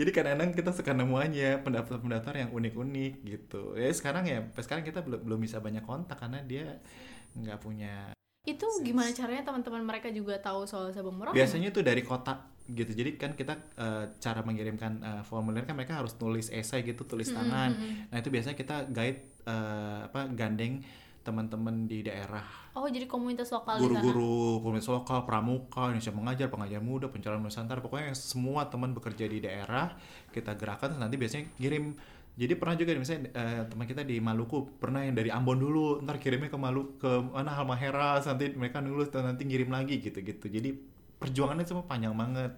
Jadi 0.00 0.10
kadang-kadang 0.14 0.50
kita 0.56 0.70
suka 0.72 0.92
nemu 0.96 1.16
aja 1.20 1.48
pendaftar-pendaftar 1.60 2.34
yang 2.38 2.50
unik-unik 2.52 3.12
gitu. 3.26 3.76
Ya 3.76 3.90
sekarang 3.92 4.24
ya, 4.24 4.46
sekarang 4.56 4.86
kita 4.86 5.04
belum 5.04 5.20
belum 5.26 5.40
bisa 5.42 5.60
banyak 5.60 5.84
kontak 5.84 6.18
karena 6.20 6.40
dia 6.44 6.80
nggak 7.36 7.58
punya. 7.60 8.12
Itu 8.42 8.66
gimana 8.82 9.14
caranya 9.14 9.46
teman-teman 9.46 9.86
mereka 9.86 10.10
juga 10.10 10.34
tahu 10.42 10.66
soal 10.66 10.90
Sabang 10.90 11.14
Merauke? 11.14 11.38
Biasanya 11.38 11.70
tuh 11.70 11.86
dari 11.86 12.02
kota 12.02 12.51
gitu. 12.70 12.92
Jadi 12.94 13.18
kan 13.18 13.34
kita 13.34 13.54
eh, 13.78 14.04
cara 14.18 14.40
mengirimkan 14.46 14.92
eh, 15.02 15.22
formulir 15.26 15.66
kan 15.66 15.74
mereka 15.74 15.98
harus 15.98 16.14
tulis 16.14 16.50
esai 16.50 16.86
gitu, 16.86 17.02
tulis 17.02 17.30
tangan. 17.30 17.74
Nah 18.10 18.16
itu 18.18 18.28
biasanya 18.30 18.56
kita 18.58 18.86
guide 18.90 19.20
eh, 19.46 19.98
apa 20.06 20.30
gandeng 20.32 20.82
teman-teman 21.22 21.86
di 21.86 22.02
daerah. 22.02 22.42
Oh, 22.74 22.90
jadi 22.90 23.06
komunitas 23.06 23.54
lokal 23.54 23.78
guru-guru 23.78 24.58
komunitas 24.58 24.90
lokal 24.90 25.22
pramuka 25.22 25.92
Indonesia 25.92 26.10
mengajar 26.10 26.46
pengajar 26.50 26.80
muda 26.82 27.06
pencalonan 27.12 27.46
nusantara 27.46 27.78
pokoknya 27.78 28.16
semua 28.16 28.66
teman 28.66 28.90
bekerja 28.90 29.28
di 29.28 29.38
daerah 29.38 29.94
kita 30.34 30.56
gerakan 30.58 30.98
nanti 30.98 31.20
biasanya 31.20 31.52
kirim 31.54 31.94
jadi 32.32 32.56
pernah 32.56 32.80
juga 32.80 32.96
misalnya 32.96 33.28
eh, 33.36 33.62
teman 33.68 33.84
kita 33.84 34.08
di 34.08 34.16
Maluku 34.16 34.80
pernah 34.80 35.04
yang 35.04 35.12
dari 35.12 35.28
Ambon 35.28 35.60
dulu 35.60 36.00
ntar 36.00 36.16
kirimnya 36.16 36.48
ke 36.48 36.56
Maluku 36.56 36.96
ke 36.96 37.12
mana 37.28 37.52
Halmahera 37.52 38.24
nanti 38.24 38.56
mereka 38.56 38.80
nulis 38.80 39.12
nanti 39.12 39.44
ngirim 39.44 39.68
lagi 39.68 40.00
gitu-gitu. 40.00 40.48
Jadi 40.48 40.70
perjuangannya 41.22 41.64
semua 41.64 41.86
panjang 41.86 42.12
banget. 42.12 42.52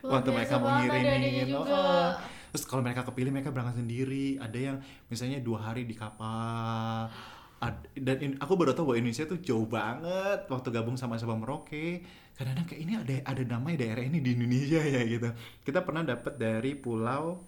Luar 0.00 0.22
waktu 0.22 0.30
mereka 0.30 0.54
mau 0.62 0.70
ngirimin 0.78 1.44
juga. 1.50 1.58
oh, 1.58 2.10
terus 2.54 2.64
kalau 2.64 2.82
mereka 2.86 3.02
kepilih 3.04 3.30
mereka 3.34 3.50
berangkat 3.50 3.82
sendiri. 3.82 4.38
Ada 4.38 4.58
yang 4.58 4.76
misalnya 5.10 5.38
dua 5.42 5.58
hari 5.60 5.84
di 5.84 5.92
kapal. 5.92 7.10
Ad- 7.58 7.90
dan 7.98 8.16
in- 8.22 8.38
aku 8.38 8.54
baru 8.54 8.70
tahu 8.70 8.94
bahwa 8.94 8.98
Indonesia 9.02 9.26
tuh 9.26 9.42
jauh 9.42 9.66
banget 9.66 10.46
waktu 10.46 10.68
gabung 10.70 10.94
sama 10.94 11.18
Sabang 11.18 11.42
Merauke. 11.42 12.06
Kadang-kadang 12.38 12.66
kayak 12.70 12.80
ini 12.86 12.92
ada 12.94 13.14
ada 13.34 13.42
namanya 13.42 13.82
daerah 13.82 14.06
ini 14.06 14.22
di 14.22 14.38
Indonesia 14.38 14.78
ya 14.78 15.02
gitu. 15.02 15.28
Kita 15.66 15.82
pernah 15.82 16.06
dapat 16.06 16.38
dari 16.38 16.78
pulau 16.78 17.42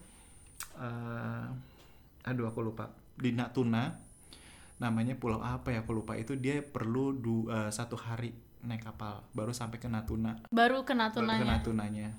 eh, 0.83 1.47
aduh 2.27 2.51
aku 2.51 2.61
lupa. 2.67 2.91
Di 3.15 3.31
Natuna 3.31 3.87
namanya 4.83 5.15
pulau 5.15 5.39
apa 5.39 5.71
ya 5.71 5.87
aku 5.87 5.95
lupa. 5.95 6.19
Itu 6.19 6.35
dia 6.35 6.59
perlu 6.59 7.15
du, 7.15 7.47
eh, 7.47 7.71
satu 7.71 7.95
hari 7.95 8.50
naik 8.63 8.83
kapal 8.83 9.25
baru 9.31 9.51
sampai 9.51 9.77
ke 9.77 9.87
Natuna 9.87 10.37
Baru 10.49 10.83
ke 10.83 10.93
baru 10.93 11.25
ke 11.35 11.47
Natunanya. 11.47 12.11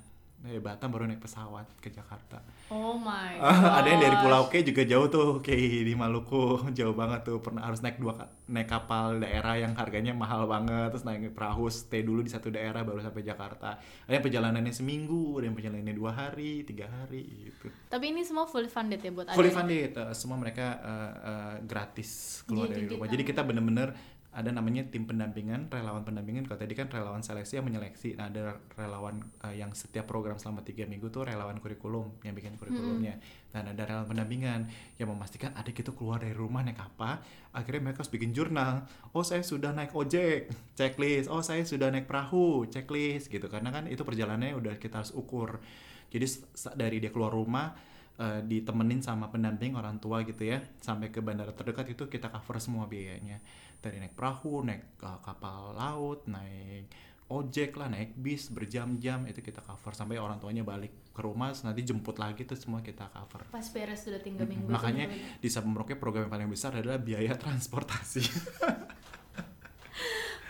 Dari 0.42 0.58
Batam 0.58 0.90
baru 0.90 1.06
naik 1.06 1.22
pesawat 1.22 1.70
ke 1.78 1.86
Jakarta 1.88 2.42
Oh 2.66 2.98
my 2.98 3.38
Ah, 3.38 3.62
ada 3.78 3.86
yang 3.86 4.02
dari. 4.02 4.18
Pulau 4.18 4.50
K 4.50 4.66
juga 4.66 4.82
jauh 4.82 5.06
tuh 5.06 5.38
kayak 5.38 5.86
di 5.86 5.94
Maluku 5.94 6.58
jauh 6.78 6.90
banget 6.92 7.22
tuh 7.22 7.38
pernah 7.38 7.62
harus 7.62 7.78
naik 7.78 7.94
dua 7.96 8.18
naik 8.44 8.66
kapal 8.66 9.22
daerah 9.22 9.54
yang 9.54 9.70
harganya 9.72 10.10
mahal 10.12 10.44
banget 10.44 10.90
terus 10.90 11.06
naik 11.06 11.30
perahu 11.30 11.70
stay 11.70 12.02
dulu 12.02 12.20
di 12.20 12.28
satu 12.28 12.50
daerah 12.50 12.82
baru 12.82 12.98
sampai 12.98 13.22
Jakarta 13.22 13.78
ada 13.78 14.10
yang 14.10 14.18
perjalanannya 14.20 14.74
seminggu 14.74 15.38
ada 15.38 15.46
yang 15.46 15.54
perjalanannya 15.54 15.94
dua 15.94 16.10
hari 16.10 16.66
tiga 16.66 16.90
hari 16.90 17.22
gitu 17.46 17.70
Tapi 17.86 18.10
ini 18.10 18.26
semua 18.26 18.42
fully 18.44 18.66
funded 18.66 18.98
ya 18.98 19.14
buat 19.14 19.30
fully 19.30 19.46
adanya? 19.46 19.54
funded 19.54 19.90
eh, 19.94 20.10
semua 20.12 20.36
mereka 20.36 20.66
eh, 20.74 21.12
eh, 21.22 21.54
gratis 21.62 22.42
keluar 22.42 22.66
Jadi 22.66 22.74
dari 22.74 22.82
kita- 22.84 22.94
rumah 22.96 23.08
jadi 23.08 23.22
kita 23.22 23.40
bener-bener 23.44 23.88
ada 24.32 24.48
namanya 24.48 24.88
tim 24.88 25.04
pendampingan 25.04 25.68
relawan 25.68 26.08
pendampingan. 26.08 26.48
Kalau 26.48 26.56
tadi 26.56 26.72
kan 26.72 26.88
relawan 26.88 27.20
seleksi 27.20 27.60
yang 27.60 27.68
menyeleksi 27.68 28.16
nah 28.16 28.32
ada 28.32 28.56
relawan 28.80 29.20
eh, 29.44 29.60
yang 29.60 29.76
setiap 29.76 30.08
program 30.08 30.40
selama 30.40 30.64
tiga 30.64 30.88
minggu 30.88 31.12
tuh 31.12 31.28
relawan 31.28 31.60
kurikulum 31.60 32.16
yang 32.24 32.32
bikin 32.32 32.56
kurikulumnya. 32.56 33.20
Dan 33.52 33.68
ada 33.68 33.84
relawan 33.84 34.08
pendampingan 34.08 34.72
yang 34.96 35.12
memastikan 35.12 35.52
adik 35.52 35.84
itu 35.84 35.92
keluar 35.92 36.24
dari 36.24 36.32
rumah 36.32 36.64
naik 36.64 36.80
apa 36.80 37.20
akhirnya 37.52 37.92
mereka 37.92 38.00
harus 38.00 38.12
bikin 38.12 38.32
jurnal. 38.32 38.88
Oh 39.12 39.20
saya 39.20 39.44
sudah 39.44 39.76
naik 39.76 39.92
ojek 39.92 40.48
checklist. 40.80 41.28
Oh 41.28 41.44
saya 41.44 41.60
sudah 41.68 41.92
naik 41.92 42.08
perahu 42.08 42.64
checklist 42.72 43.28
gitu. 43.28 43.52
Karena 43.52 43.68
kan 43.68 43.84
itu 43.84 44.00
perjalanannya 44.00 44.56
udah 44.56 44.80
kita 44.80 45.04
harus 45.04 45.12
ukur. 45.12 45.60
Jadi 46.08 46.24
dari 46.72 47.04
dia 47.04 47.12
keluar 47.12 47.36
rumah 47.36 47.76
eh, 48.16 48.40
ditemenin 48.40 49.04
sama 49.04 49.28
pendamping 49.28 49.76
orang 49.76 50.00
tua 50.00 50.24
gitu 50.24 50.48
ya 50.48 50.64
sampai 50.80 51.12
ke 51.12 51.20
bandara 51.20 51.52
terdekat 51.52 51.92
itu 51.92 52.08
kita 52.08 52.32
cover 52.32 52.56
semua 52.64 52.88
biayanya 52.88 53.44
dari 53.82 53.98
naik 53.98 54.14
perahu 54.14 54.62
naik 54.62 55.02
eh, 55.02 55.18
kapal 55.26 55.74
laut 55.74 56.24
naik 56.30 56.86
ojek 57.32 57.80
lah 57.80 57.88
naik 57.88 58.12
bis 58.20 58.52
berjam-jam 58.52 59.24
itu 59.24 59.40
kita 59.40 59.64
cover. 59.64 59.96
Sampai 59.96 60.20
orang 60.20 60.36
tuanya 60.36 60.60
balik 60.62 60.92
ke 61.16 61.20
rumah 61.24 61.52
nanti 61.64 61.80
jemput 61.80 62.20
lagi 62.20 62.44
itu 62.44 62.52
semua 62.52 62.84
kita 62.84 63.08
cover. 63.08 63.48
Pas 63.48 63.64
beres 63.72 64.04
sudah 64.04 64.20
tiga 64.20 64.44
minggu. 64.44 64.68
makanya 64.68 65.08
sebelum- 65.40 65.64
di 65.64 65.72
Merauke 65.72 65.96
program 65.96 66.28
yang 66.28 66.32
paling 66.32 66.50
besar 66.52 66.76
adalah 66.76 67.00
biaya 67.00 67.32
transportasi 67.34 68.22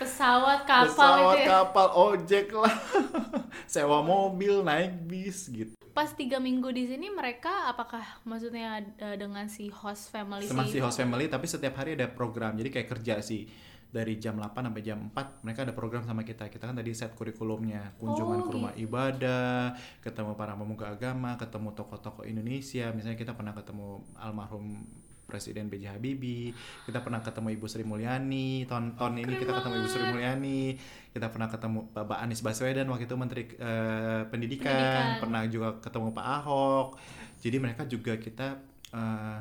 pesawat 0.03 0.61
kapal 0.63 0.87
pesawat 0.91 1.23
itu 1.23 1.39
ya. 1.39 1.47
kapal 1.49 1.89
ojek 1.95 2.47
lah. 2.53 2.75
Sewa 3.73 4.03
mobil 4.03 4.61
naik 4.61 4.93
bis 5.07 5.47
gitu. 5.49 5.73
Pas 5.93 6.09
tiga 6.11 6.41
minggu 6.41 6.73
di 6.73 6.89
sini 6.89 7.13
mereka 7.13 7.69
apakah 7.69 8.01
maksudnya 8.25 8.81
eh, 8.97 9.17
dengan 9.17 9.45
si 9.47 9.69
host 9.69 10.09
family 10.09 10.49
sama 10.49 10.65
si 10.65 10.81
host 10.81 10.97
family 10.97 11.29
tapi 11.29 11.45
setiap 11.45 11.77
hari 11.77 11.95
ada 11.95 12.09
program. 12.09 12.57
Jadi 12.57 12.69
kayak 12.69 12.89
kerja 12.91 13.21
sih. 13.21 13.45
Dari 13.93 14.17
jam 14.17 14.41
8 14.41 14.57
sampai 14.57 14.81
jam 14.81 15.13
4 15.13 15.45
mereka 15.45 15.69
ada 15.69 15.77
program 15.77 16.01
sama 16.09 16.25
kita. 16.25 16.49
Kita 16.49 16.65
kan 16.65 16.73
tadi 16.73 16.97
set 16.97 17.13
kurikulumnya. 17.13 17.93
Kunjungan 18.01 18.39
Oh, 18.41 18.45
ke 18.49 18.51
rumah 18.57 18.73
ibadah 18.73 19.77
ketemu 20.01 20.33
para 20.33 20.57
pemuka 20.57 20.89
agama 20.89 21.37
ketemu 21.37 21.77
tokoh-tokoh 21.77 22.25
Indonesia. 22.25 22.89
Misalnya 22.97 23.21
kita 23.21 23.37
pernah 23.37 23.53
ketemu 23.53 24.01
almarhum 24.17 24.81
Presiden 25.33 25.73
B.J. 25.73 25.97
Habibie, 25.97 26.53
kita 26.85 27.01
pernah 27.01 27.25
ketemu 27.25 27.57
Ibu 27.57 27.65
Sri 27.65 27.81
Mulyani, 27.83 28.69
tahun 28.69 29.01
tahun 29.01 29.25
ini 29.25 29.33
kita 29.35 29.57
ketemu 29.57 29.75
Ibu 29.81 29.89
Sri. 29.89 30.05
Mulyani, 30.05 30.61
kita 31.09 31.33
pernah 31.33 31.49
ketemu 31.49 31.89
Bapak 31.89 32.21
Anies 32.21 32.45
Baswedan 32.45 32.85
waktu 32.87 33.09
itu 33.09 33.17
Menteri 33.17 33.43
eh, 33.49 34.29
pendidikan, 34.29 34.69
Pendidikan. 34.69 35.07
pernah 35.19 35.43
juga 35.49 35.69
ketemu 35.81 36.13
Pak 36.13 36.27
Ahok. 36.39 36.89
Jadi 37.41 37.57
mereka 37.57 37.83
juga 37.85 38.13
kita 38.15 38.61
eh, 38.93 39.41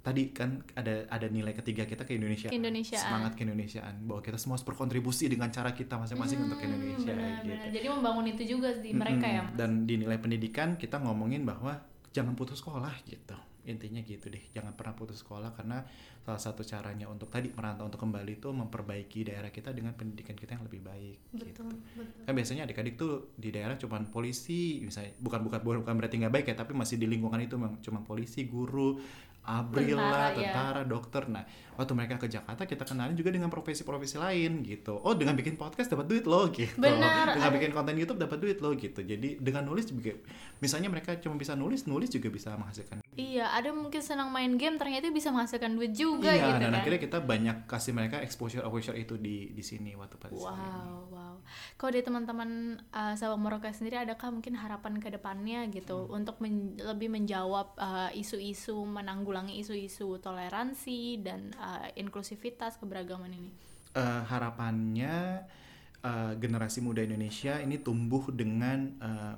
tadi 0.00 0.32
kan 0.32 0.64
ada 0.72 1.04
ada 1.06 1.28
nilai 1.28 1.52
ketiga 1.52 1.84
kita 1.84 2.08
ke 2.08 2.16
Indonesia 2.16 2.48
Keindonesiaan. 2.48 3.04
semangat 3.04 3.32
keindonesiaan 3.36 4.00
bahwa 4.08 4.24
kita 4.24 4.40
semua 4.40 4.56
harus 4.56 4.64
berkontribusi 4.64 5.28
dengan 5.28 5.52
cara 5.52 5.76
kita 5.76 6.00
masing-masing 6.00 6.40
untuk 6.40 6.56
Hmm, 6.56 6.72
Indonesia 6.72 7.12
benar, 7.12 7.44
gitu 7.44 7.52
benar. 7.52 7.68
Jadi 7.68 7.86
membangun 7.92 8.24
itu 8.26 8.42
juga 8.48 8.68
di 8.80 8.96
mereka 8.96 9.26
ya. 9.28 9.42
Mm-mm. 9.44 9.58
dan 9.60 9.70
di 9.84 10.00
nilai 10.00 10.16
pendidikan 10.16 10.80
kita 10.80 10.96
ngomongin 10.98 11.44
bahwa 11.44 11.84
jangan 12.10 12.32
putus 12.32 12.58
sekolah 12.58 12.96
gitu 13.04 13.36
intinya 13.68 14.00
gitu 14.00 14.32
deh 14.32 14.40
jangan 14.54 14.72
pernah 14.72 14.96
putus 14.96 15.20
sekolah 15.20 15.52
karena 15.52 15.84
salah 16.20 16.40
satu 16.40 16.62
caranya 16.62 17.08
untuk 17.08 17.32
tadi 17.32 17.48
merantau 17.52 17.88
untuk 17.88 18.00
kembali 18.00 18.38
itu 18.38 18.48
memperbaiki 18.52 19.32
daerah 19.32 19.48
kita 19.48 19.72
dengan 19.72 19.96
pendidikan 19.96 20.36
kita 20.36 20.56
yang 20.56 20.64
lebih 20.68 20.80
baik 20.84 21.16
gitu. 21.32 21.64
Betul, 21.64 21.72
betul. 21.96 22.22
kan 22.28 22.32
biasanya 22.36 22.62
adik-adik 22.68 22.94
tuh 23.00 23.34
di 23.34 23.48
daerah 23.50 23.74
cuman 23.80 24.08
polisi 24.12 24.84
misalnya 24.84 25.16
bukan 25.18 25.40
bukan 25.44 25.60
bukan 25.82 25.94
berarti 25.96 26.16
nggak 26.20 26.34
baik 26.34 26.46
ya 26.52 26.56
tapi 26.56 26.72
masih 26.76 27.00
di 27.00 27.08
lingkungan 27.08 27.40
itu 27.40 27.56
cuma 27.56 28.00
polisi 28.04 28.46
guru 28.46 29.00
abril 29.42 29.96
Tentara, 29.96 30.10
lah 30.12 30.28
ya. 30.34 30.52
tentara 30.52 30.82
dokter 30.84 31.22
nah 31.26 31.44
waktu 31.74 31.92
mereka 31.96 32.20
ke 32.20 32.28
Jakarta 32.28 32.62
kita 32.64 32.84
kenalin 32.84 33.16
juga 33.16 33.32
dengan 33.32 33.48
profesi-profesi 33.48 34.20
lain 34.20 34.60
gitu 34.60 35.00
oh 35.00 35.16
dengan 35.16 35.32
bikin 35.32 35.56
podcast 35.56 35.88
dapat 35.88 36.06
duit 36.06 36.24
loh 36.24 36.48
gitu 36.50 36.76
Benar, 36.76 37.34
dengan 37.40 37.50
bikin 37.54 37.70
konten 37.72 37.96
YouTube 37.96 38.20
dapat 38.20 38.36
duit 38.36 38.58
loh 38.60 38.76
gitu 38.76 39.00
jadi 39.00 39.40
dengan 39.40 39.64
nulis 39.64 39.88
juga 39.88 40.12
misalnya 40.60 40.92
mereka 40.92 41.16
cuma 41.16 41.34
bisa 41.34 41.56
nulis 41.56 41.88
nulis 41.88 42.08
juga 42.08 42.28
bisa 42.28 42.52
menghasilkan 42.54 43.00
Iya, 43.10 43.52
ada 43.52 43.74
mungkin 43.74 44.00
senang 44.00 44.30
main 44.30 44.54
game 44.54 44.78
ternyata 44.78 45.10
bisa 45.10 45.28
menghasilkan 45.28 45.76
duit 45.76 45.92
juga 45.92 46.30
iya 46.30 46.46
gitu 46.46 46.62
dan 46.62 46.70
kan. 46.72 46.78
akhirnya 46.80 47.00
kita 47.02 47.18
banyak 47.20 47.56
kasih 47.66 47.92
mereka 47.92 48.16
exposure 48.22 48.62
exposure 48.62 48.96
itu 48.96 49.18
di 49.18 49.50
di 49.50 49.60
sini 49.60 49.92
waktu 49.92 50.16
pas 50.16 50.30
di 50.30 50.38
sini. 50.38 50.46
Wow, 50.46 51.10
wow. 51.10 51.34
Kalau 51.74 51.90
dari 51.90 52.04
teman-teman 52.06 52.50
uh, 52.88 53.14
Sabang 53.16 53.42
Merauke 53.42 53.68
sendiri, 53.70 53.98
adakah 53.98 54.30
mungkin 54.30 54.54
harapan 54.54 54.96
ke 54.96 55.10
depannya 55.10 55.66
gitu 55.68 56.06
Hmm. 56.06 56.22
untuk 56.22 56.38
men- 56.38 56.78
lebih 56.78 57.10
menjawab 57.10 57.74
uh, 57.76 58.08
isu-isu, 58.14 58.78
menanggulangi 59.30 59.62
isu-isu 59.62 60.18
toleransi 60.18 61.22
dan 61.22 61.54
uh, 61.54 61.86
inklusivitas 61.94 62.74
keberagaman 62.82 63.30
ini? 63.30 63.50
Eh, 63.94 64.22
harapannya 64.26 65.46
eh, 66.02 66.32
generasi 66.38 66.82
muda 66.82 67.02
Indonesia 67.02 67.62
ini 67.62 67.78
tumbuh 67.78 68.30
dengan 68.34 68.90
eh, 68.98 69.34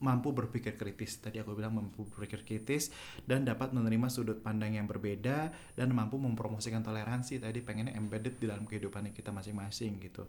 mampu 0.00 0.32
berpikir 0.32 0.80
kritis. 0.80 1.20
Tadi 1.20 1.36
aku 1.40 1.52
bilang 1.52 1.76
mampu 1.76 2.08
berpikir 2.08 2.48
kritis 2.48 2.88
dan 3.28 3.44
dapat 3.44 3.76
menerima 3.76 4.08
sudut 4.08 4.40
pandang 4.40 4.76
yang 4.76 4.88
berbeda 4.88 5.52
dan 5.76 5.88
mampu 5.92 6.16
mempromosikan 6.16 6.80
toleransi. 6.80 7.44
Tadi 7.44 7.60
pengennya 7.60 7.92
embedded 7.92 8.40
di 8.40 8.48
dalam 8.48 8.64
kehidupan 8.64 9.12
kita 9.12 9.32
masing-masing 9.32 10.00
gitu. 10.00 10.28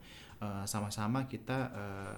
Sama-sama 0.64 1.28
kita 1.28 1.57
eh, 1.76 2.18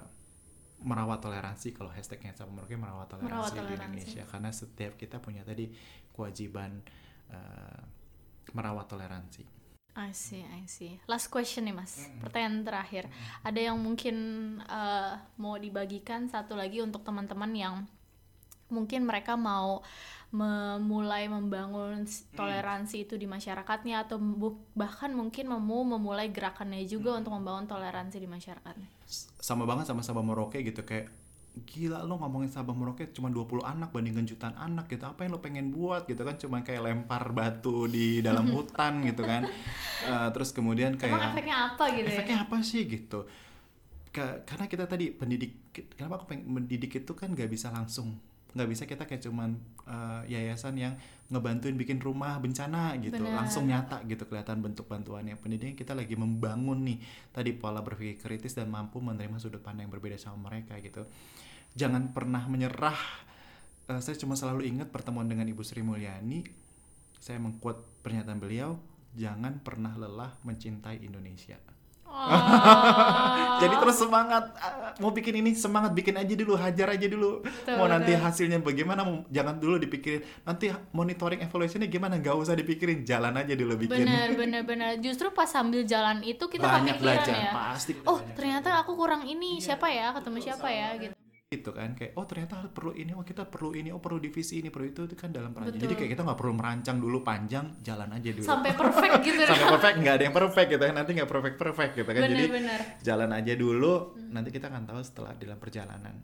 merawat 0.81 1.21
toleransi 1.21 1.73
kalau 1.77 1.93
hashtagnya 1.93 2.33
sama 2.33 2.61
Merauke 2.61 2.75
merawat 2.77 3.07
toleransi, 3.09 3.31
Merawat 3.31 3.51
di 3.53 3.59
toleransi. 3.61 3.81
Indonesia 3.81 4.23
karena 4.25 4.49
setiap 4.49 4.93
kita 4.97 5.17
punya 5.21 5.41
tadi 5.45 5.69
kewajiban 6.11 6.81
eh, 7.29 7.81
merawat 8.51 8.89
toleransi. 8.89 9.43
I 9.91 10.15
see, 10.15 10.39
I 10.47 10.63
see. 10.71 11.03
Last 11.03 11.27
question 11.27 11.67
nih 11.67 11.75
mas, 11.75 12.07
pertanyaan 12.23 12.63
terakhir. 12.63 13.11
Ada 13.43 13.59
yang 13.59 13.75
mungkin 13.75 14.15
uh, 14.63 15.19
mau 15.35 15.59
dibagikan 15.59 16.31
satu 16.31 16.55
lagi 16.55 16.79
untuk 16.79 17.03
teman-teman 17.03 17.51
yang 17.51 17.75
mungkin 18.71 19.03
mereka 19.03 19.35
mau 19.35 19.83
memulai 20.31 21.27
membangun 21.27 22.07
s- 22.07 22.23
toleransi 22.31 23.03
itu 23.03 23.19
di 23.19 23.27
masyarakatnya 23.27 24.07
atau 24.07 24.15
bahkan 24.71 25.11
mungkin 25.11 25.51
mau 25.51 25.59
memulai 25.83 26.31
gerakannya 26.31 26.87
juga 26.87 27.19
untuk 27.19 27.35
membangun 27.35 27.67
toleransi 27.67 28.15
di 28.15 28.27
masyarakatnya. 28.27 28.87
sama 29.37 29.67
banget 29.67 29.91
sama 29.91 29.99
Sabang 29.99 30.23
Merauke 30.23 30.63
gitu 30.63 30.81
kayak 30.81 31.11
gila 31.67 32.07
lo 32.07 32.15
ngomongin 32.15 32.47
Sabang 32.47 32.79
Merauke 32.79 33.11
cuma 33.11 33.27
20 33.27 33.59
anak 33.59 33.91
bandingkan 33.91 34.23
jutaan 34.23 34.55
anak 34.55 34.87
gitu 34.87 35.03
apa 35.03 35.27
yang 35.27 35.35
lo 35.35 35.43
pengen 35.43 35.67
buat? 35.67 36.07
gitu 36.07 36.23
kan 36.23 36.39
cuma 36.39 36.63
kayak 36.63 36.79
lempar 36.79 37.35
batu 37.35 37.91
di 37.91 38.23
dalam 38.23 38.47
hutan 38.55 39.03
gitu 39.03 39.27
kan. 39.27 39.43
Eh, 40.01 40.27
terus 40.31 40.55
kemudian 40.55 40.95
kayak 40.95 41.11
Emang 41.11 41.35
efeknya 41.35 41.55
apa 41.67 41.83
gitu 41.91 42.07
ya? 42.07 42.15
efeknya 42.15 42.37
apa 42.47 42.57
sih? 42.63 42.87
gitu. 42.87 43.27
Ka- 44.11 44.43
karena 44.43 44.65
kita 44.67 44.87
tadi 44.87 45.11
pendidik 45.11 45.51
kenapa 45.95 46.19
aku 46.19 46.31
pengen 46.31 46.47
mendidik 46.47 46.91
itu 46.97 47.11
kan 47.11 47.31
gak 47.31 47.47
bisa 47.47 47.67
langsung 47.67 48.15
nggak 48.51 48.67
bisa 48.67 48.83
kita 48.83 49.07
kayak 49.07 49.23
cuman 49.23 49.55
uh, 49.87 50.21
yayasan 50.27 50.75
yang 50.75 50.93
ngebantuin 51.31 51.75
bikin 51.79 52.03
rumah 52.03 52.37
bencana 52.43 52.99
gitu. 52.99 53.15
Bener. 53.15 53.31
langsung 53.31 53.67
nyata 53.67 54.03
gitu 54.07 54.27
kelihatan 54.27 54.59
bentuk 54.59 54.87
bantuannya. 54.91 55.39
Pendidikan 55.39 55.75
kita 55.75 55.95
lagi 55.95 56.19
membangun 56.19 56.83
nih 56.83 56.99
tadi 57.31 57.55
pola 57.55 57.79
berpikir 57.79 58.19
kritis 58.19 58.55
dan 58.55 58.67
mampu 58.67 58.99
menerima 58.99 59.39
sudut 59.39 59.63
pandang 59.63 59.87
yang 59.87 59.93
berbeda 59.93 60.19
sama 60.19 60.51
mereka 60.51 60.75
gitu. 60.83 61.07
Jangan 61.75 62.11
pernah 62.11 62.43
menyerah. 62.47 62.99
Uh, 63.87 63.99
saya 64.03 64.19
cuma 64.19 64.35
selalu 64.35 64.67
ingat 64.67 64.91
pertemuan 64.91 65.25
dengan 65.25 65.47
Ibu 65.47 65.63
Sri 65.63 65.81
Mulyani. 65.81 66.43
Saya 67.21 67.39
mengkuat 67.39 68.03
pernyataan 68.03 68.41
beliau 68.41 68.75
jangan 69.15 69.59
pernah 69.59 69.91
lelah 69.99 70.39
mencintai 70.47 71.03
Indonesia 71.03 71.59
Oh. 72.11 72.27
jadi 73.63 73.75
terus 73.79 73.97
semangat 74.03 74.51
ah, 74.59 74.91
mau 74.99 75.15
bikin 75.15 75.39
ini 75.39 75.55
semangat 75.55 75.95
bikin 75.95 76.19
aja 76.19 76.33
dulu 76.35 76.59
hajar 76.59 76.91
aja 76.91 77.07
dulu. 77.07 77.39
Betul, 77.39 77.75
mau 77.79 77.87
nanti 77.87 78.11
betul. 78.11 78.23
hasilnya 78.27 78.59
bagaimana 78.59 79.01
mau- 79.07 79.23
jangan 79.31 79.55
dulu 79.55 79.79
dipikirin. 79.79 80.21
Nanti 80.43 80.75
monitoring 80.91 81.39
evaluationnya 81.47 81.87
gimana 81.87 82.19
gak 82.19 82.35
usah 82.35 82.53
dipikirin 82.59 83.07
jalan 83.07 83.31
aja 83.39 83.55
dulu 83.55 83.79
bikin. 83.79 84.03
Benar 84.03 84.27
benar 84.35 84.61
benar. 84.67 84.89
Justru 84.99 85.31
pas 85.31 85.47
sambil 85.47 85.87
jalan 85.87 86.19
itu 86.27 86.43
kita 86.51 86.67
banyak 86.67 86.99
kepikiran 86.99 87.23
belajar 87.23 87.35
ya. 87.39 87.51
pasti 87.55 87.91
oh 88.03 88.19
ternyata 88.35 88.75
aku 88.83 88.99
kurang 88.99 89.23
ini 89.23 89.63
siapa 89.63 89.87
ya? 89.87 90.11
Ketemu 90.11 90.37
siapa 90.43 90.67
ya 90.67 90.89
gitu 90.99 91.20
gitu 91.51 91.75
kan 91.75 91.91
kayak 91.99 92.15
oh 92.15 92.23
ternyata 92.23 92.63
perlu 92.71 92.95
ini 92.95 93.11
oh 93.11 93.27
kita 93.27 93.43
perlu 93.43 93.75
ini 93.75 93.91
oh 93.91 93.99
perlu 93.99 94.23
divisi 94.23 94.63
ini 94.63 94.71
perlu 94.71 94.87
itu 94.87 95.03
itu 95.03 95.19
kan 95.19 95.35
dalam 95.35 95.51
perancangan 95.51 95.83
jadi 95.83 95.93
kayak 95.99 96.11
kita 96.15 96.23
nggak 96.23 96.39
perlu 96.39 96.53
merancang 96.55 96.95
dulu 96.95 97.19
panjang 97.27 97.75
jalan 97.83 98.07
aja 98.07 98.29
dulu. 98.31 98.47
Sampai 98.47 98.71
perfect 98.71 99.19
gitu. 99.19 99.43
Sampai 99.51 99.67
perfect 99.67 99.95
nggak 99.99 100.15
ada 100.15 100.23
yang 100.23 100.35
perfect 100.39 100.67
gitu 100.71 100.83
kan 100.87 100.95
nanti 100.95 101.11
nggak 101.11 101.27
perfect 101.27 101.55
perfect 101.59 101.91
gitu 101.99 102.07
kan. 102.07 102.23
Jadi 102.23 102.45
benar-benar. 102.47 102.79
jalan 103.03 103.29
aja 103.35 103.53
dulu 103.59 103.93
nanti 104.31 104.49
kita 104.55 104.71
akan 104.71 104.83
tahu 104.87 104.99
setelah 105.03 105.35
dalam 105.35 105.59
perjalanan 105.59 106.15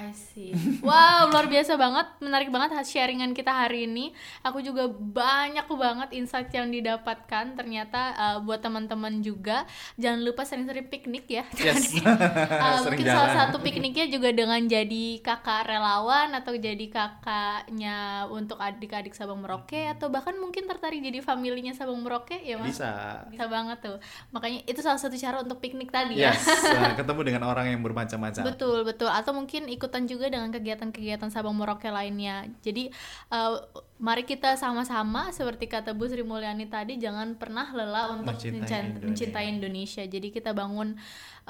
I 0.00 0.16
see. 0.16 0.56
Wow, 0.80 1.28
luar 1.28 1.44
biasa 1.44 1.76
banget, 1.76 2.08
menarik 2.24 2.48
banget 2.48 2.72
sharingan 2.88 3.36
kita 3.36 3.52
hari 3.52 3.84
ini. 3.84 4.16
Aku 4.40 4.64
juga 4.64 4.88
banyak 4.88 5.68
banget 5.68 6.16
insight 6.16 6.48
yang 6.56 6.72
didapatkan. 6.72 7.52
Ternyata 7.52 8.16
uh, 8.16 8.36
buat 8.40 8.64
teman-teman 8.64 9.20
juga 9.20 9.68
jangan 10.00 10.24
lupa 10.24 10.48
sering-sering 10.48 10.88
piknik 10.88 11.28
ya. 11.28 11.44
yes 11.60 12.00
uh, 12.00 12.80
Sering 12.84 12.96
mungkin 12.96 13.06
salah 13.12 13.28
jalan. 13.28 13.40
satu 13.52 13.56
pikniknya 13.60 14.06
juga 14.08 14.32
dengan 14.32 14.60
jadi 14.64 15.20
kakak 15.20 15.68
relawan 15.68 16.32
atau 16.32 16.56
jadi 16.56 16.86
kakaknya 16.88 18.24
untuk 18.32 18.56
adik-adik 18.56 19.12
Sabang 19.12 19.44
Merauke 19.44 19.92
atau 19.92 20.08
bahkan 20.08 20.32
mungkin 20.40 20.64
tertarik 20.64 21.04
jadi 21.04 21.20
familinya 21.20 21.76
Sabang 21.76 22.00
Merauke 22.00 22.40
ya 22.40 22.56
mas. 22.56 22.72
bisa 22.72 23.20
Bisa 23.28 23.44
banget 23.52 23.84
tuh. 23.84 23.96
Makanya 24.32 24.64
itu 24.64 24.80
salah 24.80 24.96
satu 24.96 25.16
cara 25.20 25.44
untuk 25.44 25.60
piknik 25.60 25.92
tadi 25.92 26.24
ya. 26.24 26.32
yes 26.32 26.48
ketemu 27.00 27.20
dengan 27.26 27.42
orang 27.52 27.68
yang 27.68 27.84
bermacam-macam 27.84 28.42
Betul, 28.48 28.88
betul. 28.88 29.10
Atau 29.12 29.36
mungkin 29.36 29.68
ikutan 29.90 30.06
juga 30.06 30.30
dengan 30.30 30.54
kegiatan-kegiatan 30.54 31.34
Sabang 31.34 31.58
Merauke 31.58 31.90
lainnya. 31.90 32.46
Jadi 32.62 32.94
uh, 33.34 33.58
mari 33.98 34.22
kita 34.22 34.54
sama-sama 34.54 35.34
seperti 35.34 35.66
kata 35.66 35.98
Bu 35.98 36.06
Sri 36.06 36.22
Mulyani 36.22 36.70
tadi 36.70 36.94
jangan 36.94 37.34
pernah 37.34 37.66
lelah 37.74 38.14
untuk 38.14 38.38
Mencintai 38.38 38.54
mencintai, 38.54 38.78
Indonesia. 38.86 39.06
mencintai 39.10 39.46
Indonesia. 39.50 40.02
Jadi 40.06 40.28
kita 40.30 40.54
bangun 40.54 40.94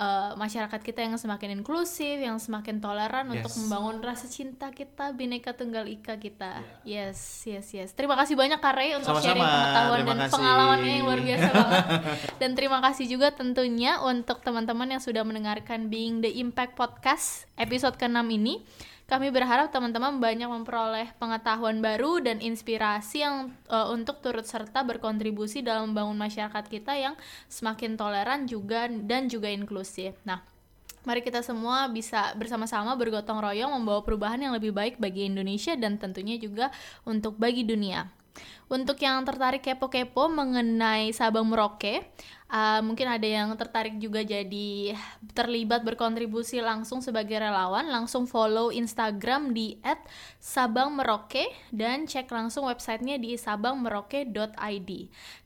uh, 0.01 0.33
masyarakat 0.35 0.81
kita 0.81 1.05
yang 1.05 1.15
semakin 1.15 1.61
inklusif, 1.61 2.17
yang 2.17 2.41
semakin 2.41 2.81
toleran 2.81 3.29
Yes. 3.29 3.45
untuk 3.45 3.53
membangun 3.61 3.97
rasa 4.01 4.27
cinta 4.27 4.73
kita, 4.73 5.13
bineka 5.13 5.53
tunggal 5.53 5.85
ika 5.85 6.17
kita. 6.17 6.65
Yes, 6.83 7.45
yes, 7.45 7.69
yes. 7.71 7.93
Terima 7.93 8.17
kasih 8.17 8.33
banyak 8.33 8.57
Kak 8.57 8.73
Ray 8.73 8.97
untuk 8.97 9.13
Sama-sama. 9.13 9.27
sharing 9.29 9.45
pengetahuan 9.45 9.93
Terima 9.95 10.09
dan 10.09 10.19
kasih. 10.19 10.33
pengalamannya 10.33 10.91
yang 10.91 11.05
luar 11.05 11.21
biasa 11.21 11.49
banget. 11.51 11.85
Dan 12.41 12.51
terima 12.57 12.79
kasih 12.81 13.05
juga 13.07 13.29
tentunya 13.31 14.01
untuk 14.01 14.41
teman-teman 14.41 14.89
yang 14.89 15.03
sudah 15.03 15.21
mendengarkan 15.21 15.87
Being 15.87 16.25
the 16.25 16.33
Impact 16.35 16.73
Podcast 16.73 17.45
episode 17.55 17.95
ke-6 17.95 18.17
ini. 18.33 18.65
Kami 19.11 19.35
berharap 19.35 19.75
teman-teman 19.75 20.23
banyak 20.23 20.47
memperoleh 20.47 21.11
pengetahuan 21.19 21.83
baru 21.83 22.23
dan 22.23 22.39
inspirasi 22.39 23.27
yang 23.27 23.51
uh, 23.67 23.91
untuk 23.91 24.23
turut 24.23 24.47
serta 24.47 24.87
berkontribusi 24.87 25.67
dalam 25.67 25.91
membangun 25.91 26.15
masyarakat 26.15 26.65
kita 26.71 26.95
yang 26.95 27.19
semakin 27.51 27.99
toleran 27.99 28.47
juga 28.47 28.87
dan 28.87 29.27
juga 29.27 29.51
inklusif. 29.51 30.15
Nah, 30.23 30.47
Mari 31.01 31.25
kita 31.25 31.41
semua 31.41 31.89
bisa 31.89 32.37
bersama-sama 32.37 32.93
bergotong 32.93 33.41
royong 33.41 33.73
membawa 33.73 34.05
perubahan 34.05 34.37
yang 34.37 34.53
lebih 34.53 34.69
baik 34.69 35.01
bagi 35.01 35.33
Indonesia 35.33 35.73
dan 35.73 35.97
tentunya 35.97 36.37
juga 36.37 36.69
untuk 37.09 37.41
bagi 37.41 37.65
dunia. 37.65 38.05
Untuk 38.71 39.03
yang 39.03 39.27
tertarik 39.27 39.67
kepo-kepo 39.67 40.31
mengenai 40.31 41.11
Sabang 41.11 41.43
Merauke, 41.51 42.07
uh, 42.51 42.79
mungkin 42.87 43.07
ada 43.11 43.25
yang 43.25 43.51
tertarik 43.55 43.97
juga 43.99 44.23
jadi 44.27 44.95
terlibat 45.33 45.87
berkontribusi 45.87 46.63
langsung 46.63 47.03
sebagai 47.03 47.39
relawan, 47.39 47.91
langsung 47.91 48.31
follow 48.31 48.75
Instagram 48.75 49.55
di 49.55 49.79
@sabangmerauke 50.39 51.51
dan 51.75 52.07
cek 52.07 52.31
langsung 52.31 52.67
websitenya 52.67 53.17
di 53.19 53.39
sabangmerauke.id. 53.39 54.91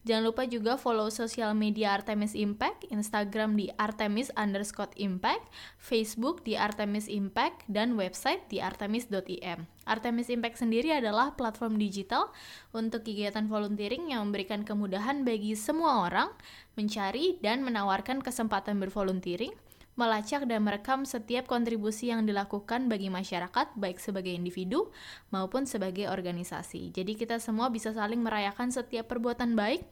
Jangan 0.04 0.24
lupa 0.24 0.44
juga 0.44 0.76
follow 0.76 1.08
sosial 1.08 1.56
media 1.56 1.96
Artemis 1.96 2.36
Impact, 2.36 2.88
Instagram 2.92 3.56
di 3.56 3.72
Artemis 3.80 4.28
underscore 4.36 4.92
Impact, 5.00 5.48
Facebook 5.80 6.44
di 6.44 6.60
Artemis 6.60 7.08
Impact, 7.08 7.64
dan 7.72 7.96
website 7.96 8.44
di 8.52 8.60
artemis.im. 8.60 9.64
Artemis 9.84 10.32
Impact 10.32 10.64
sendiri 10.64 10.96
adalah 10.96 11.36
platform 11.36 11.76
digital 11.76 12.32
untuk 12.72 13.04
kegiatan 13.14 13.46
volunteering 13.46 14.10
yang 14.10 14.26
memberikan 14.26 14.66
kemudahan 14.66 15.22
bagi 15.22 15.54
semua 15.54 16.10
orang 16.10 16.34
mencari 16.74 17.38
dan 17.38 17.62
menawarkan 17.62 18.18
kesempatan 18.18 18.82
bervolunteering, 18.82 19.54
melacak 19.94 20.50
dan 20.50 20.66
merekam 20.66 21.06
setiap 21.06 21.46
kontribusi 21.46 22.10
yang 22.10 22.26
dilakukan 22.26 22.90
bagi 22.90 23.14
masyarakat, 23.14 23.78
baik 23.78 24.02
sebagai 24.02 24.34
individu 24.34 24.90
maupun 25.30 25.62
sebagai 25.62 26.10
organisasi. 26.10 26.90
Jadi 26.90 27.14
kita 27.14 27.38
semua 27.38 27.70
bisa 27.70 27.94
saling 27.94 28.18
merayakan 28.18 28.74
setiap 28.74 29.06
perbuatan 29.06 29.54
baik 29.54 29.86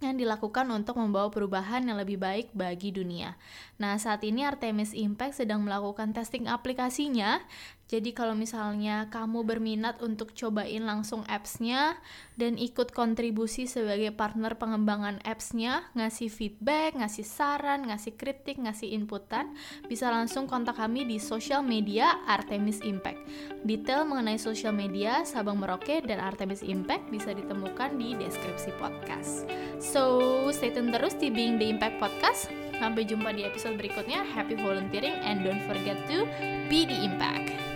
yang 0.00 0.16
dilakukan 0.16 0.68
untuk 0.72 1.00
membawa 1.00 1.32
perubahan 1.32 1.84
yang 1.84 2.00
lebih 2.00 2.20
baik 2.20 2.52
bagi 2.56 2.92
dunia. 2.92 3.36
Nah, 3.76 4.00
saat 4.00 4.24
ini 4.24 4.40
Artemis 4.40 4.96
Impact 4.96 5.44
sedang 5.44 5.60
melakukan 5.60 6.16
testing 6.16 6.48
aplikasinya. 6.48 7.44
Jadi 7.86 8.10
kalau 8.18 8.34
misalnya 8.34 9.06
kamu 9.14 9.46
berminat 9.46 10.02
untuk 10.02 10.34
cobain 10.34 10.82
langsung 10.82 11.22
apps-nya 11.30 11.94
dan 12.34 12.58
ikut 12.58 12.90
kontribusi 12.90 13.70
sebagai 13.70 14.10
partner 14.10 14.58
pengembangan 14.58 15.22
apps-nya, 15.22 15.86
ngasih 15.94 16.26
feedback, 16.26 16.98
ngasih 16.98 17.22
saran, 17.22 17.86
ngasih 17.86 18.18
kritik, 18.18 18.58
ngasih 18.58 18.90
inputan, 18.90 19.54
bisa 19.86 20.10
langsung 20.10 20.50
kontak 20.50 20.82
kami 20.82 21.06
di 21.06 21.22
sosial 21.22 21.62
media 21.62 22.10
Artemis 22.26 22.82
Impact. 22.82 23.22
Detail 23.62 24.02
mengenai 24.02 24.42
sosial 24.42 24.74
media 24.74 25.22
Sabang 25.22 25.62
Merauke 25.62 26.02
dan 26.02 26.18
Artemis 26.18 26.66
Impact 26.66 27.06
bisa 27.14 27.38
ditemukan 27.38 27.94
di 28.02 28.18
deskripsi 28.18 28.74
podcast. 28.82 29.46
So, 29.78 30.18
stay 30.50 30.74
tune 30.74 30.90
terus 30.90 31.14
di 31.14 31.30
Being 31.30 31.62
the 31.62 31.70
Impact 31.70 32.02
Podcast. 32.02 32.65
Sampai 32.76 33.08
jumpa 33.08 33.32
di 33.32 33.42
episode 33.48 33.80
berikutnya. 33.80 34.20
Happy 34.36 34.56
volunteering 34.56 35.16
and 35.24 35.40
don't 35.40 35.64
forget 35.64 35.96
to 36.12 36.28
be 36.68 36.84
the 36.84 36.96
impact. 37.04 37.75